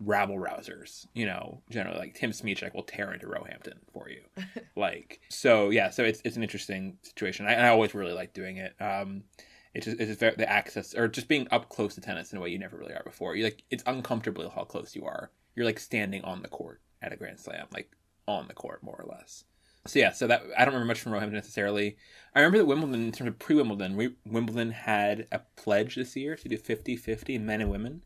rabble 0.00 0.36
rousers, 0.36 1.06
you 1.14 1.26
know, 1.26 1.62
generally 1.70 1.98
like 1.98 2.14
Tim 2.14 2.30
Smyczek 2.30 2.74
will 2.74 2.82
tear 2.82 3.12
into 3.12 3.26
Roehampton 3.26 3.78
for 3.92 4.08
you. 4.08 4.22
like, 4.76 5.20
so 5.28 5.70
yeah, 5.70 5.90
so 5.90 6.04
it's 6.04 6.20
it's 6.24 6.36
an 6.36 6.42
interesting 6.42 6.98
situation. 7.02 7.46
I, 7.46 7.54
I 7.54 7.68
always 7.68 7.94
really 7.94 8.12
like 8.12 8.32
doing 8.32 8.58
it. 8.58 8.74
Um, 8.80 9.24
it's 9.74 9.86
just 9.86 10.00
it's 10.00 10.08
just 10.08 10.20
very, 10.20 10.34
the 10.36 10.50
access 10.50 10.94
or 10.94 11.08
just 11.08 11.28
being 11.28 11.48
up 11.50 11.68
close 11.68 11.94
to 11.94 12.00
tennis 12.00 12.32
in 12.32 12.38
a 12.38 12.40
way 12.40 12.48
you 12.48 12.58
never 12.58 12.76
really 12.76 12.94
are 12.94 13.04
before. 13.04 13.36
You 13.36 13.44
like 13.44 13.62
it's 13.70 13.84
uncomfortable 13.86 14.50
how 14.50 14.64
close 14.64 14.94
you 14.94 15.04
are. 15.04 15.30
You're 15.54 15.66
like 15.66 15.78
standing 15.78 16.22
on 16.22 16.42
the 16.42 16.48
court 16.48 16.80
at 17.02 17.12
a 17.12 17.16
Grand 17.16 17.40
Slam, 17.40 17.66
like 17.72 17.90
on 18.26 18.48
the 18.48 18.54
court 18.54 18.82
more 18.82 18.96
or 18.96 19.08
less. 19.08 19.44
So 19.86 19.98
yeah, 19.98 20.12
so 20.12 20.26
that 20.26 20.42
I 20.56 20.64
don't 20.64 20.74
remember 20.74 20.88
much 20.88 21.00
from 21.00 21.12
Roehampton 21.12 21.36
necessarily. 21.36 21.96
I 22.34 22.40
remember 22.40 22.58
that 22.58 22.66
Wimbledon, 22.66 23.06
in 23.06 23.12
terms 23.12 23.28
of 23.28 23.38
pre-Wimbledon, 23.38 23.96
we, 23.96 24.14
Wimbledon 24.26 24.72
had 24.72 25.26
a 25.32 25.40
pledge 25.56 25.96
this 25.96 26.16
year 26.16 26.36
to 26.36 26.48
do 26.48 26.58
50-50 26.58 27.40
men 27.40 27.60
and 27.62 27.70
women 27.70 28.02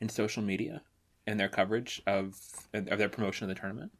in 0.00 0.08
social 0.08 0.42
media 0.42 0.82
and 1.26 1.38
their 1.38 1.48
coverage 1.48 2.02
of 2.06 2.38
of 2.72 2.98
their 2.98 3.08
promotion 3.08 3.48
of 3.48 3.54
the 3.54 3.60
tournament, 3.60 3.92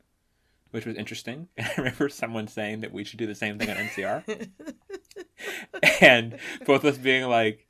which 0.71 0.87
was 0.87 0.97
interesting. 0.97 1.49
And 1.57 1.67
I 1.67 1.75
remember 1.77 2.09
someone 2.09 2.49
saying 2.49 2.81
that 2.81 2.93
we 2.93 3.05
should 3.05 3.19
do 3.19 3.27
the 3.27 3.35
same 3.35 3.59
thing 3.59 3.71
on 3.71 3.77
NCR, 3.77 4.49
and 6.01 6.39
both 6.67 6.85
of 6.85 6.95
us 6.95 6.99
being 6.99 7.25
like, 7.25 7.67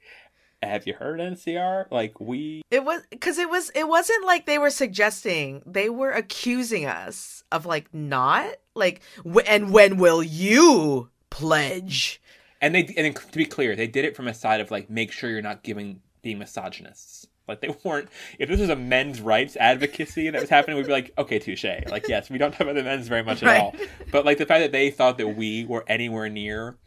"Have 0.62 0.86
you 0.86 0.94
heard 0.94 1.20
NCR? 1.20 1.90
Like 1.90 2.20
we 2.20 2.62
It 2.70 2.84
was 2.84 3.02
because 3.10 3.38
it 3.38 3.48
was 3.48 3.70
it 3.74 3.88
wasn't 3.88 4.26
like 4.26 4.46
they 4.46 4.58
were 4.58 4.70
suggesting 4.70 5.62
they 5.66 5.88
were 5.88 6.10
accusing 6.10 6.86
us 6.86 7.44
of 7.52 7.66
like 7.66 7.92
not 7.94 8.56
like 8.74 9.00
w- 9.18 9.44
and 9.46 9.70
when 9.72 9.96
will 9.96 10.22
you 10.22 11.10
pledge? 11.30 12.20
and 12.60 12.74
they 12.74 12.92
and 12.96 13.14
to 13.16 13.38
be 13.38 13.44
clear, 13.46 13.76
they 13.76 13.86
did 13.86 14.04
it 14.04 14.16
from 14.16 14.28
a 14.28 14.34
side 14.34 14.60
of 14.60 14.70
like 14.70 14.88
make 14.90 15.12
sure 15.12 15.28
you're 15.30 15.42
not 15.42 15.62
giving 15.62 16.00
being 16.22 16.38
misogynists. 16.38 17.26
Like 17.46 17.60
they 17.60 17.74
weren't. 17.84 18.08
If 18.38 18.48
this 18.48 18.58
was 18.60 18.70
a 18.70 18.76
men's 18.76 19.20
rights 19.20 19.54
advocacy 19.56 20.30
that 20.30 20.40
was 20.40 20.48
happening, 20.48 20.76
we'd 20.78 20.86
be 20.86 20.92
like, 20.92 21.12
okay, 21.18 21.38
touche. 21.38 21.64
Like 21.88 22.08
yes, 22.08 22.30
we 22.30 22.38
don't 22.38 22.52
talk 22.52 22.62
about 22.62 22.74
the 22.74 22.82
men's 22.82 23.06
very 23.06 23.22
much 23.22 23.42
at 23.42 23.46
Right. 23.48 23.60
all. 23.60 23.74
But 24.10 24.24
like 24.24 24.38
the 24.38 24.46
fact 24.46 24.60
that 24.62 24.72
they 24.72 24.90
thought 24.90 25.18
that 25.18 25.28
we 25.28 25.66
were 25.66 25.84
anywhere 25.86 26.30
near, 26.30 26.78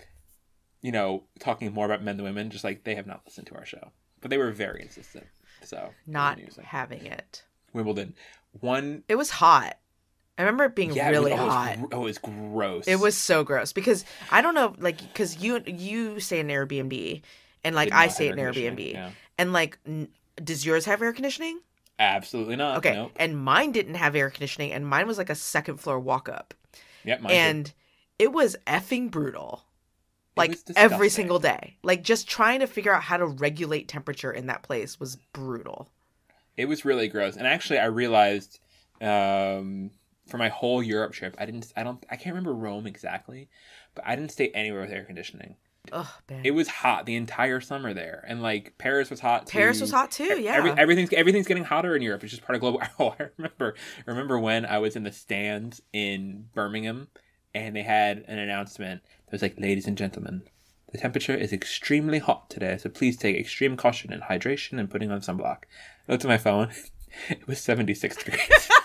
you 0.82 0.92
know, 0.92 1.26
talking 1.40 1.72
more 1.72 1.86
about 1.86 2.02
men 2.04 2.18
than 2.18 2.26
women, 2.26 2.50
just 2.50 2.64
like 2.64 2.84
they 2.86 2.96
have 2.96 3.06
not 3.06 3.22
listened 3.26 3.46
to 3.48 3.56
our 3.56 3.66
show. 3.66 3.92
But 4.20 4.32
they 4.32 4.38
were 4.40 4.50
very 4.52 4.82
insistent. 4.82 5.28
So 5.64 5.90
Not 6.08 6.40
having 6.64 7.06
it. 7.06 7.44
Wimbledon. 7.74 8.16
One. 8.60 9.04
It 9.08 9.16
was 9.16 9.30
hot. 9.30 9.78
I 10.38 10.44
remember 10.44 10.66
it 10.66 10.76
being 10.76 10.94
Yeah, 10.94 11.10
really 11.10 11.32
it 11.32 11.40
was 11.40 11.42
hot. 11.54 11.78
oh, 11.92 12.02
it 12.02 12.04
was 12.04 12.18
gross. 12.20 12.88
It 12.88 12.98
was 13.00 13.18
so 13.18 13.44
gross 13.44 13.74
because 13.74 14.06
I 14.32 14.42
don't 14.42 14.54
know, 14.56 14.76
like, 14.78 15.00
because 15.02 15.38
you 15.38 15.62
you 15.66 16.20
stay 16.20 16.40
in 16.40 16.48
Airbnb, 16.48 17.22
and 17.64 17.76
like 17.76 17.88
Did 17.90 17.94
I 17.98 18.08
stay 18.08 18.28
in 18.28 18.34
an 18.34 18.40
air 18.40 18.54
conditioning, 18.54 18.78
Airbnb, 18.78 18.94
yeah. 18.94 19.10
and 19.38 19.54
like, 19.54 19.80
n- 19.88 20.10
does 20.44 20.66
yours 20.66 20.86
have 20.86 21.02
air 21.02 21.14
conditioning? 21.14 21.60
absolutely 22.00 22.56
not. 22.56 22.78
Okay, 22.78 22.94
Nope. 22.94 23.12
and 23.16 23.36
mine 23.36 23.72
didn't 23.72 23.96
have 23.96 24.16
air 24.16 24.30
conditioning, 24.30 24.72
and 24.72 24.86
mine 24.88 25.08
was 25.08 25.18
like 25.18 25.32
a 25.32 25.36
second 25.36 25.78
floor 25.78 26.00
walk 26.00 26.30
up, 26.30 26.54
Yep. 27.04 27.22
mine 27.22 27.30
did. 27.32 27.38
and 27.40 27.74
it 28.20 28.32
was 28.32 28.56
effing 28.68 29.10
brutal. 29.10 29.64
Like 30.36 30.56
every 30.76 31.10
single 31.10 31.40
day, 31.40 31.78
like 31.82 32.04
just 32.04 32.30
trying 32.30 32.60
to 32.60 32.68
figure 32.68 32.94
out 32.94 33.02
how 33.02 33.18
to 33.18 33.26
regulate 33.26 33.88
temperature 33.88 34.32
in 34.32 34.46
that 34.46 34.62
place 34.62 35.00
was 35.00 35.16
brutal. 35.34 35.90
It 36.56 36.66
was 36.68 36.86
really 36.86 37.08
gross. 37.08 37.36
And 37.36 37.48
actually, 37.48 37.80
I 37.80 37.86
realized 37.86 38.60
um, 39.02 39.90
for 40.28 40.38
my 40.38 40.50
whole 40.50 40.84
Europe 40.84 41.14
trip, 41.14 41.36
I 41.38 41.46
didn't. 41.46 41.72
I 41.76 41.84
don't. 41.84 42.06
I 42.10 42.16
can't 42.16 42.36
remember 42.36 42.54
Rome 42.54 42.86
exactly, 42.88 43.50
but 43.96 44.06
I 44.08 44.16
didn't 44.16 44.32
stay 44.32 44.50
anywhere 44.50 44.82
with 44.82 44.92
air 44.92 45.04
conditioning. 45.04 45.56
Ugh. 45.92 46.08
It 46.44 46.52
was 46.52 46.68
hot 46.68 47.06
the 47.06 47.16
entire 47.16 47.62
summer 47.62 47.94
there, 47.94 48.24
and 48.28 48.42
like 48.42 48.78
Paris 48.78 49.10
was 49.10 49.20
hot. 49.20 49.48
Too. 49.48 49.58
Paris 49.58 49.82
was 49.82 49.92
hot 49.92 50.12
too. 50.12 50.40
Yeah, 50.40 50.56
Every, 50.56 50.72
everything's 50.72 51.14
everything's 51.14 51.48
getting 51.48 51.64
hotter 51.64 51.96
in 51.96 52.02
Europe. 52.02 52.24
It's 52.24 52.32
just 52.32 52.44
part 52.44 52.56
of 52.56 52.62
global. 52.62 52.82
Oh, 53.00 53.16
I 53.20 53.28
remember. 53.38 53.76
I 54.06 54.12
remember 54.12 54.40
when 54.40 54.66
I 54.66 54.80
was 54.80 54.96
in 54.96 55.04
the 55.04 55.12
stands 55.12 55.82
in 55.94 56.48
Birmingham, 56.54 57.08
and 57.54 57.76
they 57.76 57.84
had 57.84 58.26
an 58.28 58.40
announcement 58.40 59.02
that 59.26 59.32
was 59.32 59.42
like, 59.42 59.60
"Ladies 59.60 59.88
and 59.88 59.98
gentlemen, 59.98 60.44
the 60.92 60.98
temperature 60.98 61.36
is 61.36 61.54
extremely 61.54 62.20
hot 62.20 62.50
today, 62.50 62.78
so 62.78 62.90
please 62.90 63.18
take 63.18 63.38
extreme 63.38 63.78
caution 63.78 64.12
in 64.12 64.22
hydration 64.22 64.80
and 64.80 64.90
putting 64.90 65.12
on 65.12 65.22
sunblock." 65.22 65.64
I 66.08 66.12
looked 66.12 66.26
at 66.26 66.30
my 66.30 66.38
phone. 66.38 66.70
It 67.30 67.48
was 67.48 67.60
seventy 67.60 67.94
six 67.96 68.22
degrees. 68.22 68.70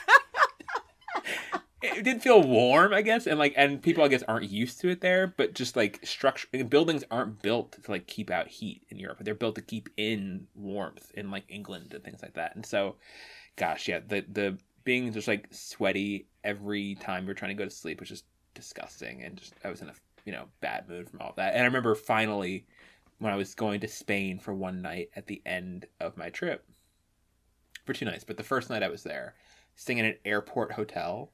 it 1.82 2.04
did 2.04 2.22
feel 2.22 2.42
warm, 2.42 2.92
I 2.92 3.02
guess, 3.02 3.26
and 3.26 3.38
like, 3.38 3.54
and 3.56 3.82
people, 3.82 4.04
I 4.04 4.08
guess, 4.08 4.22
aren't 4.22 4.50
used 4.50 4.80
to 4.80 4.88
it 4.88 5.00
there. 5.00 5.26
But 5.26 5.54
just 5.54 5.76
like 5.76 6.00
structure, 6.04 6.48
buildings 6.64 7.04
aren't 7.10 7.42
built 7.42 7.72
to 7.82 7.90
like 7.90 8.06
keep 8.06 8.30
out 8.30 8.48
heat 8.48 8.82
in 8.88 8.98
Europe. 8.98 9.18
They're 9.20 9.34
built 9.34 9.56
to 9.56 9.62
keep 9.62 9.88
in 9.96 10.46
warmth 10.54 11.10
in 11.14 11.30
like 11.30 11.44
England 11.48 11.92
and 11.94 12.04
things 12.04 12.22
like 12.22 12.34
that. 12.34 12.54
And 12.54 12.64
so, 12.64 12.96
gosh, 13.56 13.88
yeah, 13.88 14.00
the 14.06 14.24
the 14.30 14.58
being 14.84 15.12
just 15.12 15.28
like 15.28 15.48
sweaty 15.50 16.26
every 16.44 16.96
time 16.96 17.26
you're 17.26 17.34
trying 17.34 17.56
to 17.56 17.62
go 17.62 17.64
to 17.64 17.70
sleep 17.70 18.00
was 18.00 18.08
just 18.08 18.24
disgusting, 18.54 19.22
and 19.22 19.36
just 19.36 19.54
I 19.64 19.70
was 19.70 19.82
in 19.82 19.88
a 19.88 19.94
you 20.24 20.32
know 20.32 20.44
bad 20.60 20.88
mood 20.88 21.10
from 21.10 21.20
all 21.20 21.32
that. 21.36 21.54
And 21.54 21.62
I 21.62 21.66
remember 21.66 21.94
finally 21.94 22.66
when 23.18 23.32
I 23.32 23.36
was 23.36 23.54
going 23.54 23.80
to 23.80 23.88
Spain 23.88 24.38
for 24.38 24.52
one 24.52 24.82
night 24.82 25.10
at 25.14 25.26
the 25.26 25.40
end 25.46 25.86
of 26.00 26.16
my 26.16 26.28
trip 26.30 26.64
for 27.84 27.92
two 27.92 28.04
nights, 28.04 28.24
but 28.24 28.36
the 28.36 28.42
first 28.42 28.68
night 28.68 28.82
I 28.82 28.88
was 28.88 29.02
there, 29.02 29.34
staying 29.76 29.98
in 29.98 30.06
an 30.06 30.16
airport 30.24 30.72
hotel 30.72 31.30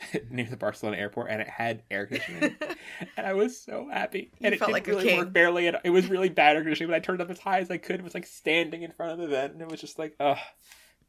near 0.30 0.46
the 0.46 0.56
Barcelona 0.56 0.96
airport, 0.98 1.30
and 1.30 1.40
it 1.40 1.48
had 1.48 1.82
air 1.90 2.06
conditioning, 2.06 2.56
and 3.16 3.26
I 3.26 3.32
was 3.34 3.60
so 3.60 3.88
happy. 3.92 4.30
You 4.38 4.46
and 4.46 4.54
it 4.54 4.58
felt 4.58 4.68
didn't 4.72 4.74
like 4.74 4.88
a 4.88 4.90
really 4.92 5.04
king. 5.04 5.18
work 5.18 5.32
barely, 5.32 5.66
it 5.66 5.90
was 5.90 6.08
really 6.08 6.28
bad 6.28 6.56
air 6.56 6.62
conditioning. 6.62 6.90
But 6.90 6.96
I 6.96 7.00
turned 7.00 7.20
it 7.20 7.24
up 7.24 7.30
as 7.30 7.38
high 7.40 7.58
as 7.60 7.70
I 7.70 7.78
could. 7.78 7.96
It 8.00 8.04
was 8.04 8.14
like 8.14 8.26
standing 8.26 8.82
in 8.82 8.92
front 8.92 9.12
of 9.12 9.18
the 9.18 9.26
vent, 9.28 9.54
and 9.54 9.62
it 9.62 9.68
was 9.70 9.80
just 9.80 9.98
like, 9.98 10.14
oh, 10.20 10.36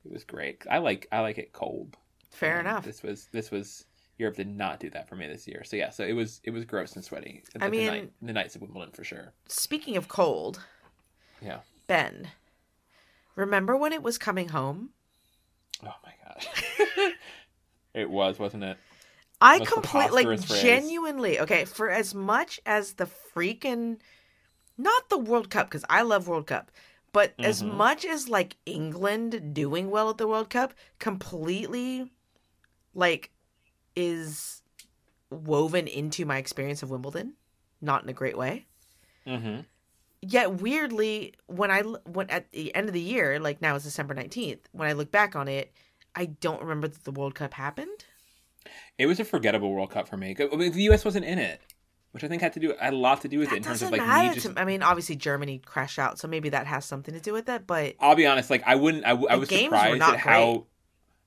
it 0.05 0.11
was 0.11 0.23
great. 0.23 0.63
I 0.69 0.79
like 0.79 1.07
I 1.11 1.19
like 1.21 1.37
it 1.37 1.53
cold. 1.53 1.97
Fair 2.31 2.59
And 2.59 2.67
enough. 2.67 2.85
This 2.85 3.03
was 3.03 3.27
this 3.31 3.51
was 3.51 3.85
Europe 4.17 4.35
did 4.35 4.47
not 4.47 4.79
do 4.79 4.89
that 4.89 5.07
for 5.07 5.15
me 5.15 5.27
this 5.27 5.47
year. 5.47 5.63
So 5.63 5.75
yeah, 5.77 5.89
so 5.91 6.03
it 6.03 6.13
was 6.13 6.41
it 6.43 6.51
was 6.51 6.65
gross 6.65 6.95
and 6.95 7.03
sweaty. 7.05 7.43
I 7.59 7.65
the 7.65 7.71
mean- 7.71 7.87
night, 7.87 8.11
the 8.21 8.33
nights 8.33 8.55
of 8.55 8.61
Wimbledon 8.61 8.93
for 8.93 9.03
sure. 9.03 9.33
Speaking 9.47 9.97
of 9.97 10.07
cold, 10.07 10.61
Yeah. 11.41 11.59
Ben, 11.87 12.29
remember 13.35 13.75
when 13.77 13.93
it 13.93 14.03
was 14.03 14.17
coming 14.17 14.49
home? 14.49 14.89
Oh 15.85 15.93
my 16.05 16.13
gosh. 16.27 16.47
it 17.93 18.09
was, 18.09 18.39
wasn't 18.39 18.63
it? 18.63 18.77
I 19.41 19.59
completely, 19.59 20.25
like, 20.25 20.41
phrase. 20.41 20.61
genuinely, 20.61 21.39
okay, 21.39 21.65
for 21.65 21.89
as 21.89 22.13
much 22.13 22.59
as 22.65 22.93
the 22.93 23.07
freaking, 23.33 23.99
not 24.77 25.09
the 25.09 25.17
World 25.17 25.49
Cup, 25.49 25.67
because 25.67 25.85
I 25.89 26.01
love 26.01 26.27
World 26.27 26.47
Cup, 26.47 26.71
but 27.13 27.33
as 27.39 27.63
Mhm. 27.63 27.73
much 27.73 28.05
as, 28.05 28.27
like, 28.27 28.57
England 28.65 29.53
doing 29.53 29.89
well 29.89 30.09
at 30.09 30.17
the 30.17 30.27
World 30.27 30.49
Cup 30.49 30.73
completely, 30.99 32.11
like, 32.93 33.31
is 33.95 34.61
woven 35.29 35.87
into 35.87 36.25
my 36.25 36.37
experience 36.37 36.83
of 36.83 36.89
Wimbledon, 36.89 37.33
not 37.81 38.03
in 38.03 38.09
a 38.09 38.13
great 38.13 38.37
way. 38.37 38.65
Mm-hmm. 39.25 39.61
Yet 40.21 40.61
weirdly, 40.61 41.33
when 41.45 41.71
I, 41.71 41.81
when 41.81 42.29
at 42.29 42.51
the 42.51 42.75
end 42.75 42.87
of 42.89 42.93
the 42.93 42.99
year, 42.99 43.39
like 43.39 43.61
now 43.61 43.75
it's 43.75 43.85
December 43.85 44.13
nineteenth, 44.13 44.67
when 44.73 44.89
I 44.89 44.93
look 44.93 45.11
back 45.11 45.35
on 45.35 45.47
it, 45.47 45.71
I 46.15 46.25
don't 46.25 46.61
remember 46.61 46.87
that 46.87 47.03
the 47.03 47.11
World 47.11 47.35
Cup 47.35 47.53
happened. 47.53 48.05
It 48.97 49.05
was 49.05 49.19
a 49.19 49.25
forgettable 49.25 49.71
World 49.71 49.91
Cup 49.91 50.07
for 50.07 50.17
me. 50.17 50.35
I 50.39 50.55
mean, 50.55 50.71
The 50.71 50.83
U.S. 50.83 51.05
wasn't 51.05 51.25
in 51.25 51.39
it, 51.39 51.61
which 52.11 52.23
I 52.23 52.27
think 52.27 52.41
had 52.41 52.53
to 52.53 52.59
do 52.59 52.73
had 52.79 52.93
a 52.93 52.97
lot 52.97 53.21
to 53.21 53.27
do 53.27 53.39
with 53.39 53.51
it 53.51 53.57
in 53.57 53.63
terms 53.63 53.81
of 53.81 53.91
like 53.91 54.01
me 54.01 54.33
just. 54.35 54.57
I 54.57 54.65
mean, 54.65 54.83
obviously 54.83 55.15
Germany 55.15 55.59
crashed 55.59 55.99
out, 55.99 56.19
so 56.19 56.27
maybe 56.27 56.49
that 56.49 56.67
has 56.67 56.85
something 56.85 57.13
to 57.13 57.21
do 57.21 57.33
with 57.33 57.47
it. 57.49 57.65
But 57.65 57.95
I'll 57.99 58.15
be 58.15 58.27
honest. 58.27 58.49
Like 58.49 58.63
I 58.65 58.75
wouldn't. 58.75 59.05
I, 59.05 59.11
I 59.11 59.35
was 59.35 59.49
surprised 59.49 60.01
at 60.01 60.17
how. 60.17 60.51
great. 60.51 60.63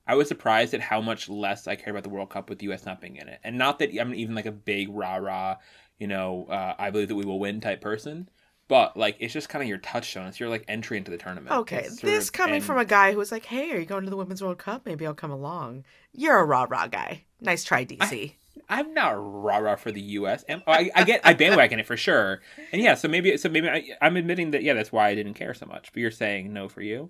I 0.05 0.15
was 0.15 0.27
surprised 0.27 0.73
at 0.73 0.81
how 0.81 0.99
much 0.99 1.29
less 1.29 1.65
I 1.65 1.75
cared 1.75 1.91
about 1.91 2.03
the 2.03 2.09
World 2.09 2.29
Cup 2.29 2.49
with 2.49 2.59
the 2.59 2.65
U.S. 2.65 2.85
not 2.85 2.99
being 2.99 3.15
in 3.15 3.27
it, 3.29 3.39
and 3.43 3.57
not 3.57 3.79
that 3.79 3.97
I'm 3.97 4.13
even 4.13 4.35
like 4.35 4.45
a 4.45 4.51
big 4.51 4.89
rah 4.91 5.15
rah, 5.15 5.57
you 5.97 6.07
know, 6.07 6.45
uh, 6.49 6.75
I 6.77 6.91
believe 6.91 7.07
that 7.07 7.15
we 7.15 7.25
will 7.25 7.39
win 7.39 7.61
type 7.61 7.79
person. 7.81 8.29
But 8.69 8.95
like, 8.95 9.17
it's 9.19 9.33
just 9.33 9.49
kind 9.49 9.61
of 9.61 9.67
your 9.69 9.77
touchstone. 9.79 10.27
It's 10.27 10.39
your 10.39 10.49
like 10.49 10.63
entry 10.67 10.97
into 10.97 11.11
the 11.11 11.17
tournament. 11.17 11.51
okay, 11.53 11.79
It's 11.85 11.99
this 11.99 12.29
coming 12.29 12.55
and- 12.55 12.63
from 12.63 12.77
a 12.77 12.85
guy 12.85 13.11
who 13.11 13.17
was 13.17 13.31
like, 13.31 13.45
"Hey, 13.45 13.71
are 13.71 13.79
you 13.79 13.85
going 13.85 14.03
to 14.05 14.09
the 14.09 14.15
Women's 14.17 14.41
World 14.41 14.57
Cup? 14.57 14.85
Maybe 14.85 15.05
I'll 15.05 15.13
come 15.13 15.31
along." 15.31 15.83
You're 16.13 16.37
a 16.39 16.45
rah 16.45 16.65
rah 16.69 16.87
guy. 16.87 17.23
Nice 17.41 17.63
try, 17.63 17.85
DC. 17.85 18.33
I'm 18.69 18.93
not 18.93 19.11
rah 19.11 19.57
rah 19.57 19.75
for 19.75 19.91
the 19.91 19.99
U.S. 20.01 20.45
Am- 20.47 20.63
I, 20.65 20.89
I 20.95 21.03
get 21.03 21.21
I 21.25 21.33
bandwagon 21.33 21.79
it 21.79 21.85
for 21.85 21.97
sure, 21.97 22.41
and 22.71 22.81
yeah. 22.81 22.95
So 22.95 23.07
maybe 23.09 23.35
so 23.37 23.49
maybe 23.49 23.67
I, 23.69 23.83
I'm 24.01 24.15
admitting 24.15 24.51
that 24.51 24.63
yeah, 24.63 24.73
that's 24.73 24.91
why 24.91 25.09
I 25.09 25.15
didn't 25.15 25.33
care 25.33 25.53
so 25.53 25.65
much. 25.65 25.91
But 25.91 25.99
you're 26.01 26.11
saying 26.11 26.53
no 26.53 26.69
for 26.69 26.81
you, 26.81 27.09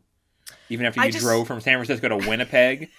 even 0.69 0.85
after 0.87 1.05
you 1.05 1.11
just- 1.11 1.23
drove 1.23 1.45
from 1.47 1.61
San 1.61 1.77
Francisco 1.77 2.09
to 2.09 2.27
Winnipeg 2.27 2.89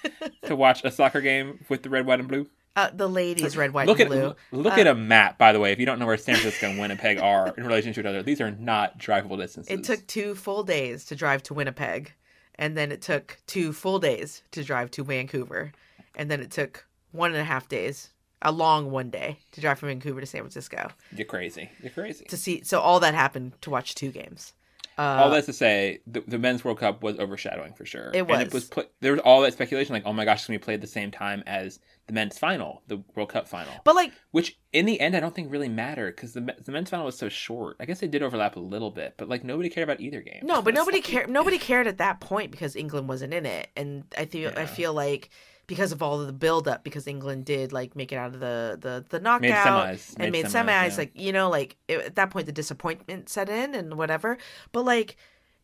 to 0.45 0.55
watch 0.55 0.85
a 0.85 0.91
soccer 0.93 1.21
game 1.21 1.65
with 1.69 1.83
the 1.83 1.91
red, 1.91 2.07
white, 2.07 2.21
and 2.21 2.29
blue. 2.29 2.47
Uh, 2.77 2.91
the 2.93 3.09
ladies, 3.09 3.57
red, 3.57 3.73
white, 3.73 3.87
look 3.87 4.01
and 4.01 4.13
at 4.13 4.37
blue. 4.51 4.63
look 4.63 4.77
Uh, 4.77 4.81
at 4.81 4.87
a 4.89 4.95
map, 4.97 5.39
by 5.39 5.53
the 5.53 5.61
way. 5.61 5.71
If 5.71 5.79
you 5.79 5.87
don't 5.87 5.99
know 6.01 6.07
where 6.07 6.17
San 6.17 6.35
Francisco 6.35 6.69
and 6.71 6.79
Winnipeg 6.79 7.19
are 7.21 7.55
in 7.57 7.65
relation 7.65 7.93
to 7.93 8.01
each 8.01 8.07
other, 8.07 8.23
these 8.23 8.41
are 8.41 8.51
not 8.51 8.99
drivable 8.99 9.39
distances. 9.39 9.71
It 9.73 9.85
took 9.85 10.05
two 10.09 10.35
full 10.35 10.65
days 10.65 11.05
to 11.07 11.15
drive 11.15 11.43
to 11.45 11.55
Winnipeg, 11.55 12.13
and 12.57 12.77
then 12.77 12.91
it 12.91 13.01
took 13.01 13.39
two 13.47 13.73
full 13.73 14.01
days 14.01 14.43
to 14.51 14.65
drive 14.65 14.91
to 14.93 15.05
Vancouver, 15.05 15.71
and 16.17 16.29
then 16.31 16.41
it 16.41 16.51
took 16.51 16.85
one 17.13 17.31
and 17.31 17.41
a 17.41 17.45
half 17.45 17.69
days, 17.69 18.11
a 18.43 18.51
long 18.51 18.91
one 18.91 19.09
day, 19.09 19.39
to 19.53 19.61
drive 19.61 19.79
from 19.79 19.89
Vancouver 19.91 20.21
to 20.21 20.27
San 20.27 20.41
Francisco 20.41 20.91
You're 21.15 21.27
crazy. 21.27 21.71
You're 21.81 21.93
crazy. 21.93 22.25
to 22.25 22.37
see. 22.37 22.63
So 22.65 22.81
all 22.81 22.99
that 23.01 23.15
happened 23.15 23.53
to 23.63 23.71
watch 23.71 23.95
two 23.95 24.11
games. 24.11 24.53
Uh, 24.99 25.03
all 25.03 25.31
that's 25.31 25.47
to 25.47 25.53
say, 25.53 26.01
the, 26.07 26.23
the 26.29 26.39
men's 26.39 26.65
World 26.65 26.79
Cup 26.79 27.03
was 27.03 27.19
overshadowing 27.19 27.73
for 27.75 27.85
sure. 27.85 28.11
It 28.15 28.19
And 28.19 28.29
was. 28.29 28.41
it 28.43 28.53
was 28.53 28.65
put. 28.67 28.91
There 29.01 29.11
was 29.13 29.21
all 29.23 29.41
that 29.43 29.53
speculation, 29.53 29.93
like, 29.93 30.07
oh 30.07 30.13
my 30.13 30.25
gosh, 30.25 30.39
it's 30.41 30.47
gonna 30.49 30.59
be 30.59 30.63
played 30.65 30.75
at 30.75 30.81
the 30.83 30.87
same 30.87 31.11
time 31.11 31.43
as 31.47 31.81
the 32.07 32.13
men's 32.13 32.39
final, 32.39 32.83
the 32.87 33.03
World 33.15 33.31
Cup 33.31 33.49
final. 33.49 33.73
but 33.85 33.95
like, 33.95 34.13
Which, 34.31 34.59
in 34.73 34.85
the 34.87 35.01
end, 35.01 35.17
I 35.17 35.21
don't 35.21 35.35
think 35.35 35.51
really 35.51 35.69
mattered 35.69 36.17
because 36.17 36.33
the 36.35 36.55
the 36.63 36.73
men's 36.73 36.91
final 36.91 37.07
was 37.07 37.17
so 37.17 37.29
short. 37.29 37.77
I 37.81 37.87
guess 37.87 38.01
they 38.01 38.09
did 38.09 38.23
overlap 38.23 38.57
a 38.57 38.61
little 38.61 38.91
bit, 38.91 39.15
but 39.17 39.29
like 39.29 39.45
nobody 39.45 39.69
cared 39.71 39.89
about 39.89 40.01
either 40.01 40.21
game. 40.21 40.41
no, 40.43 40.61
but 40.63 40.75
nobody 40.81 41.01
cared. 41.01 41.31
Nobody 41.31 41.59
cared 41.59 41.87
at 41.87 41.99
that 41.99 42.21
point 42.21 42.51
because 42.51 42.77
England 42.77 43.09
wasn't 43.09 43.33
in 43.33 43.47
it, 43.47 43.69
and 43.77 44.05
I 44.19 44.27
feel 44.27 44.53
I 44.57 44.67
feel 44.67 44.93
like 44.93 45.31
because 45.67 45.93
of 45.93 46.03
all 46.03 46.21
of 46.21 46.27
the 46.27 46.33
build 46.35 46.69
up 46.69 46.85
because 46.85 47.07
England 47.07 47.47
did 47.47 47.73
like 47.73 47.97
make 47.97 48.13
it 48.13 48.17
out 48.17 48.35
of 48.35 48.41
the 48.41 48.77
the 48.79 49.05
the 49.09 49.19
knockout 49.21 49.95
semis. 49.95 50.11
and 50.19 50.31
Made 50.31 50.33
made 50.33 50.45
semis, 50.47 50.67
semis 50.67 50.91
yeah. 50.91 50.95
like 50.99 51.13
you 51.15 51.33
know 51.33 51.49
like 51.49 51.77
it, 51.89 52.01
at 52.01 52.15
that 52.17 52.29
point 52.31 52.45
the 52.45 52.53
disappointment 52.53 53.31
set 53.31 53.49
in 53.49 53.75
and 53.75 53.97
whatever 53.97 54.37
but 54.73 54.85
like 54.85 55.17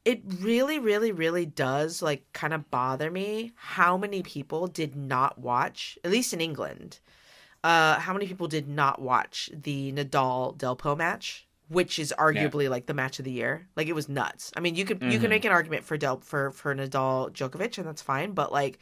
it 0.05 0.23
really 0.41 0.79
really 0.79 1.13
really 1.13 1.45
does 1.47 2.01
like 2.03 2.25
kind 2.33 2.55
of 2.55 2.71
bother 2.71 3.11
me 3.11 3.53
how 3.55 3.97
many 3.97 4.23
people 4.23 4.67
did 4.67 4.97
not 4.97 5.39
watch 5.39 5.99
at 6.05 6.11
least 6.11 6.33
in 6.33 6.41
England 6.41 7.01
uh 7.63 7.99
how 7.99 8.13
many 8.13 8.27
people 8.27 8.49
did 8.49 8.67
not 8.69 9.01
watch 9.01 9.51
the 9.53 9.93
Nadal 9.93 10.57
Delpo 10.57 10.97
match 10.97 11.47
which 11.69 11.99
is 12.01 12.13
arguably 12.19 12.69
like 12.69 12.87
the 12.87 12.95
match 12.95 13.21
of 13.21 13.25
the 13.25 13.31
year. 13.31 13.69
Like 13.77 13.87
it 13.87 13.93
was 13.95 14.09
nuts. 14.09 14.51
I 14.57 14.61
mean 14.61 14.75
you 14.75 14.85
could 14.85 15.01
you 15.03 15.19
Mhm. 15.19 15.21
can 15.21 15.31
make 15.31 15.45
an 15.45 15.53
argument 15.53 15.85
for 15.85 15.97
Del 15.97 16.19
for 16.21 16.51
for 16.51 16.75
Nadal 16.75 17.31
Djokovic 17.31 17.79
and 17.79 17.87
that's 17.87 18.03
fine 18.03 18.33
but 18.33 18.51
like 18.51 18.79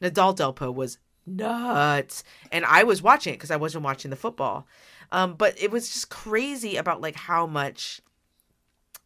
Nadal 0.00 0.34
Delpo 0.36 0.74
was 0.74 0.98
nuts 1.26 2.24
and 2.50 2.64
I 2.64 2.82
was 2.82 3.00
watching 3.02 3.32
it 3.34 3.38
cuz 3.40 3.50
I 3.50 3.56
wasn't 3.56 3.84
watching 3.84 4.10
the 4.10 4.16
football. 4.16 4.66
Um 5.12 5.34
but 5.34 5.54
it 5.60 5.70
was 5.70 5.88
just 5.92 6.08
crazy 6.10 6.76
about 6.76 7.00
like 7.00 7.14
how 7.14 7.46
much 7.46 8.00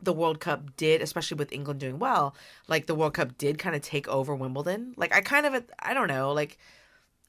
the 0.06 0.12
World 0.12 0.40
Cup 0.40 0.76
did, 0.76 1.02
especially 1.02 1.36
with 1.36 1.52
England 1.52 1.80
doing 1.80 1.98
well, 1.98 2.34
like 2.68 2.86
the 2.86 2.94
World 2.94 3.14
Cup 3.14 3.36
did 3.36 3.58
kind 3.58 3.76
of 3.76 3.82
take 3.82 4.08
over 4.08 4.34
Wimbledon. 4.34 4.94
Like 4.96 5.14
I 5.14 5.20
kind 5.20 5.44
of, 5.44 5.64
I 5.78 5.92
don't 5.92 6.08
know, 6.08 6.32
like 6.32 6.56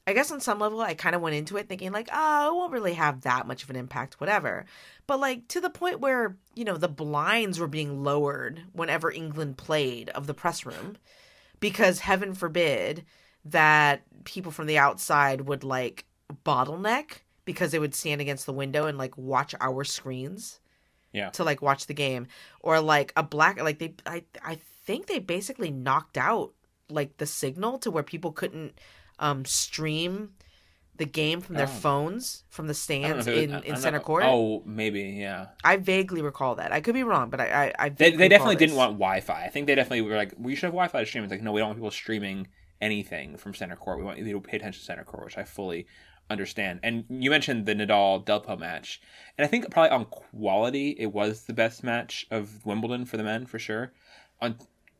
I 0.06 0.14
guess 0.14 0.30
on 0.30 0.40
some 0.40 0.60
level 0.60 0.80
I 0.80 0.94
kind 0.94 1.14
of 1.14 1.20
went 1.20 1.36
into 1.36 1.58
it 1.58 1.68
thinking 1.68 1.92
like, 1.92 2.08
oh, 2.10 2.48
it 2.48 2.54
won't 2.54 2.72
really 2.72 2.94
have 2.94 3.22
that 3.22 3.46
much 3.46 3.64
of 3.64 3.68
an 3.68 3.76
impact, 3.76 4.20
whatever. 4.20 4.64
But 5.06 5.20
like 5.20 5.48
to 5.48 5.60
the 5.60 5.68
point 5.68 6.00
where 6.00 6.36
you 6.54 6.64
know 6.64 6.76
the 6.78 6.88
blinds 6.88 7.58
were 7.58 7.66
being 7.66 8.04
lowered 8.04 8.62
whenever 8.72 9.10
England 9.10 9.58
played 9.58 10.08
of 10.10 10.28
the 10.28 10.34
press 10.34 10.64
room, 10.64 10.96
because 11.60 11.98
heaven 11.98 12.32
forbid 12.32 13.04
that 13.44 14.02
people 14.22 14.52
from 14.52 14.66
the 14.66 14.78
outside 14.78 15.42
would 15.42 15.64
like 15.64 16.06
bottleneck 16.44 17.22
because 17.44 17.72
they 17.72 17.78
would 17.80 17.94
stand 17.94 18.20
against 18.20 18.46
the 18.46 18.52
window 18.52 18.86
and 18.86 18.98
like 18.98 19.18
watch 19.18 19.54
our 19.60 19.82
screens 19.82 20.60
Yeah. 21.12 21.30
to 21.30 21.44
like 21.44 21.62
watch 21.62 21.86
the 21.86 21.94
game 21.94 22.26
or 22.60 22.80
like 22.80 23.12
a 23.16 23.22
black 23.22 23.60
like 23.62 23.78
they 23.78 23.94
I 24.06 24.24
I 24.44 24.56
think 24.84 25.06
they 25.06 25.18
basically 25.18 25.70
knocked 25.70 26.18
out 26.18 26.52
like 26.90 27.16
the 27.16 27.26
signal 27.26 27.78
to 27.78 27.90
where 27.90 28.02
people 28.02 28.32
couldn't 28.32 28.78
um 29.18 29.44
stream 29.44 30.30
the 30.96 31.04
game 31.06 31.40
from 31.40 31.54
their 31.54 31.66
Oh. 31.66 31.70
phones 31.70 32.42
from 32.48 32.66
the 32.66 32.72
I 32.72 33.08
don't 33.08 33.16
know 33.18 33.22
stands 33.22 33.26
who- 33.26 33.32
in 33.32 33.54
in 33.64 33.76
center 33.76 33.98
know. 33.98 34.04
court. 34.04 34.24
Oh, 34.26 34.62
maybe, 34.66 35.00
yeah. 35.02 35.46
I 35.62 35.76
vaguely 35.76 36.22
recall 36.22 36.56
that. 36.56 36.72
I 36.72 36.80
could 36.80 36.94
be 36.94 37.04
wrong, 37.04 37.30
but 37.30 37.40
I 37.40 37.46
I, 37.78 37.84
I 37.86 37.88
They, 37.90 38.10
they 38.10 38.28
definitely 38.28 38.56
recall 38.56 38.58
didn't 38.66 38.76
want 38.76 38.92
Wi-Fi. 38.94 39.44
I 39.44 39.48
think 39.48 39.68
they 39.68 39.76
definitely 39.76 40.00
were 40.02 40.16
like, 40.16 40.34
we 40.36 40.56
should 40.56 40.64
have 40.66 40.72
Wi-Fi 40.72 40.98
to 41.00 41.06
stream. 41.06 41.22
It's 41.22 41.30
like, 41.30 41.40
no, 41.42 41.52
we 41.52 41.60
don't 41.60 41.68
want 41.68 41.78
people 41.78 41.92
streaming 41.92 42.48
anything 42.80 43.36
from 43.36 43.54
center 43.54 43.76
court. 43.76 43.98
We 43.98 44.04
want 44.04 44.18
you 44.18 44.24
to 44.32 44.40
pay 44.40 44.56
attention 44.56 44.80
to 44.80 44.84
center 44.84 45.04
court, 45.04 45.24
which 45.26 45.38
I 45.38 45.44
fully 45.44 45.86
understand. 46.30 46.80
And 46.82 47.04
you 47.08 47.30
mentioned 47.30 47.66
the 47.66 47.74
Nadal 47.74 48.24
Delpo 48.24 48.58
match, 48.58 49.00
and 49.36 49.44
I 49.44 49.48
think 49.48 49.70
probably 49.70 49.90
on 49.90 50.04
quality, 50.06 50.96
it 50.98 51.12
was 51.12 51.42
the 51.42 51.52
best 51.54 51.82
match 51.84 52.26
of 52.30 52.64
Wimbledon 52.66 53.04
for 53.04 53.16
the 53.16 53.24
men 53.24 53.46
for 53.46 53.58
sure. 53.58 53.92
On 54.40 54.56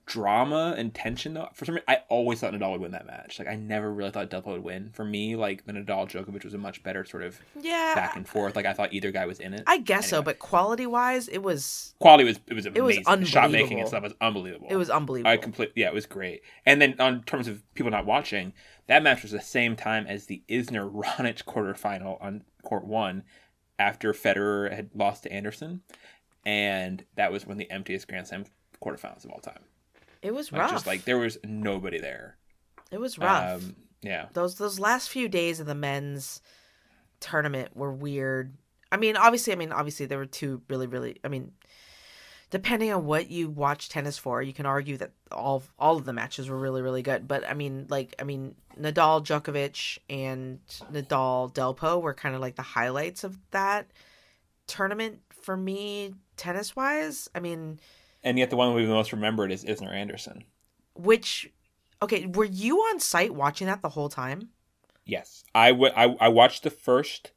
drama 0.07 0.75
and 0.79 0.95
tension, 0.95 1.35
though, 1.35 1.49
for 1.53 1.67
some 1.67 1.75
reason, 1.75 1.85
I 1.87 1.99
always 2.09 2.41
thought 2.41 2.55
Nadal 2.55 2.73
would 2.73 2.81
win 2.81 2.93
that 2.93 3.07
match. 3.07 3.39
Like, 3.39 3.47
I 3.47 3.57
never 3.57 3.93
really 3.93 4.11
thought 4.11 4.31
Delpo 4.31 4.47
would 4.47 4.65
win. 4.65 4.89
For 4.95 5.05
me, 5.05 5.37
like 5.37 5.67
the 5.67 5.73
Nadal 5.75 6.09
Djokovic 6.09 6.45
was 6.45 6.55
a 6.55 6.59
much 6.59 6.83
better 6.83 7.05
sort 7.05 7.23
of 7.23 7.39
Yeah, 7.61 7.95
back 7.95 8.17
and 8.17 8.27
forth. 8.27 8.57
Like, 8.57 8.65
I 8.65 8.73
thought 8.73 8.93
either 8.95 9.11
guy 9.11 9.27
was 9.27 9.39
in 9.39 9.53
it. 9.53 9.65
I 9.67 9.79
guess 9.79 10.09
so, 10.09 10.23
but 10.23 10.39
quality 10.39 10.87
wise, 10.87 11.29
it 11.29 11.43
was 11.43 11.95
quality 12.01 12.25
was 12.25 12.41
it 12.47 12.55
was 12.55 12.65
amazing. 12.67 13.05
was 13.07 13.19
The 13.19 13.25
shot 13.27 13.51
making 13.51 13.65
unbelievable. 13.65 13.81
and 13.81 13.89
stuff 13.89 14.03
was 14.03 14.15
unbelievable. 14.21 14.67
it 14.71 14.77
was 14.77 14.89
unbelievable. 14.91 15.31
I 15.31 15.37
completely 15.37 15.83
yeah, 15.83 15.89
it 15.89 15.95
was 15.95 16.07
great. 16.07 16.41
And 16.65 16.81
then 16.81 16.95
on 16.99 17.23
terms 17.25 17.47
of 17.47 17.63
people 17.75 17.91
not 17.91 18.07
watching, 18.07 18.55
that 18.89 19.03
match 19.03 19.23
was 19.23 19.31
the 19.33 19.41
same 19.41 19.77
time 19.77 20.07
as 20.07 20.27
the 20.27 20.43
Isner 20.49 20.91
Raonic 20.93 21.45
quarterfinal 21.45 22.23
on 22.23 22.43
court 22.63 22.85
one, 22.85 23.23
after 23.79 24.13
Federer 24.13 24.75
had 24.75 24.91
lost 24.95 25.23
to 25.23 25.33
Anderson, 25.33 25.83
and 26.45 27.05
that 27.17 27.31
was 27.33 27.47
one 27.47 27.53
of 27.53 27.59
the 27.59 27.71
emptiest 27.71 28.09
Grand 28.09 28.27
Slam 28.27 28.45
quarterfinals 28.83 29.25
of 29.25 29.31
all 29.31 29.41
time. 29.41 29.63
it 30.23 30.35
was 30.35 30.51
Like 30.53 30.63
rough. 30.63 30.71
just 30.73 30.87
like 30.87 31.05
there 31.05 31.19
was 31.19 31.39
nobody 31.45 31.99
there. 32.01 32.37
it 32.91 32.99
was 32.99 33.19
rough. 33.19 33.63
Um, 33.63 33.77
yeah. 34.03 34.27
those 34.33 34.57
those 34.57 34.79
last 34.79 35.09
few 35.11 35.29
days 35.29 35.61
of 35.61 35.67
the 35.67 35.75
men's 35.75 36.41
tournament 37.21 37.77
were 37.77 37.93
weird. 37.93 38.55
I 38.91 38.97
mean, 38.97 39.17
obviously, 39.17 39.53
I 39.53 39.57
mean, 39.57 39.73
obviously 39.73 40.07
there 40.07 40.19
were 40.19 40.27
two 40.27 40.63
really, 40.69 40.87
really. 40.87 41.19
I 41.23 41.29
mean, 41.29 41.53
depending 42.51 42.93
on 42.93 43.05
what 43.05 43.31
you 43.31 43.49
watch 43.51 43.89
tennis 43.89 44.17
for, 44.19 44.43
you 44.43 44.53
can 44.53 44.67
argue 44.67 44.97
that 44.99 45.11
all 45.31 45.63
all 45.79 45.97
of 45.97 46.05
the 46.05 46.13
matches 46.13 46.49
were 46.49 46.59
really, 46.59 46.83
really 46.83 47.03
good. 47.03 47.29
But 47.29 47.49
I 47.49 47.55
mean, 47.55 47.87
like, 47.89 48.15
I 48.19 48.25
mean, 48.25 48.55
Nadal, 48.81 49.25
Djokovic, 49.25 49.99
and 50.09 50.61
Nadal, 50.93 51.53
Delpo 51.53 52.01
were 52.01 52.15
kind 52.15 52.35
of 52.35 52.41
like 52.41 52.57
the 52.57 52.63
highlights 52.63 53.25
of 53.25 53.39
that 53.51 53.87
tournament 54.67 55.21
for 55.31 55.57
me, 55.57 56.15
tennis 56.37 56.77
wise. 56.77 57.29
I 57.35 57.41
mean, 57.41 57.81
And 58.23 58.39
yet 58.39 58.51
the 58.51 58.57
one 58.57 58.75
we 58.75 58.87
most 58.87 59.13
remembered 59.13 59.51
is 59.53 59.65
Isner 59.65 59.93
Anderson. 59.93 60.45
which, 60.95 61.51
okay, 62.03 62.27
were 62.27 62.45
you 62.45 62.79
on 62.79 63.01
site 63.01 63.35
watching 63.35 63.67
that 63.67 63.83
the 63.83 63.89
whole 63.91 64.09
time? 64.09 64.51
Yes, 65.05 65.43
I 65.55 65.73
wa- 65.73 65.93
I 65.97 66.17
I 66.21 66.29
watched 66.29 66.65
the 66.65 66.71
first 66.71 67.31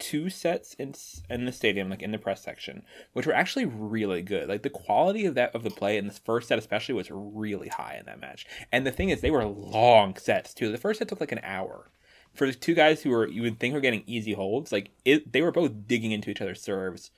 two 0.00 0.30
sets 0.30 0.74
in 0.74 0.94
in 1.28 1.44
the 1.44 1.52
stadium, 1.52 1.88
like 1.88 2.02
in 2.02 2.10
the 2.10 2.18
press 2.18 2.42
section, 2.42 2.82
which 3.12 3.26
were 3.26 3.34
actually 3.34 3.66
really 3.66 4.22
good. 4.22 4.48
Like 4.48 4.62
the 4.62 4.70
quality 4.70 5.26
of 5.26 5.34
that 5.36 5.54
of 5.54 5.62
the 5.62 5.70
play 5.70 5.96
in 5.96 6.08
this 6.08 6.18
first 6.18 6.48
set, 6.48 6.58
especially, 6.58 6.94
was 6.94 7.10
really 7.10 7.68
high 7.68 7.96
in 8.00 8.06
that 8.06 8.20
match. 8.20 8.46
And 8.72 8.84
the 8.86 8.90
thing 8.90 9.10
is, 9.10 9.20
they 9.20 9.30
were 9.30 9.44
long 9.44 10.16
sets 10.16 10.52
too. 10.54 10.72
The 10.72 10.78
first 10.78 10.98
set 10.98 11.08
took 11.08 11.20
like 11.20 11.32
an 11.32 11.40
hour. 11.44 11.90
For 12.32 12.46
the 12.46 12.54
two 12.54 12.74
guys 12.74 13.02
who 13.02 13.10
were 13.10 13.28
you 13.28 13.42
would 13.42 13.60
think 13.60 13.74
were 13.74 13.80
getting 13.80 14.04
easy 14.06 14.32
holds, 14.32 14.72
like 14.72 14.90
it, 15.04 15.32
they 15.32 15.42
were 15.42 15.52
both 15.52 15.86
digging 15.86 16.12
into 16.12 16.30
each 16.30 16.40
other's 16.40 16.62
serves 16.62 17.10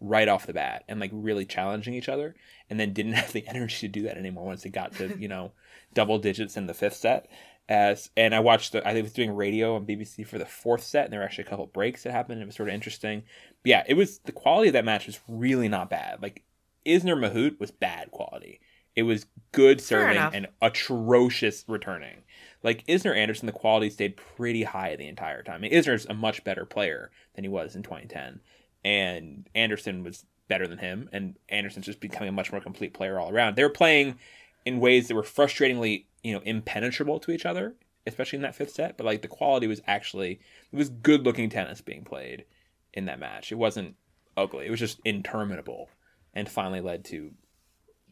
right 0.00 0.28
off 0.28 0.46
the 0.46 0.54
bat 0.54 0.84
and 0.88 0.98
like 0.98 1.10
really 1.12 1.44
challenging 1.44 1.94
each 1.94 2.08
other, 2.08 2.34
and 2.68 2.80
then 2.80 2.92
didn't 2.92 3.12
have 3.20 3.32
the 3.32 3.46
energy 3.46 3.80
to 3.80 3.88
do 3.88 4.02
that 4.02 4.16
anymore 4.16 4.46
once 4.46 4.62
they 4.62 4.70
got 4.70 4.94
to 4.96 5.16
you 5.18 5.28
know 5.28 5.52
double 5.94 6.18
digits 6.18 6.56
in 6.56 6.66
the 6.66 6.74
fifth 6.74 6.96
set. 6.96 7.28
As 7.70 8.10
and 8.16 8.34
I 8.34 8.40
watched 8.40 8.72
the 8.72 8.86
I 8.86 9.00
was 9.00 9.12
doing 9.12 9.30
radio 9.30 9.76
on 9.76 9.86
BBC 9.86 10.26
for 10.26 10.38
the 10.38 10.44
fourth 10.44 10.82
set, 10.82 11.04
and 11.04 11.12
there 11.12 11.20
were 11.20 11.24
actually 11.24 11.44
a 11.44 11.48
couple 11.48 11.66
breaks 11.66 12.02
that 12.02 12.10
happened. 12.10 12.42
It 12.42 12.46
was 12.46 12.56
sort 12.56 12.68
of 12.68 12.74
interesting. 12.74 13.22
But 13.62 13.70
yeah, 13.70 13.84
it 13.86 13.94
was 13.94 14.18
the 14.24 14.32
quality 14.32 14.68
of 14.68 14.72
that 14.72 14.84
match 14.84 15.06
was 15.06 15.20
really 15.28 15.68
not 15.68 15.88
bad. 15.88 16.20
Like 16.20 16.42
Isner 16.84 17.16
Mahut 17.16 17.60
was 17.60 17.70
bad 17.70 18.10
quality. 18.10 18.60
It 18.96 19.04
was 19.04 19.26
good 19.52 19.80
serving 19.80 20.18
and 20.18 20.48
atrocious 20.60 21.64
returning. 21.68 22.24
Like 22.64 22.84
Isner 22.86 23.16
Anderson, 23.16 23.46
the 23.46 23.52
quality 23.52 23.88
stayed 23.88 24.16
pretty 24.16 24.64
high 24.64 24.96
the 24.96 25.06
entire 25.06 25.44
time. 25.44 25.54
I 25.54 25.58
mean, 25.58 25.72
Isner's 25.72 26.06
a 26.06 26.14
much 26.14 26.42
better 26.42 26.64
player 26.64 27.12
than 27.34 27.44
he 27.44 27.48
was 27.48 27.76
in 27.76 27.84
2010, 27.84 28.40
and 28.84 29.48
Anderson 29.54 30.02
was 30.02 30.24
better 30.48 30.66
than 30.66 30.78
him, 30.78 31.08
and 31.12 31.36
Anderson's 31.48 31.86
just 31.86 32.00
becoming 32.00 32.30
a 32.30 32.32
much 32.32 32.50
more 32.50 32.60
complete 32.60 32.94
player 32.94 33.20
all 33.20 33.30
around. 33.30 33.54
They 33.54 33.62
were 33.62 33.70
playing 33.70 34.18
in 34.66 34.80
ways 34.80 35.06
that 35.08 35.14
were 35.14 35.22
frustratingly, 35.22 36.06
you 36.22 36.32
know, 36.32 36.40
impenetrable 36.44 37.18
to 37.20 37.30
each 37.30 37.46
other, 37.46 37.74
especially 38.06 38.36
in 38.36 38.42
that 38.42 38.54
fifth 38.54 38.72
set. 38.72 38.96
But 38.96 39.06
like 39.06 39.22
the 39.22 39.28
quality 39.28 39.66
was 39.66 39.80
actually 39.86 40.40
it 40.72 40.76
was 40.76 40.88
good 40.88 41.24
looking 41.24 41.50
tennis 41.50 41.80
being 41.80 42.04
played 42.04 42.44
in 42.92 43.06
that 43.06 43.20
match. 43.20 43.52
It 43.52 43.56
wasn't 43.56 43.96
ugly. 44.36 44.66
It 44.66 44.70
was 44.70 44.80
just 44.80 45.00
interminable, 45.04 45.88
and 46.34 46.48
finally 46.48 46.80
led 46.80 47.04
to 47.06 47.32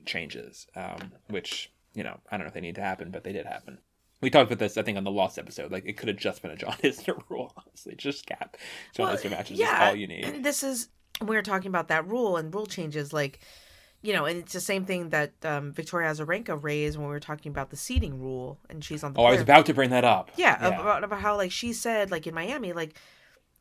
changes, 0.07 0.67
um, 0.75 1.13
which 1.29 1.71
you 1.95 2.03
know 2.03 2.19
I 2.31 2.37
don't 2.37 2.45
know 2.45 2.49
if 2.49 2.55
they 2.55 2.61
need 2.61 2.77
to 2.77 2.83
happen, 2.83 3.11
but 3.11 3.25
they 3.25 3.33
did 3.33 3.47
happen. 3.47 3.79
We 4.21 4.31
talked 4.31 4.51
about 4.51 4.59
this, 4.59 4.77
I 4.77 4.83
think, 4.83 4.99
on 4.99 5.05
the 5.05 5.13
lost 5.13 5.39
episode. 5.39 5.71
Like 5.71 5.87
it 5.87 5.97
could 5.97 6.09
have 6.09 6.17
just 6.17 6.43
been 6.43 6.51
a 6.51 6.57
John 6.57 6.73
Isner 6.83 7.23
rule, 7.29 7.53
honestly. 7.57 7.95
Just 7.97 8.27
cap 8.27 8.57
John 8.95 9.07
Well, 9.07 9.17
Isner 9.17 9.31
matches 9.31 9.59
yeah, 9.59 9.85
is 9.85 9.89
all 9.91 9.97
you 9.97 10.07
need. 10.09 10.43
This 10.43 10.63
is 10.63 10.89
we're 11.21 11.43
talking 11.43 11.69
about 11.69 11.89
that 11.89 12.07
rule 12.07 12.37
and 12.37 12.55
rule 12.55 12.67
changes, 12.67 13.13
like 13.13 13.41
you 14.03 14.13
know, 14.13 14.25
and 14.27 14.39
it's 14.39 14.53
the 14.53 14.61
same 14.61 14.85
thing 14.85 15.09
that 15.11 15.33
um, 15.45 15.73
Victoria 15.73 16.11
Azarenka 16.11 16.63
raised 16.63 16.97
when 16.97 17.07
we 17.09 17.13
were 17.13 17.21
talking 17.21 17.51
about 17.51 17.71
the 17.71 17.77
seating 17.77 18.21
rule, 18.21 18.59
and 18.71 18.85
she's 18.85 19.03
on 19.03 19.13
the. 19.13 19.21
Oh, 19.21 19.25
I 19.25 19.33
was 19.33 19.41
about 19.41 19.67
to 19.67 19.75
bring 19.75 19.91
that 19.91 20.05
up. 20.05 20.31
Yeah, 20.37 20.57
About, 20.65 21.03
about 21.05 21.21
how 21.21 21.37
like 21.37 21.51
she 21.53 21.73
said 21.73 22.11
like 22.11 22.27
in 22.27 22.35
Miami, 22.35 22.73
like, 22.73 22.97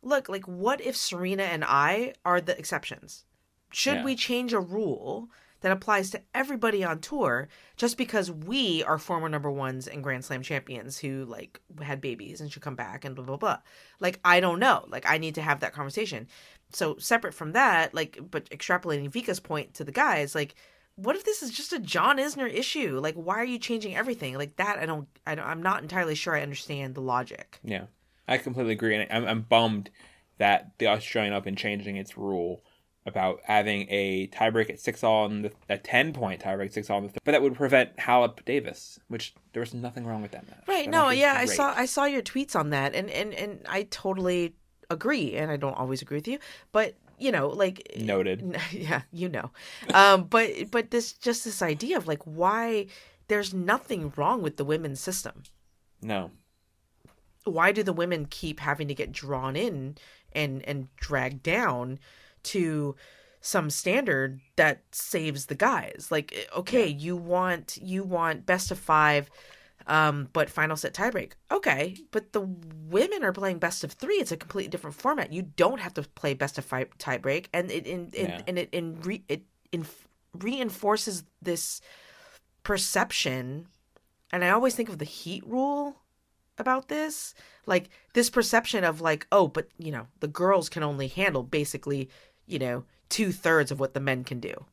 look, 0.01 0.29
like 0.29 0.47
what 0.47 0.79
if 0.81 0.95
Serena 0.95 1.43
and 1.43 1.63
I 1.65 2.13
are 2.23 2.39
the 2.39 2.57
exceptions? 2.57 3.25
Should 3.71 3.97
Yeah. 3.97 4.03
we 4.05 4.15
change 4.15 4.53
a 4.53 4.59
rule 4.59 5.29
that 5.61 5.71
applies 5.71 6.11
to 6.11 6.21
everybody 6.35 6.83
on 6.83 6.99
tour 6.99 7.47
just 7.77 7.97
because 7.97 8.31
we 8.31 8.83
are 8.83 8.99
former 8.99 9.27
number 9.27 9.49
ones 9.49 9.88
and 9.88 10.03
Grand 10.03 10.23
Slam 10.23 10.43
champions 10.43 10.99
who 10.99 11.25
like 11.25 11.59
had 11.81 11.99
babies 11.99 12.39
and 12.39 12.51
should 12.51 12.61
come 12.61 12.75
back 12.75 13.03
and 13.03 13.15
blah 13.15 13.25
blah 13.25 13.38
blah? 13.38 13.57
Like 13.99 14.19
I 14.23 14.39
don't 14.39 14.59
know. 14.59 14.85
Like 14.88 15.09
I 15.09 15.17
need 15.17 15.33
to 15.35 15.41
have 15.41 15.61
that 15.61 15.73
conversation. 15.73 16.27
So 16.74 16.98
separate 16.98 17.34
from 17.34 17.53
that, 17.53 17.94
like 17.94 18.19
but 18.30 18.49
extrapolating 18.49 19.10
Vika's 19.10 19.39
point 19.39 19.73
to 19.76 19.84
the 19.84 19.91
guys, 19.91 20.35
like 20.35 20.56
what 20.95 21.15
if 21.15 21.23
this 21.23 21.44
is 21.44 21.52
just 21.52 21.73
a 21.73 21.80
John 21.80 22.18
Isner 22.18 22.52
issue? 22.52 22.99
Like 22.99 23.15
why 23.15 23.38
are 23.38 23.45
you 23.45 23.60
changing 23.60 23.95
everything? 23.95 24.35
Like 24.35 24.56
that 24.57 24.77
I 24.80 24.85
don't 24.85 25.07
I 25.26 25.35
don't 25.35 25.45
I'm 25.45 25.61
not 25.61 25.81
entirely 25.81 26.15
sure 26.15 26.35
I 26.35 26.41
understand 26.41 26.95
the 26.95 27.02
logic. 27.02 27.60
Yeah, 27.64 27.85
I 28.27 28.38
completely 28.38 28.73
agree, 28.73 28.95
and 28.95 29.07
I'm, 29.11 29.27
I'm 29.27 29.41
bummed 29.41 29.89
that 30.39 30.72
the 30.77 30.88
Australian 30.88 31.34
Open 31.34 31.56
changing 31.56 31.98
its 31.98 32.18
rule 32.18 32.64
about 33.06 33.39
having 33.45 33.88
a 33.89 34.27
tiebreak 34.27 34.69
at 34.69 34.80
six 34.80 35.02
all 35.03 35.26
and 35.26 35.45
the, 35.45 35.52
a 35.69 35.77
ten 35.77 36.11
point 36.11 36.41
tiebreak 36.41 36.73
six 36.73 36.89
all, 36.89 37.02
the 37.02 37.07
th- 37.07 37.19
but 37.23 37.31
that 37.31 37.41
would 37.41 37.56
prevent 37.56 37.95
Halep 37.98 38.44
Davis, 38.44 38.99
which 39.07 39.34
there 39.53 39.61
was 39.61 39.73
nothing 39.73 40.06
wrong 40.06 40.22
with 40.22 40.31
that 40.31 40.45
match. 40.48 40.64
Right. 40.68 40.85
That 40.85 40.91
No, 40.91 41.10
yeah, 41.10 41.34
I 41.38 41.45
saw 41.45 41.73
I 41.76 41.85
saw 41.85 42.03
your 42.03 42.22
tweets 42.22 42.56
on 42.56 42.72
that 42.72 42.94
and 42.94 43.10
and 43.10 43.34
and 43.34 43.61
I 43.68 43.84
totally 43.84 44.56
agree 44.89 45.35
and 45.35 45.51
I 45.51 45.57
don't 45.57 45.77
always 45.77 46.01
agree 46.01 46.18
with 46.18 46.27
you, 46.27 46.39
but 46.72 46.95
you 47.19 47.31
know, 47.31 47.47
like 47.49 47.81
Noted. 47.97 48.57
Yeah, 48.72 49.01
you 49.11 49.30
know. 49.30 49.51
Um 49.93 50.26
but 50.26 50.72
but 50.72 50.91
this 50.91 51.14
just 51.14 51.43
this 51.45 51.61
idea 51.61 51.97
of 51.97 52.07
like 52.07 52.22
why 52.23 52.88
there's 53.27 53.53
nothing 53.53 54.14
wrong 54.15 54.41
with 54.41 54.57
the 54.57 54.65
women's 54.65 54.99
system. 54.99 55.43
No, 56.01 56.31
Why 57.43 57.72
do 57.72 57.81
the 57.84 57.93
women 57.93 58.27
keep 58.30 58.59
having 58.59 58.88
to 58.88 58.93
get 58.93 59.11
drawn 59.11 59.55
in 59.55 59.97
and 60.34 60.64
and 60.68 60.95
dragged 60.95 61.43
down 61.43 61.99
to 62.43 62.95
some 63.41 63.69
standard 63.69 64.39
that 64.57 64.84
saves 64.91 65.47
the 65.47 65.55
guys? 65.55 66.07
Like 66.11 66.34
eh, 66.35 66.59
okay, 66.59 66.88
you 66.88 67.15
want 67.18 67.77
you 67.81 68.03
want 68.03 68.45
best 68.45 68.69
of 68.72 68.77
5 68.80 69.30
um, 69.88 70.30
but 70.34 70.49
final 70.49 70.76
set 70.77 70.93
tiebreak. 70.93 71.34
Okay, 71.51 71.97
but 72.11 72.34
the 72.34 72.41
women 72.41 73.23
are 73.23 73.34
playing 73.34 73.59
best 73.59 73.84
of 73.84 73.93
three. 73.93 74.15
It's 74.15 74.31
a 74.31 74.38
completely 74.38 74.69
different 74.69 74.95
format. 74.95 75.34
You 75.34 75.41
don't 75.41 75.80
have 75.80 75.93
to 75.95 76.03
play 76.03 76.34
best 76.34 76.57
of 76.57 76.65
five 76.65 76.89
tiebreak, 76.99 77.45
and 77.53 77.72
it 77.72 77.88
in, 77.88 78.09
in, 78.14 78.26
Yeah. 78.27 78.41
and 78.47 78.59
it 78.59 78.69
in 78.72 78.99
re, 79.01 79.23
it 79.27 79.43
in, 79.72 79.85
reinforces 80.34 81.23
this 81.41 81.81
perception. 82.64 83.68
And 84.31 84.43
I 84.43 84.49
always 84.49 84.76
think 84.76 84.89
of 84.89 84.97
the 84.97 85.05
heat 85.05 85.45
rule 85.47 85.95
about 86.57 86.89
this, 86.89 87.34
like 87.65 87.89
this 88.14 88.30
perception 88.30 88.84
of 88.84 88.99
like, 88.99 89.27
oh, 89.31 89.47
but 89.47 89.69
you 89.77 89.91
know, 89.91 90.07
the 90.19 90.27
girls 90.27 90.69
can 90.69 90.84
only 90.84 91.07
handle 91.07 91.43
basically, 91.43 92.09
you 92.45 92.59
know, 92.59 92.84
two 93.09 93.31
thirds 93.31 93.72
of 93.72 93.80
what 93.80 93.93
the 93.93 93.99
men 93.99 94.23
can 94.23 94.39
do. 94.39 94.65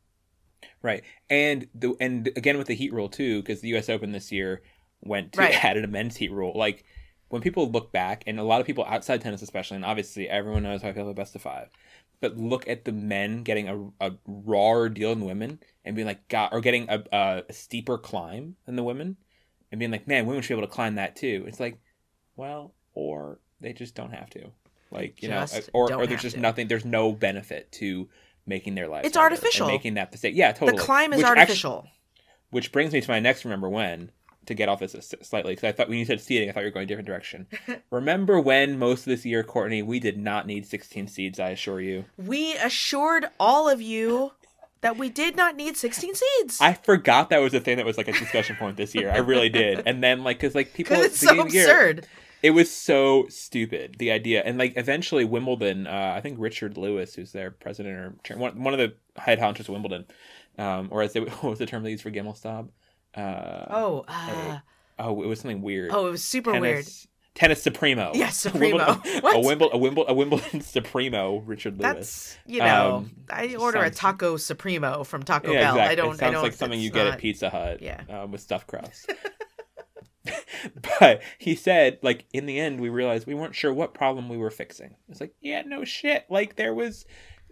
right, 0.83 1.05
and 1.31 1.69
the 1.75 1.95
and 2.01 2.29
again 2.37 2.59
with 2.59 2.67
the 2.67 2.75
heat 2.75 2.93
rule 2.93 3.09
too, 3.09 3.43
because 3.43 3.61
the 3.61 3.69
U.S. 3.69 3.89
Open 3.89 4.13
this 4.13 4.33
year 4.33 4.63
went 5.05 5.33
to 5.35 5.41
Right. 5.41 5.65
added 5.65 5.85
a 5.85 5.89
men's 5.89 6.17
heat 6.17 6.33
rule. 6.33 6.53
Like 6.55 6.85
when 7.29 7.43
people 7.43 7.71
look 7.71 7.93
back, 7.93 8.25
and 8.27 8.39
a 8.39 8.43
lot 8.45 8.61
of 8.61 8.67
people 8.67 8.85
outside 8.87 9.21
tennis, 9.21 9.43
especially, 9.43 9.77
and 9.77 9.85
obviously 9.85 10.29
everyone 10.29 10.63
knows 10.63 10.83
how 10.83 10.89
I 10.89 10.93
feel 10.93 11.03
about 11.05 11.17
best 11.17 11.35
of 11.35 11.43
five, 11.43 11.69
but 12.21 12.37
look 12.37 12.69
at 12.69 12.85
the 12.85 12.93
men 12.93 13.43
getting 13.43 13.69
a, 13.69 14.07
a 14.09 14.13
rawer 14.27 14.89
deal 14.89 15.11
than 15.15 15.25
women, 15.25 15.59
and 15.85 15.97
being 15.97 16.07
like, 16.07 16.29
God, 16.29 16.51
or 16.53 16.61
getting 16.61 16.87
a, 16.89 17.03
a 17.49 17.53
steeper 17.53 17.99
climb 17.99 18.57
than 18.67 18.77
the 18.77 18.85
women, 18.85 19.17
and 19.73 19.79
being 19.79 19.91
like, 19.91 20.07
man, 20.07 20.27
women 20.27 20.43
should 20.43 20.55
be 20.55 20.59
able 20.59 20.69
to 20.69 20.73
climb 20.75 20.95
that 20.97 21.17
too. 21.17 21.45
It's 21.49 21.59
like, 21.61 21.79
well, 22.37 22.75
or 22.95 23.41
they 23.61 23.73
just 23.73 23.95
don't 23.95 24.13
have 24.13 24.31
to. 24.31 24.51
Like 24.91 25.21
you 25.23 25.29
Just 25.29 25.55
know, 25.57 25.63
or 25.73 25.93
or 25.93 26.07
there's 26.07 26.23
just 26.23 26.37
to. 26.37 26.41
nothing. 26.41 26.69
There's 26.69 26.85
no 26.85 27.11
benefit 27.11 27.73
to 27.73 28.09
making 28.47 28.77
their 28.77 28.87
lives. 28.87 29.09
It's 29.09 29.17
artificial. 29.17 29.67
making 29.67 29.95
that 29.95 30.13
the 30.13 30.19
same. 30.19 30.37
Yeah, 30.37 30.53
totally. 30.53 30.77
The 30.79 30.85
climb 30.85 31.13
is 31.13 31.17
Which 31.19 31.27
artificial. 31.27 31.89
which 32.51 32.71
brings 32.71 32.93
me 32.93 33.01
to 33.01 33.11
my 33.11 33.19
next 33.19 33.45
remember 33.45 33.69
when 33.69 34.13
to 34.47 34.55
get 34.55 34.69
off 34.69 34.81
this 34.81 35.15
slightly 35.23 35.53
because 35.53 35.69
I 35.69 35.73
thought 35.73 35.89
when 35.89 35.99
you 35.99 36.05
said 36.05 36.21
seeding, 36.21 36.49
I 36.49 36.53
thought 36.53 36.61
you 36.61 36.67
were 36.67 36.73
going 36.73 36.85
a 36.85 36.87
different 36.87 37.07
direction. 37.07 37.47
remember 37.91 38.41
when 38.41 38.79
most 38.79 39.01
of 39.01 39.07
this 39.07 39.25
year, 39.25 39.43
Courtney, 39.43 39.83
we 39.83 40.01
did 40.01 40.19
not 40.19 40.47
need 40.47 40.67
16 40.67 41.09
seeds. 41.09 41.41
I 41.41 41.51
assure 41.51 41.81
you. 41.81 42.05
We 42.17 42.55
assured 42.57 43.27
all 43.39 43.69
of 43.69 43.81
you 43.81 44.33
that 44.85 44.99
we 44.99 45.09
did 45.09 45.35
not 45.35 45.57
need 45.57 45.77
16 45.77 46.15
seeds. 46.15 46.61
I 46.61 46.75
forgot 46.75 47.31
that 47.31 47.41
was 47.41 47.55
a 47.55 47.61
thing 47.61 47.79
that 47.79 47.87
was 47.87 47.97
like 47.97 48.09
a 48.09 48.13
discussion 48.13 48.55
point 48.57 48.77
this 48.77 48.95
year. 48.95 49.11
I 49.11 49.19
really 49.19 49.49
did. 49.49 49.83
And 49.87 50.03
then 50.03 50.23
like 50.23 50.39
because 50.39 50.55
like 50.55 50.75
people 50.75 50.97
Because 50.97 51.13
it's 51.13 51.21
so 51.21 51.29
the 51.29 51.51
year, 51.51 51.65
absurd. 51.65 52.07
It 52.43 52.51
was 52.51 52.71
so 52.71 53.25
stupid 53.31 53.97
the 53.99 54.11
idea, 54.11 54.43
and 54.45 54.59
like 54.59 54.75
eventually 54.77 55.25
Wimbledon. 55.25 55.87
Uh, 55.87 56.13
I 56.15 56.21
think 56.21 56.37
Richard 56.39 56.77
Lewis, 56.77 57.15
who's 57.15 57.33
their 57.33 57.51
president 57.51 57.97
or 57.97 58.37
one, 58.37 58.63
one 58.63 58.75
of 58.75 58.79
the 58.79 58.95
head 59.19 59.39
honchos 59.39 59.61
of 59.61 59.69
Wimbledon, 59.71 60.05
um, 60.59 60.89
or 60.91 61.01
as 61.01 61.15
they, 61.15 61.21
what 61.21 61.43
was 61.43 61.59
the 61.59 61.65
term 61.65 61.83
they 61.83 61.93
used 61.93 62.03
for 62.03 62.11
Gimelstob? 62.11 62.69
Uh, 63.17 63.67
Oh, 63.71 64.05
uh, 64.09 64.59
oh, 64.99 65.23
it 65.23 65.27
was 65.27 65.41
something 65.41 65.63
weird. 65.63 65.91
oh, 65.93 66.07
it 66.09 66.11
was 66.11 66.23
super 66.25 66.53
weird. 66.53 66.85
tennis, 66.85 67.07
Tennis 67.35 67.63
Supremo. 67.63 68.13
Yeah, 68.15 68.29
Supremo. 68.31 68.77
Wimbledon, 69.03 69.21
What? 69.23 69.37
a 69.37 69.41
Wimbledon, 69.41 69.75
a 69.75 69.79
Wimbledon, 69.79 70.11
a 70.11 70.15
Wimbledon 70.15 70.61
Supremo. 70.61 71.39
Richard 71.39 71.79
Lewis. 71.81 71.95
That's 71.95 72.39
you 72.47 72.61
know, 72.61 72.97
Um, 72.97 73.11
I 73.31 73.55
order 73.57 73.83
a 73.83 73.91
taco 73.91 74.37
supremo 74.37 75.05
from 75.05 75.23
Taco 75.23 75.53
yeah, 75.53 75.61
Bell. 75.61 75.75
exactly. 75.75 75.93
I 75.93 75.95
don't. 75.97 76.15
It 76.15 76.19
sounds 76.19 76.23
I 76.23 76.31
don't. 76.33 76.43
like 76.43 76.53
something 76.53 76.81
you 76.81 76.89
it's 76.89 76.95
get 76.95 77.05
not- 77.05 77.13
at 77.15 77.19
Pizza 77.21 77.51
Hut. 77.51 77.83
Yeah. 77.83 78.03
um, 78.09 78.31
with 78.33 78.41
stuffed 78.41 78.67
crust. 78.69 79.11
but 81.01 81.23
he 81.39 81.55
said, 81.55 81.99
like 82.03 82.25
in 82.33 82.47
the 82.47 82.59
end, 82.59 82.81
we 82.81 82.89
realized 82.89 83.27
we 83.27 83.35
weren't 83.35 83.55
sure 83.55 83.73
what 83.75 83.93
problem 83.95 84.29
we 84.29 84.39
were 84.39 84.51
fixing. 84.51 84.95
It's 85.09 85.21
like, 85.21 85.35
yeah, 85.41 85.63
no 85.67 85.85
shit. 85.85 86.25
Like 86.31 86.57
there 86.57 86.73
was, 86.75 87.05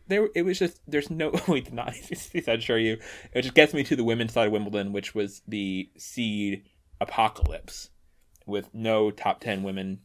there 0.08 0.28
it 0.34 0.42
was 0.42 0.58
just 0.58 0.80
there's 0.86 1.10
no. 1.10 1.32
We 1.48 1.60
did 1.60 1.74
not. 1.74 1.94
Sure 2.60 2.78
you. 2.78 2.98
It 3.32 3.42
just 3.42 3.54
gets 3.54 3.74
me 3.74 3.84
to 3.84 3.96
the 3.96 4.04
women's 4.04 4.32
side 4.32 4.46
of 4.46 4.52
Wimbledon, 4.52 4.92
which 4.92 5.14
was 5.14 5.42
the 5.46 5.90
seed 5.96 6.64
apocalypse, 7.00 7.90
with 8.46 8.68
no 8.72 9.10
top 9.10 9.40
ten 9.40 9.62
women. 9.62 10.00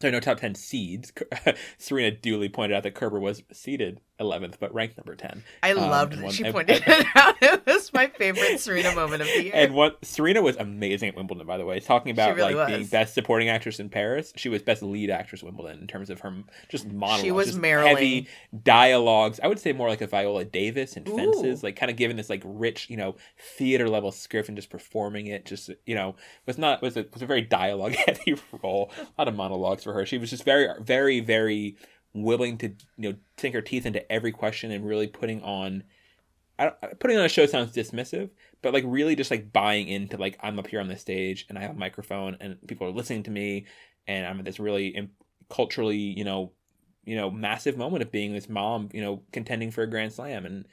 Sorry, 0.00 0.12
no 0.12 0.20
top 0.20 0.38
ten 0.38 0.54
seeds. 0.54 1.12
Serena 1.78 2.10
duly 2.10 2.48
pointed 2.48 2.76
out 2.76 2.82
that 2.82 2.94
Kerber 2.94 3.20
was 3.20 3.42
seeded 3.52 4.00
11th, 4.22 4.54
but 4.60 4.72
ranked 4.74 4.96
number 4.96 5.14
10. 5.14 5.42
I 5.62 5.72
Um, 5.72 5.78
loved 5.90 6.12
that 6.14 6.22
one- 6.22 6.32
she 6.32 6.44
pointed 6.50 6.82
and- 6.86 7.00
it 7.00 7.06
out. 7.16 7.34
It 7.42 7.66
was 7.66 7.92
my 7.92 8.06
favorite 8.08 8.58
Serena 8.60 8.94
moment 8.94 9.22
of 9.22 9.28
the 9.28 9.42
year. 9.44 9.52
And 9.54 9.74
what 9.74 10.04
Serena 10.04 10.40
was 10.42 10.56
amazing 10.56 11.08
at 11.10 11.16
Wimbledon, 11.16 11.46
by 11.46 11.58
the 11.58 11.64
way. 11.64 11.80
Talking 11.80 12.12
about 12.12 12.36
really 12.36 12.54
like 12.54 12.68
was. 12.68 12.76
being 12.78 12.86
best 12.88 13.14
supporting 13.14 13.48
actress 13.48 13.80
in 13.80 13.88
Paris, 13.88 14.32
she 14.36 14.48
was 14.48 14.62
best 14.62 14.82
lead 14.82 15.10
actress 15.10 15.42
at 15.42 15.46
Wimbledon 15.46 15.80
in 15.80 15.86
terms 15.86 16.10
of 16.10 16.20
her 16.20 16.32
just 16.68 16.86
monologues. 16.90 17.32
was 17.32 17.46
just 17.48 17.58
Marilyn. 17.58 17.94
heavy 17.94 18.28
dialogues. 18.62 19.40
I 19.42 19.46
would 19.48 19.58
say 19.58 19.72
more 19.72 19.88
like 19.88 20.00
a 20.00 20.06
Viola 20.06 20.44
Davis 20.44 20.96
in 20.96 21.08
Ooh. 21.08 21.16
Fences, 21.16 21.62
like 21.62 21.76
kind 21.76 21.90
of 21.90 21.96
giving 21.96 22.16
this 22.16 22.30
like 22.30 22.42
rich, 22.44 22.88
you 22.88 22.96
know, 22.96 23.16
theater 23.56 23.88
level 23.88 24.12
script 24.12 24.48
and 24.48 24.56
just 24.56 24.70
performing 24.70 25.26
it. 25.26 25.44
Just 25.44 25.70
you 25.86 25.94
know, 25.94 26.14
was 26.46 26.58
not 26.58 26.82
was 26.82 26.96
a 26.96 27.06
was 27.12 27.22
a 27.22 27.26
very 27.26 27.42
dialogue 27.42 27.94
heavy 28.06 28.36
role. 28.62 28.90
A 28.98 29.06
lot 29.20 29.28
of 29.28 29.34
monologues 29.34 29.82
for 29.84 29.92
her. 29.92 30.06
She 30.06 30.18
was 30.18 30.30
just 30.30 30.44
very 30.44 30.68
very 30.80 31.20
very 31.20 31.76
willing 32.14 32.58
to 32.58 32.68
you 32.96 33.10
know 33.10 33.14
sink 33.38 33.54
her 33.54 33.62
teeth 33.62 33.86
into 33.86 34.10
every 34.12 34.32
question 34.32 34.70
and 34.70 34.86
really 34.86 35.06
putting 35.06 35.42
on 35.42 35.82
I 36.58 36.70
putting 37.00 37.18
on 37.18 37.24
a 37.24 37.28
show 37.28 37.46
sounds 37.46 37.74
dismissive, 37.74 38.30
but 38.60 38.74
like 38.74 38.84
really 38.86 39.16
just 39.16 39.30
like 39.30 39.52
buying 39.52 39.88
into 39.88 40.16
like 40.16 40.38
I'm 40.40 40.58
up 40.58 40.66
here 40.66 40.80
on 40.80 40.88
the 40.88 40.96
stage 40.96 41.46
and 41.48 41.58
I 41.58 41.62
have 41.62 41.72
a 41.72 41.74
microphone 41.74 42.36
and 42.40 42.58
people 42.66 42.86
are 42.86 42.92
listening 42.92 43.22
to 43.24 43.30
me 43.30 43.66
and 44.06 44.26
I'm 44.26 44.38
at 44.38 44.44
this 44.44 44.60
really 44.60 45.08
culturally, 45.48 45.96
you 45.96 46.24
know, 46.24 46.52
you 47.04 47.16
know, 47.16 47.30
massive 47.30 47.76
moment 47.76 48.02
of 48.02 48.12
being 48.12 48.32
this 48.32 48.48
mom, 48.48 48.90
you 48.92 49.00
know, 49.00 49.22
contending 49.32 49.70
for 49.70 49.82
a 49.82 49.90
grand 49.90 50.12
slam 50.12 50.46
and 50.46 50.66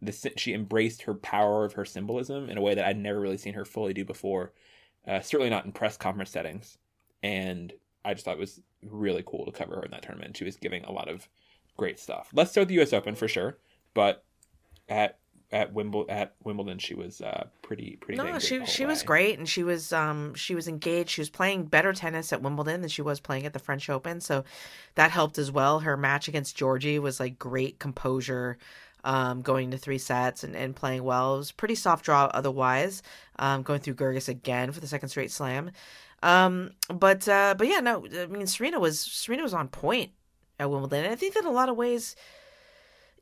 this 0.00 0.26
she 0.36 0.52
embraced 0.52 1.02
her 1.02 1.14
power 1.14 1.64
of 1.64 1.74
her 1.74 1.84
symbolism 1.84 2.50
in 2.50 2.58
a 2.58 2.62
way 2.62 2.74
that 2.74 2.84
I'd 2.84 2.98
never 2.98 3.20
really 3.20 3.38
seen 3.38 3.54
her 3.54 3.64
fully 3.64 3.94
do 3.94 4.04
before. 4.04 4.52
Uh, 5.06 5.20
certainly 5.20 5.50
not 5.50 5.64
in 5.64 5.72
press 5.72 5.96
conference 5.96 6.30
settings, 6.30 6.78
and 7.22 7.72
I 8.04 8.12
just 8.12 8.24
thought 8.24 8.36
it 8.36 8.40
was 8.40 8.60
really 8.90 9.22
cool 9.26 9.44
to 9.44 9.52
cover 9.52 9.76
her 9.76 9.82
in 9.82 9.90
that 9.90 10.02
tournament. 10.02 10.36
She 10.36 10.44
was 10.44 10.56
giving 10.56 10.84
a 10.84 10.92
lot 10.92 11.08
of 11.08 11.28
great 11.76 11.98
stuff. 11.98 12.30
Let's 12.32 12.50
start 12.50 12.68
the 12.68 12.74
U.S. 12.74 12.92
Open 12.92 13.14
for 13.14 13.28
sure, 13.28 13.58
but 13.94 14.24
at 14.88 15.18
at 15.52 15.72
Wimbledon 15.72 16.10
at 16.10 16.34
Wimbledon 16.42 16.78
she 16.78 16.94
was 16.94 17.20
uh, 17.20 17.46
pretty 17.62 17.96
pretty. 18.00 18.20
no, 18.20 18.38
she 18.38 18.64
she 18.66 18.84
was 18.84 19.02
great, 19.02 19.38
and 19.38 19.48
she 19.48 19.62
was 19.62 19.92
um 19.92 20.34
she 20.34 20.54
was 20.54 20.66
engaged. 20.66 21.10
She 21.10 21.20
was 21.20 21.30
playing 21.30 21.66
better 21.66 21.92
tennis 21.92 22.32
at 22.32 22.42
Wimbledon 22.42 22.80
than 22.80 22.90
she 22.90 23.02
was 23.02 23.20
playing 23.20 23.46
at 23.46 23.52
the 23.52 23.58
French 23.58 23.88
Open, 23.88 24.20
so 24.20 24.44
that 24.96 25.10
helped 25.10 25.38
as 25.38 25.52
well. 25.52 25.80
Her 25.80 25.96
match 25.96 26.28
against 26.28 26.56
Giorgi 26.56 26.98
was 26.98 27.20
like 27.20 27.38
great 27.38 27.78
composure, 27.78 28.58
um, 29.04 29.42
going 29.42 29.70
to 29.70 29.78
three 29.78 29.98
sets 29.98 30.42
and, 30.42 30.56
and 30.56 30.74
playing 30.74 31.04
well. 31.04 31.36
It 31.36 31.38
was 31.38 31.52
pretty 31.52 31.76
soft 31.76 32.04
draw 32.04 32.24
otherwise. 32.34 33.02
Um, 33.38 33.62
going 33.62 33.80
through 33.80 33.94
Goerges 33.94 34.28
again 34.28 34.72
for 34.72 34.80
the 34.80 34.88
second 34.88 35.10
straight 35.10 35.30
slam. 35.30 35.70
Um, 36.26 36.72
but 36.88 37.28
uh, 37.28 37.54
but 37.56 37.68
yeah, 37.68 37.80
no, 37.80 38.04
I 38.18 38.26
mean 38.26 38.46
Serena 38.46 38.80
was 38.80 39.00
Serena 39.00 39.42
was 39.42 39.54
on 39.54 39.68
point 39.68 40.10
at 40.58 40.70
Wimbledon, 40.70 41.04
and 41.04 41.12
I 41.12 41.16
think 41.16 41.34
that 41.34 41.44
in 41.44 41.46
a 41.46 41.52
lot 41.52 41.68
of 41.68 41.76
ways 41.76 42.16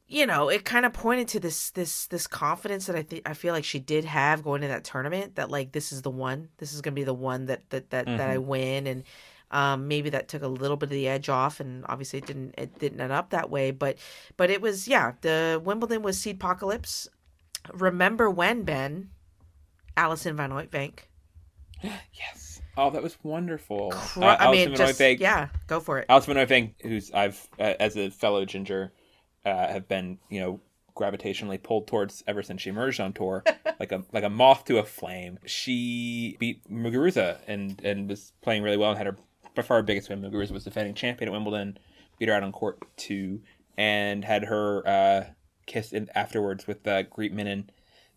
you 0.07 0.27
know, 0.27 0.49
it 0.51 0.65
kind 0.65 0.85
of 0.85 0.93
pointed 0.93 1.29
to 1.29 1.41
this 1.41 1.71
this 1.71 2.07
this 2.09 2.27
confidence 2.27 2.87
that 2.87 2.97
I 2.97 3.03
think 3.03 3.29
I 3.29 3.35
feel 3.35 3.55
like 3.55 3.65
she 3.65 3.79
did 3.79 4.05
have 4.05 4.43
going 4.43 4.61
to 4.61 4.69
that 4.69 4.85
tournament 4.85 5.37
that 5.37 5.51
like 5.51 5.73
this 5.73 5.93
is 5.93 6.03
the 6.03 6.11
one. 6.11 6.49
This 6.59 6.73
is 6.73 6.83
going 6.83 6.93
to 6.93 7.01
be 7.01 7.05
the 7.05 7.15
one 7.15 7.47
that 7.47 7.69
that 7.71 7.91
that, 7.91 8.07
that 8.07 8.31
I 8.31 8.39
win 8.39 8.87
and 8.87 9.05
um 9.51 9.89
maybe 9.89 10.11
that 10.11 10.29
took 10.29 10.43
a 10.43 10.49
little 10.49 10.77
bit 10.77 10.87
of 10.87 10.91
the 10.91 11.09
edge 11.09 11.29
off 11.29 11.61
and 11.61 11.85
obviously 11.89 12.19
it 12.19 12.27
didn't 12.27 12.55
it 12.59 12.79
didn't 12.79 13.01
end 13.01 13.13
up 13.13 13.31
that 13.31 13.51
way, 13.51 13.71
but 13.71 13.97
but 14.37 14.51
it 14.51 14.61
was 14.61 14.87
yeah, 14.87 15.13
the 15.23 15.61
Wimbledon 15.65 16.03
was 16.03 16.19
seed 16.19 16.37
apocalypse. 16.37 17.09
Remember 17.73 18.29
when 18.29 18.63
Ben 18.63 19.11
Alison 19.97 20.37
Van 20.37 20.51
Uytvanck 20.51 21.01
Yes. 21.83 22.44
Oh, 22.77 22.91
that 22.91 23.03
was 23.03 23.17
wonderful. 23.23 23.91
Cru- 23.93 24.25
Uh, 24.25 24.37
I 24.39 24.51
mean 24.51 24.75
just 24.75 24.99
yeah, 25.21 25.49
go 25.67 25.81
for 25.81 25.99
it. 25.99 26.07
Van 26.09 26.19
Uytvanck, 26.21 26.75
who's 26.83 27.11
I've 27.13 27.49
uh, 27.59 27.75
as 27.79 27.97
a 27.97 28.11
fellow 28.11 28.45
ginger, 28.45 28.93
uh, 29.45 29.69
have 29.69 29.89
been 29.89 30.19
you 30.29 30.41
know 30.41 30.61
gravitationally 30.97 31.61
pulled 31.63 31.87
towards 31.89 32.23
ever 32.27 32.43
since 32.43 32.63
she 32.63 32.71
emerged 32.71 33.01
on 33.01 33.13
tour, 33.13 33.45
like 33.81 33.93
a 33.93 34.03
like 34.13 34.25
a 34.25 34.31
moth 34.31 34.65
to 34.67 34.79
a 34.79 34.85
flame. 34.85 35.39
She 35.45 36.37
beat 36.39 36.69
Muguruza 36.71 37.39
and 37.47 37.81
and 37.85 38.09
was 38.09 38.33
playing 38.43 38.63
really 38.63 38.77
well 38.77 38.91
and 38.91 38.99
had 38.99 39.07
her 39.07 39.17
by 39.55 39.63
far 39.63 39.77
her 39.79 39.83
biggest 39.83 40.09
win. 40.09 40.21
Muguruza 40.21 40.51
was 40.51 40.65
defending 40.65 40.95
champion 40.95 41.29
at 41.29 41.33
Wimbledon, 41.33 41.79
beat 42.19 42.29
her 42.29 42.35
out 42.35 42.43
on 42.43 42.51
court 42.53 42.79
two, 42.97 43.41
and 43.77 44.25
had 44.25 44.45
her 44.45 44.87
uh, 44.89 45.25
kissed 45.67 45.93
in 45.93 46.09
afterwards 46.15 46.67
with 46.67 46.87
uh, 46.89 47.03
Greet 47.03 47.35
Minnen, 47.35 47.69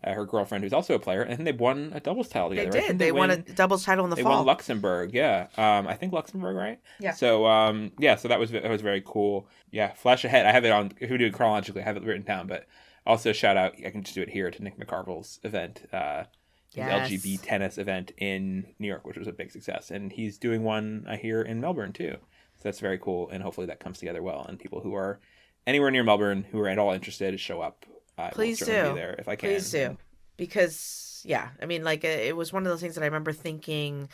uh, 0.10 0.14
her 0.14 0.26
girlfriend, 0.26 0.64
who's 0.64 0.74
also 0.74 0.94
a 0.96 1.00
player, 1.00 1.22
and 1.22 1.46
they 1.46 1.52
won 1.52 1.92
a 1.94 2.00
doubles 2.00 2.30
title 2.30 2.50
They 2.50 2.58
together. 2.58 2.78
I 2.78 2.82
did. 2.82 2.88
think 2.88 3.00
They, 3.00 3.12
won 3.12 3.30
a 3.32 3.38
doubles 3.38 3.84
title 3.84 4.04
in 4.06 4.10
the 4.10 4.16
They 4.16 4.24
fall. 4.24 4.38
won 4.38 4.46
Luxembourg, 4.46 5.14
yeah. 5.14 5.48
Um, 5.58 5.88
I 5.88 5.96
think 5.96 6.14
Luxembourg, 6.14 6.56
right? 6.56 6.80
Yeah. 7.00 7.12
So, 7.12 7.46
um, 7.46 7.92
yeah. 8.00 8.16
So 8.16 8.28
that 8.28 8.40
was 8.40 8.52
that 8.52 8.70
was 8.70 8.82
very 8.82 9.02
cool. 9.06 9.48
Yeah. 9.72 9.94
Flash 9.94 10.24
ahead. 10.26 10.46
I 10.46 10.52
have 10.52 10.66
it 10.66 10.72
on. 10.72 10.92
If 11.00 11.10
we 11.12 11.18
do 11.18 11.26
it 11.26 11.34
chronologically, 11.34 11.82
I 11.82 11.86
have 11.86 11.98
it 11.98 12.04
written 12.04 12.24
down. 12.24 12.48
But 12.48 12.68
also 13.06 13.34
shout 13.34 13.58
out. 13.58 13.74
I 13.86 13.90
can 13.90 14.04
just 14.04 14.16
do 14.16 14.22
it 14.22 14.30
here 14.30 14.50
to 14.52 14.64
Nick 14.64 14.78
McCarville's 14.80 15.40
event. 15.44 15.84
Uh, 15.92 16.24
his 16.70 16.78
Yes. 16.78 17.10
LGB 17.10 17.42
tennis 17.42 17.78
event 17.78 18.12
in 18.18 18.68
New 18.78 18.88
York, 18.88 19.06
which 19.06 19.18
was 19.18 19.28
a 19.28 19.32
big 19.32 19.52
success, 19.52 19.90
and 19.90 20.12
he's 20.12 20.38
doing 20.38 20.64
one 20.64 21.06
I 21.08 21.16
hear 21.16 21.42
in 21.42 21.60
Melbourne 21.62 21.94
too. 21.94 22.18
So 22.58 22.62
that's 22.64 22.80
very 22.82 22.98
cool, 22.98 23.30
and 23.30 23.42
hopefully 23.42 23.68
that 23.68 23.80
comes 23.80 24.00
together 24.00 24.22
well. 24.22 24.46
And 24.48 24.60
people 24.60 24.82
who 24.82 24.94
are 24.94 25.20
anywhere 25.66 25.92
near 25.92 26.04
Melbourne 26.04 26.46
who 26.52 26.60
are 26.60 26.68
at 26.68 26.78
all 26.78 26.92
interested, 26.92 27.40
show 27.40 27.62
up. 27.62 27.86
I 28.18 28.30
Please 28.32 28.60
do. 28.60 28.66
Be 28.66 28.72
there 28.72 29.16
if 29.20 29.28
I 29.28 29.36
can. 29.36 29.50
Please 29.50 29.70
do. 29.72 29.98
Because 30.38 31.22
yeah, 31.26 31.50
I 31.62 31.66
mean, 31.66 31.84
like 31.84 32.04
uh, 32.06 32.08
it 32.10 32.36
was 32.36 32.54
one 32.54 32.66
of 32.66 32.70
those 32.72 32.82
things 32.82 32.96
that 32.96 33.02
I 33.02 33.08
remember 33.08 33.34
thinking 33.34 34.10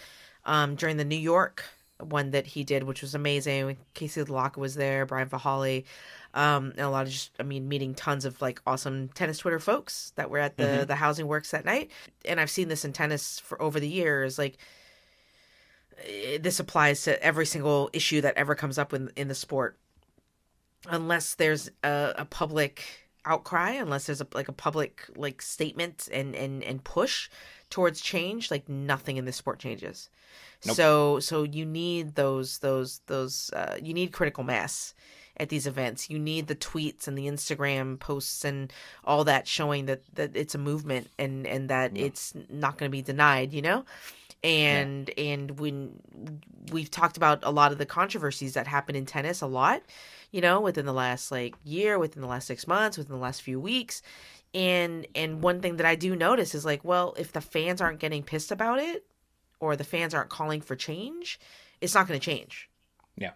um, 0.46 0.76
during 0.76 0.98
the 0.98 1.06
New 1.06 1.16
York 1.18 1.64
one 2.00 2.32
that 2.32 2.46
he 2.48 2.64
did, 2.64 2.84
which 2.84 3.02
was 3.02 3.16
amazing. 3.16 3.78
Casey 3.94 4.22
LaLocca 4.24 4.58
was 4.58 4.76
there, 4.76 5.06
Brian 5.06 5.30
Fahali, 5.30 5.86
um, 6.34 6.72
and 6.72 6.82
a 6.82 6.90
lot 6.90 7.06
of 7.06 7.12
just, 7.14 7.32
I 7.40 7.44
mean, 7.44 7.70
meeting 7.70 7.94
tons 7.94 8.26
of 8.26 8.42
like 8.42 8.62
awesome 8.68 9.08
tennis 9.10 9.38
Twitter 9.38 9.60
folks 9.60 10.12
that 10.16 10.30
were 10.30 10.40
at 10.40 10.58
the 10.58 10.64
Mhm. 10.64 10.88
the 10.88 10.96
Housing 10.96 11.28
Works 11.28 11.52
that 11.52 11.64
night. 11.66 11.92
And 12.26 12.40
I've 12.42 12.50
seen 12.50 12.68
this 12.68 12.84
in 12.84 12.92
tennis 12.94 13.40
for 13.40 13.62
over 13.62 13.80
the 13.80 13.88
years, 13.88 14.38
like. 14.38 14.58
eh, 16.04 16.38
This 16.42 16.60
applies 16.60 17.04
to 17.04 17.22
every 17.24 17.46
single 17.46 17.90
issue 17.94 18.22
that 18.22 18.36
ever 18.36 18.56
comes 18.56 18.78
up 18.78 18.94
in 18.94 19.12
in 19.16 19.28
the 19.28 19.36
sport, 19.36 19.78
unless 20.88 21.36
there's 21.36 21.70
a, 21.84 22.14
a 22.18 22.26
public 22.26 22.84
outcry 23.26 23.72
unless 23.72 24.06
there's 24.06 24.22
a 24.22 24.28
like 24.34 24.48
a 24.50 24.54
public 24.54 25.04
like 25.16 25.42
statement 25.42 26.10
and 26.12 26.36
and 26.36 26.64
and 26.64 26.84
push 26.84 27.30
towards 27.70 28.02
change 28.02 28.52
like 28.52 28.68
nothing 28.70 29.18
in 29.18 29.26
this 29.26 29.38
sport 29.38 29.60
changes 29.60 30.10
Nope. 30.66 30.76
so 30.76 31.20
so 31.20 31.44
you 31.44 31.66
need 31.66 32.16
those 32.16 32.60
those 32.60 33.02
those 33.08 33.52
uh, 33.54 33.78
you 33.82 33.94
need 33.94 34.12
critical 34.12 34.44
mass 34.44 34.94
at 35.38 35.50
these 35.50 35.66
events 35.66 36.10
you 36.10 36.20
need 36.20 36.48
the 36.48 36.56
tweets 36.56 37.08
and 37.08 37.18
the 37.18 37.28
instagram 37.28 38.00
posts 38.00 38.46
and 38.46 38.72
all 39.04 39.24
that 39.24 39.48
showing 39.48 39.88
that 39.88 40.02
that 40.14 40.36
it's 40.36 40.54
a 40.54 40.60
movement 40.60 41.10
and 41.18 41.48
and 41.48 41.70
that 41.70 41.96
Yeah. 41.96 42.06
it's 42.06 42.34
not 42.50 42.78
going 42.78 42.90
to 42.92 42.96
be 42.96 43.02
denied 43.02 43.52
you 43.54 43.62
know 43.62 43.84
and 44.44 45.10
and 45.18 45.60
when 45.60 46.00
we've 46.72 46.92
talked 46.92 47.18
about 47.18 47.40
a 47.44 47.52
lot 47.52 47.72
of 47.72 47.78
the 47.78 47.86
controversies 47.86 48.54
that 48.54 48.68
happen 48.68 48.96
in 48.96 49.06
tennis 49.06 49.42
a 49.42 49.48
lot 49.48 49.82
you 50.32 50.42
know 50.42 50.60
within 50.60 50.86
the 50.86 50.94
last 50.94 51.32
like 51.32 51.56
year 51.64 51.98
within 51.98 52.22
the 52.22 52.28
last 52.28 52.48
six 52.48 52.68
months 52.68 52.98
within 52.98 53.14
the 53.14 53.22
last 53.22 53.42
few 53.42 53.60
weeks. 53.60 54.02
And 54.56 55.08
and 55.16 55.42
one 55.42 55.62
thing 55.62 55.78
that 55.78 55.86
i 55.86 55.96
do 55.96 56.16
notice 56.16 56.54
is 56.54 56.64
like 56.64 56.84
well 56.84 57.16
if 57.18 57.32
the 57.32 57.42
fans 57.42 57.82
aren't 57.82 58.00
getting 58.00 58.22
pissed 58.22 58.52
about 58.52 58.80
it 58.80 59.06
or 59.60 59.76
the 59.76 59.84
fans 59.84 60.14
aren't 60.14 60.30
calling 60.30 60.62
for 60.62 60.76
change 60.76 61.40
it's 61.82 61.96
not 61.96 62.08
going 62.08 62.20
to 62.20 62.26
change. 62.26 62.70
Yeah. 63.18 63.32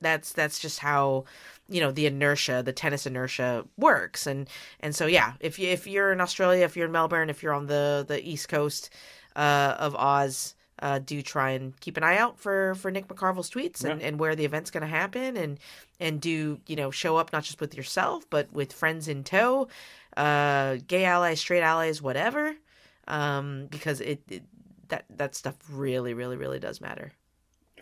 that's 0.00 0.32
that's 0.32 0.58
just 0.58 0.78
how 0.80 1.24
you 1.68 1.80
know 1.80 1.92
the 1.92 2.06
inertia 2.06 2.62
the 2.64 2.72
tennis 2.72 3.06
inertia 3.06 3.64
works. 3.76 4.26
And 4.26 4.48
and 4.80 4.94
so 4.94 5.06
yeah 5.06 5.34
if 5.40 5.58
you 5.58 5.68
if 5.68 5.86
you're 5.86 6.12
in 6.12 6.20
australia 6.20 6.64
if 6.64 6.76
you're 6.76 6.86
in 6.86 6.92
melbourne 6.92 7.30
if 7.30 7.42
you're 7.42 7.54
on 7.54 7.66
the 7.66 8.04
the 8.06 8.26
east 8.26 8.48
coast 8.48 8.90
uh 9.36 9.76
of 9.78 9.94
oz 9.96 10.54
uh, 10.82 10.98
do 10.98 11.20
try 11.20 11.50
and 11.50 11.78
keep 11.80 11.98
an 11.98 12.02
eye 12.02 12.16
out 12.16 12.38
for 12.38 12.74
for 12.74 12.90
Nick 12.90 13.06
McCarville's 13.08 13.50
tweets 13.50 13.84
and, 13.84 14.00
Yeah. 14.00 14.06
and 14.08 14.18
where 14.18 14.34
the 14.34 14.46
event's 14.46 14.70
going 14.70 14.80
to 14.80 14.86
happen 14.86 15.36
and 15.36 15.58
and 16.00 16.20
do 16.22 16.58
you 16.66 16.74
know 16.76 16.90
show 16.90 17.18
up 17.18 17.32
not 17.34 17.44
just 17.44 17.60
with 17.60 17.74
yourself 17.74 18.24
but 18.30 18.50
with 18.50 18.72
friends 18.72 19.06
in 19.06 19.22
tow, 19.22 19.68
uh, 20.16 20.78
gay 20.86 21.04
allies, 21.04 21.38
straight 21.38 21.60
allies, 21.62 22.00
whatever, 22.00 22.54
um, 23.08 23.66
because 23.70 24.00
it, 24.00 24.22
it 24.30 24.42
that 24.88 25.04
that 25.10 25.34
stuff 25.34 25.56
really 25.70 26.14
really 26.14 26.36
really 26.38 26.58
does 26.58 26.80
matter. 26.80 27.12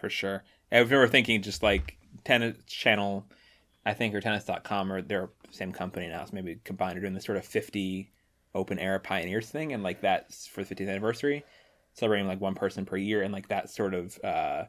for 0.00 0.10
sure. 0.10 0.42
I 0.72 0.78
remember 0.78 1.06
thinking 1.08 1.40
just 1.40 1.62
like 1.62 1.96
tennis 2.24 2.56
channel, 2.66 3.24
I 3.86 3.94
think 3.94 4.12
or 4.14 4.20
tennis.com 4.20 4.92
or 4.92 5.02
they're 5.02 5.30
same 5.52 5.70
company 5.72 6.08
now, 6.08 6.24
so 6.24 6.30
maybe 6.34 6.58
combined 6.64 6.98
are 6.98 7.00
doing 7.00 7.14
this 7.14 7.24
sort 7.24 7.38
of 7.38 7.44
50 7.44 8.10
open 8.58 8.78
air 8.78 8.98
pioneers 8.98 9.48
thing. 9.50 9.72
And 9.72 9.82
like 9.82 10.00
that's 10.02 10.46
for 10.46 10.62
the 10.64 10.74
50th 10.74 10.88
anniversary, 10.88 11.44
celebrating 11.94 12.26
like 12.28 12.40
one 12.40 12.54
person 12.54 12.84
per 12.86 12.96
year. 12.96 13.22
And 13.22 13.32
like 13.32 13.48
that 13.48 13.70
sort 13.70 13.94
of, 13.94 14.18
uh, 14.24 14.64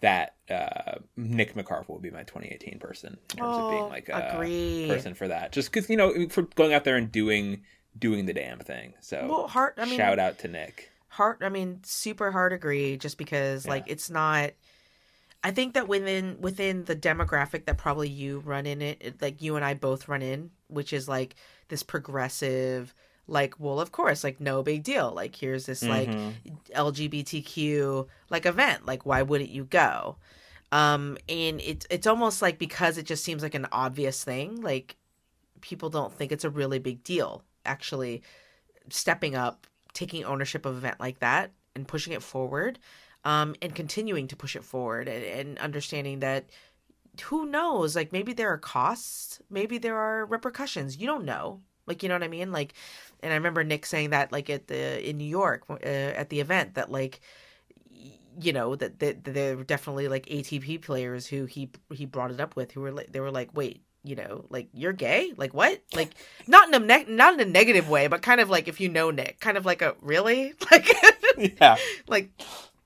that 0.00 0.36
uh, 0.48 0.98
Nick 1.16 1.54
McCarville 1.54 1.90
would 1.90 2.02
be 2.02 2.10
my 2.10 2.22
2018 2.22 2.78
person 2.78 3.18
in 3.30 3.36
terms 3.36 3.58
of 3.58 3.66
being 3.66 3.84
Oh, 3.84 3.88
like 3.88 4.08
a 4.08 4.18
agree. 4.18 4.88
person 4.88 5.14
for 5.14 5.28
that. 5.28 5.52
Just 5.52 5.72
because, 5.72 5.90
you 5.90 5.96
know, 5.96 6.28
for 6.28 6.42
going 6.42 6.72
out 6.72 6.84
there 6.84 6.96
and 6.96 7.10
doing 7.10 7.62
doing 7.98 8.26
the 8.26 8.32
damn 8.34 8.60
thing. 8.60 8.94
So 9.00 9.26
Well, 9.28 9.48
heart. 9.48 9.74
I 9.78 9.84
mean, 9.86 9.96
shout 9.96 10.18
out 10.18 10.38
to 10.40 10.48
Nick. 10.48 10.90
heart 11.08 11.38
i 11.42 11.48
mean 11.48 11.80
super 11.84 12.30
hard 12.30 12.52
agree 12.52 12.96
just 12.96 13.16
because 13.18 13.66
like 13.66 13.84
it's 13.86 14.10
not 14.10 14.50
i 15.42 15.50
think 15.50 15.74
that 15.74 15.88
within 15.88 16.38
within 16.40 16.84
the 16.84 16.96
demographic 16.96 17.64
that 17.66 17.78
probably 17.78 18.08
you 18.08 18.40
run 18.40 18.66
in 18.66 18.82
it 18.82 19.20
like 19.20 19.40
you 19.42 19.56
and 19.56 19.64
i 19.64 19.74
both 19.74 20.08
run 20.08 20.22
in 20.22 20.50
which 20.68 20.92
is 20.92 21.08
like 21.08 21.34
this 21.68 21.82
progressive 21.82 22.94
like 23.26 23.54
well 23.60 23.78
of 23.80 23.92
course 23.92 24.24
like 24.24 24.40
no 24.40 24.62
big 24.62 24.82
deal. 24.82 25.12
Like 25.12 25.36
here's 25.36 25.66
this 25.66 25.82
like 25.82 26.08
Mhm. 26.08 26.34
lgbtq 26.74 28.06
like 28.30 28.46
event. 28.46 28.86
Like 28.86 29.04
why 29.06 29.22
wouldn't 29.22 29.50
you 29.50 29.64
go? 29.64 30.16
Um 30.72 31.16
and 31.28 31.60
it's 31.60 31.86
it's 31.90 32.06
almost 32.06 32.42
like 32.42 32.58
because 32.58 32.98
it 32.98 33.06
just 33.06 33.24
seems 33.24 33.42
like 33.42 33.54
an 33.54 33.66
obvious 33.72 34.22
thing 34.24 34.60
like 34.60 34.96
people 35.60 35.90
don't 35.90 36.12
think 36.12 36.30
it's 36.30 36.44
a 36.44 36.50
really 36.50 36.78
big 36.78 37.02
deal 37.02 37.42
actually 37.64 38.22
stepping 38.90 39.34
up 39.34 39.66
taking 39.92 40.24
ownership 40.24 40.64
of 40.66 40.72
an 40.72 40.78
event 40.78 41.00
like 41.00 41.18
that 41.20 41.50
and 41.74 41.88
pushing 41.88 42.12
it 42.12 42.22
forward 42.22 42.78
um 43.24 43.54
and 43.60 43.74
continuing 43.74 44.28
to 44.28 44.36
push 44.36 44.54
it 44.54 44.62
forward 44.64 45.08
and, 45.08 45.24
and 45.24 45.58
understanding 45.58 46.20
that 46.20 46.44
who 47.22 47.46
knows? 47.46 47.96
Like 47.96 48.12
maybe 48.12 48.32
there 48.32 48.52
are 48.52 48.58
costs 48.58 49.40
maybe 49.50 49.78
there 49.78 49.96
are 49.96 50.26
repercussions. 50.26 50.96
You 50.96 51.06
don't 51.06 51.24
know. 51.24 51.60
Like 51.86 52.02
you 52.02 52.08
know 52.08 52.14
what 52.16 52.22
i 52.22 52.28
mean? 52.28 52.52
Like 52.52 52.74
and 53.22 53.32
i 53.32 53.36
remember 53.36 53.64
nick 53.64 53.84
saying 53.86 54.10
that 54.10 54.30
like 54.32 54.48
at 54.50 54.68
the 54.68 55.08
in 55.08 55.18
new 55.18 55.24
york 55.24 55.64
uh, 55.70 55.74
at 55.84 56.28
the 56.30 56.40
event 56.40 56.74
that 56.74 56.90
like 56.90 57.20
you 58.40 58.52
know 58.52 58.76
that, 58.76 59.00
that, 59.00 59.24
that 59.24 59.34
there 59.34 59.56
were 59.56 59.64
definitely 59.64 60.08
like 60.08 60.26
atp 60.26 60.80
players 60.82 61.26
who 61.26 61.44
he 61.46 61.70
he 61.92 62.06
brought 62.06 62.30
it 62.30 62.40
up 62.40 62.54
with 62.56 62.72
who 62.72 62.80
were 62.80 62.92
like 62.92 63.10
they 63.12 63.20
were 63.20 63.30
like 63.30 63.50
wait 63.56 63.82
you 64.04 64.14
know 64.14 64.44
like 64.48 64.68
you're 64.72 64.92
gay? 64.92 65.32
Like 65.36 65.52
what? 65.52 65.82
Like 65.94 66.12
not 66.46 66.68
in 66.68 66.74
a 66.74 66.78
ne- 66.78 67.06
not 67.08 67.34
in 67.34 67.40
a 67.40 67.50
negative 67.50 67.88
way 67.88 68.06
but 68.06 68.22
kind 68.22 68.40
of 68.40 68.48
like 68.48 68.68
if 68.68 68.80
you 68.80 68.88
know 68.88 69.10
nick 69.10 69.40
kind 69.40 69.56
of 69.56 69.66
like 69.66 69.82
a 69.82 69.96
really? 70.00 70.54
Like 70.70 70.88
Yeah. 71.36 71.76
like 72.06 72.30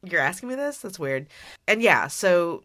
you're 0.04 0.20
asking 0.20 0.48
me 0.48 0.54
this 0.54 0.78
that's 0.78 0.98
weird 0.98 1.26
and 1.68 1.80
yeah 1.82 2.06
so 2.06 2.62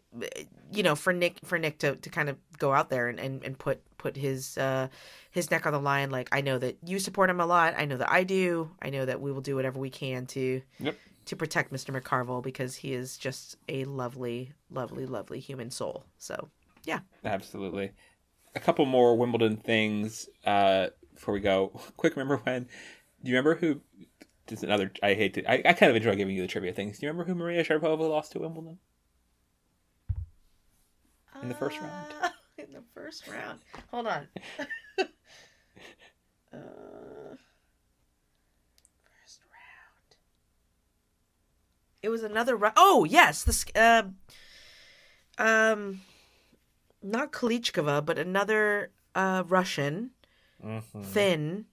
you 0.72 0.84
know 0.84 0.96
for 0.96 1.14
nick 1.14 1.40
for 1.44 1.58
nick 1.60 1.78
to, 1.80 1.96
to 1.98 2.10
kind 2.10 2.30
of 2.30 2.38
go 2.58 2.74
out 2.74 2.90
there 2.90 3.08
and, 3.08 3.20
and, 3.20 3.44
and 3.44 3.58
put 3.60 3.82
put 3.98 4.16
his 4.16 4.58
uh 4.58 4.88
his 5.32 5.52
neck 5.52 5.66
on 5.66 5.74
the 5.74 5.80
line 5.80 6.10
like 6.10 6.30
i 6.32 6.42
know 6.42 6.58
that 6.58 6.78
you 6.84 7.00
support 7.00 7.30
him 7.30 7.40
a 7.40 7.46
lot 7.46 7.74
i 7.78 7.86
know 7.86 7.98
that 7.98 8.12
i 8.12 8.24
do 8.24 8.70
i 8.82 8.90
know 8.90 9.06
that 9.06 9.22
we 9.22 9.32
will 9.32 9.42
do 9.42 9.56
whatever 9.56 9.80
we 9.80 9.90
can 9.90 10.26
to 10.26 10.62
Yep. 10.80 10.96
to 11.26 11.36
protect 11.36 11.72
mr 11.72 12.00
mccarville 12.00 12.42
because 12.42 12.76
he 12.76 12.94
is 12.94 13.18
just 13.18 13.58
a 13.70 13.86
lovely 13.86 14.54
lovely 14.72 15.06
lovely 15.06 15.40
human 15.40 15.70
soul 15.70 16.04
so 16.18 16.50
yeah. 16.88 17.00
Absolutely. 17.24 17.92
A 18.56 18.60
couple 18.60 18.86
more 18.86 19.16
Wimbledon 19.18 19.58
things 19.58 20.30
uh, 20.46 20.88
before 21.14 21.34
we 21.34 21.42
go. 21.42 21.68
Quick, 21.98 22.16
remember 22.16 22.38
when? 22.38 22.64
Do 22.64 23.30
you 23.30 23.36
remember 23.36 23.56
who? 23.56 23.82
Just 24.48 24.64
another. 24.64 24.92
I 25.04 25.14
hate 25.14 25.34
to. 25.36 25.46
I, 25.52 25.62
I 25.70 25.74
kind 25.74 25.90
of 25.90 25.96
enjoy 25.96 26.16
giving 26.16 26.36
you 26.36 26.42
the 26.42 26.48
trivia 26.48 26.74
things. 26.74 27.00
Do 27.00 27.06
you 27.06 27.12
remember 27.12 27.30
who 27.32 27.36
Maria 27.36 27.64
Sharapova 27.64 28.10
lost 28.10 28.32
to 28.34 28.40
Wimbledon? 28.40 28.80
In 31.42 31.50
the 31.50 31.56
first 31.56 31.80
round. 31.82 32.14
Uh, 32.22 32.30
in 32.58 32.74
the 32.74 32.82
first 32.96 33.28
round 33.28 33.60
hold 33.92 34.08
on 34.08 34.28
uh, 35.00 35.06
first 39.06 39.42
round 39.44 40.16
it 42.02 42.10
was 42.10 42.24
another 42.24 42.58
oh 42.76 43.06
yes 43.08 43.44
this 43.44 43.64
uh, 43.76 44.02
um 45.38 46.02
not 47.04 47.32
Kalichkova, 47.32 48.04
but 48.04 48.18
another 48.18 48.90
uh 49.14 49.44
Russian, 49.48 50.12
Mm-hmm. 50.66 51.04
thin, 51.04 51.66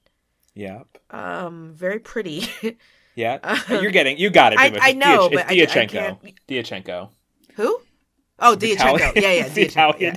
Yep. 0.54 0.86
um, 1.10 1.72
very 1.74 1.98
pretty. 2.00 2.48
Yeah. 3.16 3.60
You're 3.70 3.92
getting. 3.92 4.18
You 4.18 4.28
got 4.28 4.54
it. 4.54 4.58
I- 4.58 4.76
I 4.88 4.92
know, 4.92 5.28
Diach- 5.28 5.34
but 5.34 5.48
I 5.48 5.54
it's 5.54 5.72
Diatchenko. 5.72 6.34
Diatchenko. 6.48 7.10
Who? 7.54 7.80
Oh, 8.40 8.56
Diatchenko. 8.56 9.14
Yeah, 9.14 9.30
yeah, 9.30 9.48
Diatchenko. 9.48 10.00
Yeah. 10.00 10.16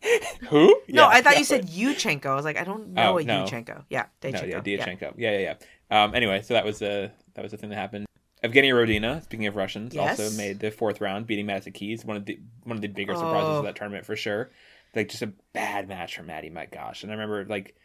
Who? 0.48 0.68
No, 0.88 1.02
Yeah, 1.02 1.08
I 1.08 1.20
thought 1.20 1.36
you 1.36 1.44
said 1.44 1.66
Yuchenko. 1.68 2.24
I 2.24 2.34
was 2.34 2.46
like, 2.46 2.56
I 2.56 2.64
don't 2.64 2.94
know 2.94 3.12
Oh, 3.14 3.18
a 3.18 3.24
no. 3.24 3.44
Yuchenko. 3.44 3.84
Yeah, 3.90 4.06
Diatchenko. 4.22 4.48
yeah, 4.48 4.62
yeah. 4.64 4.84
Diatchenko. 4.86 5.14
Yeah, 5.18 5.38
yeah, 5.38 5.54
yeah. 5.90 6.04
Um, 6.04 6.14
anyway, 6.14 6.40
so 6.40 6.54
that 6.54 6.64
was 6.64 6.80
a 6.80 7.12
that 7.34 7.42
was 7.42 7.50
the 7.50 7.58
thing 7.58 7.68
that 7.68 7.76
happened. 7.76 8.06
Evgeny 8.42 8.72
Rodina, 8.72 9.22
speaking 9.22 9.46
of 9.46 9.54
Russians, 9.54 9.94
Yes. 9.94 10.18
also 10.18 10.34
made 10.38 10.58
the 10.58 10.70
fourth 10.70 11.02
round, 11.02 11.26
beating 11.26 11.44
Madison 11.44 11.72
Keys. 11.74 12.02
One 12.02 12.16
of 12.16 12.24
the 12.24 12.38
one 12.64 12.76
of 12.76 12.80
the 12.80 12.88
bigger 12.88 13.14
surprises 13.14 13.46
Oh. 13.50 13.58
of 13.58 13.64
that 13.64 13.76
tournament 13.76 14.06
for 14.06 14.16
sure. 14.16 14.48
Like 14.96 15.10
just 15.10 15.22
a 15.22 15.32
bad 15.52 15.86
match 15.86 16.16
for 16.16 16.22
Maddie. 16.22 16.48
My 16.48 16.64
gosh, 16.64 17.02
and 17.02 17.12
I 17.12 17.14
remember 17.16 17.44
like 17.44 17.76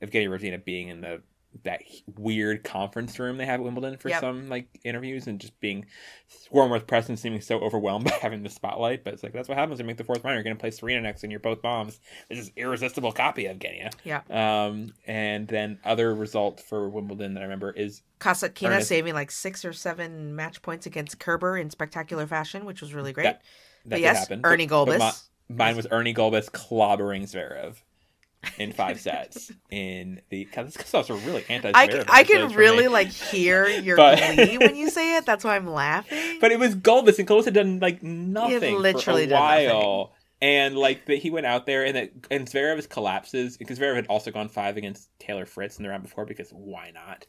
Evgeny 0.00 0.28
Rodina 0.28 0.64
being 0.64 0.86
in 0.90 1.00
the 1.00 1.22
that 1.64 1.82
weird 2.16 2.64
conference 2.64 3.18
room 3.18 3.36
they 3.36 3.44
have 3.46 3.60
at 3.60 3.64
Wimbledon 3.64 3.98
for 3.98 4.08
Yep. 4.08 4.20
some 4.20 4.48
like 4.48 4.66
interviews 4.84 5.26
and 5.26 5.38
just 5.40 5.58
being 5.60 5.84
swarmed 6.28 6.72
with 6.72 6.86
press 6.86 7.08
and 7.08 7.18
seeming 7.18 7.40
so 7.40 7.58
overwhelmed 7.60 8.04
by 8.10 8.16
having 8.20 8.42
the 8.42 8.48
spotlight. 8.50 9.04
But 9.04 9.14
it's 9.14 9.22
like 9.22 9.32
that's 9.32 9.48
what 9.48 9.58
happens 9.58 9.78
when 9.78 9.84
you 9.84 9.88
make 9.88 9.96
the 9.98 10.04
fourth 10.04 10.24
round. 10.24 10.34
You're 10.34 10.42
going 10.44 10.56
to 10.56 10.60
play 10.60 10.70
Serena 10.70 11.00
next, 11.02 11.22
and 11.22 11.30
you're 11.30 11.40
both 11.40 11.60
bombs. 11.62 12.00
This 12.28 12.38
is 12.38 12.50
irresistible 12.56 13.12
copy 13.12 13.46
of 13.46 13.58
Genia. 13.58 13.90
Yeah. 14.04 14.22
Um, 14.30 14.94
and 15.06 15.46
then 15.46 15.78
other 15.84 16.14
result 16.14 16.60
for 16.60 16.88
Wimbledon 16.88 17.34
that 17.34 17.40
I 17.40 17.44
remember 17.44 17.70
is 17.70 18.02
Kasatkina 18.20 18.68
Ernest- 18.68 18.88
saving 18.88 19.14
like 19.14 19.30
six 19.30 19.64
or 19.64 19.72
seven 19.72 20.34
match 20.34 20.62
points 20.62 20.86
against 20.86 21.18
Kerber 21.18 21.56
in 21.58 21.70
spectacular 21.70 22.26
fashion, 22.26 22.64
which 22.64 22.80
was 22.80 22.94
really 22.94 23.12
great. 23.12 23.24
That- 23.24 23.42
that 23.84 23.90
but 23.90 24.00
yes, 24.00 24.20
happen. 24.20 24.40
Ernie 24.44 24.66
But- 24.66 24.86
but 24.86 24.98
Gulbis. 25.00 25.22
mine 25.48 25.76
was 25.76 25.86
Ernie 25.90 26.14
Gulbis 26.14 26.48
clobbering 26.50 27.22
Zverev 27.24 27.76
in 28.58 28.72
five 28.72 29.00
sets 29.00 29.52
in 29.70 30.20
the. 30.30 30.44
because 30.44 30.74
this 30.74 30.86
stuff's 30.86 31.10
a 31.10 31.14
really 31.14 31.44
anti. 31.48 31.70
I, 31.74 32.04
I 32.08 32.24
can 32.24 32.52
really 32.52 32.88
like 32.88 33.08
hear 33.08 33.66
your 33.68 33.96
But- 33.96 34.18
glee 34.36 34.58
when 34.58 34.76
you 34.76 34.90
say 34.90 35.16
it. 35.16 35.26
That's 35.26 35.44
why 35.44 35.56
I'm 35.56 35.66
laughing. 35.68 36.38
But 36.40 36.52
it 36.52 36.58
was 36.58 36.74
Gulbis, 36.74 37.18
and 37.18 37.28
Gulbis 37.28 37.44
had 37.46 37.54
done 37.54 37.78
like 37.80 38.02
nothing 38.02 38.78
literally 38.78 39.22
for 39.26 39.34
a 39.34 39.38
done 39.38 39.50
nothing. 39.66 39.68
while. 39.78 40.12
And 40.40 40.76
like 40.76 41.06
that, 41.06 41.18
he 41.18 41.30
went 41.30 41.46
out 41.46 41.66
there, 41.66 41.84
and 41.84 41.94
that 41.96 42.10
and 42.30 42.48
Zverev's 42.48 42.88
collapses 42.88 43.56
because 43.56 43.78
Zverev 43.78 43.94
had 43.94 44.06
also 44.08 44.32
gone 44.32 44.48
five 44.48 44.76
against 44.76 45.08
Taylor 45.20 45.46
Fritz 45.46 45.76
in 45.76 45.84
the 45.84 45.88
round 45.88 46.02
before 46.02 46.24
because 46.26 46.50
why 46.50 46.90
not? 46.92 47.26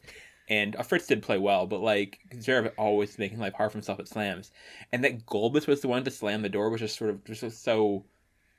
And 0.48 0.74
uh, 0.76 0.82
Fritz 0.82 1.06
did 1.06 1.22
play 1.22 1.38
well, 1.38 1.66
but 1.66 1.80
like 1.80 2.18
Zverev 2.34 2.72
always 2.76 3.16
making 3.16 3.38
life 3.38 3.54
hard 3.54 3.70
for 3.70 3.78
himself 3.78 4.00
at 4.00 4.08
slams, 4.08 4.50
and 4.92 5.04
that 5.04 5.26
Gulbis 5.26 5.68
was 5.68 5.80
the 5.80 5.86
one 5.88 6.02
to 6.02 6.10
slam 6.10 6.42
the 6.42 6.48
door 6.48 6.70
which 6.70 6.82
is 6.82 6.92
sort 6.92 7.10
of 7.10 7.24
just 7.24 7.44
was 7.44 7.56
so 7.56 8.04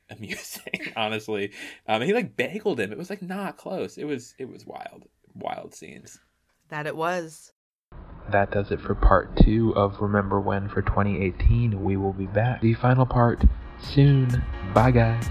amusing, 0.17 0.79
honestly. 0.95 1.51
Um, 1.87 2.01
he 2.01 2.13
like 2.13 2.35
bageled 2.35 2.79
him. 2.79 2.91
It 2.91 2.97
was 2.97 3.09
like 3.09 3.21
not 3.21 3.57
close. 3.57 3.97
It 3.97 4.05
was 4.05 4.35
it 4.37 4.49
was 4.49 4.65
wild, 4.65 5.05
wild 5.33 5.73
scenes. 5.73 6.19
that 6.69 6.87
it 6.87 6.95
was. 6.95 7.51
That 8.31 8.51
does 8.51 8.71
it 8.71 8.81
for 8.81 8.95
part 8.95 9.37
two 9.37 9.75
of 9.75 10.01
Remember 10.01 10.39
When 10.41 10.67
for 10.67 10.81
2018. 10.81 11.83
We 11.83 11.95
will 11.95 12.13
be 12.13 12.25
back. 12.25 12.61
The 12.61 12.73
final 12.73 13.05
part 13.05 13.43
soon. 13.79 14.43
Bye, 14.73 14.91
guys. 14.91 15.25